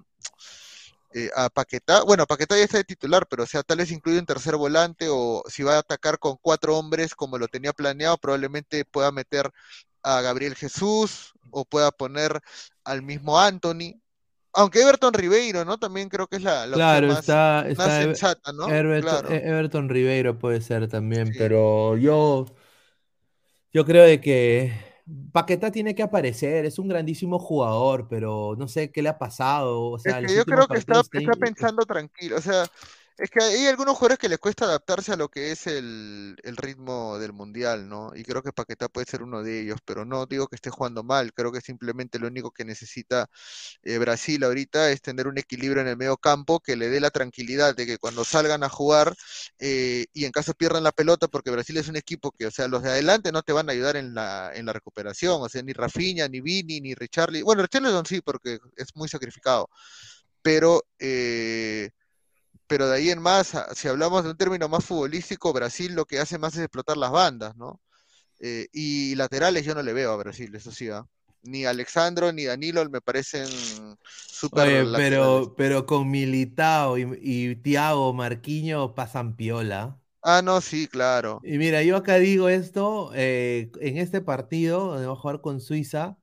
eh, 1.13 1.29
a 1.35 1.49
Paquetá. 1.49 2.03
Bueno, 2.03 2.25
Paquetá 2.25 2.57
ya 2.57 2.63
está 2.65 2.77
de 2.77 2.83
titular, 2.83 3.27
pero 3.29 3.43
o 3.43 3.47
sea, 3.47 3.63
tal 3.63 3.77
vez 3.77 3.91
incluye 3.91 4.19
un 4.19 4.25
tercer 4.25 4.55
volante 4.57 5.07
o 5.09 5.43
si 5.47 5.63
va 5.63 5.75
a 5.75 5.79
atacar 5.79 6.19
con 6.19 6.37
cuatro 6.41 6.77
hombres 6.77 7.15
como 7.15 7.37
lo 7.37 7.47
tenía 7.47 7.73
planeado, 7.73 8.17
probablemente 8.17 8.85
pueda 8.85 9.11
meter 9.11 9.51
a 10.05 10.21
Gabriel 10.21 10.55
Jesús 10.55 11.33
o 11.49 11.65
pueda 11.65 11.91
poner 11.91 12.39
al 12.83 13.01
mismo 13.01 13.39
Anthony. 13.39 13.99
Aunque 14.53 14.81
Everton 14.81 15.13
Ribeiro, 15.13 15.65
¿no? 15.65 15.77
También 15.77 16.07
creo 16.07 16.27
que 16.27 16.37
es 16.37 16.43
la, 16.43 16.69
claro, 16.71 17.07
más, 17.07 17.19
está, 17.19 17.65
sensata, 17.67 18.53
¿no? 18.53 18.69
Everton, 18.69 19.33
e-, 19.33 19.49
Everton, 19.49 19.89
Ribeiro 19.89 20.39
puede 20.39 20.61
ser 20.61 20.87
también, 20.87 21.31
pero 21.37 21.97
yo, 21.97 22.45
yo 23.73 23.85
creo 23.85 24.03
de 24.05 24.21
que 24.21 24.71
Paquetá 25.33 25.71
tiene 25.71 25.93
que 25.93 26.03
aparecer, 26.03 26.65
es 26.65 26.79
un 26.79 26.87
grandísimo 26.87 27.37
jugador, 27.37 28.07
pero 28.07 28.55
no 28.57 28.67
sé 28.67 28.91
qué 28.91 29.01
le 29.01 29.09
ha 29.09 29.17
pasado. 29.17 29.89
O 29.89 29.99
sea, 29.99 30.21
yo 30.21 30.45
creo 30.45 30.67
que 30.67 30.77
está, 30.77 31.01
está 31.01 31.33
pensando 31.33 31.85
tranquilo, 31.85 32.37
o 32.37 32.41
sea, 32.41 32.65
es 33.17 33.29
que 33.29 33.41
hay 33.41 33.67
algunos 33.67 33.95
jugadores 33.95 34.19
que 34.19 34.27
les 34.27 34.39
cuesta 34.39 34.65
adaptarse 34.65 35.13
a 35.13 35.15
lo 35.15 35.29
que 35.29 35.51
es 35.51 35.67
el, 35.67 36.35
ritmo 36.57 37.17
del 37.17 37.31
mundial, 37.31 37.87
¿no? 37.87 38.11
Y 38.13 38.23
creo 38.23 38.43
que 38.43 38.51
Paquetá 38.51 38.89
puede 38.89 39.05
ser 39.07 39.23
uno 39.23 39.41
de 39.41 39.61
ellos, 39.61 39.79
pero 39.85 40.03
no 40.03 40.25
digo 40.25 40.47
que 40.47 40.55
esté 40.55 40.69
jugando 40.69 41.01
mal, 41.03 41.33
creo 41.33 41.51
que 41.51 41.61
simplemente 41.61 42.19
lo 42.19 42.27
único 42.27 42.51
que 42.51 42.65
necesita 42.65 43.29
eh, 43.83 43.97
Brasil 43.99 44.43
ahorita 44.43 44.91
es 44.91 45.01
tener 45.01 45.27
un 45.27 45.37
equilibrio 45.37 45.81
en 45.81 45.87
el 45.87 45.97
medio 45.97 46.17
campo 46.17 46.59
que 46.59 46.75
le 46.75 46.89
dé 46.89 46.99
la 46.99 47.09
tranquilidad 47.09 47.75
de 47.75 47.85
que 47.85 47.97
cuando 47.99 48.25
salgan 48.25 48.63
a 48.63 48.69
jugar 48.69 49.15
eh, 49.59 50.05
y 50.13 50.25
en 50.25 50.31
caso 50.31 50.53
pierdan 50.53 50.83
la 50.83 50.91
pelota, 50.91 51.27
porque 51.29 51.51
Brasil 51.51 51.77
es 51.77 51.87
un 51.87 51.95
equipo 51.95 52.31
que, 52.31 52.47
o 52.47 52.51
sea, 52.51 52.67
los 52.67 52.83
de 52.83 52.89
adelante 52.89 53.31
no 53.31 53.43
te 53.43 53.53
van 53.53 53.69
a 53.69 53.73
ayudar 53.73 53.95
en 53.95 54.13
la, 54.13 54.51
en 54.53 54.65
la 54.65 54.73
recuperación, 54.73 55.41
o 55.41 55.49
sea, 55.49 55.61
ni 55.63 55.73
Rafinha, 55.73 56.27
ni 56.27 56.41
Vini, 56.41 56.81
ni 56.81 56.93
Richarli, 56.95 57.41
bueno, 57.43 57.61
Richarlison 57.61 58.05
sí, 58.05 58.21
porque 58.21 58.59
es 58.75 58.95
muy 58.95 59.07
sacrificado, 59.07 59.69
pero... 60.41 60.83
Eh, 60.99 61.91
pero 62.67 62.87
de 62.87 62.97
ahí 62.97 63.09
en 63.09 63.21
más, 63.21 63.53
si 63.75 63.87
hablamos 63.87 64.23
de 64.23 64.31
un 64.31 64.37
término 64.37 64.69
más 64.69 64.85
futbolístico, 64.85 65.53
Brasil 65.53 65.93
lo 65.93 66.05
que 66.05 66.19
hace 66.19 66.37
más 66.37 66.53
es 66.55 66.61
explotar 66.61 66.97
las 66.97 67.11
bandas, 67.11 67.55
¿no? 67.55 67.79
Eh, 68.39 68.67
y 68.73 69.15
laterales 69.15 69.65
yo 69.65 69.75
no 69.75 69.81
le 69.83 69.93
veo 69.93 70.11
a 70.11 70.17
Brasil, 70.17 70.53
eso 70.55 70.71
sí, 70.71 70.89
¿ah? 70.89 71.05
Ni 71.43 71.65
Alexandro 71.65 72.31
ni 72.31 72.45
Danilo 72.45 72.89
me 72.89 73.01
parecen 73.01 73.47
súper. 74.03 74.87
pero, 74.95 75.53
pero 75.55 75.85
con 75.85 76.09
Militao 76.09 76.97
y, 76.97 77.07
y 77.21 77.55
Tiago 77.57 78.13
Marquiño 78.13 78.95
pasan 78.95 79.35
piola. 79.35 79.99
Ah, 80.23 80.41
no, 80.41 80.59
sí, 80.59 80.87
claro. 80.87 81.39
Y 81.43 81.57
mira, 81.59 81.83
yo 81.83 81.97
acá 81.97 82.15
digo 82.15 82.49
esto, 82.49 83.11
eh, 83.13 83.71
en 83.79 83.97
este 83.97 84.21
partido, 84.21 84.87
donde 84.87 85.05
va 85.05 85.13
a 85.13 85.15
jugar 85.15 85.41
con 85.41 85.61
Suiza, 85.61 86.17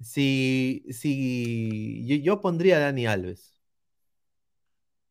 si, 0.00 0.84
si 0.90 2.06
yo, 2.06 2.16
yo 2.16 2.40
pondría 2.42 2.76
a 2.78 2.80
Dani 2.80 3.06
Alves. 3.06 3.54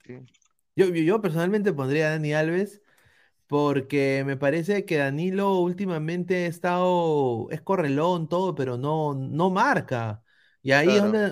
Sí. 0.06 0.39
Yo, 0.88 1.22
personalmente 1.22 1.74
pondría 1.74 2.08
a 2.08 2.12
Dani 2.12 2.34
Alves 2.34 2.82
porque 3.48 4.24
me 4.26 4.38
parece 4.38 4.86
que 4.86 4.98
Danilo 4.98 5.60
últimamente 5.60 6.46
ha 6.46 6.48
estado, 6.48 7.50
es 7.52 7.62
correlón 7.62 8.30
todo, 8.30 8.56
pero 8.56 8.78
no, 8.78 9.14
no 9.16 9.50
marca. 9.50 10.24
Y 10.62 10.72
ahí, 10.72 10.90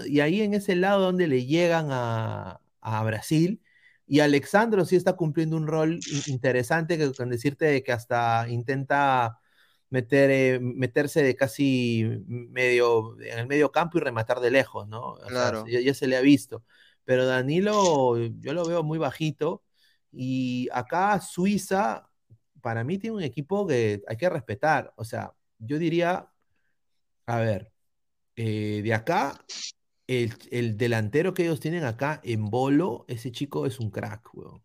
y 0.08 0.20
ahí 0.22 0.42
en 0.42 0.54
ese 0.54 0.76
lado 0.76 1.02
donde 1.02 1.28
le 1.28 1.46
llegan 1.46 1.88
a, 1.92 2.60
Brasil. 3.06 3.62
Y 4.08 4.22
Alexandro 4.22 4.86
sí 4.86 4.96
está 4.96 5.14
cumpliendo 5.14 5.58
un 5.58 5.68
rol 5.68 6.00
interesante 6.28 6.98
que, 6.98 7.12
con 7.14 7.30
decirte 7.30 7.84
que 7.84 7.92
hasta 7.92 8.48
intenta 8.50 9.40
meter, 9.90 10.32
eh, 10.32 10.60
meterse 10.62 11.22
de 11.22 11.36
casi 11.36 12.24
medio, 12.28 13.20
en 13.22 13.40
el 13.40 13.48
medio 13.48 13.72
campo 13.72 13.98
y 13.98 14.02
rematar 14.02 14.40
de 14.40 14.52
lejos, 14.52 14.88
¿no? 14.88 15.16
claro. 15.28 15.66
ya, 15.68 15.94
se 15.94 16.08
le 16.08 16.18
ha 16.18 16.22
visto 16.22 16.64
pero 17.08 17.26
Danilo 17.26 18.18
yo 18.18 18.54
lo 18.54 18.66
veo 18.66 18.84
muy 18.84 18.98
bajito. 18.98 19.64
Y 20.12 20.68
acá 20.74 21.22
Suiza, 21.22 22.10
para 22.62 22.84
mí 22.84 22.98
tiene 22.98 23.16
un 23.16 23.24
equipo 23.24 23.66
que 23.66 24.04
hay 24.06 24.18
que 24.18 24.30
respetar. 24.30 24.94
O 24.98 25.06
sea, 25.06 25.34
yo 25.58 25.80
diría, 25.80 26.30
a 27.26 27.38
ver, 27.38 27.72
eh, 28.36 28.82
de 28.84 28.94
acá, 28.94 29.42
el, 30.06 30.76
delantero 30.76 31.34
que 31.34 31.44
ellos 31.44 31.62
tienen 31.62 31.86
acá 31.86 32.20
en 32.26 32.44
Bolo, 32.50 33.06
ese 33.08 33.32
chico 33.32 33.66
es 33.66 33.80
un 33.80 33.90
crack, 33.90 34.30
weón. 34.34 34.62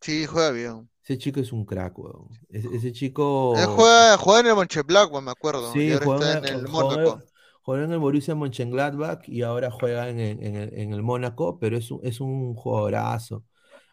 Sí, 0.00 0.24
juega 0.24 0.52
bien. 0.52 0.88
Ese 1.02 1.18
chico 1.18 1.40
es 1.40 1.52
un 1.52 1.66
crack, 1.66 1.98
weón. 1.98 2.30
Ese, 2.48 2.92
chico. 2.92 3.58
Él 3.58 3.66
juega, 3.66 4.16
juega 4.16 4.40
en 4.40 4.46
el 4.46 4.54
Moncheblack, 4.54 5.12
me 5.20 5.30
acuerdo. 5.30 5.70
Sí, 5.74 5.92
juega, 6.02 6.38
en 6.38 6.46
el 6.46 6.66
Mónaco 6.66 7.22
jugó 7.64 7.78
en 7.78 7.92
el 7.92 7.98
Borussia 7.98 8.34
Mönchengladbach 8.34 9.26
y 9.26 9.42
ahora 9.42 9.70
juega 9.70 10.08
en, 10.10 10.18
el 10.18 11.02
Mónaco, 11.02 11.58
pero 11.58 11.78
es 11.78 11.90
un, 11.90 12.00
es 12.02 12.20
un 12.20 12.54
jugadorazo. 12.54 13.44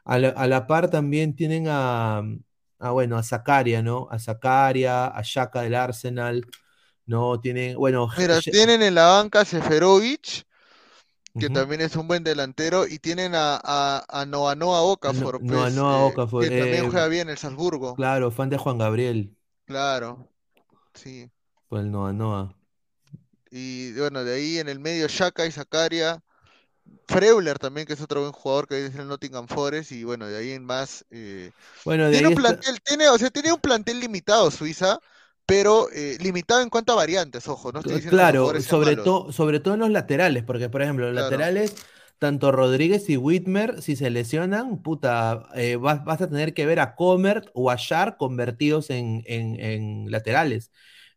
A 0.03 0.17
la, 0.19 0.67
par 0.67 0.89
también 0.89 1.35
tienen 1.35 1.67
a, 1.69 2.21
bueno, 2.79 3.17
a 3.17 3.23
Zakaria, 3.23 3.81
¿no? 3.81 4.07
A 4.11 4.19
Zakaria, 4.19 5.07
a 5.07 5.21
Shaka 5.23 5.61
del 5.61 5.75
Arsenal, 5.75 6.45
¿no? 7.05 7.39
Tienen, 7.39 7.77
bueno... 7.77 8.09
Mira, 8.17 8.41
tienen 8.41 8.81
en 8.81 8.95
la 8.95 9.05
banca 9.05 9.41
a 9.41 9.45
Seferovic, 9.45 10.45
que 11.39 11.49
también 11.49 11.79
es 11.79 11.95
un 11.95 12.09
buen 12.09 12.25
delantero, 12.25 12.85
y 12.85 12.99
tienen 12.99 13.35
a, 13.35 13.57
a, 13.63 14.03
a 14.09 14.25
Noanoa 14.25 14.81
Okafor, 14.81 15.39
pues, 15.39 15.73
eh, 15.73 16.49
que 16.49 16.59
también 16.59 16.85
eh, 16.85 16.89
juega 16.89 17.07
bien 17.07 17.21
en 17.27 17.29
el 17.29 17.37
Salzburgo. 17.37 17.95
Claro, 17.95 18.31
fan 18.31 18.49
de 18.49 18.57
Juan 18.57 18.77
Gabriel. 18.77 19.33
Claro, 19.63 20.27
sí. 20.93 21.31
Pues 21.69 21.83
el 21.83 21.91
Noanoa. 21.91 22.53
Y 23.51 23.91
bueno, 23.93 24.23
de 24.23 24.33
ahí 24.33 24.57
en 24.59 24.69
el 24.69 24.79
medio 24.79 25.07
Shaka 25.07 25.45
y 25.45 25.51
Zakaria. 25.51 26.21
Freuler 27.07 27.59
también, 27.59 27.85
que 27.85 27.93
es 27.93 28.01
otro 28.01 28.21
buen 28.21 28.31
jugador 28.31 28.67
que 28.67 28.85
es 28.85 28.95
el 28.95 29.07
Nottingham 29.07 29.47
Forest. 29.47 29.91
Y 29.91 30.03
bueno, 30.03 30.27
de 30.27 30.37
ahí 30.37 30.51
en 30.51 30.65
más. 30.65 31.05
Eh, 31.11 31.51
bueno, 31.85 32.09
tiene 32.09 32.29
un 32.29 32.35
plantel, 32.35 32.81
tiene, 32.81 33.09
o 33.09 33.17
sea, 33.17 33.29
tiene 33.29 33.53
un 33.53 33.59
plantel 33.59 33.99
limitado 33.99 34.49
Suiza, 34.49 34.99
pero 35.45 35.89
eh, 35.93 36.17
limitado 36.19 36.61
en 36.61 36.69
cuanto 36.69 36.93
a 36.93 36.95
variantes, 36.95 37.47
ojo, 37.47 37.71
no 37.71 37.81
Claro, 37.81 38.59
sobre, 38.61 38.95
todo 38.95 39.31
sobre 39.31 39.59
todo 39.59 39.75
en 39.75 39.81
los 39.81 39.89
laterales, 39.91 40.43
porque 40.43 40.69
por 40.69 40.81
ejemplo, 40.81 41.11
los 41.11 41.15
laterales 41.15 41.75
tanto 42.21 42.51
Rodríguez 42.51 43.09
y 43.09 43.17
Whitmer, 43.17 43.81
si 43.81 43.95
se 43.95 44.11
lesionan, 44.11 44.83
puta, 44.83 45.47
eh, 45.55 45.75
vas, 45.75 46.03
a 46.05 46.29
tener 46.29 46.53
que 46.53 46.67
ver 46.67 46.79
a 46.79 46.93
Comert 46.93 47.49
o 47.55 47.71
a 47.71 47.77
Shar 47.77 48.15
convertidos 48.17 48.91
en, 48.91 49.23
en, 49.25 50.11
laterales. 50.11 50.71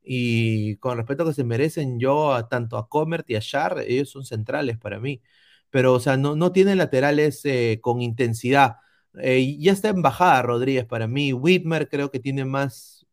Y 0.04 0.76
con 0.76 0.98
respeto 0.98 1.24
que 1.26 1.32
se 1.34 1.44
merecen, 1.44 1.98
yo 1.98 2.46
tanto 2.50 2.76
a 2.76 2.88
Comert 2.88 3.28
y 3.30 3.36
a 3.36 3.40
Shar, 3.40 3.80
ellos 3.86 4.10
son 4.10 4.24
centrales 4.24 4.78
para 4.78 5.00
mí. 5.00 5.22
Pero, 5.70 5.94
o 5.94 6.00
sea, 6.00 6.16
no, 6.16 6.36
no 6.36 6.52
tienen 6.52 6.78
laterales 6.78 7.44
eh, 7.44 7.78
con 7.82 8.02
intensidad. 8.02 8.76
Eh, 9.20 9.56
ya 9.58 9.72
está 9.72 9.88
en 9.88 10.02
bajada 10.02 10.42
Rodríguez 10.42 10.84
para 10.86 11.06
mí. 11.08 11.32
Whitmer 11.32 11.88
creo 11.88 12.10
que 12.10 12.20
tiene 12.20 12.44
más, 12.44 13.06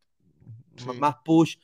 más 0.98 1.16
push. 1.24 1.56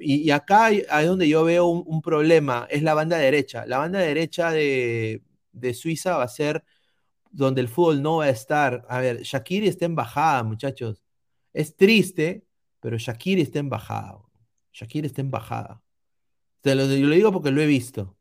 Y, 0.00 0.16
y 0.22 0.30
acá 0.30 0.66
hay 0.66 1.06
donde 1.06 1.28
yo 1.28 1.44
veo 1.44 1.66
un, 1.66 1.82
un 1.86 2.02
problema, 2.02 2.66
es 2.70 2.82
la 2.82 2.94
banda 2.94 3.18
derecha. 3.18 3.66
La 3.66 3.78
banda 3.78 3.98
derecha 4.00 4.50
de, 4.52 5.22
de 5.52 5.74
Suiza 5.74 6.16
va 6.16 6.24
a 6.24 6.28
ser 6.28 6.64
donde 7.30 7.60
el 7.60 7.68
fútbol 7.68 8.02
no 8.02 8.18
va 8.18 8.26
a 8.26 8.30
estar. 8.30 8.86
A 8.88 9.00
ver, 9.00 9.22
Shakiri 9.22 9.68
está 9.68 9.86
en 9.86 9.94
bajada, 9.96 10.42
muchachos. 10.44 11.02
Es 11.52 11.76
triste, 11.76 12.46
pero 12.80 12.98
Shakiri 12.98 13.42
está 13.42 13.58
en 13.58 13.70
bajada. 13.70 14.18
Shakiri 14.78 15.06
está 15.06 15.20
en 15.20 15.30
bajada. 15.30 15.82
Te 16.60 16.74
lo, 16.74 16.86
yo 16.86 17.06
lo 17.06 17.14
digo 17.14 17.32
porque 17.32 17.50
lo 17.50 17.60
he 17.60 17.66
visto 17.66 18.16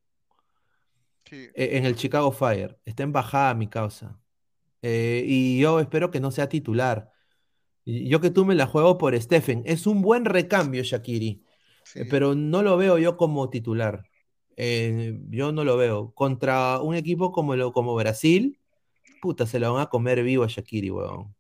Sí. 1.26 1.50
eh, 1.56 1.78
en 1.78 1.86
el 1.86 1.96
Chicago 1.96 2.32
Fire. 2.32 2.80
Está 2.86 3.04
en 3.04 3.12
bajada 3.12 3.54
mi 3.54 3.68
causa. 3.68 4.20
Eh, 4.82 5.24
y 5.28 5.60
yo 5.60 5.80
espero 5.80 6.12
que 6.12 6.20
no 6.20 6.32
sea 6.32 6.50
titular. 6.50 7.12
Yo 7.86 8.20
que 8.22 8.30
tú 8.32 8.46
me 8.46 8.56
la 8.56 8.68
juego 8.68 8.98
por 8.98 9.20
Stephen. 9.20 9.64
Es 9.66 9.88
un 9.88 10.02
buen 10.02 10.26
recambio, 10.26 10.84
Shakiri, 10.84 11.44
sí. 11.84 12.00
eh, 12.02 12.06
pero 12.10 12.36
no 12.36 12.62
lo 12.64 12.78
veo 12.78 12.98
yo 12.98 13.18
como 13.18 13.50
titular. 13.50 14.04
Eh, 14.58 15.20
yo 15.30 15.52
no 15.52 15.64
lo 15.64 15.78
veo. 15.78 16.14
Contra 16.14 16.82
un 16.82 16.96
equipo 16.96 17.32
como, 17.32 17.56
lo, 17.56 17.72
como 17.74 17.96
Brasil, 17.96 18.60
puta, 19.22 19.46
se 19.48 19.60
lo 19.60 19.74
van 19.74 19.84
a 19.84 19.88
comer 19.90 20.24
vivo 20.24 20.44
a 20.44 20.48
Shakiri, 20.48 20.92
weón. 20.92 21.37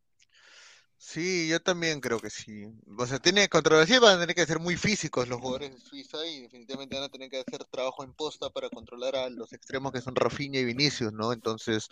Sí, 0.99 1.47
yo 1.47 1.59
también 1.61 2.01
creo 2.01 2.19
que 2.19 2.29
sí. 2.31 2.65
O 2.97 3.05
sea, 3.05 3.19
tiene 3.19 3.47
contra 3.49 3.77
Brasil 3.77 3.99
van 4.01 4.17
a 4.17 4.19
tener 4.21 4.35
que 4.35 4.45
ser 4.45 4.59
muy 4.59 4.75
físicos 4.75 5.27
los 5.27 5.39
jugadores 5.39 5.71
de 5.71 5.79
Suiza 5.79 6.25
y 6.25 6.41
definitivamente 6.41 6.95
van 6.95 7.05
a 7.05 7.09
tener 7.09 7.29
que 7.29 7.39
hacer 7.39 7.63
trabajo 7.65 8.03
en 8.03 8.13
posta 8.13 8.49
para 8.49 8.69
controlar 8.69 9.15
a 9.15 9.29
los 9.29 9.53
extremos 9.53 9.91
que 9.91 10.01
son 10.01 10.15
Rafinha 10.15 10.59
y 10.59 10.65
Vinicius, 10.65 11.13
¿no? 11.13 11.31
Entonces, 11.33 11.87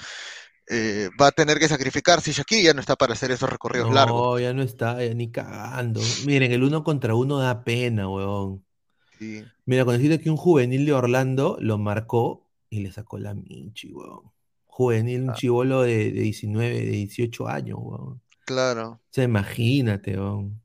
eh, 0.67 1.09
va 1.21 1.27
a 1.27 1.31
tener 1.31 1.59
que 1.59 1.67
sacrificarse. 1.67 2.31
Y 2.31 2.33
Shakiri 2.33 2.63
ya 2.63 2.73
no 2.73 2.79
está 2.79 2.95
para 2.95 3.13
hacer 3.13 3.29
esos 3.29 3.47
recorridos 3.47 3.93
largos. 3.93 4.19
No, 4.19 4.39
ya 4.39 4.53
no 4.53 4.63
está, 4.63 5.03
ya 5.05 5.13
ni 5.13 5.31
cagando. 5.31 6.01
Miren, 6.25 6.51
el 6.51 6.63
uno 6.63 6.83
contra 6.83 7.13
uno 7.13 7.37
da 7.37 7.63
pena, 7.63 8.09
weón. 8.09 8.65
Sí. 9.19 9.43
Mira, 9.65 9.85
cuando 9.85 10.01
dijiste 10.01 10.23
que 10.23 10.31
un 10.31 10.37
juvenil 10.37 10.85
de 10.85 10.93
Orlando 10.93 11.57
lo 11.61 11.77
marcó 11.77 12.49
y 12.71 12.79
le 12.79 12.91
sacó 12.91 13.19
la 13.19 13.35
minchi, 13.35 13.93
weón. 13.93 14.31
Juvenil, 14.65 15.21
un 15.21 15.29
Ah. 15.29 15.35
chivolo 15.35 15.83
de, 15.83 16.11
de 16.11 16.21
19, 16.21 16.73
de 16.73 16.91
18 16.91 17.47
años, 17.47 17.77
weón. 17.79 18.21
Claro. 18.45 18.91
O 18.91 19.01
sea, 19.11 19.23
imagínate, 19.23 20.17
weón. 20.19 20.61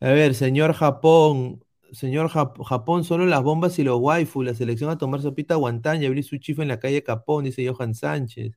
A 0.00 0.08
ver, 0.10 0.34
señor 0.34 0.74
Japón, 0.74 1.64
señor 1.92 2.28
Jap- 2.30 2.62
Japón, 2.64 3.04
solo 3.04 3.26
las 3.26 3.42
bombas 3.42 3.78
y 3.78 3.84
los 3.84 3.98
waifu, 4.00 4.42
la 4.42 4.54
selección 4.54 4.90
a 4.90 4.98
tomar 4.98 5.22
sopita 5.22 5.54
guantán 5.56 6.02
y 6.02 6.06
abrir 6.06 6.24
su 6.24 6.36
chifa 6.38 6.62
en 6.62 6.68
la 6.68 6.78
calle 6.80 7.02
Capón, 7.02 7.44
dice 7.44 7.66
Johan 7.68 7.94
Sánchez. 7.94 8.52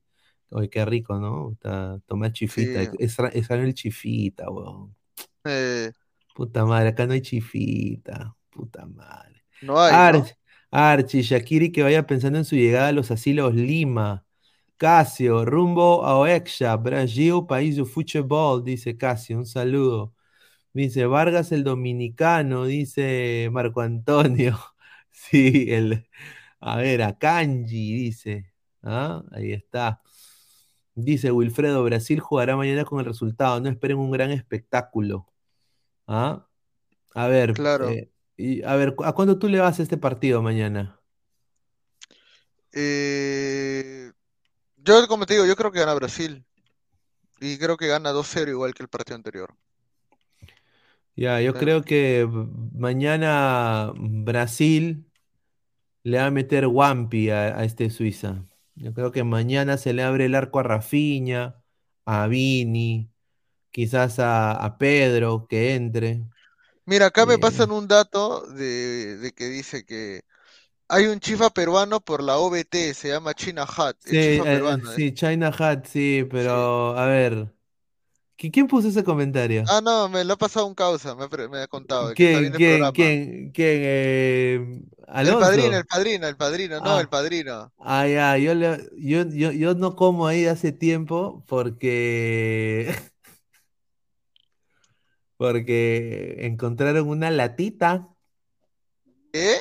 Oye, 0.49 0.69
qué 0.69 0.85
rico, 0.85 1.17
¿no? 1.19 1.51
Está, 1.53 1.99
tomar 2.07 2.31
chifita, 2.33 2.83
Sí. 2.85 2.89
extra- 2.99 3.29
extraño 3.33 3.63
el 3.63 3.73
chifita, 3.73 4.49
weón. 4.49 4.95
Eh, 5.45 5.91
Puta 6.35 6.65
madre, 6.65 6.89
acá 6.89 7.05
no 7.07 7.13
hay 7.13 7.21
chifita, 7.21 8.35
puta 8.51 8.85
madre. 8.85 9.43
no 9.61 9.79
hay, 9.81 9.91
¿no? 9.93 9.99
Arch, 9.99 10.35
Archie, 10.71 11.23
Shakiri 11.23 11.71
que 11.71 11.83
vaya 11.83 12.05
pensando 12.05 12.37
en 12.39 12.45
su 12.45 12.55
llegada 12.55 12.89
a 12.89 12.91
los 12.91 13.09
asilos 13.11 13.55
Lima. 13.55 14.25
Casio, 14.77 15.45
rumbo 15.45 16.05
a 16.05 16.17
Oexia, 16.19 16.75
Brasil, 16.77 17.45
país 17.47 17.75
de 17.77 17.85
fútbol, 17.85 18.63
dice 18.63 18.97
Casio, 18.97 19.37
un 19.37 19.45
saludo. 19.45 20.13
Dice 20.73 21.05
Vargas 21.07 21.51
el 21.51 21.63
dominicano, 21.63 22.65
dice 22.65 23.49
Marco 23.51 23.81
Antonio. 23.81 24.57
Sí, 25.11 25.67
el, 25.71 26.07
a 26.61 26.77
ver, 26.77 27.01
a 27.03 27.17
Kanji, 27.19 27.93
dice. 27.95 28.53
¿Ah? 28.83 29.23
Ahí 29.31 29.53
está. 29.53 30.01
Dice 30.95 31.31
Wilfredo, 31.31 31.83
Brasil 31.83 32.19
jugará 32.19 32.55
mañana 32.57 32.85
con 32.85 32.99
el 32.99 33.05
resultado, 33.05 33.59
no 33.61 33.69
esperen 33.69 33.97
un 33.99 34.11
gran 34.11 34.31
espectáculo. 34.31 35.27
¿Ah? 36.07 36.47
A 37.15 37.27
ver, 37.27 37.57
Claro. 37.57 37.89
eh, 37.89 38.11
y, 38.37 38.63
a 38.63 38.75
ver, 38.77 38.95
¿a 39.05 39.13
cuándo 39.13 39.39
tú 39.39 39.49
le 39.49 39.59
vas 39.59 39.79
a 39.79 39.83
este 39.83 39.97
partido 39.97 40.41
mañana? 40.43 41.01
Eh, 42.73 43.96
yo, 44.87 45.07
como 45.07 45.25
te 45.25 45.33
digo, 45.33 45.45
yo 45.45 45.55
creo 45.55 45.71
que 45.71 45.79
gana 45.79 45.93
Brasil. 45.93 46.45
Y 47.39 47.57
creo 47.59 47.77
que 47.77 47.87
gana 47.87 48.11
2-0 48.11 48.51
igual 48.51 48.73
que 48.75 48.83
el 48.83 48.89
partido 48.89 49.15
anterior. 49.17 49.55
Ya, 51.15 51.41
yo 51.41 51.57
creo 51.57 51.83
que 51.83 52.27
mañana 52.73 53.91
Brasil 53.95 55.07
le 56.03 56.17
va 56.19 56.27
a 56.27 56.31
meter 56.31 56.67
Wampi 56.67 57.29
a, 57.31 57.59
a 57.59 57.63
este 57.65 57.89
Suiza. 57.89 58.45
Yo 58.75 58.93
creo 58.93 59.11
que 59.11 59.23
mañana 59.23 59.77
se 59.77 59.93
le 59.93 60.03
abre 60.03 60.25
el 60.25 60.35
arco 60.35 60.59
a 60.59 60.63
Rafinha, 60.63 61.63
a 62.05 62.27
Vini, 62.27 63.11
quizás 63.71 64.19
a, 64.19 64.53
a 64.53 64.77
Pedro 64.79 65.47
que 65.47 65.75
entre. 65.75 66.25
Mira, 66.85 67.07
acá 67.07 67.25
me 67.25 67.37
Eh, 67.37 67.39
pasan 67.39 67.71
un 67.71 67.87
dato 67.87 68.41
de, 68.47 69.17
de 69.17 69.31
que 69.33 69.45
dice 69.49 69.85
que 69.85 70.21
hay 70.89 71.05
un 71.07 71.19
chifa 71.19 71.49
peruano 71.49 71.99
por 72.01 72.23
la 72.23 72.37
OBT, 72.37 72.93
se 72.93 73.09
llama 73.09 73.33
China 73.33 73.63
Hat, 73.63 73.95
el 74.05 74.11
sí, 74.11 74.19
chifa 74.19 74.43
eh, 74.45 74.45
peruano. 74.45 74.91
sí, 74.95 75.13
China 75.13 75.51
Hat, 75.57 75.85
sí, 75.85 76.25
pero 76.29 76.97
a 76.97 77.05
ver, 77.07 77.53
¿qui- 78.37 78.51
¿quién 78.51 78.67
puso 78.67 78.87
ese 78.89 79.03
comentario? 79.03 79.63
Ah, 79.69 79.81
no, 79.81 80.09
me 80.09 80.23
lo 80.23 80.33
ha 80.33 80.37
pasado 80.37 80.65
un 80.65 80.75
causa, 80.75 81.15
me 81.15 81.25
ha, 81.25 81.29
pre- 81.29 81.47
me 81.49 81.59
ha 81.61 81.67
contado, 81.67 82.13
que 82.15 82.23
está 82.23 82.39
¿Quién, 82.39 82.53
quién, 82.53 82.91
quién, 82.93 83.51
quién? 83.51 83.79
eh, 83.83 84.81
El 85.21 85.37
padrino, 85.37 85.77
el 85.77 85.85
padrino, 85.85 86.27
el 86.27 86.37
padrino, 86.37 86.81
no, 86.81 86.97
Ah. 86.97 86.99
el 86.99 87.09
padrino. 87.09 87.71
Ah, 87.79 88.07
ya, 88.07 88.37
yo, 88.37 88.53
le- 88.55 88.89
yo, 88.97 89.23
yo, 89.29 89.51
yo 89.51 89.73
no 89.75 89.95
como 89.95 90.27
ahí 90.27 90.45
hace 90.47 90.71
tiempo 90.71 91.43
porque, 91.47 92.89
porque 95.37 96.45
encontraron 96.45 97.07
una 97.09 97.29
latita, 97.31 98.09
¿Qué? 99.31 99.59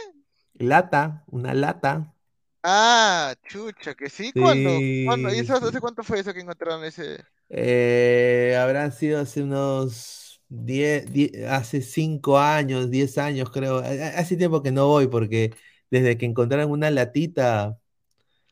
Lata, 0.58 1.24
una 1.28 1.54
lata. 1.54 2.14
Ah, 2.62 3.34
chucha, 3.46 3.94
que 3.94 4.10
sí, 4.10 4.32
¿cuándo? 4.34 4.86
¿Cuándo? 5.02 5.32
¿Y 5.32 5.38
Sí, 5.38 5.46
eso 5.46 5.54
hace 5.54 5.80
sí. 5.80 5.80
cuánto 5.80 6.02
fue 6.02 6.18
eso 6.20 6.34
que 6.34 6.40
encontraron 6.40 6.84
ese? 6.84 7.24
Eh, 7.48 8.56
habrán 8.60 8.92
sido 8.92 9.20
hace 9.20 9.42
unos 9.42 10.42
10, 10.48 11.12
10 11.12 11.32
hace 11.48 11.80
5 11.82 12.38
años, 12.38 12.90
10 12.90 13.18
años 13.18 13.50
creo. 13.50 13.78
Ha- 13.78 13.86
ha- 13.88 14.18
Hace 14.18 14.36
tiempo 14.36 14.62
que 14.62 14.72
no 14.72 14.88
voy 14.88 15.06
porque 15.08 15.54
desde 15.90 16.18
que 16.18 16.26
encontraron 16.26 16.70
una 16.70 16.90
latita, 16.90 17.78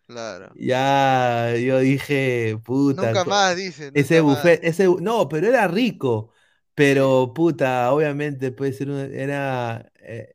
Claro. 0.07 0.55
ya 0.55 1.55
yo 1.57 1.79
dije, 1.81 2.59
puta, 2.65 3.13
Nunca 3.13 3.25
más, 3.27 3.57
dice, 3.57 3.91
ese 3.95 4.21
nunca 4.21 4.23
más. 4.23 4.55
buffet, 4.55 4.61
ese, 4.65 4.87
no, 5.01 5.29
pero 5.29 5.49
era 5.49 5.69
rico, 5.69 6.33
pero 6.75 7.33
puta, 7.35 7.93
obviamente 7.93 8.53
puede 8.53 8.73
ser, 8.75 8.91
una- 8.91 9.05
era, 9.07 9.93
eh, 10.01 10.34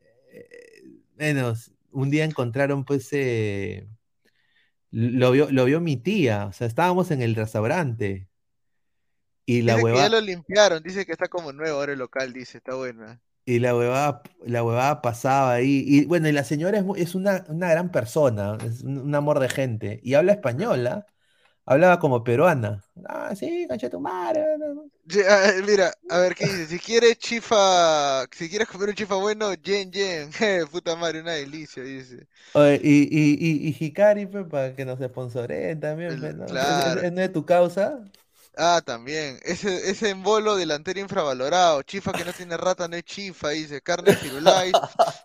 eh, 1.19 1.33
menos, 1.33 1.71
un 1.91 2.09
día 2.09 2.25
encontraron 2.25 2.85
pues, 2.85 3.09
eh, 3.13 3.87
lo 4.91 5.31
vio, 5.31 5.49
lo 5.51 5.65
vio 5.65 5.81
mi 5.81 5.97
tía, 5.97 6.45
o 6.47 6.53
sea, 6.53 6.67
estábamos 6.67 7.11
en 7.11 7.21
el 7.21 7.35
restaurante 7.35 8.29
y 9.45 9.61
la 9.63 9.75
Dice 9.75 9.85
que 9.85 9.93
ya 9.95 10.09
lo 10.09 10.21
limpiaron, 10.21 10.83
dice 10.83 11.05
que 11.05 11.11
está 11.13 11.27
como 11.27 11.51
nuevo 11.53 11.77
ahora 11.77 11.93
el 11.93 11.99
local, 11.99 12.33
dice, 12.33 12.57
está 12.57 12.75
buena. 12.75 13.21
y 13.45 13.59
la 13.59 13.75
huevada, 13.75 14.21
la 14.45 14.63
huevada 14.63 15.01
pasaba 15.01 15.53
ahí, 15.53 15.83
y 15.87 16.05
bueno, 16.05 16.27
y 16.29 16.31
la 16.31 16.43
señora 16.43 16.77
es, 16.79 16.85
es 16.97 17.15
una, 17.15 17.45
una 17.49 17.69
gran 17.69 17.91
persona, 17.91 18.57
es 18.63 18.83
un, 18.83 18.99
un 18.99 19.15
amor 19.15 19.39
de 19.39 19.49
gente, 19.49 19.99
y 20.03 20.13
habla 20.13 20.33
española, 20.33 21.07
hablaba 21.69 21.99
como 21.99 22.23
peruana, 22.23 22.83
ah, 23.07 23.35
sí, 23.35 23.65
concha 23.67 23.89
tu 23.89 23.99
madre, 23.99 24.41
ah, 25.27 25.49
eh, 25.57 25.61
Mira, 25.65 25.93
a 26.09 26.19
ver, 26.19 26.35
¿qué 26.35 26.45
dice? 26.45 26.67
Si 26.67 26.79
quieres 26.79 27.17
chifa, 27.17 28.25
si 28.31 28.49
quieres 28.49 28.67
comer 28.67 28.89
un 28.89 28.95
chifa 28.95 29.15
bueno, 29.15 29.53
yen, 29.55 29.91
yen, 29.91 30.31
je, 30.39 30.65
puta 30.67 30.95
madre, 30.95 31.21
una 31.21 31.33
delicia, 31.33 31.83
dice. 31.83 32.27
Oye, 32.51 32.79
y, 32.83 33.03
y, 33.11 33.37
y, 33.39 33.69
y 33.69 33.85
Hikari, 33.85 34.25
pues, 34.25 34.45
para 34.47 34.75
que 34.75 34.83
nos 34.85 34.99
sponsoreen 34.99 35.79
también, 35.79 36.19
pues, 36.19 36.35
¿no? 36.35 36.57
¿Es, 36.57 36.69
es- 36.69 36.85
claro. 36.85 37.03
es- 37.03 37.11
no 37.13 37.21
es 37.21 37.31
tu 37.31 37.45
causa? 37.45 38.09
Ah, 38.57 38.81
también, 38.85 39.39
ese, 39.43 39.89
ese 39.89 40.09
embolo 40.09 40.55
delantero 40.55 40.99
infravalorado, 40.99 41.81
chifa 41.83 42.13
que 42.13 42.25
no 42.25 42.33
tiene 42.33 42.57
rata 42.57 42.87
no 42.87 42.95
es 42.97 43.03
chifa, 43.03 43.49
dice, 43.49 43.81
carne 43.81 44.15
firulais, 44.15 44.81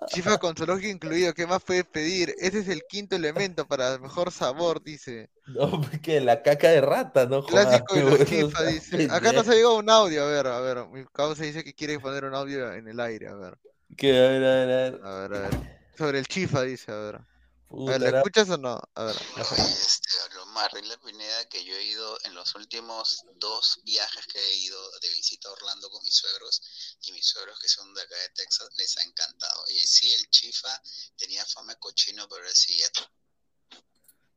chifa 0.07 0.39
con 0.39 0.55
zoológico 0.55 0.89
incluido, 0.89 1.35
¿qué 1.35 1.47
más 1.47 1.63
puedes 1.65 1.85
pedir? 1.85 2.35
Ese 2.39 2.61
es 2.61 2.69
el 2.69 2.85
quinto 2.87 3.17
elemento 3.17 3.67
para 3.67 3.99
mejor 3.99 4.31
sabor, 4.31 4.83
dice. 4.83 5.31
No, 5.47 5.81
que 6.03 6.21
la 6.21 6.43
caca 6.43 6.69
de 6.69 6.81
rata, 6.81 7.27
no 7.27 7.43
jodas, 7.43 7.83
Clásico 7.83 7.95
de 7.95 8.03
los 8.05 8.25
chifa, 8.25 8.63
dice. 8.65 9.09
Acá 9.11 9.33
nos 9.33 9.49
ha 9.49 9.55
llegado 9.55 9.79
un 9.79 9.91
audio, 9.91 10.23
a 10.23 10.27
ver, 10.29 10.47
a 10.47 10.61
ver, 10.61 10.87
mi 10.89 11.05
causa 11.07 11.43
dice 11.43 11.65
que 11.65 11.75
quiere 11.75 11.99
poner 11.99 12.25
un 12.25 12.35
audio 12.35 12.73
en 12.73 12.87
el 12.87 13.01
aire, 13.01 13.29
a 13.29 13.35
ver, 13.35 13.59
Que, 13.97 14.17
a 14.17 14.29
ver, 14.29 14.45
a 14.45 14.55
ver, 14.55 14.71
a 14.71 14.77
ver. 14.77 15.01
a 15.03 15.19
ver, 15.19 15.35
a 15.35 15.41
ver. 15.49 15.81
Sobre 15.97 16.19
el 16.19 16.29
chifa, 16.29 16.63
dice, 16.63 16.93
a 16.93 16.97
ver. 16.97 17.34
Puta, 17.75 17.99
¿lo 17.99 18.07
era- 18.07 18.19
escuchas 18.19 18.49
o 18.51 18.59
no? 18.59 18.81
A 18.95 19.05
ver. 19.05 19.17
Este, 19.57 20.09
lo 20.35 20.47
más 20.47 20.71
Rila 20.73 20.97
Pineda 21.01 21.49
que 21.49 21.65
yo 21.65 21.75
he 21.75 21.83
ido 21.85 22.19
en 22.25 22.35
los 22.35 22.55
últimos 22.55 23.25
dos 23.37 23.81
viajes 23.85 24.27
que 24.27 24.39
he 24.39 24.57
ido 24.57 24.79
de 25.01 25.09
visita 25.11 25.49
a 25.49 25.53
Orlando 25.53 25.91
con 25.91 26.03
mis 26.03 26.15
suegros 26.15 26.61
y 27.03 27.13
mis 27.13 27.27
suegros 27.27 27.59
que 27.59 27.69
son 27.69 27.93
de 27.95 28.03
acá 28.03 28.17
de 28.17 28.29
Texas 28.31 28.69
les 28.77 28.97
ha 28.99 29.03
encantado. 29.03 29.65
Y 29.71 29.79
sí, 29.87 30.13
el 30.13 30.29
chifa 30.31 30.81
tenía 31.17 31.45
fama 31.47 31.73
de 31.75 31.79
cochino, 31.81 32.29
pero 32.29 32.45
sí 32.53 32.77
ya 32.79 32.87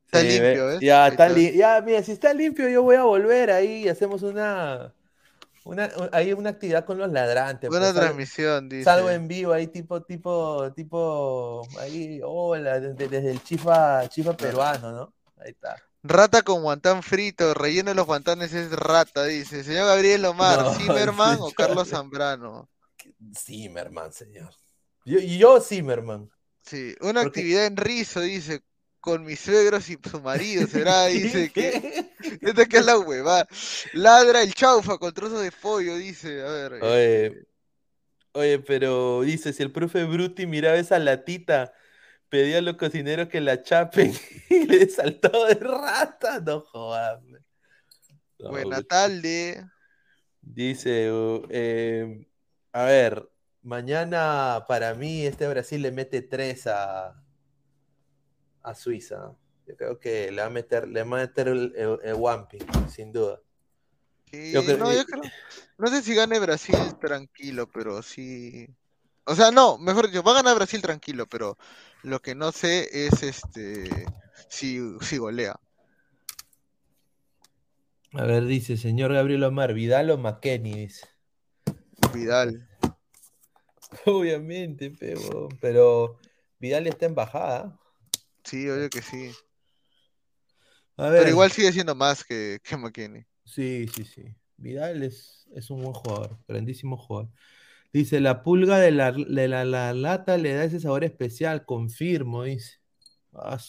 Está 0.06 0.22
Sí, 0.22 0.28
limpio, 0.40 0.68
¿ves? 0.68 0.80
Ya, 0.82 1.08
está. 1.10 1.28
li- 1.30 1.58
ya, 1.58 1.82
mira, 1.82 2.02
si 2.02 2.14
está 2.14 2.34
limpio, 2.34 2.70
yo 2.70 2.82
voy 2.82 2.96
a 2.96 3.04
volver 3.04 3.52
ahí 3.52 3.84
y 3.84 3.90
hacemos 3.90 4.22
una, 4.24 4.96
Una, 5.68 5.90
hay 6.14 6.32
una 6.32 6.52
actividad 6.52 6.86
con 6.86 6.98
los 6.98 7.12
ladrantes. 7.12 7.70
Buena 7.70 7.88
pues, 7.92 7.96
transmisión, 8.02 8.70
dice. 8.70 8.86
Salvo 8.86 9.10
en 9.10 9.28
vivo, 9.28 9.52
ahí 9.52 9.68
tipo, 9.68 10.02
tipo, 10.02 10.72
tipo, 10.74 11.68
ahí, 11.80 12.22
hola, 12.24 12.80
desde, 12.80 13.08
desde 13.10 13.32
el 13.32 13.44
chifa, 13.44 14.08
chifa 14.08 14.36
peruano, 14.38 14.92
¿no? 14.94 15.14
Ahí 15.38 15.52
está. 15.52 15.76
Rata 16.04 16.42
con 16.44 16.62
guantán 16.62 17.04
frito, 17.04 17.54
relleno 17.54 17.90
de 17.90 17.96
los 17.96 18.06
guantanes 18.06 18.54
es 18.54 18.72
rata, 18.72 19.26
dice. 19.26 19.64
Señor 19.66 19.88
Gabriel 19.88 20.24
Omar, 20.26 20.60
No, 20.60 20.74
¿Zimmerman 20.76 21.40
o. 21.42 21.52
Carlos 21.52 21.90
Zambrano? 21.90 22.70
Zimmerman, 23.36 24.14
señor. 24.14 24.54
Yo, 25.04 25.20
y 25.20 25.38
yo 25.38 25.60
Zimmerman. 25.60 26.30
Sí, 26.64 26.96
una 27.02 27.24
Porque- 27.24 27.40
actividad 27.42 27.66
en 27.66 27.76
rizo, 27.78 28.22
dice, 28.22 28.62
con 29.00 29.24
mis 29.26 29.40
suegros 29.40 29.90
y 29.90 29.98
su 30.10 30.22
marido, 30.22 30.68
será, 30.68 31.06
dice 31.08 31.52
que... 31.54 32.12
Esta 32.42 32.66
que 32.66 32.78
es 32.78 32.86
la 32.86 33.00
hueva. 33.00 33.48
Ladra 33.94 34.42
el 34.44 34.54
chaufa 34.54 34.98
con 34.98 35.14
trozos 35.14 35.42
de 35.42 35.52
pollo, 35.52 35.96
dice. 35.98 36.42
A 36.44 36.52
ver. 36.52 36.74
eh, 36.82 37.32
Oye, 37.32 37.48
oye, 38.34 38.60
pero 38.60 39.22
dice, 39.22 39.54
si 39.54 39.64
el 39.64 39.72
profe 39.72 40.04
Bruti 40.06 40.46
miraba 40.48 40.78
esa 40.78 41.00
latita, 41.00 41.74
pedía 42.30 42.60
a 42.60 42.62
los 42.62 42.78
cocineros 42.78 43.30
que 43.30 43.42
la 43.42 43.64
chapen 43.64 44.14
y 44.50 44.66
le 44.68 44.90
saltó 44.90 45.46
de 45.48 45.56
rata, 45.56 46.40
no 46.42 46.62
jodas. 46.62 47.22
No, 48.40 48.52
buena 48.52 48.82
tarde. 48.84 49.64
Dice, 50.42 51.12
uh, 51.12 51.46
eh, 51.50 52.28
a 52.72 52.86
ver, 52.86 53.30
mañana 53.62 54.66
para 54.68 54.94
mí 54.96 55.26
este 55.26 55.48
Brasil 55.48 55.82
le 55.82 55.92
mete 55.92 56.22
3 56.22 56.68
a, 56.68 57.24
a 58.64 58.74
Suiza. 58.76 59.34
Yo 59.66 59.76
creo 59.76 60.00
que 60.00 60.32
le 60.32 60.42
va 60.42 60.48
a 60.48 60.50
meter, 60.50 60.88
le 60.88 61.04
va 61.04 61.18
a 61.18 61.22
meter 61.22 61.48
el, 61.50 61.74
el, 61.76 62.00
el 62.04 62.14
Wampi, 62.16 62.58
sin 62.90 63.12
duda. 63.12 63.40
Sí, 64.32 64.52
Yo 64.54 64.64
creo- 64.64 64.78
no, 64.78 64.94
yo 64.94 65.06
creo- 65.06 65.24
no 65.78 65.88
sé 65.88 66.02
si 66.02 66.16
gane 66.16 66.40
Brasil 66.40 66.76
tranquilo, 67.00 67.70
pero 67.70 68.02
sí. 68.02 68.68
O 69.26 69.36
sea, 69.36 69.52
no, 69.52 69.78
mejor 69.78 70.08
dicho, 70.08 70.24
va 70.24 70.32
a 70.32 70.36
ganar 70.42 70.56
Brasil 70.56 70.82
tranquilo, 70.82 71.28
pero 71.28 71.58
lo 72.04 72.22
que 72.22 72.34
no 72.36 72.52
sé 72.52 72.88
es 73.06 73.24
este 73.24 74.06
si, 74.50 74.80
si 75.02 75.18
golea. 75.18 75.60
A 78.14 78.24
ver, 78.24 78.46
dice, 78.46 78.78
señor 78.78 79.14
Gabriel 79.14 79.44
Omar, 79.44 79.74
Vidal 79.74 80.10
o 80.12 80.18
McKenny, 80.18 80.74
dice. 80.86 81.08
Vidal. 82.14 82.68
Obviamente, 84.06 84.92
pero, 84.98 85.50
pero 85.60 86.18
Vidal 86.60 86.88
está 86.88 87.06
en 87.06 87.16
bajada. 87.16 87.78
Sí, 88.48 88.70
obvio 88.70 88.90
que 88.90 89.02
sí. 89.02 89.32
A 90.96 91.10
ver, 91.10 91.20
Pero 91.20 91.30
igual 91.32 91.52
sigue 91.52 91.74
siendo 91.74 91.94
más 91.96 92.24
que, 92.24 92.60
que 92.64 92.78
McKinney. 92.78 93.26
Sí, 93.44 93.88
sí, 93.94 94.06
sí. 94.06 94.24
Vidal 94.56 95.04
es, 95.04 95.50
es 95.54 95.70
un 95.70 95.82
buen 95.82 95.94
jugador, 95.94 96.40
grandísimo 96.48 96.96
jugador. 96.96 97.30
Dice, 97.92 98.22
la 98.22 98.44
pulga 98.44 98.80
de 98.80 98.92
la, 98.92 99.12
de 99.12 99.48
la, 99.50 99.66
la 99.66 99.94
lata 99.94 100.38
le 100.38 100.54
da 100.54 100.64
ese 100.64 100.80
sabor 100.80 101.04
especial, 101.04 101.66
confirmo, 101.66 102.44
dice. 102.44 102.78
Ah. 103.34 103.60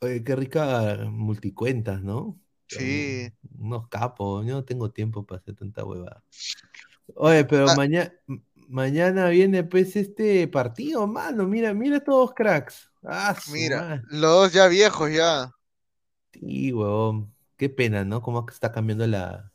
Oye, 0.00 0.24
qué 0.24 0.34
rica 0.34 1.06
multicuentas, 1.08 2.02
¿no? 2.02 2.40
Sí. 2.66 3.30
Unos 3.58 3.88
capos, 3.88 4.44
yo 4.44 4.54
no 4.54 4.64
tengo 4.64 4.90
tiempo 4.90 5.24
para 5.24 5.40
hacer 5.40 5.54
tanta 5.54 5.84
huevada. 5.84 6.24
Oye, 7.14 7.44
pero 7.44 7.70
Ah. 7.70 7.76
mañana, 7.76 8.12
mañana 8.68 9.28
viene 9.28 9.64
pues 9.64 9.96
este 9.96 10.48
partido, 10.48 11.06
mano. 11.06 11.46
Mira, 11.46 11.74
mira 11.74 12.00
todos 12.00 12.34
cracks. 12.34 12.90
Ah, 13.02 13.34
su 13.40 13.52
Mira, 13.52 14.02
los 14.08 14.30
dos 14.30 14.52
ya 14.52 14.68
viejos 14.68 15.10
ya. 15.10 15.52
Sí, 16.32 16.72
huevón. 16.72 17.34
Qué 17.56 17.68
pena, 17.70 18.04
¿no? 18.04 18.20
Cómo 18.22 18.46
está 18.48 18.70
cambiando 18.72 19.06
la, 19.06 19.52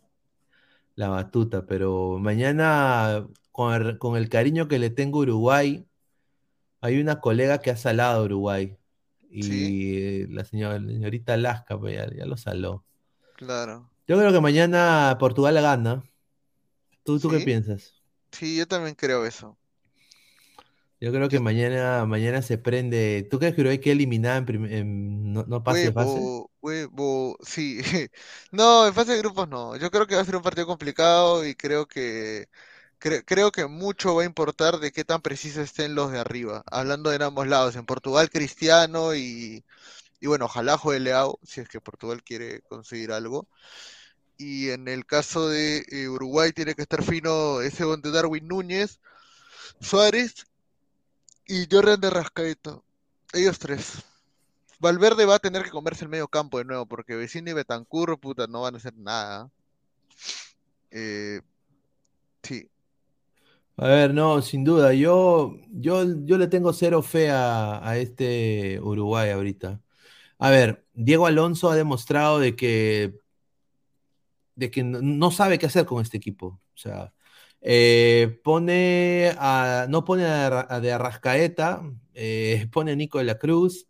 la 0.95 1.09
batuta. 1.09 1.65
Pero 1.65 2.17
mañana, 2.19 3.27
con 3.51 3.73
el, 3.73 3.97
con 3.99 4.17
el 4.17 4.29
cariño 4.29 4.67
que 4.67 4.79
le 4.79 4.89
tengo 4.89 5.19
a 5.19 5.23
Uruguay, 5.23 5.87
hay 6.81 7.01
una 7.01 7.21
colega 7.21 7.59
que 7.61 7.71
ha 7.71 7.77
salado 7.77 8.21
a 8.21 8.25
Uruguay. 8.25 8.77
Y 9.29 9.41
Sí. 9.47 10.27
la 10.27 10.45
señora, 10.45 10.79
la 10.79 10.89
señorita 10.93 11.37
Lasca, 11.37 11.79
pues 11.79 11.95
ya, 11.97 12.09
ya 12.15 12.25
lo 12.25 12.37
saló. 12.37 12.85
Claro. 13.35 13.89
Yo 14.07 14.17
creo 14.17 14.31
que 14.31 14.41
mañana 14.41 15.17
Portugal 15.19 15.55
la 15.55 15.61
gana. 15.61 16.03
¿Tú, 17.03 17.19
tú 17.19 17.29
qué 17.29 17.41
piensas? 17.41 18.00
Sí, 18.31 18.57
yo 18.57 18.67
también 18.67 18.95
creo 18.95 19.25
eso. 19.25 19.57
Yo 20.99 21.11
creo 21.11 21.29
que 21.29 21.39
mañana, 21.39 22.05
mañana 22.05 22.41
se 22.43 22.57
prende. 22.59 23.27
¿Tú 23.29 23.39
crees 23.39 23.55
que 23.55 23.61
Uruguay 23.61 23.79
queda 23.79 23.93
eliminada 23.93 24.37
en, 24.37 24.45
prim- 24.45 24.65
en- 24.65 25.33
no, 25.33 25.43
no 25.47 25.63
pase 25.63 25.87
de 25.87 25.93
fase? 25.93 26.31
Huevo, 26.31 26.51
huevo, 26.61 27.37
sí. 27.43 27.81
No, 28.51 28.87
en 28.87 28.93
fase 28.93 29.11
de 29.13 29.19
grupos 29.19 29.47
no. 29.47 29.75
Yo 29.77 29.91
creo 29.91 30.07
que 30.07 30.15
va 30.15 30.21
a 30.21 30.25
ser 30.25 30.35
un 30.35 30.41
partido 30.43 30.65
complicado 30.67 31.45
y 31.45 31.55
creo 31.55 31.87
que 31.87 32.47
cre- 32.99 33.23
creo 33.25 33.51
que 33.51 33.67
mucho 33.67 34.15
va 34.15 34.23
a 34.23 34.25
importar 34.25 34.79
de 34.79 34.91
qué 34.91 35.05
tan 35.05 35.21
precisos 35.21 35.63
estén 35.63 35.95
los 35.95 36.11
de 36.11 36.19
arriba. 36.19 36.63
Hablando 36.71 37.09
de 37.11 37.23
ambos 37.23 37.47
lados, 37.47 37.75
en 37.75 37.85
Portugal 37.85 38.29
Cristiano 38.29 39.15
y, 39.15 39.63
y 40.21 40.27
bueno, 40.27 40.45
ojalá 40.45 40.77
juegue 40.77 41.01
Leao, 41.01 41.39
si 41.43 41.61
es 41.61 41.69
que 41.69 41.81
Portugal 41.81 42.23
quiere 42.23 42.61
conseguir 42.63 43.11
algo. 43.13 43.47
Y 44.41 44.71
en 44.71 44.87
el 44.87 45.05
caso 45.05 45.49
de 45.49 45.85
eh, 45.89 46.09
Uruguay 46.09 46.51
tiene 46.51 46.73
que 46.73 46.81
estar 46.81 47.03
fino 47.03 47.61
ese 47.61 47.83
gol 47.85 48.01
de 48.01 48.09
Darwin 48.11 48.47
Núñez, 48.47 48.99
Suárez 49.79 50.47
y 51.45 51.67
Jordan 51.71 52.01
de 52.01 52.09
Rascaeta. 52.09 52.81
Ellos 53.33 53.59
tres. 53.59 54.03
Valverde 54.79 55.25
va 55.25 55.35
a 55.35 55.39
tener 55.39 55.63
que 55.63 55.69
comerse 55.69 56.05
el 56.05 56.09
medio 56.09 56.27
campo 56.27 56.57
de 56.57 56.65
nuevo, 56.65 56.87
porque 56.87 57.15
Vecino 57.15 57.51
y 57.51 57.53
Betancur, 57.53 58.19
puta, 58.19 58.47
no 58.47 58.61
van 58.61 58.73
a 58.75 58.77
hacer 58.77 58.95
nada. 58.97 59.51
Eh, 60.91 61.41
sí, 62.43 62.69
A 63.77 63.87
ver, 63.87 64.13
no, 64.13 64.41
sin 64.41 64.63
duda. 64.63 64.93
Yo, 64.93 65.55
yo, 65.71 66.03
yo 66.25 66.37
le 66.37 66.47
tengo 66.47 66.73
cero 66.73 67.01
fe 67.01 67.29
a, 67.31 67.87
a 67.87 67.97
este 67.97 68.79
Uruguay 68.81 69.29
ahorita. 69.31 69.81
A 70.39 70.49
ver, 70.51 70.85
Diego 70.93 71.25
Alonso 71.27 71.69
ha 71.69 71.75
demostrado 71.75 72.39
de 72.39 72.55
que, 72.55 73.20
de 74.61 74.71
que 74.71 74.83
no, 74.83 75.31
sabe 75.31 75.59
qué 75.59 75.65
hacer 75.67 75.85
con 75.85 76.01
este 76.01 76.17
equipo. 76.17 76.61
O 76.75 76.77
sea, 76.77 77.13
eh, 77.61 78.39
pone 78.43 79.33
a, 79.37 79.87
no 79.89 80.05
pone 80.05 80.25
a, 80.25 80.67
a 80.69 80.79
de 80.79 80.91
Arrascaeta, 80.93 81.81
eh, 82.13 82.67
pone 82.71 82.91
a 82.93 82.95
Nico 82.95 83.17
de 83.19 83.25
la 83.25 83.37
Cruz, 83.39 83.87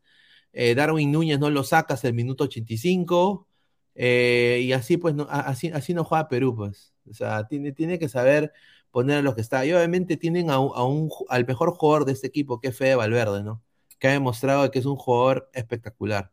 eh, 0.53 0.76
Darwin 0.76 1.11
Núñez 1.11 1.39
no 1.39 1.49
lo 1.49 1.64
saca 1.64 1.93
hasta 1.95 2.07
el 2.07 2.14
minuto 2.14 2.45
85, 2.45 3.48
eh, 3.95 4.61
y 4.64 4.73
así 4.73 4.98
pues 4.98 5.15
no, 5.15 5.27
así, 5.30 5.69
así 5.69 5.93
no 5.93 6.03
juega 6.03 6.27
Perú, 6.30 6.56
pues. 6.56 6.93
O 7.10 7.14
sea, 7.14 7.48
tiene, 7.48 7.72
tiene 7.73 7.99
que 7.99 8.10
saber 8.10 8.53
poner 8.91 9.18
a 9.19 9.22
los 9.22 9.35
que 9.35 9.41
está. 9.41 9.65
Y 9.65 9.73
obviamente 9.73 10.18
tienen 10.18 10.49
a 10.49 10.60
un- 10.60 11.10
al 11.30 11.45
mejor 11.48 11.72
jugador 11.76 12.06
de 12.06 12.14
este 12.14 12.27
equipo, 12.27 12.60
que 12.60 12.69
es 12.69 12.77
Fede 12.77 12.95
Valverde, 12.95 13.43
¿no? 13.43 13.64
Que 13.99 14.07
ha 14.10 14.11
demostrado 14.11 14.69
que 14.72 14.80
es 14.80 14.85
un 14.85 14.95
jugador 14.98 15.49
espectacular. 15.53 16.31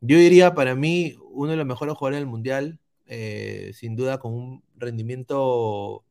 Yo 0.00 0.18
diría 0.18 0.54
para 0.54 0.74
mí 0.74 1.16
uno 1.30 1.50
de 1.52 1.56
los 1.56 1.66
mejores 1.66 1.94
jugadores 1.96 2.20
del 2.20 2.28
Mundial, 2.28 2.80
eh, 3.06 3.72
sin 3.74 3.96
duda 3.96 4.18
con 4.18 4.32
un 4.34 4.64
rendimiento 4.76 6.04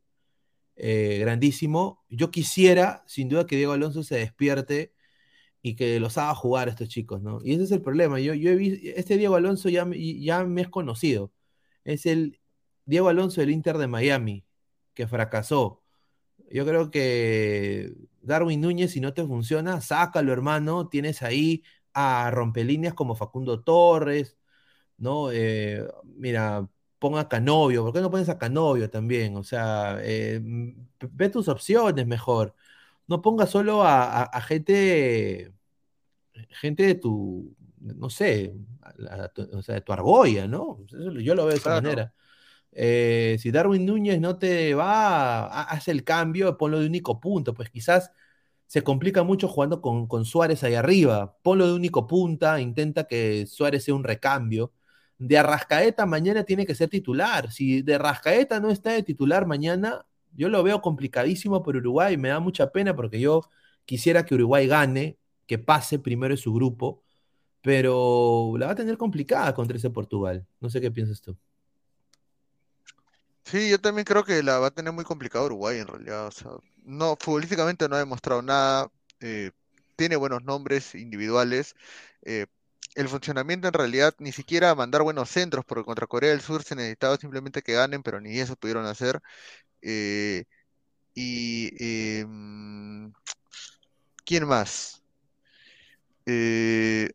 eh, 0.75 1.19
grandísimo. 1.19 2.03
Yo 2.09 2.31
quisiera, 2.31 3.03
sin 3.07 3.29
duda, 3.29 3.45
que 3.47 3.57
Diego 3.57 3.73
Alonso 3.73 4.03
se 4.03 4.17
despierte 4.17 4.93
y 5.61 5.75
que 5.75 5.99
los 5.99 6.17
haga 6.17 6.35
jugar 6.35 6.67
a 6.67 6.71
estos 6.71 6.89
chicos, 6.89 7.21
¿no? 7.21 7.39
Y 7.43 7.53
ese 7.53 7.63
es 7.63 7.71
el 7.71 7.81
problema. 7.81 8.19
Yo, 8.19 8.33
yo 8.33 8.51
he 8.51 8.55
visto, 8.55 8.87
este 8.95 9.17
Diego 9.17 9.35
Alonso 9.35 9.69
ya, 9.69 9.87
ya 9.93 10.43
me 10.45 10.61
es 10.61 10.69
conocido. 10.69 11.33
Es 11.83 12.05
el 12.05 12.39
Diego 12.85 13.09
Alonso 13.09 13.41
del 13.41 13.51
Inter 13.51 13.77
de 13.77 13.87
Miami, 13.87 14.45
que 14.93 15.07
fracasó. 15.07 15.83
Yo 16.51 16.65
creo 16.65 16.91
que 16.91 17.93
Darwin 18.21 18.61
Núñez, 18.61 18.91
si 18.91 19.01
no 19.01 19.13
te 19.13 19.25
funciona, 19.25 19.81
sácalo, 19.81 20.33
hermano. 20.33 20.89
Tienes 20.89 21.21
ahí 21.23 21.63
a 21.93 22.31
rompelíneas 22.31 22.93
como 22.93 23.15
Facundo 23.15 23.63
Torres, 23.63 24.37
¿no? 24.97 25.31
Eh, 25.31 25.85
mira, 26.05 26.69
ponga 27.01 27.29
Canovio. 27.29 27.83
¿Por 27.85 27.93
qué 27.95 28.01
no 28.01 28.11
pones 28.11 28.29
a 28.29 28.39
Canovio 28.39 28.91
también? 28.91 29.37
O 29.37 29.43
sea, 29.43 29.99
eh, 30.03 30.41
ve 31.11 31.29
tus 31.31 31.49
opciones 31.49 32.07
mejor. 32.07 32.55
No 33.07 33.21
pongas 33.23 33.51
solo 33.51 33.83
a, 33.83 34.03
a- 34.05 34.25
a 34.25 34.41
gente, 34.43 35.53
gente 36.49 36.83
de 36.83 36.95
tu, 36.95 37.55
no 37.79 38.09
sé, 38.09 38.53
a- 39.09 39.23
a 39.25 39.27
tu- 39.29 39.47
o 39.57 39.61
sea, 39.61 39.75
de 39.75 39.81
tu 39.81 39.93
argolla, 39.93 40.47
¿no? 40.47 40.79
Eso 40.87 41.11
yo 41.19 41.35
lo 41.35 41.43
veo 41.45 41.51
de 41.53 41.57
esa 41.57 41.69
Claro. 41.69 41.81
manera. 41.81 42.13
Eh, 42.73 43.37
si 43.39 43.51
Darwin 43.51 43.85
Núñez 43.85 44.21
no 44.21 44.37
te 44.39 44.75
va, 44.75 45.45
ha- 45.47 45.63
haz 45.63 45.87
el 45.89 46.03
cambio, 46.03 46.57
ponlo 46.57 46.79
de 46.79 46.87
único 46.87 47.19
punto, 47.21 47.53
pues 47.55 47.69
quizás 47.69 48.11
se 48.67 48.83
complica 48.83 49.23
mucho 49.23 49.47
jugando 49.49 49.81
con, 49.81 50.07
con 50.07 50.25
Suárez 50.25 50.63
ahí 50.63 50.75
arriba. 50.75 51.37
Ponlo 51.43 51.67
de 51.67 51.73
único 51.73 52.07
punta, 52.07 52.61
intenta 52.61 53.05
que 53.05 53.45
Suárez 53.47 53.83
sea 53.85 53.95
un 53.95 54.03
recambio. 54.05 54.73
De 55.23 55.37
Arrascaeta 55.37 56.07
mañana 56.07 56.43
tiene 56.43 56.65
que 56.65 56.73
ser 56.73 56.89
titular. 56.89 57.51
Si 57.51 57.83
de 57.83 57.93
Arrascaeta 57.95 58.59
no 58.59 58.71
está 58.71 58.91
de 58.91 59.03
titular 59.03 59.45
mañana, 59.45 60.03
yo 60.33 60.49
lo 60.49 60.63
veo 60.63 60.81
complicadísimo 60.81 61.61
por 61.61 61.75
Uruguay. 61.77 62.17
Me 62.17 62.29
da 62.29 62.39
mucha 62.39 62.71
pena 62.71 62.95
porque 62.95 63.19
yo 63.19 63.43
quisiera 63.85 64.25
que 64.25 64.33
Uruguay 64.33 64.65
gane, 64.67 65.19
que 65.45 65.59
pase 65.59 65.99
primero 65.99 66.33
en 66.33 66.39
su 66.39 66.51
grupo, 66.51 67.03
pero 67.61 68.53
la 68.57 68.65
va 68.67 68.71
a 68.73 68.75
tener 68.75 68.97
complicada 68.97 69.53
contra 69.53 69.77
ese 69.77 69.91
Portugal. 69.91 70.47
No 70.59 70.71
sé 70.71 70.81
qué 70.81 70.89
piensas 70.89 71.21
tú. 71.21 71.37
Sí, 73.45 73.69
yo 73.69 73.79
también 73.79 74.05
creo 74.05 74.23
que 74.23 74.41
la 74.41 74.57
va 74.59 74.67
a 74.67 74.71
tener 74.71 74.91
muy 74.93 75.03
complicado 75.03 75.45
Uruguay 75.45 75.77
en 75.79 75.87
realidad. 75.87 76.27
O 76.27 76.31
sea, 76.31 76.51
no, 76.83 77.15
futbolísticamente 77.19 77.87
no 77.87 77.95
ha 77.95 77.99
demostrado 77.99 78.41
nada. 78.41 78.89
eh, 79.19 79.51
tiene 79.95 80.15
buenos 80.15 80.43
nombres 80.43 80.95
individuales. 80.95 81.75
eh, 82.23 82.47
el 82.95 83.09
funcionamiento 83.09 83.67
en 83.67 83.73
realidad 83.73 84.13
ni 84.19 84.31
siquiera 84.31 84.75
mandar 84.75 85.03
buenos 85.03 85.29
centros, 85.29 85.65
porque 85.65 85.85
contra 85.85 86.07
Corea 86.07 86.31
del 86.31 86.41
Sur 86.41 86.63
se 86.63 86.75
necesitaba 86.75 87.17
simplemente 87.17 87.61
que 87.61 87.73
ganen, 87.73 88.03
pero 88.03 88.21
ni 88.21 88.39
eso 88.39 88.55
pudieron 88.55 88.85
hacer. 88.85 89.21
eh, 89.81 90.45
y 91.15 91.71
eh, 91.79 92.25
¿quién 94.25 94.47
más? 94.47 95.01
Eh, 96.25 97.09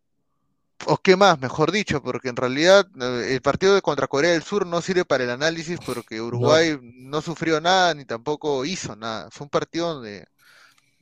o 0.86 0.98
qué 0.98 1.16
más, 1.16 1.38
mejor 1.40 1.72
dicho, 1.72 2.02
porque 2.02 2.28
en 2.28 2.36
realidad 2.36 2.86
eh, 3.00 3.34
el 3.34 3.42
partido 3.42 3.74
de 3.74 3.82
contra 3.82 4.08
Corea 4.08 4.32
del 4.32 4.42
Sur 4.42 4.66
no 4.66 4.80
sirve 4.82 5.04
para 5.04 5.24
el 5.24 5.30
análisis 5.30 5.78
porque 5.84 6.20
Uruguay 6.20 6.78
no 6.82 7.22
sufrió 7.22 7.60
nada 7.60 7.94
ni 7.94 8.04
tampoco 8.04 8.64
hizo 8.64 8.96
nada. 8.96 9.30
Fue 9.30 9.44
un 9.46 9.50
partido 9.50 9.94
donde, 9.94 10.26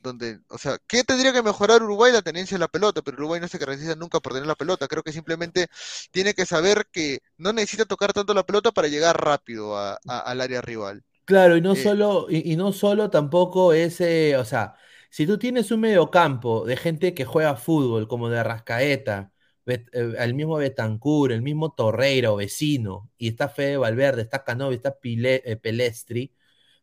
donde, 0.05 0.39
o 0.49 0.57
sea, 0.57 0.77
¿qué 0.87 1.03
tendría 1.03 1.33
que 1.33 1.43
mejorar 1.43 1.83
Uruguay? 1.83 2.13
La 2.13 2.21
tenencia 2.21 2.55
de 2.55 2.59
la 2.59 2.67
pelota, 2.69 3.01
pero 3.01 3.17
Uruguay 3.17 3.41
no 3.41 3.47
se 3.49 3.59
caracteriza 3.59 3.95
nunca 3.95 4.19
por 4.21 4.33
tener 4.33 4.47
la 4.47 4.55
pelota. 4.55 4.87
Creo 4.87 5.03
que 5.03 5.11
simplemente 5.13 5.67
tiene 6.11 6.33
que 6.33 6.45
saber 6.45 6.87
que 6.91 7.19
no 7.37 7.53
necesita 7.53 7.85
tocar 7.85 8.13
tanto 8.13 8.33
la 8.33 8.45
pelota 8.45 8.71
para 8.71 8.87
llegar 8.87 9.19
rápido 9.23 9.77
a- 9.77 9.99
a- 10.07 10.19
al 10.19 10.41
área 10.41 10.61
rival. 10.61 11.03
Claro, 11.25 11.57
y 11.57 11.61
no 11.61 11.75
Eh, 11.75 11.75
solo, 11.75 12.27
y, 12.29 12.51
y 12.53 12.55
no 12.55 12.71
solo 12.71 13.09
tampoco 13.09 13.73
ese, 13.73 14.37
o 14.37 14.45
sea, 14.45 14.75
si 15.09 15.25
tú 15.25 15.39
tienes 15.39 15.71
un 15.71 15.79
mediocampo 15.79 16.65
de 16.65 16.77
gente 16.77 17.15
que 17.15 17.25
juega 17.25 17.55
fútbol, 17.55 18.07
como 18.07 18.29
de 18.29 18.37
Arrascaeta, 18.39 19.31
Bet- 19.65 19.89
eh, 19.93 20.13
el 20.19 20.35
mismo 20.35 20.57
Betancur, 20.57 21.31
el 21.31 21.41
mismo 21.41 21.73
Torreira 21.73 22.31
o 22.31 22.35
Vecino, 22.35 23.09
y 23.17 23.29
está 23.29 23.49
Fede 23.49 23.77
Valverde, 23.77 24.21
está 24.21 24.43
Canovi, 24.43 24.75
está 24.75 24.99
Pile- 24.99 25.41
eh, 25.45 25.55
Pelestri, 25.57 26.31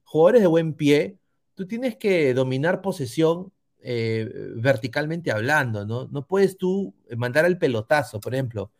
jugadores 0.03 0.41
de 0.43 0.49
buen 0.49 0.75
pie, 0.75 1.19
tú 1.63 1.69
tienes 1.69 1.97
que 1.97 2.35
dominar 2.35 2.83
posesión 2.83 3.53
eh, 3.83 4.29
verticalmente 4.57 5.31
hablando, 5.31 5.87
¿no? 5.87 6.09
No 6.09 6.27
puedes 6.27 6.59
tú 6.59 6.95
mandar 7.17 7.45
el 7.47 7.59
pelotazo, 7.59 8.21
por 8.21 8.35
ejemplo. 8.35 8.73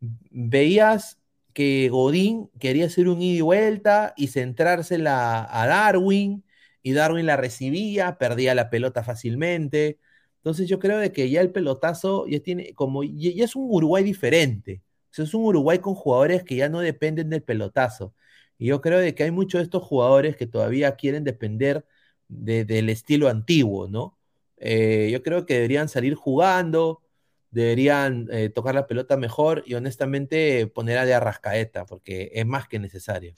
Veías 0.00 1.18
que 1.52 1.88
Godín 1.90 2.50
quería 2.58 2.86
hacer 2.86 3.08
un 3.08 3.22
ida 3.22 3.38
y 3.38 3.40
vuelta 3.42 4.14
y 4.16 4.28
centrársela 4.28 5.46
a 5.50 5.66
Darwin, 5.66 6.44
y 6.82 6.92
Darwin 6.92 7.26
la 7.26 7.36
recibía, 7.36 8.16
perdía 8.18 8.54
la 8.54 8.70
pelota 8.70 9.02
fácilmente. 9.04 9.98
Entonces 10.36 10.68
yo 10.68 10.78
creo 10.78 10.98
de 10.98 11.12
que 11.12 11.30
ya 11.30 11.40
el 11.42 11.52
pelotazo 11.52 12.26
ya 12.26 12.40
tiene 12.40 12.74
como 12.74 13.04
ya, 13.04 13.44
es 13.44 13.56
un 13.56 13.66
Uruguay 13.70 14.02
diferente. 14.04 14.82
Es 15.16 15.34
un 15.34 15.44
Uruguay 15.44 15.78
con 15.80 15.94
jugadores 15.94 16.44
que 16.44 16.56
ya 16.56 16.68
no 16.68 16.80
dependen 16.80 17.30
del 17.30 17.42
pelotazo. 17.42 18.14
Y 18.58 18.66
yo 18.66 18.80
creo 18.80 18.98
de 18.98 19.14
que 19.14 19.24
hay 19.24 19.30
muchos 19.30 19.60
de 19.60 19.64
estos 19.64 19.82
jugadores 19.82 20.36
que 20.36 20.46
todavía 20.46 20.96
quieren 20.96 21.24
depender 21.24 21.84
de- 22.30 22.64
del 22.64 22.90
estilo 22.90 23.28
antiguo, 23.28 23.88
¿no? 23.88 24.18
Eh, 24.58 25.10
yo 25.12 25.22
creo 25.22 25.46
que 25.46 25.54
deberían 25.54 25.88
salir 25.88 26.14
jugando, 26.14 27.02
deberían 27.50 28.28
eh, 28.32 28.50
tocar 28.50 28.74
la 28.74 28.86
pelota 28.86 29.16
mejor 29.16 29.62
y 29.66 29.74
honestamente 29.74 30.66
poner 30.68 30.98
a 30.98 31.06
de 31.06 31.14
Arrascaeta, 31.14 31.86
porque 31.86 32.30
es 32.34 32.46
más 32.46 32.68
que 32.68 32.78
necesario. 32.78 33.34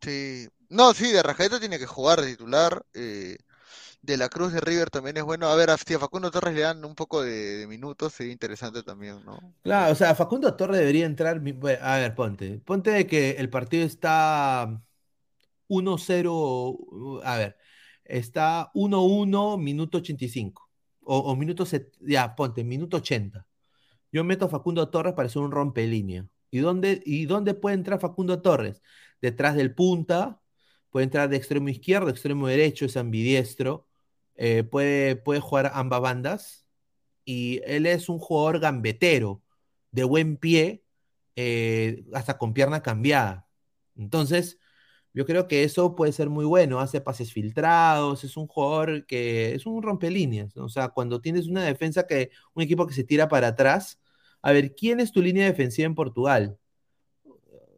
Sí, 0.00 0.48
no, 0.68 0.92
sí, 0.94 1.10
de 1.12 1.20
Arrascaeta 1.20 1.60
tiene 1.60 1.78
que 1.78 1.86
jugar 1.86 2.20
de 2.20 2.28
titular. 2.32 2.84
eh, 2.94 3.38
de 4.02 4.16
la 4.18 4.28
Cruz 4.30 4.52
de 4.52 4.60
River 4.60 4.90
también 4.90 5.16
es 5.18 5.24
bueno. 5.24 5.48
A 5.48 5.56
ver, 5.56 5.70
a, 5.70 5.78
si 5.78 5.94
a 5.94 5.98
Facundo 6.00 6.30
Torres 6.30 6.54
le 6.54 6.62
dan 6.62 6.84
un 6.84 6.94
poco 6.96 7.22
de, 7.22 7.58
de 7.58 7.66
minutos, 7.68 8.14
sería 8.14 8.32
interesante 8.32 8.82
también, 8.84 9.24
¿no? 9.24 9.54
Claro, 9.62 9.92
o 9.92 9.94
sea, 9.94 10.14
Facundo 10.16 10.56
Torres 10.56 10.78
debería 10.80 11.06
entrar. 11.06 11.36
A 11.82 11.96
ver, 11.98 12.14
ponte. 12.16 12.58
Ponte 12.64 12.90
de 12.90 13.06
que 13.06 13.32
el 13.32 13.48
partido 13.48 13.84
está 13.86 14.82
1-0. 15.72 17.22
A 17.24 17.36
ver, 17.38 17.56
está 18.04 18.70
1-1, 18.74 19.58
minuto 19.58 19.98
85. 19.98 20.70
O, 21.04 21.18
o 21.18 21.36
minuto. 21.36 21.64
Ya, 22.00 22.34
ponte, 22.34 22.64
minuto 22.64 22.98
80. 22.98 23.46
Yo 24.12 24.24
meto 24.24 24.46
a 24.46 24.48
Facundo 24.48 24.90
Torres 24.90 25.14
para 25.14 25.26
hacer 25.26 25.42
un 25.42 25.50
rompelínea. 25.50 26.26
¿Y 26.50 26.58
dónde, 26.58 27.02
¿Y 27.06 27.26
dónde 27.26 27.54
puede 27.54 27.76
entrar 27.76 28.00
Facundo 28.00 28.42
Torres? 28.42 28.82
Detrás 29.22 29.56
del 29.56 29.74
punta, 29.74 30.40
puede 30.90 31.04
entrar 31.04 31.28
de 31.30 31.36
extremo 31.38 31.68
izquierdo, 31.70 32.10
extremo 32.10 32.46
derecho, 32.48 32.84
es 32.84 32.96
ambidiestro, 32.96 33.88
eh, 34.36 34.62
puede, 34.64 35.16
puede 35.16 35.40
jugar 35.40 35.72
ambas 35.74 36.00
bandas. 36.02 36.66
Y 37.24 37.62
él 37.64 37.86
es 37.86 38.08
un 38.08 38.18
jugador 38.18 38.60
gambetero, 38.60 39.42
de 39.92 40.04
buen 40.04 40.36
pie, 40.36 40.84
eh, 41.36 42.04
hasta 42.12 42.38
con 42.38 42.52
pierna 42.54 42.82
cambiada. 42.82 43.48
Entonces, 43.96 44.58
yo 45.14 45.26
creo 45.26 45.46
que 45.48 45.64
eso 45.64 45.94
puede 45.94 46.12
ser 46.12 46.30
muy 46.30 46.44
bueno. 46.44 46.80
Hace 46.80 47.00
pases 47.00 47.32
filtrados, 47.32 48.24
es 48.24 48.36
un 48.36 48.46
jugador 48.46 49.06
que 49.06 49.54
es 49.54 49.66
un 49.66 49.82
rompelíneas. 49.82 50.56
¿no? 50.56 50.64
O 50.64 50.68
sea, 50.68 50.88
cuando 50.88 51.20
tienes 51.20 51.48
una 51.48 51.64
defensa 51.64 52.06
que, 52.06 52.30
un 52.54 52.62
equipo 52.62 52.86
que 52.86 52.94
se 52.94 53.04
tira 53.04 53.28
para 53.28 53.48
atrás, 53.48 54.00
a 54.42 54.52
ver, 54.52 54.74
¿quién 54.74 55.00
es 55.00 55.12
tu 55.12 55.22
línea 55.22 55.46
defensiva 55.46 55.86
en 55.86 55.94
Portugal? 55.94 56.58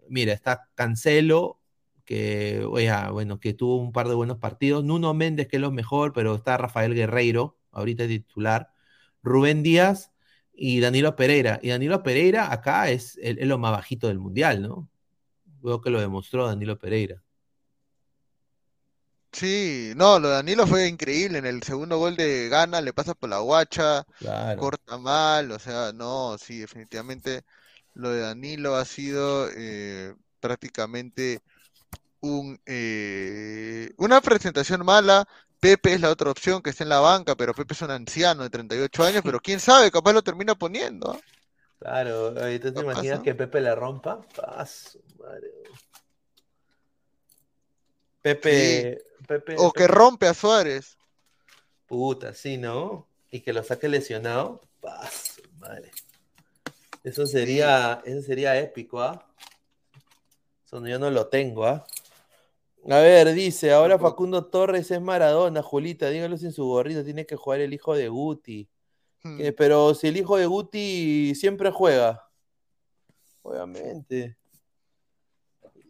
Mira, 0.09 0.33
está 0.33 0.69
Cancelo, 0.75 1.61
que, 2.05 2.65
oye, 2.65 2.91
bueno, 3.13 3.41
que 3.41 3.55
tuvo 3.55 3.77
un 3.79 3.93
par 3.93 4.09
de 4.09 4.15
buenos 4.15 4.39
partidos. 4.39 4.85
Nuno 4.85 5.15
Méndez, 5.15 5.49
que 5.49 5.57
es 5.57 5.63
lo 5.63 5.71
mejor, 5.73 6.13
pero 6.13 6.37
está 6.37 6.57
Rafael 6.57 6.95
Guerreiro, 6.95 7.59
ahorita 7.73 8.07
titular. 8.07 8.71
Rubén 9.23 9.63
Díaz 9.63 10.13
y 10.53 10.81
Danilo 10.81 11.17
Pereira. 11.17 11.61
Y 11.63 11.71
Danilo 11.71 12.03
Pereira 12.03 12.53
acá 12.53 12.91
es, 12.91 13.19
es 13.23 13.47
lo 13.47 13.59
más 13.59 13.73
bajito 13.73 14.09
del 14.09 14.19
mundial, 14.21 14.63
¿no? 14.63 14.89
Veo 15.63 15.81
que 15.81 15.91
lo 15.91 16.01
demostró 16.01 16.47
Danilo 16.47 16.79
Pereira. 16.79 17.24
Sí, 19.35 19.93
no, 19.97 20.19
lo 20.21 20.29
de 20.29 20.35
Danilo 20.37 20.67
fue 20.67 20.87
increíble. 20.87 21.39
En 21.39 21.47
el 21.47 21.63
segundo 21.63 21.99
gol 21.99 22.17
de 22.17 22.49
Gana 22.49 22.81
le 22.81 22.93
pasa 22.93 23.15
por 23.15 23.29
la 23.31 23.41
guacha, 23.41 24.07
Claro. 24.19 24.61
corta 24.61 24.97
mal, 24.99 25.51
o 25.51 25.59
sea, 25.59 25.93
no, 25.93 26.39
sí, 26.39 26.59
definitivamente 26.61 27.45
lo 27.95 28.11
de 28.11 28.21
Danilo 28.21 28.77
ha 28.77 28.85
sido 28.85 29.49
eh, 29.57 30.15
prácticamente 30.41 31.43
un, 32.21 32.61
eh, 32.67 33.93
una 33.99 34.21
presentación 34.23 34.85
mala. 34.87 35.27
Pepe 35.61 35.95
es 35.95 36.01
la 36.01 36.11
otra 36.11 36.31
opción 36.31 36.63
que 36.63 36.71
está 36.71 36.85
en 36.85 36.91
la 36.91 37.01
banca, 37.01 37.37
pero 37.37 37.55
Pepe 37.55 37.75
es 37.75 37.83
un 37.83 37.91
anciano 37.93 38.43
de 38.45 38.51
38 38.51 39.05
años, 39.05 39.23
pero 39.25 39.41
quién 39.43 39.61
sabe, 39.61 39.91
capaz 39.91 40.13
lo 40.15 40.23
termina 40.23 40.55
poniendo. 40.57 41.13
¿ah? 41.13 41.21
Claro, 41.79 42.29
ahorita 42.29 42.73
te 42.73 42.81
imaginas 42.81 43.21
que 43.21 43.35
Pepe 43.35 43.61
la 43.61 43.75
rompa. 43.75 44.21
Paso, 44.35 44.99
madre. 45.19 45.53
Pepe, 48.25 49.05
Pepe, 49.29 49.55
O 49.59 49.71
que 49.71 49.87
rompe 49.87 50.27
a 50.27 50.33
Suárez. 50.33 50.97
Puta, 51.87 52.33
sí, 52.33 52.57
¿no? 52.57 53.07
Y 53.31 53.41
que 53.41 53.53
lo 53.53 53.63
saque 53.63 53.87
lesionado. 53.87 54.63
Paso, 54.81 55.43
madre. 55.59 55.91
Eso 57.03 57.27
sería, 57.27 58.01
eso 58.07 58.23
sería 58.23 58.59
épico, 58.59 59.03
¿ah? 59.03 59.31
Eso 60.65 60.81
no- 60.81 60.89
yo 60.89 60.99
no 60.99 61.11
lo 61.11 61.27
tengo, 61.27 61.67
¿ah? 61.67 61.85
A 62.89 62.99
ver, 63.01 63.35
dice, 63.35 63.73
ahora. 63.73 63.99
Facundo 63.99 64.47
Torres 64.47 64.91
es 64.91 65.03
Maradona, 65.03 65.63
Julita, 65.63 66.09
dígalo 66.09 66.39
sin 66.39 66.53
su 66.53 66.65
gorrito, 66.65 67.05
tiene 67.05 67.27
que 67.27 67.37
jugar 67.37 67.61
el 67.61 67.75
hijo 67.75 67.95
de 67.95 68.09
Guti. 68.09 68.71
Hmm. 69.23 69.39
Pero 69.55 69.95
si 69.95 70.09
el 70.09 70.17
hijo 70.17 70.39
de 70.39 70.47
Guti 70.47 71.35
siempre 71.35 71.71
juega, 71.71 72.27
obviamente. 73.43 74.39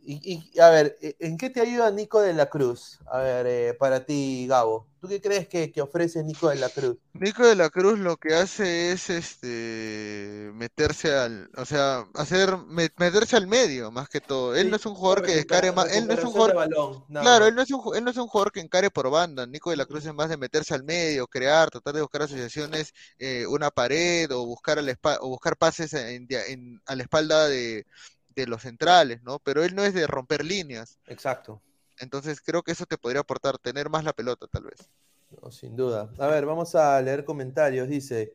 Y, 0.07 0.51
y, 0.55 0.61
a 0.61 0.69
ver, 0.71 0.97
¿e- 1.01 1.17
¿en 1.21 1.37
qué 1.39 1.51
te 1.51 1.61
ayuda 1.61 1.91
Nico 1.91 2.21
de 2.21 2.35
la 2.35 2.47
Cruz? 2.51 2.99
A 3.07 3.19
ver, 3.19 3.47
eh, 3.47 3.75
para 3.75 4.05
ti, 4.05 4.47
Gabo. 4.47 4.87
¿Tú 5.01 5.09
qué 5.09 5.21
crees 5.21 5.49
que, 5.49 5.73
que 5.73 5.81
ofrece 5.83 6.23
Nico 6.23 6.49
de 6.49 6.57
la 6.57 6.69
Cruz? 6.69 6.97
Nico 7.15 7.47
de 7.47 7.55
la 7.55 7.71
Cruz 7.71 7.99
lo 7.99 8.17
que 8.17 8.35
hace 8.35 8.91
es 8.93 9.09
este 9.09 10.51
meterse 10.55 11.15
al, 11.15 11.49
o 11.57 11.65
sea, 11.65 12.07
hacer 12.15 12.57
me- 12.67 12.91
meterse 12.97 13.37
al 13.37 13.47
medio 13.47 13.91
más 13.93 14.09
que 14.09 14.21
todo. 14.21 14.57
Él 14.57 14.69
no 14.69 14.77
es 14.77 14.85
un 14.87 14.95
jugador 14.95 15.23
que 15.23 15.35
descare 15.37 15.71
más, 15.73 15.93
él 15.93 16.09
no 16.09 16.15
es 16.15 16.25
un 16.25 16.33
jugador, 16.33 16.55
balón, 16.57 17.05
claro, 17.21 17.47
él 17.47 17.55
no 17.55 17.63
es 17.63 17.71
un, 17.71 17.97
él 17.97 18.05
no 18.05 18.11
es 18.11 18.17
un 18.17 18.27
jugador 18.27 18.51
que 18.53 18.61
encare 18.61 18.91
por 18.91 19.11
banda. 19.11 19.47
Nico 19.47 19.71
de 19.71 19.77
la 19.77 19.87
Cruz 19.87 20.05
es 20.07 20.15
más 20.15 20.29
de 20.29 20.37
meterse 20.37 20.75
al 20.75 20.83
medio, 20.85 21.27
crear, 21.29 21.71
tratar 21.71 21.95
de 21.95 22.03
buscar 22.03 22.23
asociaciones, 22.23 22.93
eh, 23.19 23.47
una 23.47 23.71
pared 23.71 24.31
o 24.33 24.45
buscar 24.47 24.79
al 24.81 24.99
o 25.21 25.29
buscar 25.29 25.57
pases 25.57 25.93
en- 25.95 26.81
a 26.87 26.97
la 26.97 27.03
espalda 27.05 27.49
de, 27.49 27.87
de 28.35 28.47
los 28.47 28.63
centrales, 28.63 29.23
¿no? 29.23 29.39
Pero 29.39 29.65
él 29.65 29.75
no 29.75 29.85
es 29.85 29.95
de 29.95 30.07
romper 30.07 30.45
líneas. 30.45 30.99
Exacto. 31.07 31.63
Entonces 31.99 32.41
creo 32.41 32.63
que 32.63 32.73
eso 32.73 32.87
te 32.87 32.99
podría 32.99 33.21
aportar 33.21 33.59
tener 33.59 33.89
más 33.89 34.05
la 34.05 34.13
pelota, 34.13 34.47
tal 34.47 34.65
vez. 34.65 34.89
No, 35.31 35.51
sin 35.51 35.77
duda. 35.77 36.11
A 36.19 36.27
ver, 36.27 36.47
vamos 36.47 36.75
a 36.75 37.01
leer 37.01 37.25
comentarios. 37.25 37.89
Dice 37.89 38.35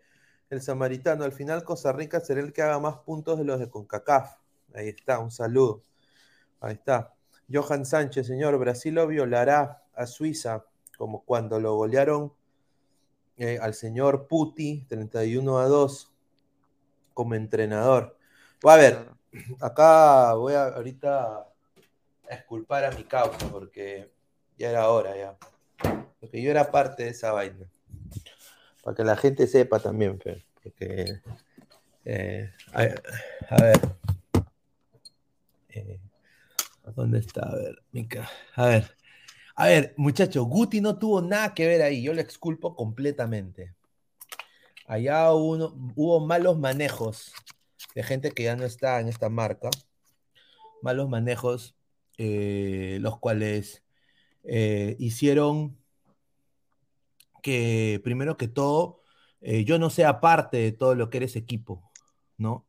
el 0.49 0.61
samaritano, 0.61 1.23
al 1.23 1.31
final 1.31 1.63
Costa 1.63 1.91
Rica 1.91 2.19
será 2.19 2.41
el 2.41 2.53
que 2.53 2.61
haga 2.61 2.79
más 2.79 2.97
puntos 2.97 3.37
de 3.37 3.45
los 3.45 3.59
de 3.59 3.69
CONCACAF. 3.69 4.37
Ahí 4.73 4.89
está, 4.89 5.19
un 5.19 5.31
saludo. 5.31 5.83
Ahí 6.59 6.73
está. 6.73 7.13
Johan 7.51 7.85
Sánchez, 7.85 8.27
señor, 8.27 8.57
Brasil 8.57 8.93
lo 8.93 9.07
violará 9.07 9.83
a 9.93 10.05
Suiza, 10.05 10.65
como 10.97 11.23
cuando 11.23 11.59
lo 11.59 11.75
golearon 11.75 12.33
eh, 13.37 13.57
al 13.61 13.73
señor 13.73 14.27
Puti, 14.27 14.85
31 14.87 15.59
a 15.59 15.67
2, 15.67 16.11
como 17.13 17.35
entrenador. 17.35 18.17
A 18.63 18.75
ver. 18.75 19.18
Acá 19.59 20.33
voy 20.33 20.53
a 20.53 20.67
ahorita 20.67 21.47
a 22.29 22.33
exculpar 22.33 22.85
a 22.85 22.91
mi 22.91 23.03
causa 23.03 23.49
porque 23.49 24.11
ya 24.57 24.69
era 24.69 24.89
hora 24.89 25.15
ya. 25.15 25.37
Porque 26.19 26.41
yo 26.41 26.51
era 26.51 26.71
parte 26.71 27.03
de 27.03 27.09
esa 27.09 27.31
vaina. 27.31 27.69
Para 28.83 28.95
que 28.95 29.03
la 29.03 29.15
gente 29.15 29.47
sepa 29.47 29.79
también, 29.79 30.19
Fer, 30.19 30.45
porque 30.61 31.21
eh, 32.05 32.51
a, 32.73 33.61
ver. 33.61 33.79
Eh, 35.69 35.99
¿Dónde 36.95 37.19
está? 37.19 37.47
A 37.47 37.55
ver, 37.55 37.83
Mica. 37.91 38.29
A 38.55 38.65
ver. 38.65 38.95
A 39.55 39.67
ver, 39.67 39.93
muchachos, 39.97 40.45
Guti 40.45 40.81
no 40.81 40.97
tuvo 40.97 41.21
nada 41.21 41.53
que 41.53 41.67
ver 41.67 41.81
ahí. 41.81 42.01
Yo 42.01 42.13
le 42.13 42.21
exculpo 42.21 42.75
completamente. 42.75 43.75
Allá 44.87 45.31
hubo 45.33 46.19
malos 46.25 46.57
manejos 46.57 47.31
de 47.95 48.03
gente 48.03 48.31
que 48.31 48.43
ya 48.43 48.55
no 48.55 48.65
está 48.65 48.99
en 48.99 49.07
esta 49.07 49.29
marca. 49.29 49.69
Malos 50.81 51.09
manejos, 51.09 51.75
eh, 52.17 52.97
los 53.01 53.19
cuales 53.19 53.83
eh, 54.43 54.95
hicieron 54.99 55.77
que, 57.41 58.01
primero 58.03 58.37
que 58.37 58.47
todo, 58.47 59.01
eh, 59.41 59.63
yo 59.65 59.79
no 59.79 59.89
sea 59.89 60.19
parte 60.19 60.57
de 60.57 60.71
todo 60.71 60.95
lo 60.95 61.09
que 61.09 61.17
eres 61.17 61.35
equipo, 61.35 61.91
¿no? 62.37 62.67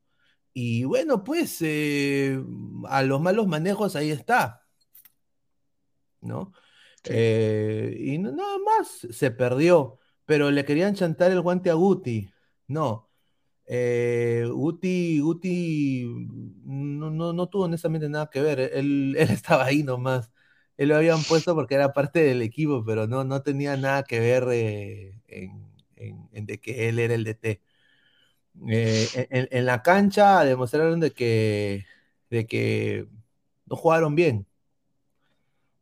Y 0.52 0.84
bueno, 0.84 1.22
pues 1.22 1.62
a 1.62 3.02
los 3.02 3.20
malos 3.20 3.46
manejos 3.46 3.94
ahí 3.96 4.10
está, 4.10 4.66
¿no? 6.20 6.52
Y 7.04 8.18
nada 8.18 8.58
más 8.58 9.06
se 9.10 9.30
perdió, 9.30 9.98
pero 10.26 10.50
le 10.50 10.64
querían 10.64 10.94
chantar 10.94 11.30
el 11.30 11.40
guante 11.40 11.70
a 11.70 11.74
Guti. 11.74 12.30
No, 12.66 13.09
eh, 13.72 14.46
Guti, 14.52 15.20
Guti 15.20 16.04
no, 16.64 17.10
no, 17.10 17.32
no 17.32 17.48
tuvo 17.48 17.64
honestamente 17.64 18.08
nada 18.08 18.28
que 18.30 18.40
ver, 18.42 18.60
él, 18.60 19.16
él 19.18 19.30
estaba 19.30 19.66
ahí 19.66 19.82
nomás. 19.84 20.30
Él 20.76 20.88
lo 20.90 20.96
habían 20.96 21.22
puesto 21.24 21.54
porque 21.54 21.76
era 21.76 21.92
parte 21.92 22.20
del 22.24 22.42
equipo, 22.42 22.84
pero 22.84 23.06
no, 23.06 23.24
no 23.24 23.42
tenía 23.42 23.76
nada 23.76 24.02
que 24.04 24.20
ver 24.20 24.46
eh, 24.52 25.20
en, 25.28 25.72
en- 25.96 26.28
en 26.32 26.46
de 26.46 26.60
que 26.60 26.88
él 26.88 26.98
era 26.98 27.14
el 27.14 27.24
DT. 27.24 27.62
Eh, 28.68 29.10
en, 29.14 29.28
en- 29.40 29.48
en 29.52 29.66
la 29.66 29.82
cancha 29.82 30.44
demostraron 30.44 31.00
de 31.00 31.12
que, 31.12 31.86
de 32.30 32.46
que 32.46 33.08
no 33.66 33.76
jugaron 33.76 34.14
bien, 34.16 34.46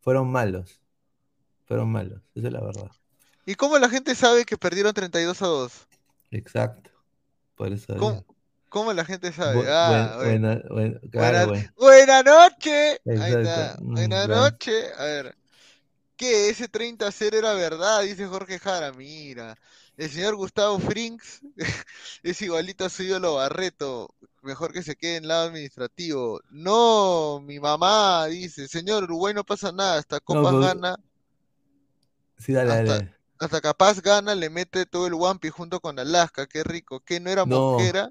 fueron 0.00 0.30
malos, 0.32 0.80
fueron 1.66 1.90
malos, 1.92 2.22
esa 2.34 2.48
es 2.48 2.52
la 2.54 2.60
verdad. 2.62 2.90
¿Y 3.44 3.56
cómo 3.56 3.78
la 3.78 3.88
gente 3.88 4.14
sabe 4.14 4.44
que 4.44 4.56
perdieron 4.56 4.94
32 4.94 5.42
a 5.42 5.46
2? 5.48 5.88
Exacto, 6.30 6.90
por 7.58 7.72
eso. 7.72 8.24
¿Cómo, 8.70 8.92
la 8.92 9.04
gente 9.04 9.32
sabe? 9.32 9.56
Bu- 9.56 9.66
Ah, 9.68 10.14
buen- 10.18 10.40
bueno. 10.42 10.62
buena- 10.68 10.68
buen- 10.98 11.10
claro, 11.10 11.46
Buena, 11.46 11.46
bueno. 11.46 11.72
buena 11.76 12.22
noche. 12.22 13.00
Ahí 13.06 13.32
está. 13.32 13.76
mm, 13.80 13.94
Buena 13.94 14.26
noche. 14.26 14.92
A 14.98 15.04
ver. 15.04 15.36
¿Qué? 16.16 16.50
Ese 16.50 16.68
30 16.68 17.06
a 17.06 17.12
0 17.12 17.38
era 17.38 17.52
verdad, 17.54 18.02
dice 18.02 18.26
Jorge 18.26 18.58
Jara. 18.58 18.92
Mira. 18.92 19.56
El 19.96 20.10
señor 20.10 20.36
Gustavo 20.36 20.78
Frinks 20.78 21.40
es 22.22 22.42
igualito 22.42 22.84
a 22.84 22.90
su 22.90 23.02
ídolo 23.04 23.34
Barreto. 23.34 24.14
Mejor 24.42 24.72
que 24.72 24.82
se 24.82 24.94
quede 24.96 25.16
en 25.16 25.28
lado 25.28 25.48
administrativo. 25.48 26.40
No, 26.50 27.40
mi 27.44 27.58
mamá 27.58 28.26
dice, 28.26 28.68
señor 28.68 29.04
Uruguay 29.04 29.34
no 29.34 29.44
pasa 29.44 29.72
nada, 29.72 29.98
hasta 29.98 30.20
Copas 30.20 30.44
pero- 30.52 30.60
gana, 30.60 30.96
Sí, 32.38 32.52
dale, 32.52 32.70
hasta, 32.72 32.84
dale. 32.84 33.14
Hasta 33.40 33.60
capaz 33.60 34.00
gana, 34.00 34.34
le 34.34 34.50
mete 34.50 34.86
todo 34.86 35.06
el 35.06 35.14
Wampi 35.14 35.48
junto 35.50 35.80
con 35.80 35.98
Alaska, 35.98 36.46
qué 36.46 36.64
rico. 36.64 37.00
¿Qué 37.00 37.20
no 37.20 37.30
era 37.30 37.44
No. 37.44 37.72
Mosquera? 37.72 38.10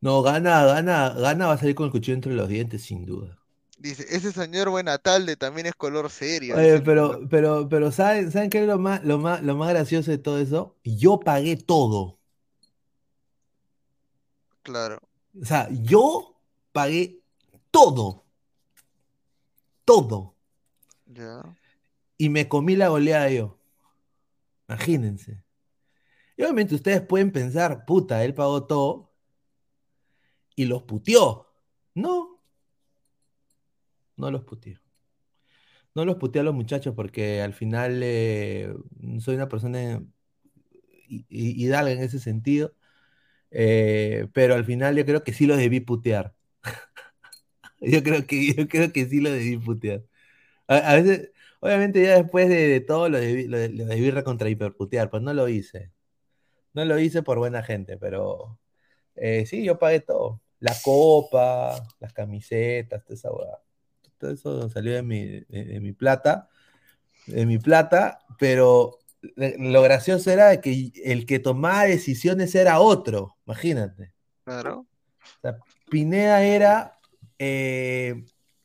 No, 0.00 0.22
gana, 0.22 0.64
gana, 0.64 1.10
gana 1.10 1.46
va 1.48 1.54
a 1.54 1.58
salir 1.58 1.74
con 1.74 1.86
el 1.86 1.92
cuchillo 1.92 2.14
entre 2.14 2.32
los 2.32 2.48
dientes, 2.48 2.82
sin 2.82 3.04
duda. 3.04 3.36
Dice, 3.78 4.06
ese 4.10 4.32
señor 4.32 4.70
Buenatalde 4.70 5.36
también 5.36 5.66
es 5.66 5.74
color 5.74 6.10
serio. 6.10 6.56
Oye, 6.56 6.80
pero, 6.80 7.20
pero, 7.28 7.68
pero, 7.68 7.92
¿saben, 7.92 8.30
¿saben 8.30 8.50
qué 8.50 8.60
es 8.60 8.66
lo 8.66 8.78
más, 8.78 9.04
lo 9.04 9.18
más, 9.18 9.42
lo 9.42 9.56
más 9.56 9.70
gracioso 9.70 10.10
de 10.10 10.18
todo 10.18 10.38
eso? 10.38 10.76
Yo 10.84 11.20
pagué 11.20 11.56
todo. 11.56 12.18
Claro. 14.62 15.00
O 15.40 15.44
sea, 15.44 15.68
yo 15.70 16.34
pagué 16.72 17.20
todo. 17.70 18.24
Todo. 19.84 20.34
Ya. 21.06 21.42
Y 22.16 22.28
me 22.28 22.48
comí 22.48 22.76
la 22.76 22.88
goleada 22.88 23.30
yo. 23.30 23.57
Imagínense. 24.68 25.42
Y 26.36 26.42
obviamente 26.44 26.74
ustedes 26.76 27.02
pueden 27.02 27.32
pensar, 27.32 27.84
puta, 27.86 28.24
él 28.24 28.34
pagó 28.34 28.66
todo 28.66 29.12
y 30.56 30.66
los 30.66 30.82
puteó. 30.82 31.46
No. 31.94 32.40
No 34.18 34.30
los 34.30 34.44
puteó. 34.44 34.78
No 35.94 36.04
los 36.04 36.16
puteé 36.16 36.40
a 36.40 36.44
los 36.44 36.54
muchachos 36.54 36.94
porque 36.94 37.42
al 37.42 37.54
final 37.54 38.00
eh, 38.02 38.72
soy 39.20 39.34
una 39.36 39.48
persona 39.48 40.02
hi- 41.08 41.26
hi- 41.28 41.54
hidalga 41.64 41.92
en 41.92 42.00
ese 42.02 42.18
sentido. 42.18 42.74
Eh, 43.52 44.28
pero 44.34 44.54
al 44.56 44.64
final 44.66 44.96
yo 44.96 45.06
creo 45.06 45.24
que 45.24 45.32
sí 45.34 45.46
los 45.46 45.58
debí 45.58 45.80
putear. 45.80 46.34
Yo 47.80 48.02
creo 48.02 48.26
que, 48.26 48.54
yo 48.54 48.68
creo 48.68 48.92
que 48.92 49.06
sí 49.06 49.20
lo 49.20 49.30
debí 49.30 49.56
putear. 49.58 50.02
A 50.68 50.94
veces, 50.96 51.32
obviamente 51.60 52.02
ya 52.02 52.22
después 52.22 52.48
de, 52.48 52.68
de 52.68 52.80
todo 52.80 53.08
lo 53.08 53.18
debí, 53.18 53.46
lo, 53.46 53.58
lo 53.58 53.86
debí 53.86 54.10
recontra 54.10 54.48
hiperputear, 54.48 55.10
pues 55.10 55.22
no 55.22 55.32
lo 55.32 55.48
hice. 55.48 55.92
No 56.74 56.84
lo 56.84 56.98
hice 56.98 57.22
por 57.22 57.38
buena 57.38 57.62
gente, 57.62 57.96
pero 57.96 58.58
eh, 59.16 59.46
sí, 59.46 59.64
yo 59.64 59.78
pagué 59.78 60.00
todo. 60.00 60.40
La 60.60 60.74
copa, 60.82 61.82
las 61.98 62.12
camisetas, 62.12 63.04
toda 63.04 63.14
esa 63.14 63.32
hueá. 63.32 63.58
Todo 64.18 64.32
eso 64.32 64.68
salió 64.68 64.92
de 64.94 65.02
mi, 65.02 65.24
de, 65.24 65.64
de 65.64 65.80
mi 65.80 65.92
plata, 65.92 66.48
de 67.26 67.46
mi 67.46 67.58
plata, 67.58 68.20
pero 68.38 68.98
lo 69.36 69.82
gracioso 69.82 70.30
era 70.30 70.48
de 70.48 70.60
que 70.60 70.92
el 71.04 71.26
que 71.26 71.38
tomaba 71.38 71.84
decisiones 71.84 72.54
era 72.54 72.80
otro, 72.80 73.36
imagínate. 73.46 74.12
Claro. 74.44 74.86
O 75.20 75.40
sea, 75.42 75.58
Pineda 75.90 76.42
era... 76.42 76.98
eh, 77.38 78.24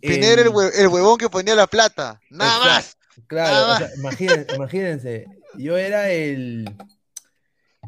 Pineda 0.09 0.33
era 0.33 0.41
el, 0.41 0.47
el- 0.47 0.53
hue- 0.53 0.71
el 0.75 0.87
huevón 0.87 1.17
que 1.17 1.29
ponía 1.29 1.55
la 1.55 1.67
plata. 1.67 2.19
Nada 2.29 2.55
Exacto, 2.57 2.69
más. 2.69 2.97
Claro, 3.27 3.53
Nada 3.53 3.73
o 3.73 3.77
sea, 3.77 3.89
imagínense, 3.97 4.47
imagínense, 4.55 5.25
yo 5.55 5.77
era 5.77 6.09
el, 6.11 6.65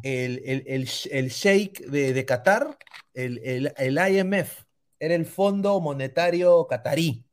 el, 0.02 0.42
el, 0.44 0.64
el, 0.66 0.88
el 1.10 1.28
sheik 1.28 1.80
de, 1.86 2.12
de 2.12 2.24
Qatar, 2.24 2.78
el, 3.14 3.38
el, 3.44 3.72
el 3.76 3.98
IMF, 3.98 4.64
era 4.98 5.14
el 5.14 5.26
Fondo 5.26 5.80
Monetario 5.80 6.66
Qatarí, 6.68 7.24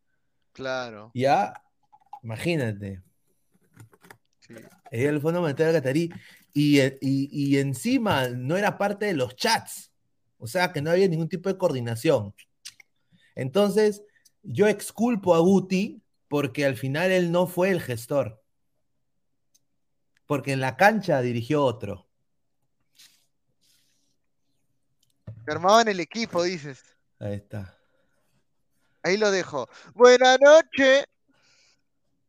Claro. 0.53 1.11
¿ya? 1.13 1.53
Imagínate, 2.21 3.01
Sí. 4.39 4.53
era 4.91 5.09
el 5.11 5.21
Fondo 5.21 5.41
Monetario 5.41 5.73
Qatarí, 5.73 6.11
y, 6.53 6.81
y, 6.81 6.89
y 7.01 7.57
encima 7.57 8.27
no 8.29 8.57
era 8.57 8.77
parte 8.77 9.05
de 9.05 9.13
los 9.13 9.35
chats, 9.35 9.91
o 10.37 10.45
sea 10.47 10.71
que 10.71 10.81
no 10.81 10.91
había 10.91 11.07
ningún 11.07 11.29
tipo 11.29 11.49
de 11.49 11.57
coordinación. 11.57 12.33
Entonces, 13.35 14.03
yo 14.43 14.67
exculpo 14.67 15.33
a 15.33 15.39
Guti 15.39 16.03
porque 16.27 16.65
al 16.65 16.75
final 16.75 17.11
él 17.11 17.31
no 17.31 17.47
fue 17.47 17.69
el 17.69 17.81
gestor. 17.81 18.41
Porque 20.25 20.53
en 20.53 20.61
la 20.61 20.77
cancha 20.77 21.21
dirigió 21.21 21.63
otro. 21.63 22.07
Armaban 25.47 25.87
el 25.87 25.99
equipo, 25.99 26.43
dices. 26.43 26.83
Ahí 27.19 27.35
está. 27.35 27.77
Ahí 29.03 29.17
lo 29.17 29.31
dejo. 29.31 29.67
Buena 29.93 30.37
noche. 30.37 31.05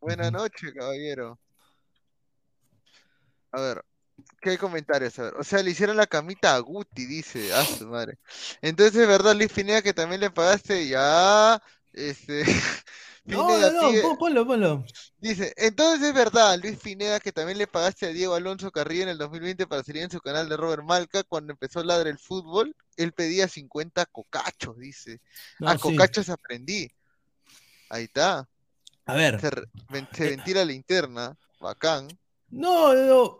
Buena 0.00 0.28
Ujú. 0.28 0.38
noche, 0.38 0.72
caballero. 0.74 1.38
A 3.52 3.60
ver, 3.60 3.84
¿qué 4.40 4.50
hay 4.50 4.58
comentarios? 4.58 5.16
A 5.18 5.22
ver, 5.22 5.34
o 5.36 5.44
sea, 5.44 5.62
le 5.62 5.70
hicieron 5.70 5.96
la 5.96 6.06
camita 6.06 6.54
a 6.54 6.58
Guti, 6.58 7.06
dice. 7.06 7.52
A 7.52 7.64
su 7.64 7.86
madre. 7.86 8.18
Entonces, 8.60 8.96
es 8.96 9.08
verdad, 9.08 9.36
Luis 9.36 9.52
Pineda, 9.52 9.80
que 9.80 9.94
también 9.94 10.20
le 10.20 10.30
pagaste. 10.30 10.88
Ya. 10.88 11.62
Este. 11.94 12.44
No, 13.26 13.46
Pineda, 13.46 13.70
no, 13.70 13.80
no, 13.80 13.88
sigue- 13.88 14.02
ponlo, 14.18 14.46
ponlo. 14.46 14.84
Dice, 15.16 15.54
entonces 15.56 16.08
es 16.08 16.14
verdad, 16.14 16.58
Luis 16.62 16.78
Pineda, 16.78 17.20
que 17.20 17.32
también 17.32 17.56
le 17.56 17.66
pagaste 17.66 18.04
a 18.04 18.10
Diego 18.10 18.34
Alonso 18.34 18.70
Carrillo 18.70 19.04
en 19.04 19.08
el 19.08 19.16
2020 19.16 19.66
para 19.66 19.82
salir 19.82 20.02
en 20.02 20.10
su 20.10 20.20
canal 20.20 20.46
de 20.46 20.58
Robert 20.58 20.82
Malca 20.82 21.22
cuando 21.22 21.54
empezó 21.54 21.80
a 21.80 21.84
ladrar 21.84 22.08
el 22.08 22.18
fútbol. 22.18 22.76
Él 22.98 23.12
pedía 23.12 23.48
50 23.48 24.04
cocachos, 24.04 24.78
dice. 24.78 25.22
No, 25.58 25.70
a 25.70 25.72
sí. 25.72 25.78
cocachos 25.78 26.28
aprendí. 26.28 26.92
Ahí 27.88 28.04
está. 28.04 28.46
A 29.06 29.14
ver. 29.14 29.40
Se, 29.40 29.50
ventila 30.28 30.62
la 30.66 30.72
interna. 30.74 31.34
Bacán. 31.60 32.08
No, 32.50 32.92
no, 32.92 33.06
no. 33.06 33.38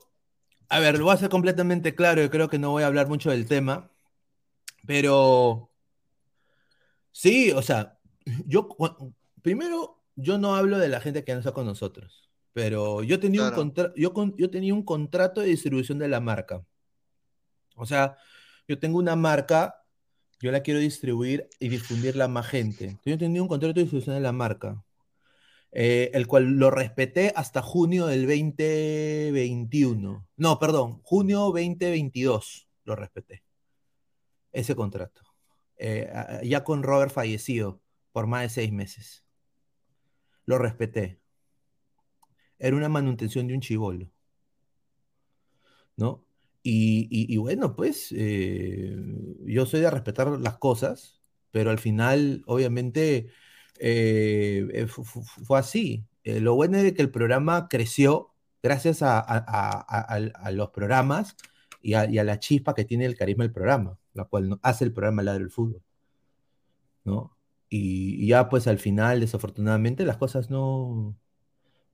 A 0.71 0.79
ver, 0.79 0.97
lo 0.97 1.05
voy 1.05 1.13
a 1.13 1.17
hacer 1.17 1.29
completamente 1.29 1.95
claro. 1.95 2.23
Yo 2.23 2.31
creo 2.31 2.49
que 2.49 2.59
no 2.59 2.71
voy 2.71 2.85
a 2.85 2.87
hablar 2.87 3.07
mucho 3.07 3.29
del 3.29 3.47
tema. 3.47 3.91
Pero. 4.87 5.71
Sí, 7.13 7.53
o 7.53 7.61
sea, 7.61 7.99
yo. 8.47 8.69
Primero, 9.43 10.03
yo 10.17 10.39
no 10.39 10.55
hablo 10.57 10.79
de 10.79 10.89
la 10.89 11.01
gente 11.01 11.25
que 11.25 11.33
no 11.33 11.39
está 11.41 11.53
con 11.53 11.67
nosotros. 11.67 12.31
Pero 12.53 13.03
yo 13.03 13.19
tenía, 13.19 13.43
un 13.43 13.49
contra- 13.55 13.93
yo, 13.97 14.13
con- 14.13 14.37
yo 14.37 14.49
tenía 14.49 14.73
un 14.75 14.85
contrato 14.85 15.41
de 15.41 15.49
distribución 15.49 15.99
de 15.99 16.09
la 16.09 16.21
marca. 16.21 16.65
O 17.77 17.85
sea, 17.85 18.17
yo 18.69 18.79
tengo 18.79 18.99
una 18.99 19.17
marca, 19.17 19.83
yo 20.41 20.53
la 20.53 20.61
quiero 20.61 20.79
distribuir 20.79 21.49
y 21.59 21.69
difundirla 21.69 22.27
a 22.27 22.29
más 22.29 22.47
gente. 22.47 22.97
Yo 23.05 23.19
tenía 23.19 23.43
un 23.43 23.49
contrato 23.49 23.75
de 23.75 23.81
distribución 23.83 24.15
de 24.15 24.21
la 24.23 24.33
marca. 24.33 24.83
eh, 25.77 26.13
el 26.15 26.29
cual 26.29 26.45
lo 26.53 26.71
respeté 26.71 27.33
hasta 27.35 27.61
junio 27.61 28.07
del 28.07 28.29
2021. 28.29 30.25
No, 30.37 30.59
perdón, 30.61 31.01
junio 31.03 31.41
2022 31.53 32.69
lo 32.85 32.95
respeté. 32.95 33.43
Ese 34.53 34.77
contrato. 34.77 35.23
Eh, 35.77 36.09
ya 36.45 36.63
con 36.63 36.85
Robert 36.85 37.11
fallecido 37.13 37.81
por 38.15 38.29
más 38.29 38.43
de 38.43 38.49
seis 38.49 38.73
meses. 38.73 39.25
Lo 40.47 40.57
respeté. 40.57 41.21
Era 42.61 42.77
una 42.77 42.89
manutención 42.89 43.49
de 43.49 43.55
un 43.55 43.61
chivolo. 43.61 44.09
¿No? 45.97 46.25
Y, 46.63 47.09
y- 47.11 47.37
bueno, 47.39 47.75
pues 47.77 48.09
eh, 48.17 48.97
yo 49.47 49.67
soy 49.67 49.81
de 49.81 49.91
respetar 49.91 50.29
las 50.41 50.59
cosas, 50.59 51.21
pero 51.51 51.71
al 51.71 51.79
final, 51.79 52.43
obviamente, 52.47 53.31
eh, 53.81 54.67
eh, 54.73 54.87
fu- 54.87 55.05
fu- 55.05 55.23
fu- 55.25 55.45
fue 55.45 55.59
así. 55.59 56.07
Lo 56.25 56.55
bueno 56.55 56.79
es 56.79 56.93
que 56.95 57.03
el 57.03 57.11
programa 57.11 57.69
creció 57.69 58.33
gracias 58.63 59.01
a, 59.03 60.51
los 60.53 60.71
programas 60.71 61.37
y 61.83 61.95
a, 61.95 62.07
la 62.07 62.39
chispa 62.39 62.75
que 62.75 62.85
tiene 62.85 63.07
el 63.07 63.17
carisma 63.17 63.45
del 63.45 63.53
programa, 63.53 63.99
la 64.15 64.25
cual 64.25 64.59
hace 64.63 64.85
el 64.85 64.93
programa 64.93 65.23
Ladre 65.23 65.43
el 65.45 65.51
Fútbol, 65.51 65.83
¿no? 67.05 67.37
Y, 67.69 68.27
ya 68.29 68.49
pues 68.49 68.67
al 68.69 68.79
final, 68.79 69.21
desafortunadamente, 69.21 70.05
las 70.05 70.17
cosas 70.19 70.51
no, 70.51 71.17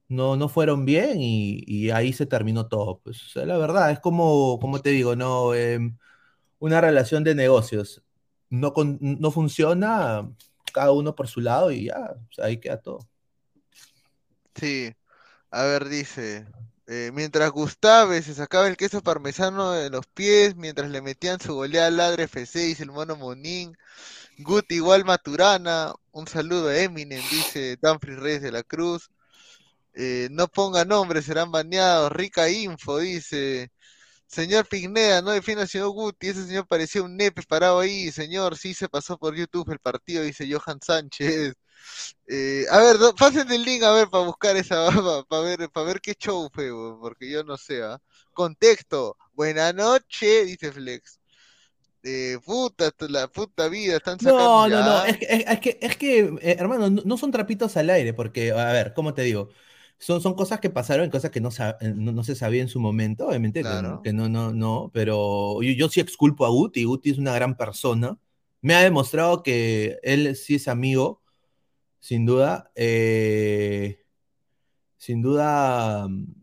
no, 0.09 0.37
no 0.37 0.49
fueron 0.49 0.85
bien 0.87 1.19
y, 1.21 1.91
ahí 1.91 2.13
se 2.13 2.27
terminó 2.27 2.69
todo. 2.69 3.01
Pues 3.01 3.23
o 3.25 3.29
sea, 3.31 3.47
la 3.47 3.59
verdad, 3.59 3.91
es 3.93 4.01
como, 4.01 4.59
como 4.61 4.81
te 4.83 4.91
digo, 4.91 5.17
no, 5.17 5.55
Em, 5.55 5.99
una 6.61 6.81
relación 6.81 7.25
de 7.25 7.35
negocios. 7.35 8.03
No, 8.51 8.73
con- 8.75 8.99
no 9.01 9.31
funciona, 9.33 10.31
cada 10.73 10.93
uno 10.93 11.15
por 11.17 11.29
su 11.29 11.41
lado 11.41 11.71
y 11.73 11.87
ya, 11.87 12.17
ahí 12.43 12.59
queda 12.61 12.81
todo. 12.83 13.01
Sí, 14.55 14.93
a 15.51 15.65
ver, 15.65 15.89
dice, 15.89 16.47
eh, 16.87 17.11
mientras 17.15 17.51
Gustave 17.51 18.23
se 18.23 18.35
sacaba 18.35 18.69
el 18.69 18.77
queso 18.77 19.03
parmesano 19.03 19.73
de 19.73 19.91
los 19.91 20.07
pies, 20.07 20.57
mientras 20.57 20.91
le 20.91 21.03
metían 21.03 21.41
su 21.41 21.55
goleada 21.55 21.89
al 21.89 21.97
Ladre 21.97 22.25
FC, 22.25 22.61
dice 22.61 22.83
el 22.83 22.91
mono 22.93 23.17
Monín, 23.17 23.77
Gut 24.43 24.71
igual 24.73 25.05
Maturana, 25.05 25.93
un 26.13 26.27
saludo 26.27 26.69
a 26.69 26.79
Eminem, 26.79 27.29
dice 27.29 27.77
Danfrey 27.81 28.17
Reyes 28.17 28.43
de 28.43 28.53
la 28.53 28.63
Cruz, 28.63 29.11
eh, 29.95 30.29
no 30.33 30.49
ponga 30.49 30.85
nombres, 30.85 31.27
serán 31.27 31.53
baneados, 31.53 32.13
rica 32.13 32.51
info, 32.51 32.99
dice, 32.99 33.71
señor 34.27 34.67
Pigneda, 34.69 35.23
no 35.23 35.33
defienda 35.33 35.63
al 35.65 35.69
señor 35.71 35.91
Guti, 35.91 36.29
ese 36.29 36.47
señor 36.47 36.67
parecía 36.69 37.03
un 37.03 37.17
nepe 37.17 37.43
parado 37.49 37.81
ahí, 37.81 38.13
señor, 38.13 38.57
sí 38.59 38.75
se 38.75 38.89
pasó 38.89 39.19
por 39.19 39.37
YouTube 39.37 39.71
el 39.73 39.81
partido, 39.81 40.23
dice 40.25 40.49
Johan 40.53 40.81
Sánchez. 40.83 41.55
Eh, 42.29 42.67
a 42.71 42.79
ver, 42.81 42.99
do- 42.99 43.15
pasen 43.17 43.51
el 43.53 43.65
link 43.65 43.83
a 43.85 43.93
ver 43.93 44.09
para 44.11 44.25
buscar 44.27 44.57
esa 44.57 44.87
para 45.29 45.43
ver 45.43 45.71
para 45.71 45.87
ver 45.87 46.01
qué 46.03 46.15
show 46.15 46.51
fue, 46.55 46.71
porque 47.01 47.31
yo 47.31 47.45
no 47.45 47.59
sé, 47.59 47.83
¿ah? 47.85 47.99
Contexto. 48.35 49.17
Buena 49.35 49.73
noche, 49.75 50.47
dice 50.47 50.73
Flex. 50.73 51.20
Eh, 52.03 52.39
puta, 52.45 52.91
la 53.09 53.29
puta 53.29 53.69
vida, 53.69 53.97
están 53.97 54.19
sacando 54.19 54.43
No, 54.45 54.69
no, 54.69 54.83
no, 54.83 55.05
es 55.05 55.19
que, 55.19 55.27
es, 55.27 55.61
que, 55.61 55.79
es 55.83 55.97
que, 55.97 56.19
eh, 56.41 56.57
hermano, 56.59 56.89
no, 56.89 57.17
son 57.19 57.31
trapitos 57.31 57.77
al 57.77 57.91
aire, 57.91 58.15
porque, 58.15 58.53
a 58.53 58.73
ver, 58.73 58.95
¿cómo 58.95 59.13
te 59.13 59.23
digo? 59.23 59.51
Son, 59.99 60.23
son 60.23 60.35
cosas 60.35 60.61
que 60.61 60.71
pasaron, 60.71 61.11
cosas 61.11 61.31
que 61.31 61.43
no, 61.43 61.51
eh, 61.51 61.93
no, 61.95 62.13
no 62.13 62.25
se 62.25 62.35
sabía 62.35 62.63
en 62.63 62.69
su 62.69 62.81
momento, 62.81 63.29
obviamente, 63.29 63.61
que, 63.61 63.69
Claro. 63.69 64.01
que 64.03 64.15
no, 64.15 64.31
no, 64.31 64.51
no, 64.53 64.91
pero 64.95 65.61
yo, 65.61 65.73
yo 65.73 65.89
sí 65.91 66.01
exculpo 66.01 66.47
a 66.47 66.49
Guti, 66.49 66.85
Guti 66.85 67.11
es 67.11 67.19
una 67.19 67.35
gran 67.35 67.55
persona, 67.55 68.17
me 68.63 68.75
ha 68.75 68.81
demostrado 68.83 69.43
que 69.43 69.99
él 70.03 70.35
sí 70.37 70.55
es 70.55 70.69
amigo, 70.69 71.23
sin 71.99 72.25
duda, 72.25 72.71
eh, 72.77 74.05
sin 74.97 75.21
duda, 75.21 76.09
mm, 76.09 76.35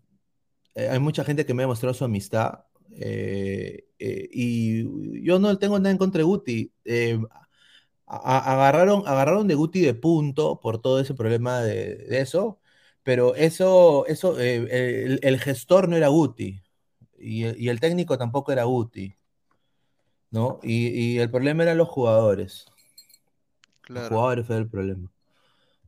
hay 0.75 0.99
mucha 0.99 1.23
gente 1.23 1.47
que 1.47 1.55
me 1.55 1.63
ha 1.63 1.65
demostrado 1.65 1.95
su 1.95 2.05
amistad, 2.05 2.65
eh, 2.91 3.86
eh, 3.99 4.30
y 4.32 5.24
yo 5.24 5.40
no 5.40 5.57
tengo 5.60 5.80
nada 5.80 5.91
en 5.91 5.98
contra 5.98 6.19
de 6.19 6.24
Guti, 6.26 6.74
eh, 6.86 7.19
a- 8.07 8.53
agarraron, 8.53 9.03
agarraron 9.07 9.48
de 9.48 9.56
Guti 9.56 9.82
de 9.82 9.94
punto 9.95 10.60
por 10.61 10.82
todo 10.82 10.99
ese 10.99 11.14
problema 11.15 11.61
de, 11.61 11.98
de 11.98 12.22
eso, 12.22 12.60
pero 13.03 13.36
eso, 13.36 14.06
eso 14.07 14.40
eh, 14.40 15.03
el, 15.06 15.19
el 15.24 15.40
gestor 15.40 15.90
no 15.90 15.95
era 15.98 16.07
Guti 16.10 16.61
y, 17.19 17.44
el- 17.45 17.61
y 17.61 17.69
el 17.69 17.80
técnico 17.82 18.18
tampoco 18.18 18.52
era 18.53 18.64
Guti, 18.65 19.15
¿no? 20.32 20.60
Y, 20.64 20.88
y 21.15 21.19
el 21.19 21.30
problema 21.32 21.64
eran 21.64 21.78
los 21.78 21.90
jugadores. 21.90 22.65
Los 23.88 24.03
jugadores 24.06 24.45
fue 24.48 24.57
el 24.57 24.69
problema. 24.69 25.11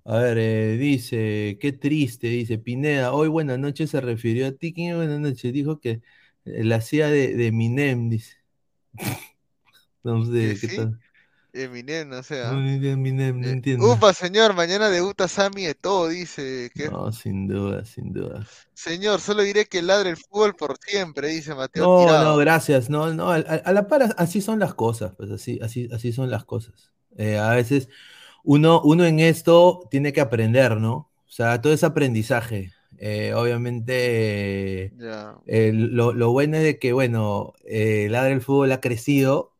A 0.05 0.17
ver, 0.19 0.37
eh, 0.39 0.77
dice, 0.77 1.57
qué 1.61 1.73
triste, 1.73 2.27
dice 2.27 2.57
Pineda, 2.59 3.13
hoy 3.13 3.29
buenas 3.29 3.59
noches 3.59 3.91
se 3.91 4.01
refirió 4.01 4.47
a 4.47 4.51
ti, 4.53 4.73
¿quién 4.73 4.91
es 4.91 4.97
buenas 4.97 5.19
noches? 5.21 5.53
Dijo 5.53 5.79
que 5.79 6.01
la 6.45 6.77
hacía 6.77 7.07
de, 7.09 7.35
de 7.35 7.51
Minem, 7.51 8.09
dice. 8.09 8.37
No 10.03 10.25
sé 10.25 10.41
Que 10.41 10.55
qué 10.59 10.67
sí, 10.67 10.69
tal. 10.69 10.99
Eminem, 11.53 12.11
o 12.13 12.23
sea. 12.23 12.51
No, 12.51 12.59
de 12.61 12.91
Eminem, 12.91 13.41
no 13.41 13.49
Eh, 13.49 13.51
entiendo. 13.51 13.93
upa, 13.93 14.13
señor, 14.13 14.53
mañana 14.55 14.89
debuta 14.89 15.27
Sammy 15.27 15.65
de 15.67 15.75
todo, 15.75 16.09
dice. 16.09 16.71
Que, 16.75 16.91
No, 16.91 17.11
sin 17.11 17.47
duda, 17.47 17.85
sin 17.85 18.11
duda. 18.13 18.45
señor, 18.73 19.21
solo 19.21 19.43
diré 19.43 19.65
que 19.67 19.83
ladre 19.83 20.09
el 20.09 20.17
fútbol 20.17 20.55
por 20.55 20.75
siempre, 20.79 21.27
dice 21.29 21.53
Mateo 21.53 21.87
No, 21.87 22.17
no, 22.17 22.35
Tirado. 22.35 22.37
gracias. 22.37 22.89
No, 22.89 23.13
no, 23.13 23.29
al- 23.31 23.45
a, 23.63 23.71
la 23.73 23.87
par 23.87 24.13
así 24.17 24.41
son 24.41 24.59
las 24.59 24.73
cosas, 24.73 25.13
pues 25.15 25.31
así, 25.31 25.59
así, 25.61 25.87
así 25.93 26.11
son 26.11 26.29
las 26.29 26.43
cosas. 26.45 26.91
Eh, 27.17 27.37
a 27.37 27.51
veces 27.53 27.89
uno, 28.43 28.81
uno 28.83 29.05
en 29.05 29.19
esto 29.19 29.81
tiene 29.91 30.13
que 30.13 30.21
aprender, 30.21 30.77
¿no? 30.77 30.93
O 31.27 31.31
sea, 31.31 31.61
todo 31.61 31.73
es 31.73 31.83
aprendizaje. 31.83 32.73
Eh, 32.99 33.33
obviamente, 33.33 34.95
eh, 35.45 35.71
lo, 35.73 36.13
lo 36.13 36.31
bueno 36.31 36.57
es 36.57 36.63
de 36.63 36.79
que, 36.79 36.93
bueno, 36.93 37.53
eh, 37.65 38.07
Ladra 38.11 38.33
el 38.33 38.41
Fútbol 38.41 38.71
ha 38.73 38.81
crecido 38.81 39.53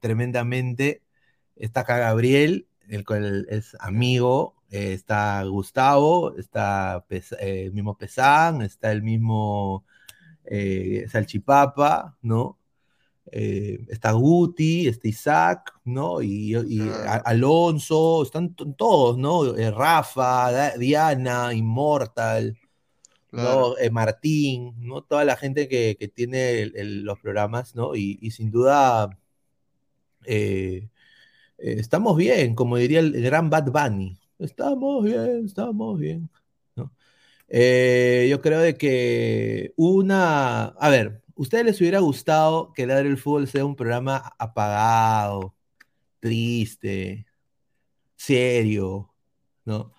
tremendamente. 0.00 1.02
Está 1.56 1.80
acá 1.80 1.98
Gabriel, 1.98 2.66
el 2.88 3.04
cual 3.04 3.46
es 3.50 3.76
amigo, 3.80 4.56
está 4.70 5.42
Gustavo, 5.44 6.36
está 6.36 7.04
Pes- 7.08 7.36
el 7.40 7.72
mismo 7.72 7.96
Pesán, 7.98 8.62
está 8.62 8.92
el 8.92 9.02
mismo 9.02 9.84
Salchipapa, 11.10 12.16
¿no? 12.22 12.58
Eh, 13.30 13.86
está 13.88 14.12
Guti, 14.12 14.88
está 14.88 15.08
Isaac, 15.08 15.72
¿no? 15.84 16.20
Y, 16.22 16.54
Alonso, 17.24 18.24
están 18.24 18.54
to- 18.54 18.72
todos, 18.74 19.16
¿no? 19.16 19.56
Eh, 19.56 19.70
Rafa, 19.70 20.76
Diana, 20.76 21.54
Immortal, 21.54 22.58
Claro. 23.30 23.70
¿no? 23.70 23.78
Eh, 23.78 23.90
Martín, 23.90 24.74
¿no? 24.78 25.02
Toda 25.02 25.24
la 25.24 25.36
gente 25.36 25.66
que, 25.68 25.96
que 25.98 26.08
tiene 26.08 26.60
el- 26.62 26.76
el- 26.76 27.02
los 27.04 27.18
programas, 27.20 27.74
¿no? 27.74 27.94
Y, 27.96 28.18
y 28.20 28.32
sin 28.32 28.50
duda 28.50 29.18
eh, 30.26 30.88
estamos 31.58 32.16
bien, 32.16 32.54
como 32.54 32.76
diría 32.76 33.00
el 33.00 33.12
gran 33.22 33.48
Bad 33.50 33.70
Bunny. 33.70 34.18
Estamos 34.38 35.04
bien, 35.04 35.46
estamos 35.46 35.98
bien, 35.98 36.28
¿no? 36.76 36.92
Yo 37.48 38.40
creo 38.42 38.60
de 38.60 38.76
que 38.76 39.72
una, 39.76 40.64
a 40.64 40.90
ver, 40.90 41.21
¿ustedes 41.42 41.64
les 41.64 41.80
hubiera 41.80 41.98
gustado 42.00 42.72
que 42.72 42.86
Ladre 42.86 43.08
el 43.08 43.18
Fútbol 43.18 43.48
sea 43.48 43.64
un 43.64 43.74
programa 43.76 44.32
apagado, 44.38 45.54
triste, 46.20 47.26
serio, 48.16 49.12
¿no? 49.64 49.92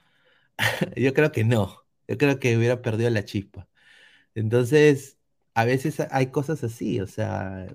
Yo 0.97 1.13
creo 1.13 1.31
que 1.31 1.43
no. 1.43 1.79
Yo 2.07 2.17
creo 2.17 2.39
que 2.39 2.57
hubiera 2.57 2.81
perdido 2.81 3.09
la 3.09 3.25
chispa. 3.25 3.67
Entonces, 4.35 5.17
a 5.55 5.65
veces 5.65 5.99
hay 6.11 6.27
cosas 6.31 6.63
así, 6.63 7.01
o 7.01 7.07
sea, 7.07 7.67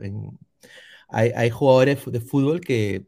hay, 1.08 1.50
jugadores 1.50 2.04
de 2.06 2.20
fútbol 2.20 2.60
que- 2.60 3.06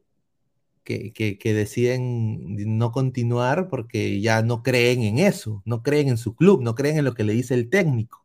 que 0.84 1.54
deciden 1.54 2.78
no 2.78 2.92
continuar 2.92 3.68
porque 3.68 4.20
ya 4.20 4.42
no 4.42 4.62
creen 4.62 5.02
en 5.02 5.18
eso, 5.18 5.62
no 5.64 5.82
creen 5.82 6.08
en 6.08 6.18
su 6.18 6.34
club, 6.34 6.62
no 6.62 6.74
creen 6.74 6.98
en 6.98 7.04
lo 7.04 7.14
que 7.14 7.24
le 7.24 7.32
dice 7.34 7.54
el 7.54 7.70
técnico. 7.70 8.20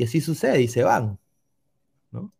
Y 0.00 0.04
así 0.04 0.22
sucede 0.22 0.62
y 0.62 0.68
se 0.68 0.82
van, 0.82 1.18
¿no? 2.10 2.32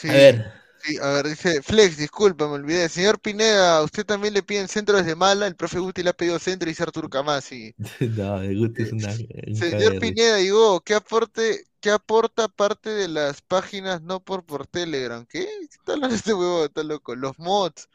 Sí, 0.00 0.08
A 0.08 0.12
ver, 0.14 0.52
sí, 0.82 0.98
a 1.02 1.08
ver, 1.14 1.28
dice 1.28 1.62
Flex, 1.62 1.96
disculpa, 1.96 2.46
me 2.46 2.54
olvidé. 2.54 2.88
Señor 2.88 3.20
Pineda, 3.20 3.82
¿usted 3.82 4.04
también 4.06 4.34
le 4.34 4.42
piden 4.42 4.68
centro 4.68 4.96
desde 4.98 5.14
Mala? 5.16 5.46
El 5.46 5.56
profe 5.56 5.78
Guti 5.78 6.02
le 6.02 6.10
ha 6.10 6.12
pedido 6.12 6.38
centro 6.38 6.68
y 6.68 6.72
dice 6.72 6.82
Artur 6.84 7.08
Camasi. 7.10 7.74
no, 8.16 8.40
el 8.42 8.58
Guti 8.58 8.82
es 8.82 8.92
Eh, 8.92 8.92
una... 8.92 9.16
se- 9.16 9.28
un 9.46 9.64
Señor. 9.70 9.96
Pineda, 9.98 10.36
digo, 10.36 10.80
¿qué 10.82 10.94
aporte, 10.94 11.64
qué 11.80 11.90
aporta 11.90 12.48
parte 12.48 12.90
de 12.90 13.08
las 13.08 13.40
páginas 13.42 14.02
no 14.02 14.20
por 14.22 14.44
por 14.44 14.66
Telegram? 14.66 15.24
¿Qué? 15.26 15.40
¿Qué 15.46 15.64
está 15.70 15.92
hablando 15.94 16.14
este 16.16 16.34
huevo? 16.34 16.64
Está 16.66 16.82
loco. 16.82 17.14
Los 17.16 17.38
mods. 17.38 17.88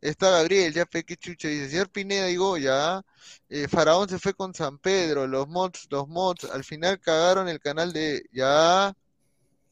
Está 0.00 0.30
Gabriel, 0.30 0.72
ya 0.74 0.86
pe, 0.86 1.04
qué 1.04 1.16
chucha. 1.16 1.48
Dice, 1.48 1.70
señor 1.70 1.90
Pineda, 1.90 2.26
digo, 2.26 2.56
ya. 2.58 3.02
eh, 3.48 3.68
Faraón 3.68 4.08
se 4.08 4.18
fue 4.18 4.34
con 4.34 4.54
San 4.54 4.78
Pedro, 4.78 5.26
los 5.26 5.48
mods, 5.48 5.88
los 5.90 6.08
mods. 6.08 6.44
Al 6.46 6.64
final 6.64 7.00
cagaron 7.00 7.48
el 7.48 7.60
canal 7.60 7.92
de, 7.92 8.22
ya. 8.32 8.94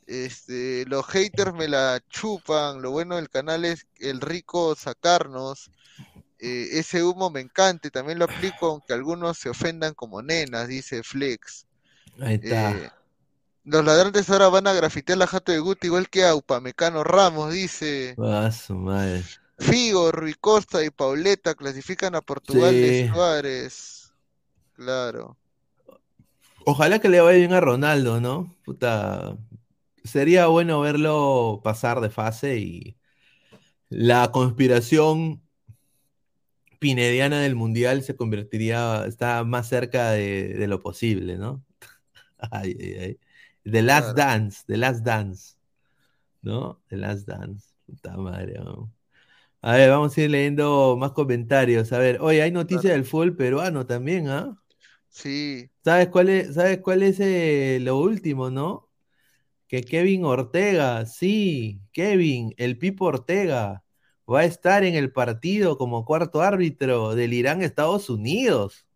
Este, 0.07 0.85
los 0.87 1.07
haters 1.07 1.53
me 1.53 1.69
la 1.69 2.01
chupan. 2.09 2.81
Lo 2.81 2.93
bueno 2.93 3.17
del 3.17 3.29
canal 3.29 3.65
es 3.65 3.87
el 3.99 4.21
rico 4.21 4.75
sacarnos. 4.75 5.71
Eh, 6.39 6.69
ese 6.73 7.03
humo 7.03 7.31
me 7.31 7.41
encanta 7.41 7.89
también 7.91 8.19
lo 8.19 8.27
aplico 8.27 8.67
aunque 8.67 8.93
algunos 8.93 9.39
se 9.39 9.49
ofendan 9.49 9.95
como 9.95 10.23
nenas, 10.23 10.69
dice 10.69 11.03
Flex. 11.03 11.67
Ahí 12.21 12.35
está. 12.35 12.73
Eh, 12.73 12.91
los 13.65 13.85
ladrantes 13.85 14.31
ahora 14.31 14.49
van 14.49 14.69
a 14.69 14.73
grafitear 14.73 15.19
la 15.19 15.27
jato 15.27 15.51
de 15.51 15.59
Guti 15.59 15.89
igual 15.89 16.09
que 16.09 16.25
Aupa, 16.25 16.61
Mecano 16.61 17.03
Ramos, 17.03 17.53
dice. 17.53 18.15
Ah, 18.19 18.51
su 18.53 18.75
madre. 18.75 19.25
Figo, 19.59 20.13
Rui 20.13 20.35
Costa 20.35 20.85
y 20.85 20.91
Pauleta 20.91 21.55
clasifican 21.55 22.15
a 22.15 22.21
Portugal 22.21 22.73
de. 22.73 23.11
Suárez. 23.13 24.13
Claro. 24.75 25.37
Ojalá 26.65 26.99
que 26.99 27.09
le 27.09 27.21
vaya 27.21 27.39
bien 27.39 27.55
a 27.55 27.61
Ronaldo, 27.61 28.21
¿no? 28.21 28.55
Puta. 28.65 29.37
Sería 30.07 30.47
bueno 30.49 30.81
verlo 30.81 31.61
pasar 31.65 32.01
de 32.01 32.11
fase 32.11 32.59
y 32.59 32.97
la 33.91 34.31
conspiración 34.33 35.43
pinediana 36.79 37.41
del 37.41 37.55
mundial 37.57 38.03
se 38.03 38.17
convertiría, 38.17 39.07
está 39.07 39.45
más 39.45 39.69
cerca 39.69 40.11
de, 40.13 40.49
de 40.55 40.67
lo 40.69 40.83
posible, 40.83 41.39
¿no? 41.39 41.65
Ay, 42.53 42.77
ay, 42.81 42.95
ay. 43.01 43.21
The 43.65 43.83
Last 43.83 44.15
Claro. 44.15 44.17
Dance, 44.17 44.65
The 44.67 44.77
Last 44.77 45.05
Dance, 45.05 45.57
¿no? 46.43 46.83
The 46.89 46.97
Last 46.97 47.27
Dance. 47.29 47.75
Puta 47.87 48.17
madre. 48.17 48.57
A 49.63 49.73
ver, 49.73 49.91
vamos 49.91 50.17
a 50.17 50.21
ir 50.23 50.31
leyendo 50.31 50.97
más 50.99 51.13
comentarios. 51.13 51.93
A 51.93 51.99
ver, 51.99 52.19
oye, 52.21 52.43
hay 52.43 52.53
noticias 52.53 52.93
del 52.93 53.05
fútbol 53.05 53.37
peruano 53.37 53.87
también, 53.87 54.29
¿ah? 54.29 54.57
Sí. 55.09 55.71
¿Sabes 55.85 56.09
cuál 56.09 56.29
es, 56.29 56.55
sabes 56.55 56.79
cuál 56.81 57.03
es 57.03 57.21
eh, 57.21 57.79
lo 57.81 57.99
último, 57.99 58.51
no? 58.51 58.86
Que 59.69 59.83
Kevin 59.83 60.25
Ortega, 60.25 61.07
sí, 61.07 61.81
Kevin, 61.93 62.55
el 62.57 62.79
Pipo 62.79 63.07
Ortega, 63.07 63.83
va 64.33 64.41
a 64.41 64.45
estar 64.45 64.85
en 64.85 64.95
el 64.95 65.13
partido 65.13 65.77
como 65.79 66.05
cuarto 66.05 66.41
árbitro 66.43 67.15
del 67.15 67.33
Irán-Estados 67.33 68.09
Unidos. 68.11 68.87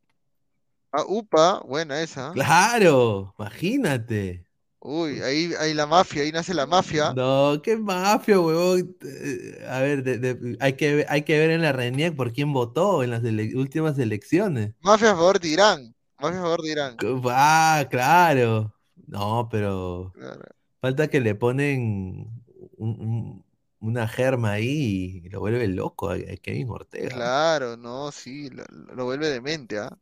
Ah, 0.93 1.05
upa, 1.07 1.61
buena 1.67 2.01
esa. 2.03 2.33
Claro, 2.33 3.35
imagínate. 3.39 4.45
Uy, 4.83 5.21
ahí, 5.21 5.53
ahí 5.61 5.75
la 5.75 5.87
mafia, 5.87 6.23
ahí 6.23 6.33
nace 6.33 6.55
la 6.55 6.67
mafia. 6.67 7.13
No, 7.15 7.61
qué 7.63 7.77
mafia, 7.77 8.41
huevón. 8.41 8.97
Eh, 9.05 9.65
A 9.69 9.81
ver, 9.81 10.03
de- 10.03 10.19
de- 10.19 10.57
hay 10.61 10.73
que, 10.73 11.05
hay 11.09 11.23
que 11.23 11.39
ver 11.39 11.51
en 11.51 11.63
la 11.63 11.73
RENIEC 11.73 12.17
por 12.17 12.33
quién 12.33 12.53
votó 12.53 13.03
en 13.03 13.11
las 13.11 13.23
ele- 13.23 13.55
últimas 13.57 13.99
elecciones. 13.99 14.75
Mafia 14.81 15.11
a 15.13 15.17
favor 15.17 15.39
de 15.39 15.49
Irán. 15.49 15.95
Mafia 16.19 16.39
a 16.39 16.43
favor 16.43 16.63
de 16.63 16.71
Irán. 16.71 16.97
Ah, 17.27 17.87
claro. 17.91 18.75
No, 19.07 19.49
pero 19.51 20.13
Claro. 20.15 20.43
Falta 20.81 21.09
que 21.09 21.21
le 21.21 21.35
ponen 21.35 22.43
un- 22.77 23.01
un- 23.01 23.45
una 23.81 24.09
germa 24.09 24.53
ahí 24.53 25.23
y 25.25 25.29
lo 25.31 25.41
vuelve 25.41 25.67
loco 25.69 26.11
a, 26.11 26.15
a 26.17 26.37
Kevin 26.43 26.69
Ortega. 26.71 27.25
Claro, 27.25 27.77
no, 27.77 28.11
sí, 28.13 28.49
lo, 28.51 28.65
lo 28.95 29.05
vuelve 29.05 29.29
demente, 29.29 29.79
¿ah? 29.79 29.99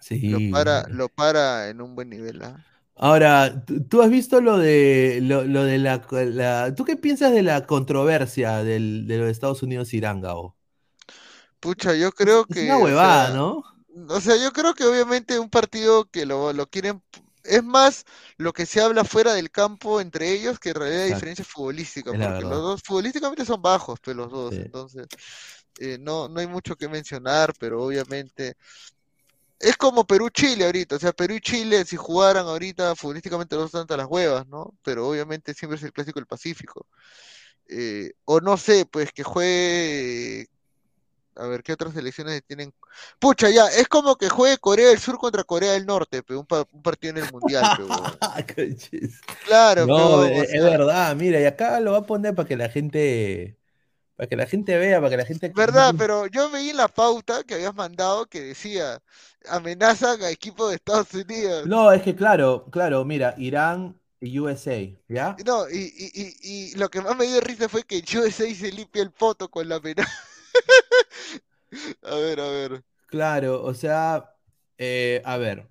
Sí. 0.00 0.18
Lo 0.26 0.42
para, 0.42 0.84
lo 0.90 1.08
para 1.08 1.68
en 1.70 1.80
un 1.80 1.94
buen 1.94 2.10
nivel, 2.10 2.42
¿ah? 2.42 2.62
Ahora, 2.96 3.64
¿tú, 3.64 3.82
tú 3.84 4.02
has 4.02 4.10
visto 4.10 4.40
lo 4.40 4.56
de 4.58 5.18
lo, 5.22 5.44
lo 5.44 5.64
de 5.64 5.78
la, 5.78 6.06
la- 6.26 6.74
¿Tú 6.74 6.84
qué 6.84 6.96
piensas 6.96 7.32
de 7.32 7.42
la 7.42 7.66
controversia 7.66 8.62
del, 8.62 9.06
de 9.08 9.18
los 9.18 9.28
Estados 9.30 9.62
Unidos-Irán, 9.62 10.20
Gabo? 10.20 10.56
Pucha, 11.60 11.94
yo 11.94 12.12
creo 12.12 12.46
Es 12.48 12.62
que, 12.62 12.62
una 12.62 12.78
o 12.78 12.78
huevada, 12.78 13.30
sea, 13.30 13.30
¿no? 13.30 13.62
O 14.08 14.20
sea, 14.20 14.36
yo 14.36 14.52
creo 14.52 14.74
que 14.74 14.84
obviamente 14.84 15.38
un 15.38 15.50
partido 15.50 16.06
que 16.10 16.26
lo, 16.26 16.52
lo 16.52 16.68
quieren, 16.68 17.02
es 17.44 17.62
más 17.62 18.04
lo 18.38 18.52
que 18.52 18.66
se 18.66 18.80
habla 18.80 19.04
fuera 19.04 19.34
del 19.34 19.50
campo 19.50 20.00
entre 20.00 20.32
ellos 20.32 20.58
que 20.58 20.70
en 20.70 20.74
realidad 20.76 21.02
hay 21.02 21.14
diferencia 21.14 21.44
futbolística, 21.44 22.10
Es 22.10 22.18
porque 22.18 22.42
los 22.42 22.62
dos 22.62 22.82
futbolísticamente 22.82 23.44
son 23.44 23.62
bajos, 23.62 24.00
pues 24.02 24.16
los 24.16 24.30
dos, 24.30 24.54
Sí. 24.54 24.62
entonces 24.62 25.06
eh, 25.80 25.98
no, 26.00 26.28
no 26.28 26.40
hay 26.40 26.46
mucho 26.46 26.76
que 26.76 26.88
mencionar, 26.88 27.52
pero 27.58 27.82
obviamente 27.82 28.56
es 29.58 29.76
como 29.76 30.06
Perú-Chile 30.06 30.66
ahorita, 30.66 30.96
o 30.96 30.98
sea, 30.98 31.12
Perú 31.12 31.34
y 31.34 31.40
Chile 31.40 31.84
si 31.84 31.96
jugaran 31.96 32.46
ahorita 32.46 32.94
futbolísticamente 32.94 33.56
no 33.56 33.64
están 33.64 33.86
las 33.88 34.06
huevas, 34.06 34.46
¿no? 34.46 34.74
Pero 34.82 35.08
obviamente 35.08 35.54
siempre 35.54 35.76
es 35.78 35.84
el 35.84 35.92
clásico 35.92 36.20
del 36.20 36.26
Pacífico. 36.26 36.86
Eh, 37.68 38.12
o 38.26 38.40
no 38.40 38.56
sé, 38.58 38.84
pues 38.84 39.10
que 39.12 39.22
juegue 39.22 40.48
a 41.36 41.46
ver, 41.46 41.62
¿qué 41.62 41.72
otras 41.72 41.94
selecciones 41.94 42.42
tienen? 42.46 42.74
Pucha, 43.18 43.50
ya, 43.50 43.66
es 43.68 43.88
como 43.88 44.16
que 44.16 44.28
juegue 44.28 44.58
Corea 44.58 44.88
del 44.88 44.98
Sur 45.00 45.18
contra 45.18 45.44
Corea 45.44 45.72
del 45.72 45.86
Norte, 45.86 46.22
pe, 46.22 46.34
un, 46.36 46.46
pa- 46.46 46.66
un 46.72 46.82
partido 46.82 47.12
en 47.12 47.18
el 47.18 47.28
Mundial, 47.28 47.70
pe. 47.72 47.82
Conches. 48.54 49.20
Claro, 49.42 49.88
No, 49.88 49.94
pero, 49.94 50.24
es, 50.24 50.42
o 50.42 50.44
es 50.52 50.62
sea, 50.62 50.70
verdad, 50.70 51.16
mira, 51.16 51.40
y 51.40 51.44
acá 51.46 51.80
lo 51.80 51.92
va 51.92 51.98
a 51.98 52.06
poner 52.06 52.34
para 52.34 52.48
que 52.48 52.56
la 52.56 52.68
gente, 52.68 53.58
para 54.16 54.28
que 54.28 54.36
la 54.36 54.46
gente 54.46 54.78
vea, 54.78 54.98
para 55.00 55.10
que 55.10 55.16
la 55.18 55.26
gente... 55.26 55.54
verdad, 55.54 55.94
pero 55.96 56.26
yo 56.26 56.50
veí 56.50 56.72
la 56.72 56.88
pauta 56.88 57.44
que 57.44 57.54
habías 57.54 57.74
mandado 57.74 58.26
que 58.26 58.40
decía, 58.40 59.02
amenazan 59.48 60.22
a 60.22 60.30
equipo 60.30 60.68
de 60.68 60.76
Estados 60.76 61.12
Unidos. 61.14 61.70
No, 61.70 61.90
es 61.92 62.02
que 62.02 62.14
claro, 62.14 62.68
claro, 62.70 63.04
mira, 63.04 63.34
Irán 63.38 64.00
y 64.20 64.38
USA, 64.38 64.98
¿ya? 65.08 65.44
No, 65.44 65.68
y, 65.68 65.92
y, 65.96 66.10
y, 66.42 66.70
y 66.72 66.74
lo 66.76 66.88
que 66.88 67.00
más 67.00 67.16
me 67.16 67.26
dio 67.26 67.40
risa 67.40 67.68
fue 67.68 67.82
que 67.84 68.04
USA 68.16 68.54
se 68.54 68.70
limpia 68.72 69.02
el 69.02 69.10
poto 69.10 69.50
con 69.50 69.68
la 69.68 69.76
amenaza. 69.76 70.12
A 72.02 72.14
ver, 72.16 72.40
a 72.40 72.48
ver. 72.48 72.84
Claro, 73.06 73.62
o 73.62 73.74
sea, 73.74 74.34
eh, 74.78 75.22
a 75.24 75.36
ver, 75.36 75.68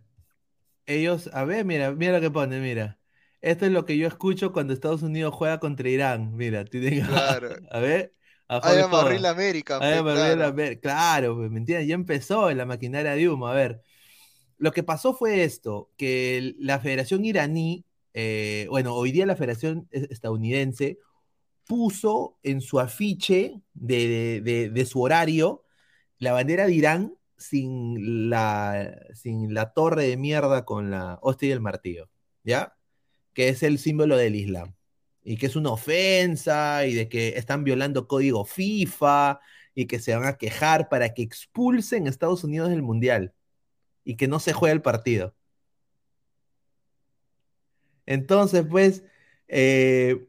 ellos, 0.86 1.30
a 1.34 1.46
ver, 1.46 1.66
mira, 1.66 1.92
mira 1.94 2.14
lo 2.14 2.22
que 2.22 2.32
pone, 2.32 2.60
mira. 2.60 3.00
Esto 3.42 3.66
es 3.66 3.72
lo 3.72 3.86
que 3.86 3.98
yo 3.98 4.08
escucho 4.08 4.54
cuando 4.54 4.74
Estados 4.74 5.04
Unidos 5.04 5.34
juega 5.36 5.60
contra 5.60 5.90
Irán. 5.90 6.36
Mira, 6.36 6.66
tienen, 6.66 7.06
Claro. 7.06 7.50
a 7.72 7.80
ver, 7.80 8.16
a 8.50 8.60
am 8.62 8.94
a 8.96 9.04
Joda. 9.04 9.04
real 9.04 9.26
American, 9.26 9.82
I 9.82 9.86
pe, 9.90 9.98
am 9.98 10.08
a 10.08 10.16
real 10.16 10.42
claro. 10.42 10.44
Amer- 10.44 10.80
Claro, 10.82 11.36
pues, 11.38 11.52
¿me 11.52 11.60
entiendes? 11.60 11.88
Ya 11.88 11.96
empezó 11.96 12.50
en 12.50 12.58
la 12.60 12.66
maquinaria 12.66 13.14
de 13.16 13.30
humo. 13.30 13.48
A 13.48 13.54
ver, 13.54 13.82
lo 14.58 14.72
que 14.72 14.84
pasó 14.84 15.14
fue 15.14 15.44
esto, 15.44 15.92
que 15.98 16.56
la 16.60 16.80
Federación 16.80 17.26
iraní, 17.26 17.86
eh, 18.14 18.68
bueno, 18.70 18.94
hoy 18.96 19.12
día 19.12 19.26
la 19.26 19.36
Federación 19.36 19.88
es- 19.92 20.10
estadounidense 20.12 21.00
puso 21.68 22.38
en 22.44 22.62
su 22.62 22.80
afiche 22.80 23.62
de, 23.74 24.42
de- 24.42 24.86
su 24.86 25.02
horario 25.02 25.66
la 26.20 26.34
bandera 26.34 26.66
de 26.68 26.74
Irán 26.74 27.18
sin 27.38 28.30
la, 28.30 28.98
sin 29.14 29.54
la 29.54 29.74
torre 29.74 30.08
de 30.08 30.18
mierda 30.18 30.66
con 30.66 30.92
la 30.92 31.20
hostia 31.22 31.50
y 31.50 31.52
el 31.52 31.62
martillo, 31.62 32.10
¿ya? 32.44 32.76
Que 33.34 33.50
es 33.50 33.64
el 33.64 33.80
símbolo 33.80 34.18
del 34.18 34.36
Islam. 34.36 34.76
Y 35.24 35.38
que 35.38 35.48
es 35.48 35.56
una 35.56 35.72
ofensa 35.72 36.86
y 36.86 36.94
de 36.94 37.10
que 37.10 37.30
están 37.38 37.64
violando 37.64 38.08
código 38.08 38.46
FIFA 38.46 39.40
y 39.76 39.88
que 39.88 40.00
se 40.00 40.16
van 40.16 40.26
a 40.28 40.38
quejar 40.38 40.90
para 40.90 41.14
que 41.14 41.22
expulsen 41.24 42.08
a 42.08 42.10
Estados 42.10 42.44
Unidos 42.44 42.70
del 42.70 42.82
Mundial 42.84 43.34
y 44.06 44.16
que 44.18 44.28
no 44.28 44.40
se 44.40 44.54
juegue 44.54 44.74
el 44.74 44.82
partido. 44.82 45.36
Entonces, 48.06 48.66
pues, 48.70 49.04
eh, 49.48 50.28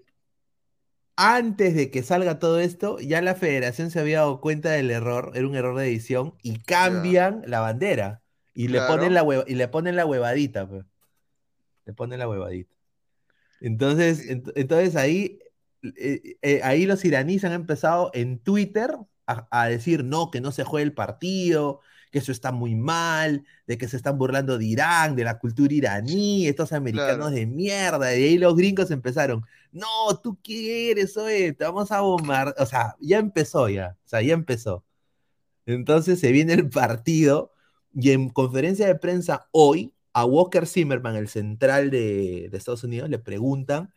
antes 1.17 1.75
de 1.75 1.91
que 1.91 2.03
salga 2.03 2.39
todo 2.39 2.59
esto, 2.61 2.99
ya 3.01 3.23
la 3.23 3.35
federación 3.35 3.91
se 3.91 4.01
había 4.01 4.19
dado 4.19 4.41
cuenta 4.41 4.71
del 4.71 4.91
error, 4.91 5.33
era 5.35 5.47
un 5.47 5.55
error 5.55 5.77
de 5.79 5.87
edición, 5.87 6.35
y 6.43 6.59
cambian 6.59 7.43
la 7.47 7.61
bandera. 7.61 8.23
Y 8.55 8.69
le 8.69 8.81
ponen 8.83 9.15
la 9.15 9.23
hueva- 9.23 9.45
y 9.47 9.55
le 9.55 9.69
ponen 9.69 9.97
la 9.97 10.07
huevadita, 10.07 10.69
pues. 10.69 10.85
Le 11.87 11.93
ponen 11.93 12.19
la 12.19 12.29
huevadita. 12.29 12.75
Entonces, 13.61 14.19
Sí. 14.19 14.29
ent- 14.31 14.53
entonces 14.55 14.97
ahí, 14.97 15.39
eh, 15.97 16.37
eh, 16.43 16.61
ahí 16.63 16.87
los 16.87 17.05
iraníes 17.05 17.45
han 17.45 17.53
empezado 17.53 18.11
en 18.15 18.39
Twitter 18.39 18.97
a, 19.27 19.47
a 19.51 19.69
decir 19.69 20.05
no, 20.05 20.31
que 20.31 20.41
no 20.41 20.53
se 20.53 20.65
juegue 20.65 20.85
el 20.85 20.93
partido, 20.95 21.81
que 22.15 22.21
eso 22.21 22.31
está 22.31 22.53
muy 22.53 22.77
mal, 22.77 23.43
de 23.67 23.77
que 23.77 23.89
se 23.89 23.97
están 23.97 24.17
burlando 24.17 24.57
de 24.57 24.65
Irán, 24.67 25.17
de 25.17 25.25
la 25.25 25.37
cultura 25.41 25.75
iraní, 25.75 26.47
estos 26.47 26.73
americanos 26.73 27.17
Claro. 27.17 27.31
de 27.33 27.45
mierda. 27.45 28.17
Y 28.17 28.23
ahí 28.23 28.39
los 28.39 28.55
gringos 28.55 28.93
empezaron, 28.93 29.43
no, 29.73 29.87
tú 30.23 30.39
quieres, 30.41 31.17
oye, 31.17 31.53
te 31.55 31.65
vamos 31.65 31.91
a 31.91 32.03
bombar. 32.03 32.55
O 32.57 32.67
sea, 32.67 32.95
ya 33.01 33.19
empezó 33.19 33.69
ya, 33.69 33.97
o 34.05 34.09
sea, 34.09 34.23
ya 34.23 34.33
empezó. 34.33 34.85
Entonces 35.67 36.21
se 36.21 36.31
viene 36.31 36.53
el 36.53 36.69
partido 36.71 37.51
y 37.93 38.13
en 38.13 38.29
conferencia 38.29 38.87
de 38.87 38.95
prensa 38.95 39.49
hoy 39.51 39.93
a 40.13 40.25
Walker 40.25 40.69
Zimmerman, 40.69 41.17
el 41.17 41.27
central 41.27 41.91
de, 41.91 42.47
de 42.49 42.57
Estados 42.57 42.85
Unidos, 42.85 43.11
le 43.11 43.19
preguntan 43.19 43.93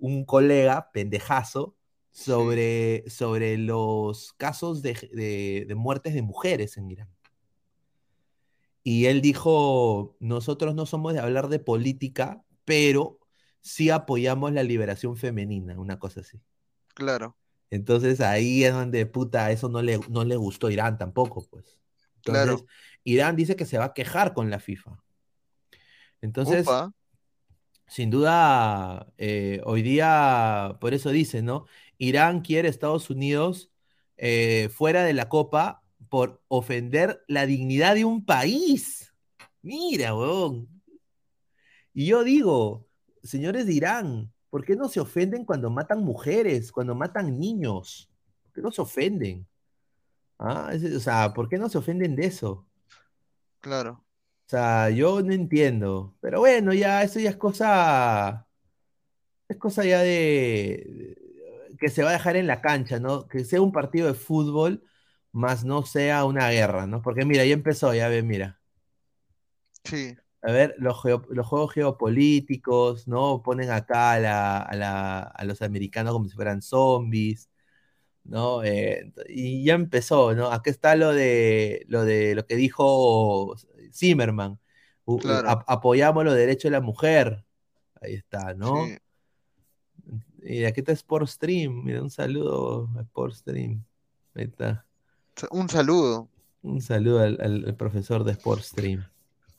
un 0.00 0.24
colega 0.24 0.90
pendejazo 0.92 1.76
sobre, 2.10 3.04
sobre 3.08 3.56
los 3.58 4.32
casos 4.32 4.82
de, 4.82 4.94
de- 5.12 5.66
de 5.68 5.74
muertes 5.76 6.14
de 6.14 6.22
mujeres 6.22 6.76
en 6.76 6.90
Irán. 6.90 7.08
Y 8.82 9.06
él 9.06 9.20
dijo, 9.20 10.16
nosotros 10.20 10.74
no 10.74 10.86
somos 10.86 11.12
de 11.14 11.20
hablar 11.20 11.48
de 11.48 11.58
política, 11.58 12.42
pero 12.64 13.18
sí 13.60 13.90
apoyamos 13.90 14.52
la 14.52 14.62
liberación 14.62 15.16
femenina, 15.16 15.78
una 15.78 15.98
cosa 15.98 16.20
así. 16.20 16.40
Claro, 16.94 17.36
Entonces 17.70 18.20
ahí 18.20 18.64
es 18.64 18.72
donde, 18.72 19.06
puta, 19.06 19.50
eso 19.50 19.68
no 19.68 19.82
le, 19.82 19.98
no 20.08 20.24
le 20.24 20.36
gustó 20.36 20.66
a 20.68 20.72
Irán 20.72 20.98
tampoco, 20.98 21.46
pues. 21.48 21.78
Entonces, 22.16 22.56
Claro. 22.56 22.66
Irán 23.04 23.36
dice 23.36 23.56
que 23.56 23.66
se 23.66 23.78
va 23.78 23.86
a 23.86 23.94
quejar 23.94 24.34
con 24.34 24.50
la 24.50 24.58
FIFA. 24.60 24.98
Entonces, 26.20 26.66
sin 27.86 28.10
duda, 28.10 29.12
eh, 29.18 29.60
hoy 29.64 29.82
día, 29.82 30.76
por 30.80 30.94
eso 30.94 31.10
dice, 31.10 31.42
¿no? 31.42 31.66
Irán 31.98 32.40
quiere 32.42 32.68
a 32.68 32.70
Estados 32.70 33.10
Unidos 33.10 33.70
eh, 34.16 34.68
fuera 34.72 35.02
de 35.04 35.12
la 35.12 35.28
Copa 35.28 35.79
por 36.10 36.42
ofender 36.48 37.22
la 37.28 37.46
dignidad 37.46 37.94
de 37.94 38.04
un 38.04 38.24
país. 38.24 39.14
Mira, 39.62 40.14
weón. 40.14 40.68
Y 41.94 42.06
yo 42.06 42.24
digo, 42.24 42.88
señores 43.22 43.66
de 43.66 43.72
Irán, 43.74 44.32
¿por 44.50 44.64
qué 44.64 44.76
no 44.76 44.88
se 44.88 45.00
ofenden 45.00 45.44
cuando 45.44 45.70
matan 45.70 46.04
mujeres, 46.04 46.72
cuando 46.72 46.94
matan 46.94 47.38
niños? 47.38 48.10
¿Por 48.42 48.52
qué 48.52 48.60
no 48.62 48.72
se 48.72 48.82
ofenden? 48.82 49.46
Ah, 50.38 50.70
es- 50.72 50.84
o 50.84 51.00
sea, 51.00 51.32
¿por 51.32 51.48
qué 51.48 51.58
no 51.58 51.68
se 51.68 51.78
ofenden 51.78 52.16
de 52.16 52.26
eso? 52.26 52.66
Claro. 53.60 54.04
O 54.46 54.50
sea, 54.50 54.90
yo 54.90 55.22
no 55.22 55.32
entiendo. 55.32 56.16
Pero 56.20 56.40
bueno, 56.40 56.72
ya, 56.74 57.02
eso 57.02 57.20
ya 57.20 57.30
es 57.30 57.36
cosa, 57.36 58.48
es 59.48 59.56
cosa 59.58 59.84
ya 59.84 60.00
de 60.00 61.16
que 61.78 61.88
se 61.88 62.02
va 62.02 62.10
a 62.10 62.12
dejar 62.12 62.36
en 62.36 62.46
la 62.46 62.60
cancha, 62.60 63.00
¿no? 63.00 63.26
Que 63.26 63.44
sea 63.44 63.60
un 63.62 63.72
partido 63.72 64.06
de 64.06 64.14
fútbol, 64.14 64.84
más 65.32 65.64
no 65.64 65.84
sea 65.84 66.24
una 66.24 66.50
guerra, 66.50 66.86
¿no? 66.86 67.02
Porque 67.02 67.24
mira, 67.24 67.44
ya 67.44 67.54
empezó, 67.54 67.94
ya 67.94 68.08
ve, 68.08 68.22
mira. 68.22 68.60
Sí. 69.84 70.16
A 70.42 70.52
ver, 70.52 70.74
los, 70.78 71.00
geo- 71.02 71.26
los 71.30 71.46
juegos 71.46 71.72
geopolíticos, 71.74 73.06
¿no? 73.06 73.42
Ponen 73.42 73.70
acá 73.70 74.12
a, 74.12 74.18
la- 74.20 74.58
a 74.58 74.74
la- 74.76 75.20
a 75.20 75.44
los 75.44 75.60
americanos 75.62 76.12
como 76.14 76.28
si 76.28 76.34
fueran 76.34 76.62
zombies, 76.62 77.50
¿no? 78.24 78.62
Eh, 78.64 79.12
y 79.28 79.64
ya 79.64 79.74
empezó, 79.74 80.34
¿no? 80.34 80.50
Aquí 80.50 80.70
está 80.70 80.96
lo 80.96 81.12
de 81.12 81.84
lo 81.88 82.04
de 82.04 82.34
lo 82.34 82.46
que 82.46 82.56
dijo 82.56 83.54
Zimmerman. 83.92 84.58
Claro. 85.20 85.64
apoyamos 85.66 86.24
los 86.24 86.34
derechos 86.34 86.64
de 86.64 86.70
la 86.70 86.80
mujer. 86.80 87.44
Ahí 88.00 88.14
está, 88.14 88.54
¿no? 88.54 88.86
Sí. 88.86 88.98
Y 90.42 90.64
aquí 90.64 90.80
está 90.80 90.92
Sport 90.92 91.26
Stream. 91.26 91.82
Mira, 91.84 92.00
un 92.00 92.10
saludo 92.10 92.88
a 92.96 93.02
Sport 93.02 93.34
Stream. 93.34 93.84
Ahí 94.34 94.44
está. 94.44 94.86
Un 95.50 95.68
saludo. 95.68 96.28
Un 96.62 96.80
saludo 96.82 97.20
al, 97.20 97.74
profesor 97.78 98.24
de 98.24 98.32
Sport 98.32 98.62
Stream. 98.62 99.06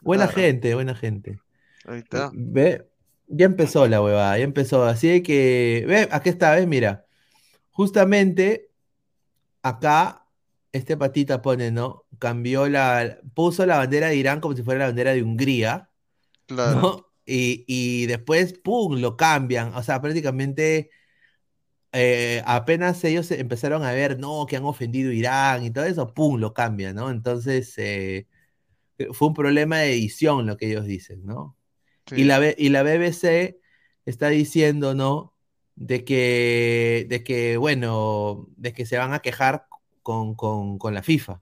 Buena 0.02 0.26
Claro. 0.28 0.42
gente, 0.42 0.74
buena 0.76 0.96
gente. 0.96 1.40
Ahí 1.86 2.00
está. 2.00 2.30
Ve, 2.34 2.88
ya 3.28 3.46
empezó 3.46 3.88
la 3.88 4.02
huevada, 4.02 4.38
ya 4.38 4.44
empezó. 4.44 4.84
Así 4.84 5.22
que, 5.24 5.84
ve, 5.88 6.08
aquí 6.12 6.30
está, 6.30 6.52
ves, 6.56 6.68
mira. 6.68 7.06
Justamente 7.72 8.70
acá, 9.64 10.28
este 10.72 10.98
patita 10.98 11.42
pone, 11.42 11.72
¿no? 11.72 12.06
Cambió 12.20 12.68
la, 12.70 13.20
puso 13.34 13.66
la 13.66 13.78
bandera 13.78 14.08
de 14.08 14.16
Irán 14.16 14.40
como 14.42 14.56
si 14.56 14.64
fuera 14.64 14.80
la 14.82 14.86
bandera 14.88 15.14
de 15.14 15.24
Hungría, 15.24 15.90
Claro. 16.48 16.82
¿no? 16.82 17.08
Y, 17.26 17.64
y 17.68 18.08
después, 18.08 18.54
¡pum!, 18.60 18.98
lo 19.00 19.16
cambian. 19.18 19.74
O 19.76 19.84
sea, 19.84 20.02
prácticamente 20.02 20.90
eh, 21.94 22.42
apenas 22.46 23.04
ellos 23.04 23.32
empezaron 23.32 23.84
a 23.84 23.92
ver, 23.94 24.20
no, 24.20 24.46
que 24.48 24.58
han 24.58 24.66
ofendido 24.66 25.12
a 25.12 25.14
Irán 25.14 25.64
y 25.66 25.72
todo 25.72 25.86
eso, 25.86 26.14
¡pum!, 26.14 26.40
lo 26.40 26.54
cambian, 26.54 26.96
¿no? 26.96 27.10
Entonces, 27.12 27.74
eh, 27.78 28.28
fue 29.14 29.30
un 29.30 29.34
problema 29.34 29.80
de 29.80 29.94
edición 29.94 30.46
lo 30.48 30.58
que 30.58 30.68
ellos 30.70 30.86
dicen, 30.86 31.26
¿no? 31.26 31.58
Y 32.14 32.26
la, 32.26 32.40
B- 32.40 32.56
y 32.58 32.70
la 32.70 32.84
BBC 32.84 33.60
está 34.06 34.30
diciendo, 34.30 34.96
¿no? 34.96 35.36
De 35.76 36.06
que, 36.06 37.08
de 37.10 37.24
que, 37.24 37.58
bueno, 37.58 38.48
de 38.58 38.74
que 38.74 38.86
se 38.86 38.98
van 38.98 39.14
a 39.14 39.20
quejar 39.22 39.68
con, 40.04 40.36
con- 40.36 40.78
con 40.80 40.94
la 40.94 41.04
FIFA. 41.04 41.42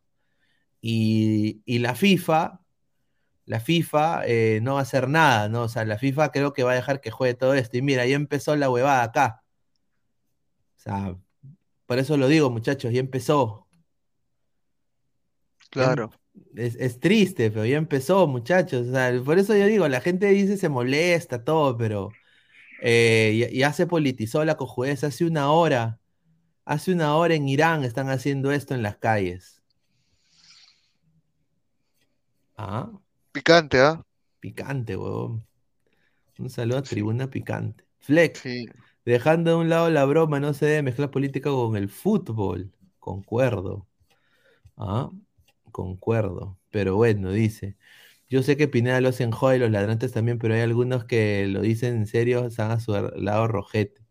Y, 0.82 1.62
y 1.66 1.80
la 1.80 1.96
FIFA, 1.96 2.62
la 3.46 3.60
FIFA 3.60 4.24
eh, 4.28 4.60
no 4.64 4.76
va 4.76 4.80
a 4.82 4.84
hacer 4.84 5.10
nada, 5.10 5.50
¿no? 5.50 5.64
O 5.64 5.70
sea, 5.70 5.86
la 5.86 5.98
FIFA 5.98 6.32
creo 6.32 6.54
que 6.54 6.64
va 6.64 6.72
a 6.74 6.76
dejar 6.76 7.02
que 7.02 7.12
juegue 7.12 7.34
todo 7.36 7.54
esto. 7.56 7.78
Y 7.78 7.82
mira, 7.82 8.06
ya 8.06 8.16
empezó 8.16 8.56
la 8.56 8.70
huevada 8.70 9.04
acá. 9.04 9.44
O 10.80 10.82
sea, 10.82 11.16
por 11.86 12.00
eso 12.00 12.18
lo 12.18 12.28
digo, 12.28 12.50
muchachos, 12.50 12.94
ya 12.94 13.00
empezó. 13.00 13.68
Em- 13.72 15.70
Claro. 15.70 16.12
es, 16.56 16.76
es 16.76 17.00
triste, 17.00 17.52
pero 17.52 17.66
ya 17.66 17.78
empezó, 17.78 18.28
muchachos. 18.28 18.88
O 18.88 18.92
sea, 18.92 19.22
por 19.24 19.38
eso 19.40 19.56
yo 19.56 19.66
digo, 19.68 19.88
la 19.88 20.02
gente 20.02 20.28
dice 20.28 20.58
se 20.58 20.70
molesta, 20.70 21.44
todo, 21.44 21.78
pero 21.78 22.12
eh, 22.82 23.50
ya, 23.52 23.68
ya 23.70 23.74
se 23.74 23.86
politizó 23.88 24.44
la 24.46 24.58
cojudez. 24.58 25.04
Hace 25.04 25.26
una 25.26 25.52
hora, 25.52 26.00
hace 26.66 26.92
una 26.94 27.16
hora 27.18 27.36
en 27.36 27.48
Irán 27.50 27.84
están 27.84 28.10
haciendo 28.10 28.52
esto 28.52 28.74
en 28.74 28.84
las 28.84 28.98
calles. 28.98 29.62
Ah, 32.58 32.92
Picante, 33.32 33.80
¿ah? 33.80 34.02
picante, 34.40 34.96
huevón. 34.98 35.46
Un 36.38 36.50
saludo 36.50 36.78
a 36.80 36.84
Tribuna 36.84 37.30
Picante. 37.30 37.86
Flex, 38.00 38.40
Sí. 38.40 38.66
Dejando 39.10 39.52
de 39.52 39.58
un 39.58 39.70
lado 39.70 39.90
la 39.90 40.06
broma, 40.06 40.40
no 40.40 40.54
se 40.54 40.66
debe 40.68 40.84
mezclar 40.84 41.12
política 41.12 41.50
con 41.52 41.76
el 41.78 41.90
fútbol. 41.90 42.72
Concuerdo. 43.00 43.88
Ah, 44.78 45.12
concuerdo. 45.72 46.60
Pero 46.70 46.96
bueno, 46.96 47.32
dice. 47.32 47.78
Yo 48.30 48.44
sé 48.44 48.58
que 48.58 48.68
Pineda 48.68 49.02
lo 49.02 49.10
hacen 49.10 49.32
joder 49.32 49.58
y 49.60 49.62
los 49.62 49.72
ladrantes 49.72 50.14
también, 50.14 50.40
pero 50.40 50.54
hay 50.56 50.62
algunos 50.62 51.06
que 51.06 51.48
lo 51.48 51.62
dicen 51.62 51.96
en 51.98 52.08
serio, 52.08 52.46
están 52.48 52.72
a 52.72 52.80
su 52.80 52.94
lado 52.94 53.48
rojete. 53.48 54.02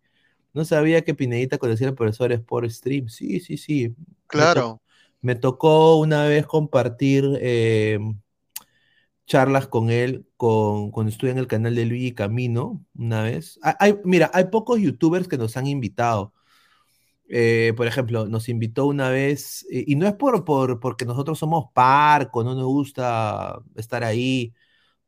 No 0.54 0.64
sabía 0.64 1.02
que 1.04 1.14
Pinedita 1.14 1.58
conocía 1.58 1.88
al 1.88 1.94
profesor 1.94 2.32
Sport 2.32 2.70
Stream. 2.70 3.08
Sí, 3.08 3.40
sí, 3.40 3.56
sí. 3.58 3.96
Me 4.34 4.48
to- 4.48 4.62
Claro. 4.62 4.80
Me 5.22 5.34
tocó 5.36 5.96
una 5.98 6.26
vez 6.26 6.46
compartir 6.46 7.24
eh, 7.42 7.98
charlas 9.28 9.68
con 9.68 9.90
él 9.92 10.28
con, 10.38 10.92
cuando 10.92 11.12
estuve 11.12 11.30
en 11.32 11.38
el 11.38 11.48
canal 11.48 11.76
de 11.76 11.86
Luigi 11.86 12.14
Camino 12.14 12.84
una 12.96 13.22
vez. 13.24 13.60
Hay- 13.80 13.96
mira, 14.04 14.30
hay 14.34 14.46
pocos 14.46 14.80
youtubers 14.80 15.28
que 15.28 15.38
nos 15.38 15.56
han 15.58 15.68
invitado. 15.68 16.34
Eh, 17.30 17.74
por 17.76 17.86
ejemplo, 17.86 18.26
nos 18.26 18.48
invitó 18.48 18.86
una 18.86 19.10
vez, 19.10 19.66
eh, 19.70 19.84
y 19.86 19.96
no 19.96 20.06
es 20.08 20.14
por, 20.14 20.44
por, 20.44 20.80
porque 20.80 21.04
nosotros 21.04 21.38
somos 21.38 21.66
parco, 21.74 22.42
no 22.44 22.54
nos 22.54 22.64
gusta 22.66 23.60
estar 23.76 24.02
ahí, 24.04 24.54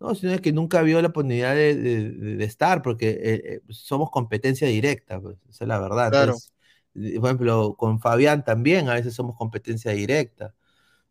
no, 0.00 0.14
sino 0.16 0.32
es 0.32 0.40
que 0.42 0.52
nunca 0.52 0.82
vio 0.82 1.00
la 1.02 1.08
oportunidad 1.08 1.54
de, 1.54 1.76
de- 1.76 2.10
de- 2.38 2.44
estar, 2.46 2.82
porque 2.82 3.10
eh, 3.10 3.42
eh, 3.56 3.62
somos 3.70 4.10
competencia 4.10 4.68
directa, 4.68 5.20
pues, 5.20 5.36
esa 5.50 5.64
es 5.64 5.68
la 5.68 5.80
verdad. 5.80 6.08
Claro. 6.08 6.42
Entonces, 6.94 7.20
por 7.20 7.26
ejemplo, 7.26 7.76
con 7.78 8.00
Fabián 8.00 8.44
también 8.44 8.88
a 8.88 8.94
veces 8.94 9.14
somos 9.14 9.36
competencia 9.36 9.92
directa. 9.92 10.54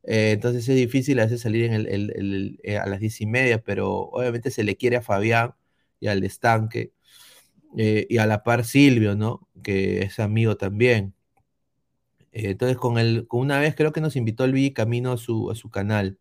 Eh, 0.04 0.32
entonces 0.32 0.68
es 0.70 0.76
difícil 0.76 1.20
a 1.20 1.26
veces 1.26 1.42
salir 1.42 1.66
en 1.66 1.74
el- 1.74 2.60
eh, 2.64 2.78
a 2.78 2.86
las 2.88 3.00
diez 3.00 3.20
y 3.22 3.26
media, 3.28 3.62
pero 3.64 3.90
obviamente 4.12 4.52
se 4.52 4.64
le 4.64 4.78
quiere 4.78 4.98
a 4.98 5.02
Fabián 5.02 5.54
y 6.00 6.08
al 6.08 6.24
estanque 6.24 6.94
eh, 7.78 8.08
y 8.10 8.18
a 8.20 8.26
la 8.28 8.44
par 8.44 8.66
Silvio, 8.66 9.16
¿no? 9.16 9.48
Que 9.64 10.02
es 10.04 10.20
amigo 10.20 10.58
también. 10.58 11.16
Entonces 12.32 12.78
con 12.78 12.98
el, 13.00 13.28
con 13.28 13.42
una 13.42 13.60
vez 13.60 13.76
creo 13.76 13.92
que 13.92 14.02
nos 14.02 14.16
invitó 14.16 14.46
Luis 14.48 14.74
Camino 14.74 15.14
a 15.14 15.18
su, 15.18 15.50
a 15.52 15.56
su 15.56 15.70
canal. 15.70 16.20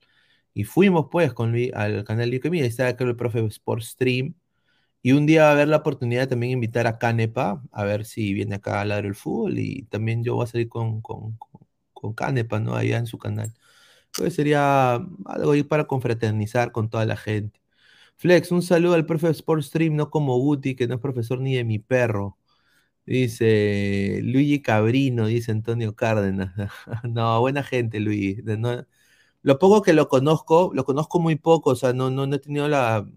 Y 0.55 0.65
fuimos 0.65 1.09
pues 1.11 1.33
con 1.35 1.53
Luis 1.53 1.73
al 1.75 2.05
canal 2.05 2.31
de 2.31 2.41
Camino, 2.41 2.65
ahí 2.65 2.71
estaba 2.71 2.97
creo 2.97 3.11
el 3.11 3.17
profe 3.17 3.45
Sport 3.47 3.83
Stream. 3.83 4.35
Y 5.03 5.13
un 5.13 5.27
día 5.27 5.45
va 5.45 5.51
a 5.51 5.53
haber 5.53 5.69
la 5.69 5.79
oportunidad 5.79 6.23
de 6.23 6.27
también 6.29 6.53
invitar 6.55 6.87
a 6.89 6.99
Canepa, 6.99 7.63
a 7.73 7.85
ver 7.85 8.05
si 8.07 8.35
viene 8.35 8.57
acá 8.57 8.79
a 8.79 8.83
hablar 8.83 9.07
el 9.07 9.15
fútbol. 9.17 9.59
Y 9.59 9.85
también 9.85 10.25
yo 10.25 10.37
voy 10.37 10.45
a 10.45 10.49
salir 10.49 10.69
con, 10.69 11.03
con, 11.03 11.35
con, 11.39 11.63
con 11.95 12.15
Canepa, 12.15 12.61
¿no? 12.61 12.77
Allá 12.77 12.99
en 12.99 13.07
su 13.07 13.19
canal. 13.19 13.55
Sería 14.31 14.95
algo 15.27 15.53
ahí 15.53 15.63
para 15.63 15.87
confraternizar 15.87 16.73
con 16.73 16.89
toda 16.91 17.07
la 17.07 17.17
gente. 17.17 17.61
Flex, 18.17 18.53
un 18.53 18.63
saludo 18.63 18.95
al 18.95 19.07
profe 19.07 19.29
Sport 19.31 19.63
Stream, 19.63 19.97
no 19.97 20.11
como 20.11 20.39
Guti, 20.39 20.77
que 20.77 20.89
no 20.89 20.97
es 20.97 21.01
profesor 21.01 21.41
ni 21.41 21.57
de 21.57 21.65
mi 21.65 21.79
perro. 21.79 22.39
Dice 23.07 24.21
Luigi 24.25 24.63
Cabrino, 24.63 25.27
dice 25.27 25.53
Antonio 25.53 25.95
Cárdenas. 25.97 26.53
No, 27.05 27.41
buena 27.41 27.63
gente, 27.65 28.01
Luigi. 28.01 28.43
Lo 29.43 29.59
poco 29.59 29.83
que 29.83 29.93
lo 29.93 30.09
conozco, 30.09 30.71
lo 30.75 30.85
conozco 30.85 31.21
muy 31.21 31.37
poco, 31.37 31.71
o 31.71 31.77
sea, 31.77 31.93
no, 31.93 32.11
no, 32.11 32.27
no 32.27 32.37
he 32.37 32.39
tenido 32.41 32.69
la, 32.69 33.09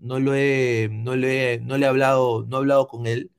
no 0.00 0.18
lo 0.18 0.34
he, 0.34 0.88
no 0.92 1.16
le 1.16 1.54
he, 1.54 1.60
no 1.60 1.78
le 1.78 1.86
he 1.86 1.88
hablado, 1.88 2.44
no 2.46 2.56
he 2.56 2.60
hablado 2.60 2.88
con 2.88 3.06
él, 3.06 3.30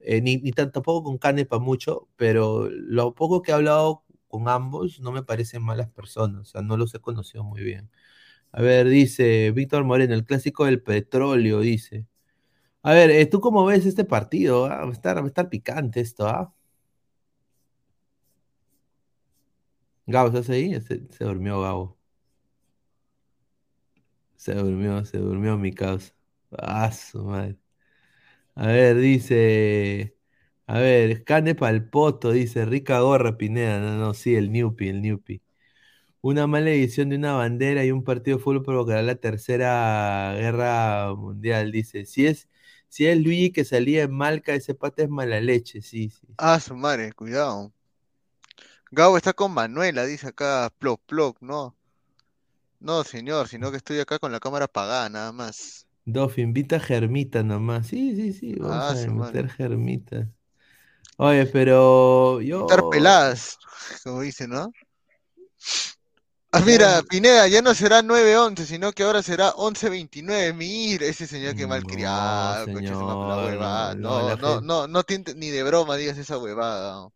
eh, 0.00 0.20
ni, 0.22 0.38
ni 0.38 0.52
tampoco 0.52 1.04
con 1.04 1.18
Canepa 1.18 1.58
mucho, 1.60 2.08
pero 2.16 2.68
lo 2.70 3.14
poco 3.14 3.42
que 3.42 3.52
he 3.52 3.54
hablado 3.54 4.01
con 4.32 4.48
ambos 4.48 5.00
no 5.00 5.12
me 5.12 5.22
parecen 5.22 5.62
malas 5.62 5.90
personas, 5.90 6.40
o 6.42 6.44
sea, 6.46 6.62
no 6.62 6.78
los 6.78 6.94
he 6.94 7.00
conocido 7.00 7.44
muy 7.44 7.62
bien. 7.62 7.90
A 8.52 8.62
ver, 8.62 8.88
dice 8.88 9.52
Víctor 9.52 9.84
Moreno, 9.84 10.14
el 10.14 10.24
clásico 10.26 10.66
del 10.66 10.82
petróleo, 10.82 11.60
dice. 11.60 12.06
A 12.82 12.92
ver, 12.94 13.10
eh, 13.10 13.26
¿tú 13.26 13.40
cómo 13.40 13.66
ves 13.66 13.86
este 13.86 14.04
partido? 14.04 14.66
ah? 14.66 14.84
Va 14.84 14.90
a 14.90 14.92
estar, 14.92 15.18
va 15.18 15.24
a 15.24 15.26
estar 15.28 15.48
picante 15.50 16.00
esto, 16.00 16.28
¿ah? 16.28 16.54
Gabo, 20.06 20.28
¿estás 20.28 20.48
ahí? 20.50 20.80
Se, 20.80 21.08
se 21.10 21.24
durmió 21.24 21.60
Gabo. 21.60 21.98
Se 24.36 24.54
durmió, 24.54 25.04
se 25.04 25.18
durmió 25.18 25.56
mi 25.58 25.72
causa. 25.72 26.12
Ah, 26.58 26.90
su 26.92 27.22
madre. 27.24 27.58
A 28.54 28.66
ver, 28.68 28.96
dice. 28.98 30.16
A 30.66 30.78
ver, 30.78 31.24
Cane 31.24 31.54
Palpoto, 31.54 32.30
dice. 32.32 32.64
Rica 32.64 33.00
gorra, 33.00 33.36
Pineda. 33.36 33.80
No, 33.80 33.96
no, 33.96 34.14
sí, 34.14 34.34
el 34.36 34.50
Newpi, 34.52 34.88
el 34.88 35.02
Newpi. 35.02 35.42
Una 36.22 36.46
mala 36.48 36.70
edición 36.70 37.10
de 37.10 37.16
una 37.16 37.34
bandera 37.34 37.84
y 37.84 37.92
un 37.92 38.04
partido 38.04 38.38
de 38.38 38.44
fútbol 38.44 38.62
provocará 38.64 39.02
la 39.02 39.16
tercera 39.16 40.34
guerra 40.36 41.14
mundial, 41.16 41.72
dice. 41.72 42.06
Si 42.06 42.26
es, 42.26 42.48
si 42.88 43.06
es 43.06 43.18
Luigi 43.18 43.52
que 43.52 43.64
salía 43.64 44.04
en 44.04 44.12
Malca, 44.14 44.54
ese 44.54 44.74
pata 44.74 45.02
es 45.04 45.10
mala 45.10 45.40
leche, 45.40 45.82
sí, 45.82 46.10
sí. 46.10 46.26
Ah, 46.36 46.60
su 46.60 46.76
madre, 46.76 47.14
cuidado. 47.14 47.72
Gabo 48.92 49.16
está 49.16 49.32
con 49.32 49.52
Manuela, 49.52 50.04
dice 50.04 50.28
acá, 50.28 50.70
plop, 50.78 51.00
plop, 51.06 51.36
no. 51.40 51.76
No, 52.80 53.02
señor, 53.02 53.48
sino 53.48 53.70
que 53.70 53.78
estoy 53.78 53.98
acá 54.00 54.18
con 54.18 54.30
la 54.30 54.38
cámara 54.38 54.66
apagada, 54.66 55.08
nada 55.08 55.32
más. 55.32 55.86
Dof, 56.06 56.38
invita 56.38 56.76
a 56.76 56.80
Germita 56.80 57.42
nomás. 57.42 57.88
Sí, 57.88 58.14
sí, 58.16 58.32
sí, 58.32 58.54
vamos 58.54 58.88
Ah, 58.88 58.92
a 58.92 59.08
meter. 59.10 59.48
Germita. 59.48 60.30
Oye, 61.18 61.46
pero 61.46 62.40
yo. 62.40 62.62
Estar 62.62 62.82
peladas, 62.90 63.58
como 64.02 64.22
dice, 64.22 64.48
¿no? 64.48 64.72
Ah, 66.54 66.60
mira, 66.60 67.02
Pineda, 67.08 67.48
ya 67.48 67.62
no 67.62 67.74
será 67.74 68.02
9-11, 68.02 68.66
sino 68.66 68.92
que 68.92 69.04
ahora 69.04 69.22
será 69.22 69.52
11-29. 69.56 70.52
Mira, 70.52 71.06
ese 71.06 71.26
señor 71.26 71.56
que 71.56 71.66
malcriado, 71.66 72.66
No, 72.66 72.72
madre, 72.72 72.74
la 72.74 72.78
señor, 72.80 73.46
huevada. 73.46 73.94
no, 73.94 74.20
No, 74.20 74.36
no, 74.36 74.60
no, 74.60 74.86
no, 74.86 75.02
tiente- 75.04 75.34
ni 75.34 75.48
de 75.48 75.62
broma 75.62 75.96
digas 75.96 76.18
esa 76.18 76.36
huevada. 76.36 77.08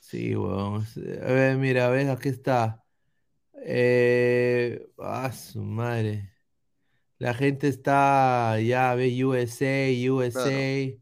Sí, 0.00 0.34
weón. 0.34 0.84
A 1.22 1.32
ver, 1.32 1.56
mira, 1.56 1.88
ves, 1.88 2.08
aquí 2.08 2.30
está. 2.30 2.82
Eh, 3.64 4.88
ah, 4.98 5.30
su 5.32 5.62
madre. 5.62 6.32
La 7.18 7.34
gente 7.34 7.68
está, 7.68 8.58
ya 8.60 8.94
ve 8.96 9.24
USA, 9.24 9.88
USA. 10.10 10.98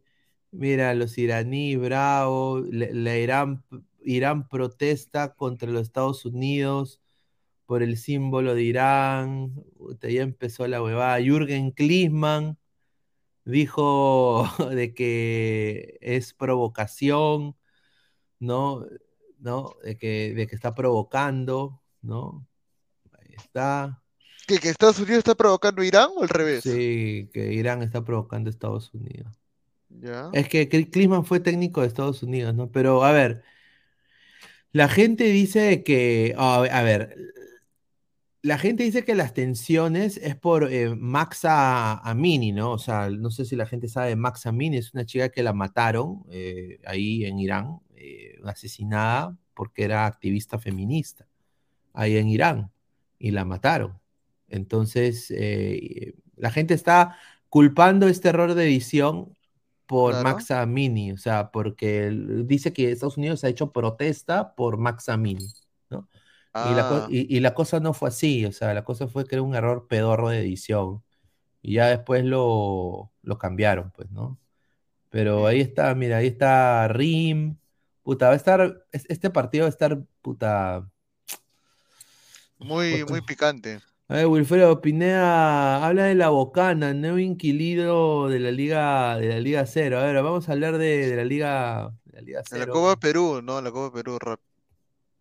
Mira, 0.52 0.94
los 0.94 1.16
iraníes, 1.16 1.78
bravo. 1.78 2.60
La, 2.70 3.16
Irán, 3.16 3.64
Irán 4.02 4.48
protesta 4.48 5.34
contra 5.34 5.70
los 5.70 5.82
Estados 5.82 6.24
Unidos 6.24 7.00
por 7.66 7.82
el 7.82 7.96
símbolo 7.96 8.54
de 8.54 8.62
Irán. 8.62 9.64
Ya 10.02 10.22
empezó 10.22 10.66
la 10.66 10.82
huevada. 10.82 11.20
Jürgen 11.20 11.70
Klinsmann 11.70 12.58
dijo 13.44 14.44
de 14.70 14.92
que 14.92 15.98
es 16.00 16.34
provocación, 16.34 17.56
¿no? 18.40 18.86
¿No? 19.38 19.76
De 19.84 19.96
que, 19.96 20.34
de 20.34 20.46
que 20.46 20.54
está 20.56 20.74
provocando, 20.74 21.80
¿no? 22.02 22.46
Ahí 23.12 23.34
está. 23.36 24.02
¿Que, 24.48 24.58
que 24.58 24.68
Estados 24.68 24.98
Unidos 24.98 25.18
está 25.18 25.36
provocando 25.36 25.82
a 25.82 25.86
Irán 25.86 26.10
o 26.16 26.22
al 26.22 26.28
revés? 26.28 26.64
Sí, 26.64 27.30
que 27.32 27.52
Irán 27.52 27.82
está 27.82 28.04
provocando 28.04 28.48
a 28.48 28.50
Estados 28.50 28.92
Unidos. 28.92 29.39
Es 30.32 30.48
que 30.48 30.68
Klinsmann 30.68 31.24
fue 31.24 31.40
técnico 31.40 31.80
de 31.80 31.88
Estados 31.88 32.22
Unidos, 32.22 32.54
¿no? 32.54 32.70
Pero 32.70 33.04
a 33.04 33.12
ver, 33.12 33.42
la 34.72 34.88
gente 34.88 35.24
dice 35.24 35.82
que, 35.82 36.34
a 36.38 36.82
ver, 36.82 37.16
la 38.42 38.56
gente 38.58 38.84
dice 38.84 39.04
que 39.04 39.14
las 39.14 39.34
tensiones 39.34 40.16
es 40.16 40.36
por 40.36 40.72
eh, 40.72 40.94
Maxa 40.94 41.98
Amini, 41.98 42.52
¿no? 42.52 42.72
O 42.72 42.78
sea, 42.78 43.10
no 43.10 43.30
sé 43.30 43.44
si 43.44 43.56
la 43.56 43.66
gente 43.66 43.88
sabe, 43.88 44.16
Maxa 44.16 44.48
Amini 44.48 44.78
es 44.78 44.94
una 44.94 45.04
chica 45.04 45.28
que 45.28 45.42
la 45.42 45.52
mataron 45.52 46.24
eh, 46.30 46.80
ahí 46.86 47.24
en 47.24 47.38
Irán, 47.38 47.80
eh, 47.96 48.38
asesinada 48.44 49.36
porque 49.54 49.84
era 49.84 50.06
activista 50.06 50.58
feminista 50.58 51.26
ahí 51.92 52.16
en 52.16 52.28
Irán 52.28 52.72
y 53.18 53.30
la 53.32 53.44
mataron. 53.44 53.98
Entonces, 54.48 55.30
eh, 55.30 56.14
la 56.36 56.50
gente 56.50 56.74
está 56.74 57.16
culpando 57.48 58.08
este 58.08 58.30
error 58.30 58.54
de 58.54 58.64
edición 58.64 59.36
por 59.90 60.12
Claro. 60.12 60.28
Max 60.28 60.52
Amini, 60.52 61.10
o 61.10 61.16
sea, 61.16 61.50
porque 61.50 62.10
dice 62.46 62.72
que 62.72 62.92
Estados 62.92 63.16
Unidos 63.16 63.42
ha 63.42 63.48
hecho 63.48 63.72
protesta 63.72 64.54
por 64.54 64.76
Max 64.78 65.08
Amini, 65.08 65.48
¿no? 65.88 66.08
Y, 66.54 66.74
la, 66.76 66.88
co- 66.88 66.94
Ah. 67.02 67.06
y- 67.10 67.36
y 67.36 67.40
la 67.40 67.54
cosa 67.54 67.80
no 67.80 67.92
fue 67.92 68.08
así, 68.10 68.46
o 68.46 68.52
sea, 68.52 68.72
la 68.72 68.84
cosa 68.84 69.08
fue 69.08 69.24
que 69.24 69.34
era 69.34 69.42
un 69.42 69.56
error 69.56 69.88
pedorro 69.88 70.28
de 70.28 70.38
edición. 70.38 71.02
Y 71.60 71.72
ya 71.74 71.88
después 71.88 72.24
lo, 72.24 73.10
lo 73.22 73.36
cambiaron, 73.38 73.90
pues, 73.90 74.08
¿no? 74.12 74.38
Pero 75.08 75.48
ahí 75.48 75.60
está, 75.60 75.92
mira, 75.96 76.18
ahí 76.18 76.28
está 76.28 76.86
Rim. 76.86 77.56
Puta, 78.04 78.26
va 78.28 78.34
a 78.34 78.36
estar, 78.36 78.84
es- 78.92 79.06
este 79.08 79.28
partido 79.28 79.64
va 79.64 79.66
a 79.66 79.70
estar, 79.70 80.00
puta. 80.22 80.88
Muy, 82.58 83.00
puta. 83.00 83.12
muy 83.12 83.20
picante. 83.22 83.80
A 84.10 84.14
ver, 84.14 84.26
Wilfredo 84.26 84.80
Pineda 84.80 85.86
habla 85.86 86.06
de 86.06 86.16
la 86.16 86.30
Bocana, 86.30 86.92
nuevo 86.92 87.18
inquilino 87.18 88.26
de 88.26 88.40
la 88.40 88.50
Liga, 88.50 89.16
de 89.16 89.28
la 89.28 89.38
Liga 89.38 89.64
Cero. 89.66 90.00
A 90.00 90.02
ver, 90.02 90.20
vamos 90.20 90.48
a 90.48 90.52
hablar 90.52 90.78
de, 90.78 91.06
de 91.06 91.14
la 91.14 91.24
Liga, 91.24 91.92
de 92.06 92.12
la 92.14 92.20
Liga 92.20 92.42
En 92.50 92.58
la 92.58 92.64
Cero. 92.64 92.72
Copa 92.72 92.98
Perú, 92.98 93.40
no, 93.40 93.62
la 93.62 93.70
Copa 93.70 93.94
Perú, 93.94 94.18
rap. 94.18 94.40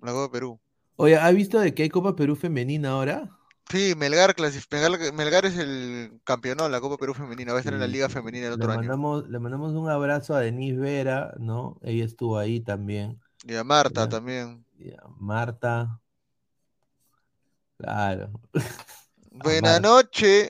La 0.02 0.12
Copa 0.12 0.32
Perú. 0.32 0.60
Oye, 0.96 1.16
¿has 1.18 1.36
visto 1.36 1.60
de 1.60 1.76
que 1.76 1.84
hay 1.84 1.90
Copa 1.90 2.16
Perú 2.16 2.36
femenina 2.36 2.90
ahora? 2.90 3.30
Sí, 3.70 3.94
Melgar, 3.96 4.36
Melgar, 4.72 5.14
Melgar 5.14 5.46
es 5.46 5.56
el 5.60 6.20
campeón 6.24 6.58
de 6.58 6.70
la 6.70 6.82
Copa 6.82 6.98
Perú 6.98 7.14
femenina, 7.14 7.52
va 7.52 7.60
a 7.60 7.62
estar 7.62 7.76
en 7.76 7.82
la 7.82 7.86
Liga. 7.86 8.10
Femenina 8.10 8.48
el 8.48 8.54
Le 8.54 8.56
otro 8.56 8.72
año. 8.72 9.22
le 9.28 9.38
mandamos 9.38 9.74
un 9.74 9.88
abrazo 9.88 10.34
a 10.34 10.40
Denise 10.40 10.80
Vera, 10.80 11.36
¿no? 11.38 11.78
Ella 11.84 12.06
estuvo 12.06 12.40
ahí 12.40 12.60
también. 12.60 13.20
Y 13.46 13.54
a 13.54 13.64
Marta 13.64 14.10
también. 14.10 14.66
Y 14.80 14.90
a 14.94 15.04
Marta. 15.20 16.02
Claro. 17.80 18.30
Buenas 19.32 19.82
noches. 19.82 20.50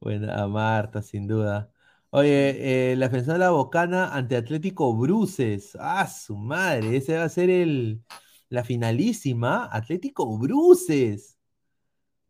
Bueno, 0.00 0.32
a 0.32 0.46
Marta, 0.46 1.02
sin 1.02 1.26
duda. 1.26 1.72
Oye, 2.10 2.92
eh, 2.92 2.96
la 2.96 3.08
defensa 3.08 3.32
de 3.32 3.40
la 3.40 3.50
Bocana 3.50 4.14
ante 4.14 4.36
Atlético 4.36 4.94
Bruces. 4.96 5.76
Ah, 5.80 6.06
su 6.06 6.36
madre, 6.36 6.96
ese 6.96 7.16
va 7.16 7.24
a 7.24 7.28
ser 7.28 7.50
el, 7.50 8.00
la 8.48 8.62
finalísima. 8.62 9.68
Atlético 9.72 10.38
Bruces. 10.38 11.36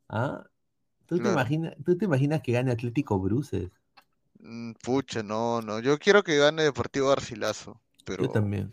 ¿Ah? 0.08 0.44
¿Tú 1.06 1.18
te 1.18 1.28
imaginas, 1.28 1.74
tú 1.84 1.96
te 1.96 2.06
imaginas 2.06 2.40
que 2.40 2.52
gane 2.52 2.72
Atlético 2.72 3.18
Bruces? 3.18 3.70
Mm, 4.40 4.72
Pucha, 4.82 5.22
no, 5.22 5.60
no. 5.60 5.80
Yo 5.80 5.98
quiero 5.98 6.22
que 6.22 6.38
gane 6.38 6.62
Deportivo 6.62 7.08
Garcilaso, 7.10 7.80
pero, 8.04 8.24
Yo 8.24 8.30
también. 8.30 8.72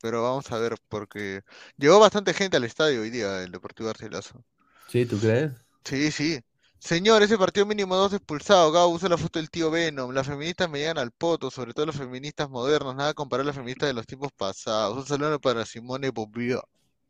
pero 0.00 0.22
vamos 0.22 0.50
a 0.52 0.58
ver, 0.58 0.76
porque 0.88 1.42
llegó 1.76 1.98
bastante 1.98 2.34
gente 2.34 2.56
al 2.56 2.64
estadio 2.64 3.02
hoy 3.02 3.10
día, 3.10 3.42
el 3.42 3.50
Deportivo 3.50 3.88
Garcilaso. 3.88 4.44
¿Sí, 4.88 5.04
tú 5.06 5.18
crees? 5.18 5.52
Sí, 5.84 6.10
sí. 6.10 6.40
Señor, 6.78 7.22
ese 7.22 7.36
partido 7.36 7.66
mínimo 7.66 7.96
dos 7.96 8.12
expulsados. 8.12 8.72
Gabo 8.72 8.88
usa 8.88 9.08
la 9.08 9.18
foto 9.18 9.38
del 9.38 9.50
tío 9.50 9.70
Venom. 9.70 10.12
Las 10.12 10.26
feministas 10.26 10.70
me 10.70 10.78
llegan 10.78 10.98
al 10.98 11.10
poto, 11.12 11.50
sobre 11.50 11.74
todo 11.74 11.86
las 11.86 11.96
feministas 11.96 12.48
modernas. 12.48 12.94
Nada 12.96 13.14
comparar 13.14 13.42
a 13.44 13.46
las 13.48 13.56
feministas 13.56 13.88
de 13.88 13.94
los 13.94 14.06
tiempos 14.06 14.32
pasados. 14.32 14.96
Un 14.96 15.06
saludo 15.06 15.40
para 15.40 15.66
Simone 15.66 16.10
Bobia. 16.10 16.60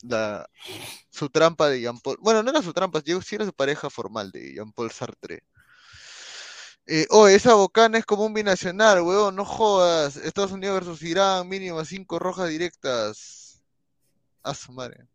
La, 0.02 0.48
su 1.10 1.28
trampa 1.28 1.68
de 1.68 1.80
Jean 1.80 2.00
Paul. 2.00 2.18
Bueno, 2.20 2.42
no 2.42 2.50
era 2.50 2.62
su 2.62 2.72
trampa, 2.72 3.02
sí 3.05 3.34
era 3.34 3.44
su 3.44 3.52
pareja 3.52 3.90
formal 3.90 4.30
de 4.32 4.55
Jean 4.55 4.72
Paul 4.72 4.90
Sartre. 4.90 5.42
Eh, 6.86 7.06
oh, 7.10 7.28
esa 7.28 7.55
bocana 7.55 7.98
es 7.98 8.06
como 8.06 8.24
un 8.24 8.32
binacional, 8.34 9.02
huevón, 9.02 9.36
no 9.36 9.44
jodas. 9.44 10.16
Estados 10.16 10.52
Unidos 10.52 10.74
versus 10.74 11.02
Irán, 11.02 11.48
mínimo 11.48 11.84
cinco 11.84 12.18
rojas 12.18 12.48
directas. 12.48 13.62
A 14.42 14.55
su 14.55 14.72
madre. 14.72 15.06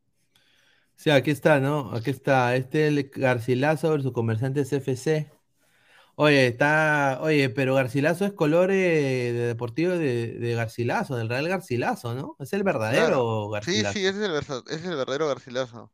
Sí, 0.95 1.09
aquí 1.09 1.31
está, 1.31 1.59
¿no? 1.59 1.91
Aquí 1.93 2.09
está. 2.11 2.55
Este 2.55 2.87
es 2.87 2.93
el 2.97 3.09
Garcilaso 3.09 3.89
versus 3.91 4.13
Comerciantes 4.13 4.71
FC. 4.71 5.29
Oye, 6.15 6.47
está. 6.47 7.19
Oye, 7.21 7.49
pero 7.49 7.73
Garcilaso 7.75 8.25
es 8.25 8.33
color 8.33 8.71
eh, 8.71 9.33
de 9.33 9.47
deportivo 9.47 9.91
de, 9.93 10.27
de 10.39 10.53
Garcilaso, 10.55 11.15
del 11.15 11.27
Real 11.29 11.47
Garcilaso, 11.47 12.13
¿no? 12.13 12.35
Es 12.39 12.53
el 12.53 12.63
verdadero 12.63 13.49
Claro. 13.49 13.49
Sí, 13.63 13.81
Garcilaso. 13.81 13.93
sí, 13.93 14.05
ese 14.05 14.17
es 14.19 14.25
el, 14.25 14.31
versa- 14.31 14.63
es 14.69 14.83
el 14.85 14.95
verdadero 14.95 15.27
Garcilaso. 15.27 15.91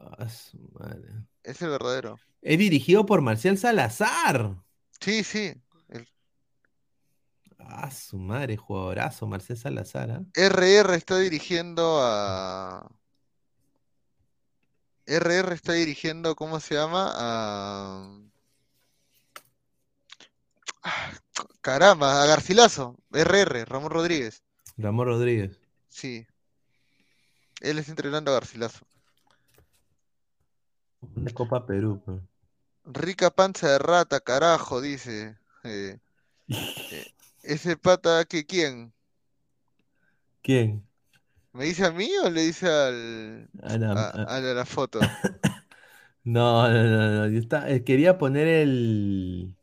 Ah, 0.00 0.28
su 0.28 0.58
madre. 0.78 1.08
Es 1.42 1.62
el 1.62 1.70
verdadero. 1.70 2.18
Es 2.42 2.58
dirigido 2.58 3.06
por 3.06 3.20
Marcial 3.20 3.56
Salazar. 3.58 4.56
Sí, 5.00 5.22
sí. 5.24 5.54
El 5.88 6.06
Ah, 7.58 7.90
su 7.90 8.18
madre, 8.18 8.56
jugadorazo, 8.56 9.26
Marcial 9.26 9.56
Salazar. 9.58 10.10
¿ah? 10.10 10.22
RR 10.34 10.94
está 10.96 11.18
dirigiendo 11.18 12.00
a. 12.02 12.88
RR 15.08 15.54
está 15.54 15.72
dirigiendo, 15.72 16.36
¿cómo 16.36 16.60
se 16.60 16.74
llama? 16.74 17.10
A. 17.14 18.20
Ah, 20.82 21.12
Caramba, 21.62 22.22
a 22.22 22.26
Garcilaso. 22.26 22.96
RR, 23.10 23.64
Ramón 23.64 23.90
Rodríguez. 23.90 24.42
Ramón 24.76 25.06
Rodríguez. 25.06 25.58
Sí. 25.88 26.26
Él 27.60 27.78
está 27.78 27.92
entrenando 27.92 28.30
a 28.30 28.34
Garcilaso. 28.34 28.86
Una 31.00 31.32
Copa 31.32 31.64
Perú. 31.64 32.02
Rica 32.84 33.30
panza 33.30 33.68
de 33.70 33.78
rata, 33.78 34.20
carajo, 34.20 34.80
dice. 34.80 35.38
Eh, 35.64 35.98
eh, 36.48 37.12
ese 37.42 37.76
pata, 37.76 38.24
que 38.26 38.44
quién? 38.44 38.92
¿Quién? 40.42 40.87
¿Me 41.58 41.64
dice 41.64 41.84
a 41.86 41.90
mí 41.90 42.08
o 42.24 42.30
le 42.30 42.42
dice 42.42 42.68
al, 42.68 43.50
Ah, 43.62 43.74
a, 43.74 44.24
ah, 44.26 44.36
a 44.36 44.40
la 44.40 44.64
foto? 44.64 45.00
No, 46.24 46.68
no, 46.68 46.82
no, 46.84 47.10
no. 47.12 47.28
Yo 47.28 47.38
está- 47.38 47.70
eh, 47.70 47.84
quería 47.84 48.18
poner 48.18 48.46
el. 48.48 49.54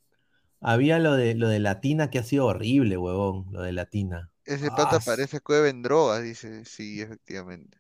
Había 0.62 1.00
lo 1.00 1.14
de 1.16 1.36
lo 1.36 1.50
de 1.50 1.60
Latina 1.60 2.10
que 2.10 2.20
ha 2.20 2.24
sido 2.24 2.48
horrible, 2.48 2.98
huevón. 2.98 3.48
Lo 3.52 3.62
de 3.62 3.74
Latina. 3.74 4.32
Ese 4.44 4.72
Ah, 4.72 4.76
pata 4.76 4.98
s- 4.98 5.06
parece 5.06 5.40
cueva 5.40 5.70
en 5.70 5.84
drogas, 5.84 6.24
dice. 6.24 6.66
Sí, 6.66 7.00
efectivamente. 7.02 7.78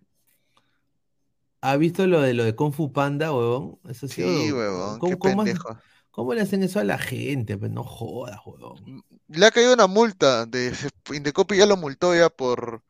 ¿Has 1.61 1.79
visto 1.79 2.05
lo 2.05 2.21
de 2.21 2.33
lo 2.33 2.43
de 2.43 2.55
Kung 2.55 2.73
Fu 2.73 2.91
Panda, 2.93 3.33
huevón? 3.33 3.79
Eso 3.89 4.05
ha 4.05 4.09
sido. 4.09 4.29
Sí, 4.29 4.51
huevón, 4.51 4.99
¿Cómo, 4.99 5.09
qué 5.09 5.17
cómo 5.17 5.43
pendejo. 5.43 5.77
cómo 6.11 6.33
le 6.33 6.41
hacen 6.41 6.63
eso 6.63 6.79
a 6.79 6.83
la 6.83 6.97
gente? 6.99 7.57
Pues 7.57 7.71
no 7.71 7.83
jodas, 7.83 8.39
huevón. 8.45 9.03
Le 9.27 9.45
ha 9.45 9.51
caído 9.51 9.73
una 9.73 9.87
multa 9.87 10.45
de 10.45 10.71
Indecopi 11.13 11.57
ya 11.57 11.65
lo 11.65 11.77
multó 11.77 12.15
ya 12.15 12.29
por, 12.29 12.83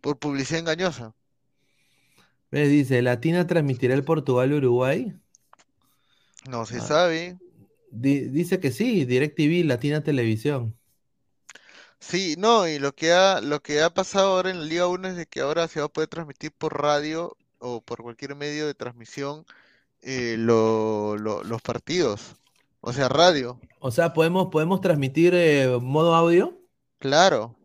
por 0.00 0.18
publicidad 0.18 0.60
engañosa. 0.60 1.14
¿Ves? 2.50 2.68
Dice, 2.70 3.02
¿Latina 3.02 3.46
transmitirá 3.46 3.94
el 3.94 4.04
Portugal-Uruguay? 4.04 5.14
No 6.48 6.64
se 6.66 6.78
Ah. 6.78 6.80
sabe. 6.80 7.38
Di- 7.90 8.28
dice 8.28 8.60
que 8.60 8.70
sí, 8.70 9.04
DirecTV, 9.04 9.64
Latina 9.64 10.02
Televisión. 10.02 10.74
Sí, 12.00 12.36
no, 12.38 12.68
y 12.68 12.78
lo 12.78 12.94
que 12.94 13.12
ha, 13.12 13.40
lo 13.40 13.60
que 13.60 13.82
ha 13.82 13.90
pasado 13.90 14.28
ahora 14.36 14.50
en 14.50 14.60
la 14.60 14.66
Liga 14.66 14.86
1 14.86 15.08
es 15.08 15.16
de 15.16 15.26
que 15.26 15.40
ahora 15.40 15.66
se 15.68 15.80
va 15.80 15.86
a 15.86 15.90
poder 15.90 16.08
transmitir 16.08 16.52
por 16.52 16.80
radio 16.80 17.36
o 17.58 17.80
por 17.80 18.02
cualquier 18.02 18.36
medio 18.36 18.66
de 18.66 18.74
transmisión 18.74 19.44
eh, 20.02 20.36
lo- 20.38 21.16
lo- 21.18 21.42
los 21.42 21.60
partidos. 21.60 22.36
O 22.80 22.92
sea, 22.92 23.08
radio. 23.08 23.60
O 23.80 23.90
sea, 23.90 24.12
¿podemos, 24.12 24.46
podemos 24.52 24.80
transmitir 24.80 25.34
eh, 25.34 25.76
modo 25.82 26.14
audio? 26.14 26.56
Claro. 27.00 27.56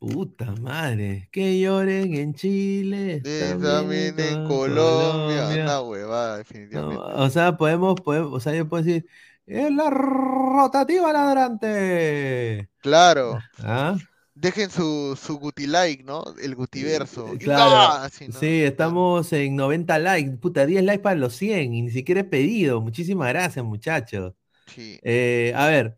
Puta 0.00 0.54
madre, 0.56 1.28
que 1.30 1.60
lloren 1.60 2.14
en 2.14 2.34
Chile, 2.34 3.28
también 3.36 3.60
También 3.60 4.18
en 4.18 4.42
Colombia. 4.42 4.44
Colombia. 4.44 5.60
Una 5.62 5.82
huevada, 5.82 6.38
No, 6.38 6.38
definitivamente. 6.38 7.14
o 7.14 7.30
sea, 7.30 7.56
podemos, 7.56 8.00
podemos, 8.00 8.32
o 8.32 8.40
sea, 8.40 8.54
yo 8.54 8.68
puedo 8.68 8.82
decir, 8.84 9.06
es 9.46 9.70
la 9.72 9.90
rotativa 9.90 11.12
ladrante. 11.12 12.70
Claro. 12.80 13.46
¿Ah? 13.58 13.96
Dejen 14.34 14.70
su, 14.70 15.18
su 15.20 15.38
Guti 15.38 15.66
like, 15.66 16.04
¿no? 16.04 16.24
El 16.42 16.54
Gutiverso. 16.54 17.34
Eh, 17.34 17.38
Claro, 17.38 17.76
¡ah! 17.76 18.04
Así, 18.04 18.28
¿no? 18.28 18.38
sí, 18.38 18.62
estamos 18.62 19.32
en 19.34 19.56
90 19.56 19.98
likes, 19.98 20.30
puta, 20.38 20.64
10 20.66 20.82
likes 20.84 21.02
para 21.02 21.16
los 21.16 21.34
100 21.36 21.74
y 21.74 21.82
ni 21.82 21.90
siquiera 21.90 22.22
he 22.22 22.24
pedido. 22.24 22.80
Muchísimas 22.80 23.28
gracias, 23.28 23.64
muchachos. 23.64 24.34
Sí. 24.66 24.98
Eh, 25.02 25.52
a 25.56 25.66
ver, 25.66 25.96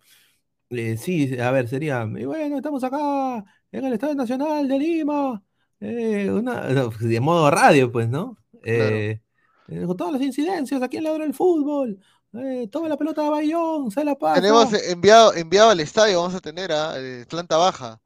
eh, 0.71 0.97
sí, 0.99 1.39
a 1.41 1.51
ver, 1.53 1.69
sería, 1.69 2.05
y 2.19 2.25
bueno, 2.25 2.57
estamos 2.57 2.85
acá 2.85 3.45
en 3.73 3.85
el 3.87 3.93
Estadio 3.95 4.15
Nacional 4.15 4.69
de 4.69 4.79
Lima, 4.79 5.43
eh, 5.81 6.31
una- 6.31 6.69
no, 6.71 6.91
de 6.91 7.21
modo 7.21 7.51
radio, 7.51 7.91
pues, 7.91 8.09
¿no? 8.09 8.37
Eh, 8.63 9.21
eh, 9.69 9.85
con 9.87 9.97
todas 9.97 10.13
las 10.13 10.23
incidencias 10.23 10.81
aquí 10.83 10.99
en 10.99 11.05
la 11.05 11.13
hora 11.13 11.25
del 11.25 11.35
fútbol. 11.35 11.99
Eh, 12.35 12.69
toma 12.71 12.89
la 12.89 12.97
pelota 12.97 13.23
de 13.25 13.29
Bayón, 13.31 13.91
se 13.91 14.05
la 14.05 14.15
pasa. 14.15 14.41
Tenemos 14.41 14.73
enviado, 14.89 15.35
enviado 15.35 15.71
al 15.71 15.81
estadio, 15.81 16.19
vamos 16.21 16.35
a 16.35 16.41
tener 16.41 16.71
a 16.73 16.95
eh, 16.99 17.27
planta 17.29 17.57
baja. 17.57 18.01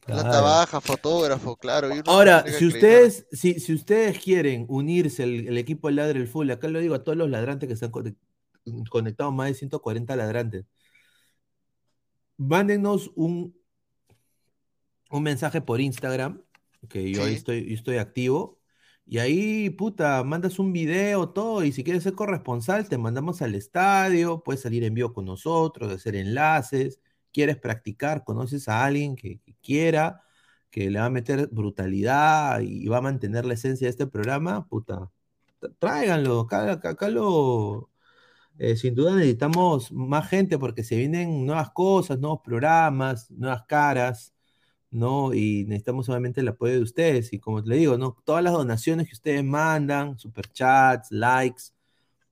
Planta 0.00 0.30
Claro. 0.30 0.44
baja, 0.44 0.80
fotógrafo, 0.80 1.56
claro. 1.56 1.90
Ahora, 2.06 2.42
si 2.50 2.66
ustedes, 2.66 3.26
si, 3.30 3.60
si 3.60 3.74
ustedes 3.74 4.18
quieren 4.18 4.64
unirse 4.68 5.22
el, 5.24 5.48
el 5.48 5.58
equipo 5.58 5.88
del 5.88 5.96
Ladre 5.96 6.18
del 6.20 6.28
Fútbol, 6.28 6.50
acá 6.52 6.66
lo 6.68 6.80
digo 6.80 6.94
a 6.94 7.04
todos 7.04 7.18
los 7.18 7.28
ladrantes 7.28 7.66
que 7.66 7.74
están 7.74 7.92
conect- 7.92 8.16
conectados, 8.88 9.34
más 9.34 9.48
de 9.48 9.54
140 9.54 10.16
ladrantes, 10.16 10.64
mándenos 12.36 13.10
un, 13.16 13.54
un 15.10 15.22
mensaje 15.22 15.60
por 15.60 15.80
Instagram, 15.80 16.42
que 16.88 17.10
yo 17.10 17.24
ahí 17.24 17.34
estoy, 17.34 17.68
yo 17.68 17.74
estoy 17.74 17.96
activo, 17.98 18.58
y 19.06 19.18
ahí, 19.18 19.70
puta, 19.70 20.22
mandas 20.24 20.58
un 20.58 20.72
video, 20.72 21.30
todo, 21.30 21.64
y 21.64 21.72
si 21.72 21.82
quieres 21.84 22.02
ser 22.02 22.14
corresponsal, 22.14 22.88
te 22.88 22.98
mandamos 22.98 23.40
al 23.42 23.54
estadio, 23.54 24.42
puedes 24.44 24.60
salir 24.62 24.84
en 24.84 24.94
vivo 24.94 25.12
con 25.14 25.24
nosotros, 25.24 25.90
hacer 25.92 26.14
enlaces, 26.16 27.00
quieres 27.32 27.56
practicar, 27.56 28.24
conoces 28.24 28.68
a 28.68 28.84
alguien 28.84 29.16
que, 29.16 29.40
que 29.40 29.54
quiera, 29.62 30.22
que 30.70 30.90
le 30.90 30.98
va 31.00 31.06
a 31.06 31.10
meter 31.10 31.48
brutalidad 31.50 32.60
y 32.60 32.86
va 32.88 32.98
a 32.98 33.00
mantener 33.00 33.46
la 33.46 33.54
esencia 33.54 33.86
de 33.86 33.90
este 33.90 34.06
programa, 34.06 34.66
puta, 34.68 35.10
tráiganlo, 35.78 36.40
acá, 36.40 36.72
acá- 36.72 36.90
acá 36.90 37.08
lo... 37.08 37.90
eh, 38.58 38.76
sin 38.76 38.94
duda 38.94 39.14
necesitamos 39.16 39.92
más 39.92 40.28
gente 40.28 40.58
porque 40.58 40.84
se 40.84 40.96
vienen 40.96 41.46
nuevas 41.46 41.70
cosas, 41.70 42.18
nuevos 42.20 42.40
programas, 42.44 43.30
nuevas 43.30 43.64
caras, 43.68 44.34
¿no? 44.90 45.34
Y 45.34 45.64
necesitamos 45.66 46.08
obviamente 46.08 46.40
el 46.40 46.48
apoyo 46.48 46.74
de 46.74 46.82
ustedes. 46.82 47.32
Y 47.32 47.38
como 47.40 47.60
le 47.60 47.76
digo, 47.76 47.98
¿no? 47.98 48.16
Todas 48.24 48.42
las 48.44 48.52
donaciones 48.54 49.08
que 49.08 49.14
ustedes 49.14 49.44
mandan, 49.44 50.18
superchats, 50.18 51.10
likes, 51.12 51.64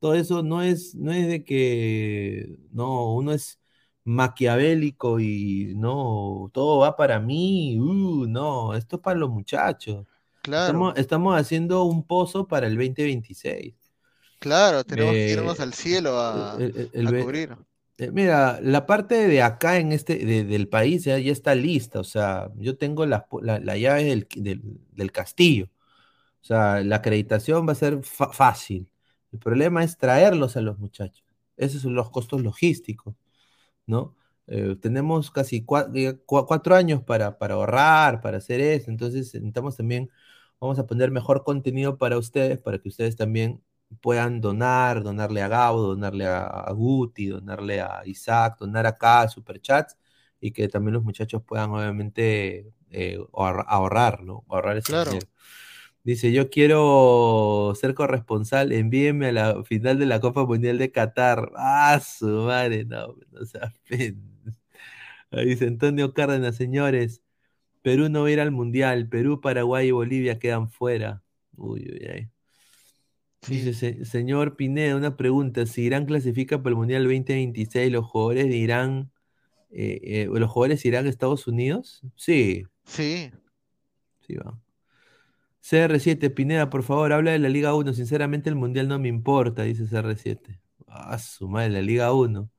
todo 0.01 0.15
eso 0.15 0.43
no 0.43 0.63
es, 0.63 0.95
no 0.95 1.13
es 1.13 1.29
de 1.29 1.45
que, 1.45 2.59
no, 2.73 3.15
uno 3.15 3.33
es 3.33 3.59
maquiavélico 4.05 5.21
y 5.21 5.75
no, 5.77 6.51
todo 6.53 6.79
va 6.81 6.97
para 6.97 7.19
mí, 7.21 7.79
uh, 7.81 8.27
no, 8.29 8.75
esto 8.75 8.97
es 8.97 9.03
para 9.03 9.19
los 9.19 9.31
muchachos. 9.31 10.07
Claro, 10.43 10.67
Estamos, 10.73 10.95
estamos 10.99 11.39
haciendo 11.41 11.85
un 11.85 12.07
pozo 12.07 12.47
para 12.49 12.67
el 12.67 12.77
2026. 12.77 13.75
claro, 14.39 14.85
tenemos 14.85 15.19
que 15.19 15.33
irnos 15.33 15.61
al 15.61 15.75
cielo 15.75 16.19
a, 16.21 16.59
el- 16.59 16.73
el- 16.77 16.91
el 16.93 17.07
a 17.09 17.13
cubrir. 17.13 17.57
Eh, 17.99 18.11
Mira, 18.13 18.61
la 18.63 18.87
parte 18.87 19.27
de 19.29 19.43
acá 19.43 19.79
en 19.79 19.93
este, 19.93 20.17
de- 20.25 20.45
del 20.45 20.69
país 20.69 21.05
ya, 21.05 21.17
está 21.19 21.55
lista, 21.55 22.01
o 22.01 22.05
sea, 22.05 22.51
yo 22.57 22.77
tengo 22.79 23.07
las 23.07 23.25
la, 23.43 23.59
la 23.61 23.77
llave 23.77 24.05
del, 24.05 24.29
del- 24.37 25.13
castillo, 25.13 25.67
o 26.43 26.45
sea, 26.47 26.83
la 26.85 26.97
acreditación 26.97 27.69
va 27.69 27.73
a 27.73 27.77
ser 27.77 28.01
fácil. 28.05 28.91
El 29.33 29.39
problema 29.41 29.85
es 29.85 29.99
traerlos 29.99 30.57
a 30.57 30.61
los 30.63 30.79
muchachos, 30.79 31.25
esos 31.57 31.83
son 31.83 31.95
los 31.95 32.11
costos 32.11 32.43
logísticos, 32.43 33.15
¿no? 33.87 34.17
Eh, 34.49 34.77
tenemos 34.81 35.31
casi 35.31 35.65
cua- 35.65 35.91
cua- 36.27 36.47
cuatro 36.47 36.75
años 36.77 37.03
para, 37.05 37.39
para 37.39 37.55
ahorrar, 37.55 38.21
para 38.21 38.39
hacer 38.39 38.61
eso, 38.61 38.91
entonces 38.91 39.35
necesitamos 39.35 39.77
también, 39.77 40.11
vamos 40.61 40.79
a 40.79 40.87
poner 40.87 41.11
mejor 41.11 41.45
contenido 41.45 41.99
para 41.99 42.19
ustedes, 42.19 42.61
para 42.61 42.79
que 42.79 42.89
ustedes 42.89 43.17
también 43.17 43.63
puedan 44.01 44.41
donar, 44.41 45.03
donarle 45.03 45.43
a 45.43 45.49
Gabo, 45.49 45.83
donarle 45.83 46.27
a, 46.27 46.47
a 46.47 46.73
Guti, 46.73 47.27
donarle 47.29 47.81
a 47.81 48.03
Isaac, 48.07 48.59
donar 48.59 48.87
acá 48.87 49.29
superchats 49.29 49.97
y 50.41 50.53
que 50.53 50.69
también 50.69 50.95
los 50.95 51.05
muchachos 51.05 51.43
puedan 51.45 51.71
obviamente 51.71 52.73
eh, 52.91 53.19
ahorra- 53.33 53.65
ahorrar, 53.69 54.23
¿no? 54.23 54.45
Ahorrar 54.49 54.77
ese 54.77 54.93
Claro. 54.93 55.11
dinero. 55.11 55.27
Dice, 56.05 56.33
yo 56.33 56.51
quiero 56.51 57.73
ser 57.77 57.95
corresponsal, 57.95 58.73
envíenme 58.73 59.29
a 59.29 59.33
la 59.33 59.65
final 59.65 59.99
de 59.99 60.07
la 60.07 60.21
Copa 60.21 60.45
Mundial 60.47 60.79
de 60.79 60.93
Qatar. 60.93 61.51
Ah, 61.57 62.01
su 62.01 62.27
madre, 62.29 62.85
no, 62.85 63.09
no 63.33 63.41
Ahí 65.31 65.47
Dice 65.47 65.67
Antonio 65.67 66.15
Cárdenas, 66.15 66.57
señores, 66.57 67.23
Perú 67.83 68.09
no 68.11 68.23
va 68.23 68.29
a 68.29 68.33
ir 68.33 68.41
al 68.41 68.53
Mundial, 68.53 69.09
Perú, 69.09 69.41
Paraguay 69.41 69.89
y 69.89 69.93
Bolivia 69.93 70.39
quedan 70.39 70.71
fuera. 70.71 71.23
Uy, 71.57 71.83
uy, 71.83 72.09
uy. 72.15 72.31
Dice, 73.47 73.75
"Se- 73.75 74.05
señor 74.05 74.57
Pineda, 74.57 74.97
una 74.97 75.17
pregunta. 75.17 75.67
Si 75.67 75.83
Irán 75.83 76.07
clasifica 76.07 76.59
para 76.59 76.71
el 76.71 76.77
Mundial 76.77 77.05
2026, 77.05 77.93
¿los 77.93 78.05
jugadores 78.07 78.49
de 78.49 78.57
Irán, 78.57 79.13
eh, 79.71 80.01
eh, 80.05 80.29
los 80.33 80.51
jugadores 80.51 80.85
irán 80.87 81.07
a 81.07 81.11
Estados 81.11 81.47
Unidos? 81.49 82.03
Sí, 82.17 82.65
Sí, 82.85 83.31
sí 84.21 84.35
va. 84.37 84.59
CR7, 85.61 86.31
Pineda, 86.31 86.71
por 86.71 86.83
favor, 86.85 87.13
habla 87.13 87.33
de 87.33 87.39
la 87.41 87.49
Liga 87.51 87.75
1. 87.75 87.93
Sinceramente, 87.95 88.51
el 88.51 88.57
Mundial 88.57 88.89
no 88.89 88.99
me 88.99 89.09
importa, 89.09 89.63
dice 89.65 89.87
CR7. 89.89 90.61
Ah, 90.89 91.19
su 91.19 91.49
madre, 91.49 91.71
la 91.71 91.83
Liga 91.83 92.13
1. 92.15 92.51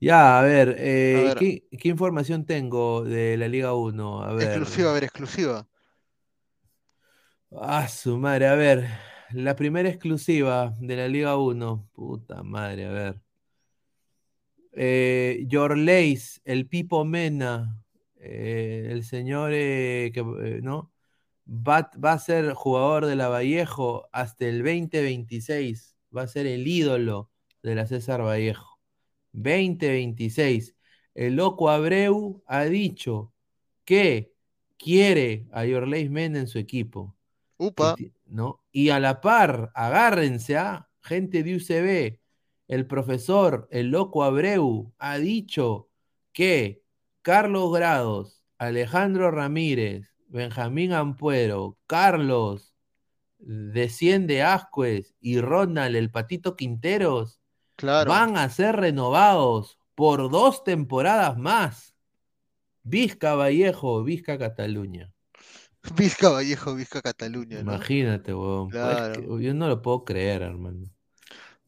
Ya, 0.00 0.38
a 0.38 0.42
ver, 0.42 0.76
eh, 0.78 1.32
A 1.32 1.34
ver. 1.34 1.38
¿qué, 1.38 1.68
qué 1.78 1.88
información 1.90 2.46
tengo 2.46 3.04
de 3.04 3.36
la 3.38 3.48
Liga 3.48 3.74
1? 3.74 4.22
A 4.22 4.32
ver. 4.34 4.48
exclusiva, 4.48 4.90
a 4.90 4.94
ver, 4.94 5.04
exclusiva. 5.04 5.66
Ah, 7.52 7.88
su 7.88 8.16
madre, 8.18 8.46
a 8.48 8.54
ver. 8.54 8.88
La 9.32 9.56
primera 9.56 9.88
exclusiva 9.88 10.74
de 10.78 10.96
la 10.96 11.08
Liga 11.08 11.36
1. 11.36 11.88
Puta 11.92 12.42
madre, 12.42 12.86
a 12.86 12.90
ver. 12.90 13.20
Eh, 14.72 15.44
Yorleis, 15.48 16.40
el 16.44 16.68
Pipo 16.68 17.04
Mena, 17.04 17.82
eh, 18.16 18.88
el 18.90 19.02
señor 19.04 19.52
eh, 19.54 20.10
que, 20.12 20.20
eh, 20.20 20.60
¿no? 20.62 20.92
Va, 21.48 21.90
va 22.02 22.12
a 22.12 22.18
ser 22.18 22.52
jugador 22.52 23.06
de 23.06 23.16
la 23.16 23.28
Vallejo 23.28 24.08
hasta 24.12 24.46
el 24.46 24.58
2026. 24.58 25.96
Va 26.16 26.22
a 26.22 26.28
ser 26.28 26.46
el 26.46 26.66
ídolo 26.66 27.30
de 27.62 27.74
la 27.74 27.86
César 27.86 28.22
Vallejo. 28.22 28.78
2026. 29.32 30.76
El 31.14 31.36
loco 31.36 31.70
Abreu 31.70 32.42
ha 32.46 32.64
dicho 32.64 33.32
que 33.84 34.32
quiere 34.76 35.46
a 35.52 35.64
Yorleis 35.64 36.10
Mena 36.10 36.38
en 36.38 36.46
su 36.46 36.58
equipo. 36.58 37.16
Upa, 37.58 37.96
¿no? 38.26 38.60
Y 38.76 38.90
a 38.90 39.00
la 39.00 39.22
par, 39.22 39.72
agárrense 39.74 40.58
a 40.58 40.90
gente 41.00 41.42
de 41.42 41.56
UCB. 41.56 42.20
El 42.68 42.86
profesor, 42.86 43.68
el 43.70 43.88
loco 43.88 44.22
Abreu, 44.22 44.92
ha 44.98 45.16
dicho 45.16 45.88
que 46.34 46.82
Carlos 47.22 47.72
Grados, 47.72 48.44
Alejandro 48.58 49.30
Ramírez, 49.30 50.14
Benjamín 50.28 50.92
Ampuero, 50.92 51.78
Carlos 51.86 52.74
Desciende 53.38 54.42
Ascuez 54.42 55.14
y 55.20 55.40
Ronald 55.40 55.96
el 55.96 56.10
Patito 56.10 56.54
Quinteros 56.54 57.40
claro. 57.76 58.10
van 58.10 58.36
a 58.36 58.50
ser 58.50 58.76
renovados 58.76 59.78
por 59.94 60.30
dos 60.30 60.64
temporadas 60.64 61.38
más. 61.38 61.96
Vizca 62.82 63.36
Vallejo, 63.36 64.04
Vizca 64.04 64.36
Cataluña. 64.36 65.15
Vizca 65.96 66.30
Vallejo, 66.30 66.74
Vizca 66.74 67.02
Cataluña, 67.02 67.62
¿no? 67.62 67.74
Imagínate, 67.74 68.34
weón. 68.34 68.70
Pues 68.70 68.82
Claro. 68.82 69.36
que 69.38 69.42
yo 69.44 69.54
no 69.54 69.68
lo 69.68 69.82
puedo 69.82 70.04
creer, 70.04 70.42
hermano. 70.42 70.84
O 70.86 70.88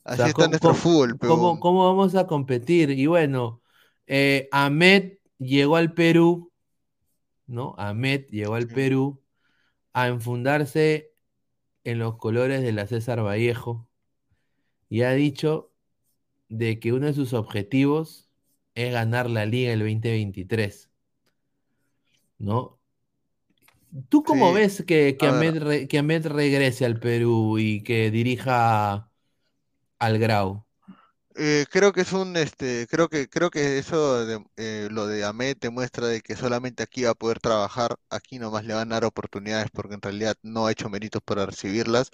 Así 0.04 0.16
sea, 0.18 0.26
está 0.28 0.34
¿cómo- 0.42 0.48
nuestro 0.48 0.74
fútbol, 0.74 1.18
pero 1.18 1.34
¿Cómo, 1.36 1.60
cómo 1.60 1.86
vamos 1.86 2.14
a 2.14 2.26
competir? 2.26 2.90
Y 2.90 3.06
bueno, 3.06 3.60
eh, 4.06 4.48
Ahmed 4.52 5.18
llegó 5.38 5.76
al 5.76 5.92
Perú, 5.92 6.50
¿no? 7.46 7.74
Ahmed 7.78 8.26
llegó 8.30 8.54
al 8.54 8.68
Sí. 8.68 8.74
Perú 8.74 9.20
a 9.92 10.08
enfundarse 10.08 11.12
en 11.84 11.98
los 11.98 12.16
colores 12.16 12.62
de 12.62 12.72
la 12.72 12.86
César 12.86 13.22
Vallejo 13.24 13.88
y 14.88 15.02
ha 15.02 15.10
dicho 15.12 15.70
de 16.48 16.78
que 16.80 16.92
uno 16.92 17.06
de 17.06 17.14
sus 17.14 17.32
objetivos 17.34 18.28
es 18.74 18.92
ganar 18.92 19.28
la 19.28 19.44
liga 19.44 19.72
el 19.72 19.80
2023. 19.80 20.88
¿No? 22.38 22.77
¿Tú 24.08 24.22
cómo 24.24 24.52
Sí, 24.52 24.52
ves 24.52 24.84
que, 24.86 25.16
que. 25.18 25.26
Ahmed, 25.26 25.58
re- 25.62 25.88
que 25.88 25.98
Ahmed 25.98 26.26
regrese 26.26 26.84
al 26.84 27.00
Perú 27.00 27.58
y 27.58 27.82
que 27.82 28.10
dirija 28.10 29.10
al 30.00 30.18
Grau? 30.18 30.66
Eh, 31.40 31.66
creo 31.70 31.92
que 31.92 32.00
es 32.00 32.12
un, 32.12 32.36
este, 32.36 32.88
creo 32.90 33.08
que, 33.08 33.28
creo 33.28 33.48
que 33.50 33.78
eso, 33.78 34.24
de- 34.26 34.44
eh, 34.56 34.88
lo 34.90 35.06
de 35.06 35.24
Ahmed 35.24 35.56
te 35.56 35.70
muestra 35.70 36.08
de 36.08 36.20
que 36.20 36.34
solamente 36.34 36.82
aquí 36.82 37.04
va 37.04 37.10
a 37.10 37.14
poder 37.14 37.38
trabajar, 37.38 37.96
aquí 38.10 38.38
nomás 38.40 38.64
le 38.64 38.74
van 38.74 38.90
a 38.90 38.96
dar 38.96 39.04
oportunidades 39.04 39.68
porque 39.72 39.94
en 39.94 40.02
realidad 40.02 40.36
no 40.42 40.66
ha 40.66 40.72
hecho 40.72 40.88
méritos 40.88 41.22
para 41.22 41.46
recibirlas. 41.46 42.10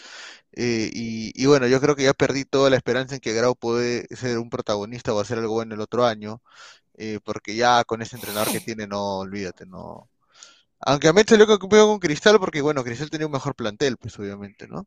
Eh, 0.52 0.90
y, 0.94 1.32
y 1.42 1.46
bueno, 1.46 1.66
yo 1.68 1.80
creo 1.80 1.96
que 1.96 2.04
ya 2.04 2.14
perdí 2.14 2.44
toda 2.44 2.70
la 2.70 2.76
esperanza 2.76 3.14
en 3.16 3.20
que 3.22 3.32
Grau 3.34 3.56
puede 3.56 4.06
ser 4.16 4.38
un 4.38 4.50
protagonista 4.50 5.14
o 5.14 5.20
hacer 5.20 5.38
algo 5.38 5.54
bueno 5.54 5.74
el 5.74 5.80
otro 5.82 6.04
año, 6.06 6.42
eh, 6.98 7.20
porque 7.24 7.56
ya 7.56 7.84
con 7.84 8.02
ese 8.02 8.16
entrenador 8.16 8.50
que 8.50 8.60
tiene, 8.62 8.86
no, 8.88 9.18
olvídate, 9.20 9.66
no. 9.66 10.10
Aunque 10.86 11.08
Ahmed 11.08 11.26
salió 11.28 11.46
campeón 11.48 11.88
con 11.88 11.98
Cristal 11.98 12.38
porque, 12.38 12.62
bueno, 12.62 12.84
Cristal 12.84 13.10
tenía 13.10 13.26
un 13.26 13.32
mejor 13.32 13.54
plantel, 13.56 13.96
pues 13.96 14.16
obviamente, 14.20 14.68
¿no? 14.68 14.86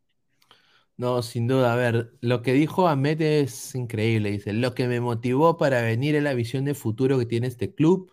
No, 0.97 1.21
sin 1.21 1.47
duda. 1.47 1.73
A 1.73 1.75
ver, 1.75 2.13
lo 2.21 2.41
que 2.41 2.53
dijo 2.53 2.87
Ahmed 2.87 3.21
es 3.21 3.75
increíble. 3.75 4.31
Dice, 4.31 4.53
lo 4.53 4.73
que 4.73 4.87
me 4.87 4.99
motivó 4.99 5.57
para 5.57 5.81
venir 5.81 6.15
es 6.15 6.23
la 6.23 6.33
visión 6.33 6.65
de 6.65 6.73
futuro 6.73 7.19
que 7.19 7.25
tiene 7.27 7.47
este 7.47 7.73
club. 7.73 8.11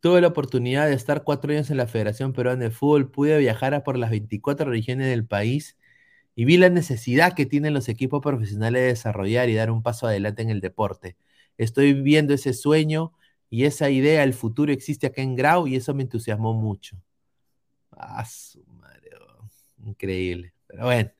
Tuve 0.00 0.20
la 0.22 0.28
oportunidad 0.28 0.86
de 0.88 0.94
estar 0.94 1.24
cuatro 1.24 1.52
años 1.52 1.70
en 1.70 1.78
la 1.78 1.86
Federación 1.88 2.32
Peruana 2.32 2.64
de 2.64 2.70
Fútbol. 2.70 3.10
Pude 3.10 3.38
viajar 3.38 3.74
a 3.74 3.84
por 3.84 3.98
las 3.98 4.10
24 4.10 4.70
regiones 4.70 5.08
del 5.08 5.26
país 5.26 5.78
y 6.36 6.44
vi 6.46 6.58
la 6.58 6.70
necesidad 6.70 7.34
que 7.34 7.46
tienen 7.46 7.74
los 7.74 7.88
equipos 7.88 8.22
profesionales 8.22 8.82
de 8.82 8.88
desarrollar 8.88 9.48
y 9.50 9.54
dar 9.56 9.70
un 9.70 9.82
paso 9.82 10.06
adelante 10.08 10.42
en 10.42 10.50
el 10.50 10.60
deporte. 10.60 11.16
Estoy 11.58 11.94
viviendo 11.94 12.34
ese 12.34 12.54
sueño 12.54 13.12
y 13.50 13.64
esa 13.64 13.90
idea, 13.90 14.24
el 14.24 14.34
futuro 14.34 14.72
existe 14.72 15.06
acá 15.08 15.22
en 15.22 15.36
Grau 15.36 15.66
y 15.68 15.76
eso 15.76 15.94
me 15.94 16.02
entusiasmó 16.04 16.54
mucho. 16.54 16.98
Ah, 18.02 18.24
su 18.24 18.64
madre, 18.66 19.10
increíble. 19.84 20.54
Pero 20.66 20.84
bueno, 20.84 21.10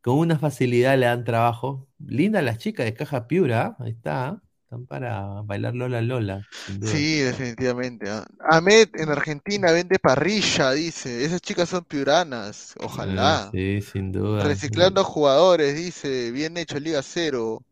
con 0.00 0.18
una 0.18 0.38
facilidad 0.38 0.96
le 0.96 1.06
dan 1.06 1.24
trabajo. 1.24 1.88
Linda 1.98 2.40
las 2.40 2.58
chicas 2.58 2.86
de 2.86 2.94
Caja 2.94 3.26
Piura, 3.26 3.62
¿ah? 3.62 3.76
ahí 3.80 3.90
está. 3.90 4.28
¿ah? 4.28 4.42
Están 4.62 4.86
para 4.86 5.40
bailar 5.42 5.74
Lola 5.74 6.02
Lola. 6.02 6.46
Sí, 6.84 7.20
definitivamente. 7.20 8.10
¿ah? 8.10 8.26
Ahmed 8.50 8.90
en 8.94 9.08
Argentina 9.08 9.72
vende 9.72 9.98
parrilla, 9.98 10.72
dice. 10.72 11.24
Esas 11.24 11.40
chicas 11.40 11.70
son 11.70 11.84
piuranas, 11.84 12.74
ojalá. 12.78 13.50
sí, 13.50 13.80
sin 13.80 14.12
duda. 14.12 14.44
Reciclando 14.44 15.02
jugadores, 15.04 15.74
dice. 15.74 16.30
Bien 16.32 16.56
hecho, 16.58 16.78
Liga 16.78 17.02
Cero. 17.02 17.64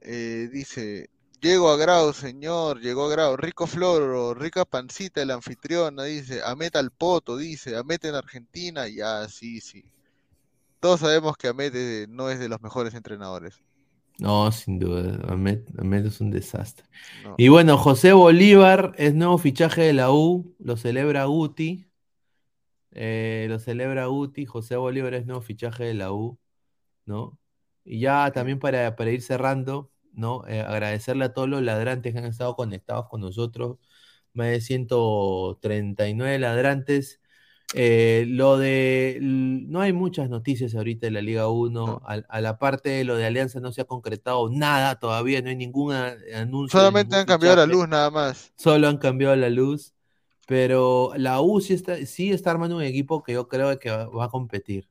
Eh, 0.00 0.48
dice. 0.50 1.10
Llego 1.42 1.70
a 1.70 1.76
Grau, 1.76 2.12
señor, 2.12 2.80
llegó 2.80 3.06
a 3.06 3.10
Grau. 3.10 3.36
Rico 3.36 3.66
Floro, 3.66 4.32
rica 4.32 4.64
pancita, 4.64 5.22
el 5.22 5.32
anfitriona, 5.32 6.04
dice. 6.04 6.40
Ahmed 6.44 6.76
al 6.76 6.92
poto, 6.92 7.36
dice. 7.36 7.76
Ahmed 7.76 8.04
en 8.04 8.14
Argentina, 8.14 8.86
ya, 8.86 9.28
sí, 9.28 9.60
sí. 9.60 9.84
Todos 10.78 11.00
sabemos 11.00 11.36
que 11.36 11.48
eh, 11.48 12.06
no 12.08 12.30
es 12.30 12.38
de 12.38 12.48
los 12.48 12.60
mejores 12.62 12.94
entrenadores. 12.94 13.60
No, 14.18 14.52
sin 14.52 14.78
duda. 14.78 15.20
Ahmed, 15.28 15.62
Ahmed 15.78 16.06
es 16.06 16.20
un 16.20 16.30
desastre. 16.30 16.86
No. 17.24 17.34
Y 17.36 17.48
bueno, 17.48 17.76
José 17.76 18.12
Bolívar 18.12 18.92
es 18.96 19.14
nuevo 19.14 19.36
fichaje 19.38 19.82
de 19.82 19.92
la 19.94 20.12
U, 20.12 20.54
lo 20.60 20.76
celebra 20.76 21.24
Guti. 21.24 21.86
eh, 22.92 23.46
lo 23.48 23.58
celebra 23.58 24.06
Guti. 24.06 24.46
José 24.46 24.76
Bolívar 24.76 25.14
es 25.14 25.26
nuevo 25.26 25.40
fichaje 25.40 25.84
de 25.84 25.94
la 25.94 26.12
U, 26.12 26.38
¿no? 27.06 27.38
Y 27.84 28.00
ya 28.00 28.30
también 28.32 28.58
para, 28.58 28.96
para 28.96 29.10
ir 29.10 29.22
cerrando, 29.22 29.91
¿no? 30.12 30.46
Eh, 30.46 30.60
agradecerle 30.60 31.24
a 31.26 31.32
todos 31.32 31.48
los 31.48 31.62
ladrantes 31.62 32.12
que 32.12 32.18
han 32.18 32.24
estado 32.24 32.56
conectados 32.56 33.08
con 33.08 33.20
nosotros. 33.20 33.78
Más 34.34 34.48
de 34.48 34.60
139 34.60 36.38
ladrantes. 36.38 37.20
Eh, 37.74 38.24
lo 38.28 38.58
de. 38.58 39.18
No 39.20 39.80
hay 39.80 39.92
muchas 39.92 40.28
noticias 40.28 40.74
ahorita 40.74 41.06
de 41.06 41.10
la 41.10 41.22
Liga 41.22 41.48
1. 41.48 41.86
No. 41.86 42.02
A, 42.04 42.14
a 42.28 42.40
la 42.40 42.58
parte 42.58 42.90
de 42.90 43.04
lo 43.04 43.16
de 43.16 43.26
Alianza 43.26 43.60
no 43.60 43.72
se 43.72 43.80
ha 43.80 43.84
concretado 43.84 44.50
nada 44.50 44.98
todavía, 44.98 45.40
no 45.42 45.48
hay 45.48 45.56
ningún 45.56 45.92
anuncio. 45.92 46.78
Solamente 46.78 47.16
ningún 47.16 47.20
han 47.20 47.26
cambiado 47.26 47.56
la 47.56 47.66
luz, 47.66 47.88
nada 47.88 48.10
más. 48.10 48.52
Solo 48.56 48.88
han 48.88 48.98
cambiado 48.98 49.36
la 49.36 49.48
luz. 49.50 49.94
Pero 50.46 51.12
la 51.16 51.40
U 51.40 51.60
sí 51.60 51.72
está, 51.72 52.04
sí 52.04 52.30
está 52.32 52.50
armando 52.50 52.76
un 52.76 52.82
equipo 52.82 53.22
que 53.22 53.32
yo 53.32 53.48
creo 53.48 53.78
que 53.78 53.90
va 53.90 54.24
a 54.24 54.28
competir. 54.28 54.88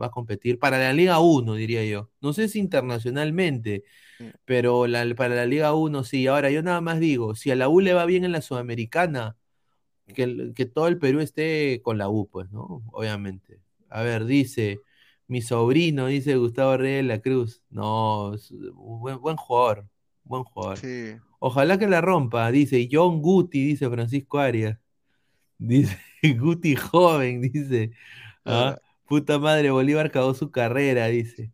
Va 0.00 0.06
a 0.06 0.10
competir 0.10 0.58
para 0.58 0.78
la 0.78 0.92
Liga 0.92 1.18
1, 1.20 1.54
diría 1.54 1.84
yo. 1.84 2.10
No 2.20 2.32
sé 2.32 2.48
si 2.48 2.58
internacionalmente, 2.60 3.84
Sí. 4.18 4.26
pero 4.44 4.86
la- 4.86 5.06
para 5.14 5.34
la 5.36 5.46
Liga 5.46 5.74
1 5.74 6.04
sí. 6.04 6.26
Ahora, 6.26 6.50
yo 6.50 6.62
nada 6.62 6.80
más 6.80 7.00
digo, 7.00 7.34
si 7.34 7.50
a 7.50 7.56
la 7.56 7.68
U 7.68 7.80
le 7.80 7.92
va 7.94 8.04
bien 8.06 8.24
en 8.24 8.32
la 8.32 8.40
Sudamericana, 8.42 9.36
que, 10.14 10.52
que 10.54 10.66
todo 10.66 10.88
el 10.88 10.98
Perú 10.98 11.20
esté 11.20 11.80
con 11.82 11.98
la 11.98 12.08
U, 12.08 12.28
pues, 12.30 12.50
¿no? 12.50 12.82
Obviamente. 12.92 13.60
A 13.90 14.02
ver, 14.02 14.24
dice 14.24 14.80
mi 15.26 15.42
sobrino, 15.42 16.06
dice 16.06 16.36
Gustavo 16.36 16.76
Reyes 16.78 16.98
de 16.98 17.02
la 17.14 17.20
Cruz. 17.20 17.62
No, 17.70 18.34
buen, 18.74 19.20
buen 19.20 19.36
jugador, 19.36 19.86
buen 20.24 20.44
jugador. 20.44 20.78
Sí. 20.78 21.16
Ojalá 21.38 21.78
que 21.78 21.86
la 21.86 22.00
rompa, 22.00 22.50
dice 22.50 22.88
John 22.90 23.20
Guti, 23.22 23.64
dice 23.64 23.88
Francisco 23.90 24.38
Arias. 24.38 24.78
Dice 25.58 25.98
Guti 26.38 26.76
joven, 26.76 27.40
dice. 27.42 27.90
Ah. 28.44 28.76
Puta 29.08 29.38
madre, 29.38 29.70
Bolívar 29.70 30.06
acabó 30.06 30.34
su 30.34 30.50
carrera, 30.50 31.06
dice. 31.06 31.52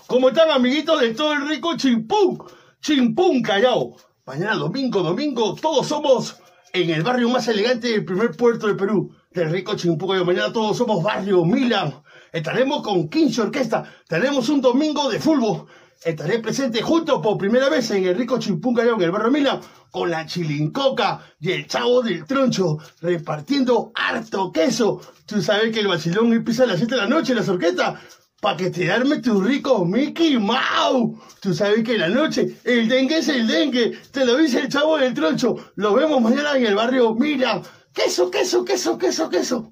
¿Cómo 0.07 0.29
están, 0.29 0.51
amiguitos 0.51 1.01
de 1.01 1.13
todo 1.15 1.33
el 1.33 1.47
rico 1.47 1.75
Chimpún? 1.75 2.43
Chimpún, 2.79 3.41
Callao. 3.41 3.95
Mañana 4.25 4.55
domingo, 4.55 5.01
domingo, 5.01 5.55
todos 5.55 5.87
somos 5.87 6.37
en 6.73 6.91
el 6.91 7.01
barrio 7.01 7.29
más 7.29 7.47
elegante 7.47 7.87
del 7.87 8.05
primer 8.05 8.31
puerto 8.37 8.67
de 8.67 8.75
Perú, 8.75 9.15
del 9.31 9.49
rico 9.49 9.75
Chimpún, 9.75 10.09
Callao. 10.09 10.25
Mañana 10.25 10.53
todos 10.53 10.77
somos 10.77 11.01
barrio 11.01 11.43
Milan, 11.43 12.03
Estaremos 12.35 12.83
con 12.83 13.07
15 13.07 13.43
orquesta. 13.43 13.85
Tenemos 14.09 14.49
un 14.49 14.59
domingo 14.59 15.09
de 15.09 15.21
fútbol. 15.21 15.67
Estaré 16.03 16.39
presente 16.39 16.81
junto 16.81 17.21
por 17.21 17.37
primera 17.37 17.69
vez 17.69 17.89
en 17.91 18.05
el 18.05 18.15
rico 18.15 18.37
Chimpún 18.37 18.79
en 18.79 19.01
el 19.01 19.11
barrio 19.11 19.31
Mila, 19.31 19.59
con 19.89 20.11
la 20.11 20.25
chilincoca 20.25 21.21
y 21.39 21.51
el 21.51 21.67
chavo 21.67 22.01
del 22.01 22.25
troncho, 22.25 22.77
repartiendo 23.01 23.91
harto 23.95 24.51
queso. 24.51 25.01
Tú 25.25 25.41
sabes 25.41 25.71
que 25.71 25.79
el 25.79 25.87
vacilón 25.87 26.33
empieza 26.33 26.63
a 26.63 26.67
las 26.67 26.77
7 26.77 26.95
de 26.95 27.01
la 27.01 27.07
noche, 27.07 27.33
las 27.33 27.49
orquestas, 27.49 27.99
para 28.39 28.57
que 28.57 28.69
te 28.69 28.91
arme 28.91 29.19
tu 29.19 29.41
rico 29.41 29.85
Mickey 29.85 30.37
Mouse. 30.37 31.17
Tú 31.39 31.53
sabes 31.53 31.83
que 31.83 31.93
en 31.93 32.01
la 32.01 32.09
noche 32.09 32.55
el 32.63 32.87
dengue 32.87 33.17
es 33.17 33.27
el 33.29 33.47
dengue, 33.47 33.97
te 34.11 34.25
lo 34.25 34.37
dice 34.37 34.59
el 34.59 34.69
chavo 34.69 34.97
del 34.97 35.13
troncho. 35.13 35.55
Lo 35.75 35.93
vemos 35.95 36.21
mañana 36.21 36.55
en 36.55 36.65
el 36.65 36.75
barrio 36.75 37.15
Mila. 37.15 37.61
Queso, 37.93 38.29
queso, 38.29 38.63
queso, 38.63 38.97
queso, 38.97 39.29
queso. 39.29 39.71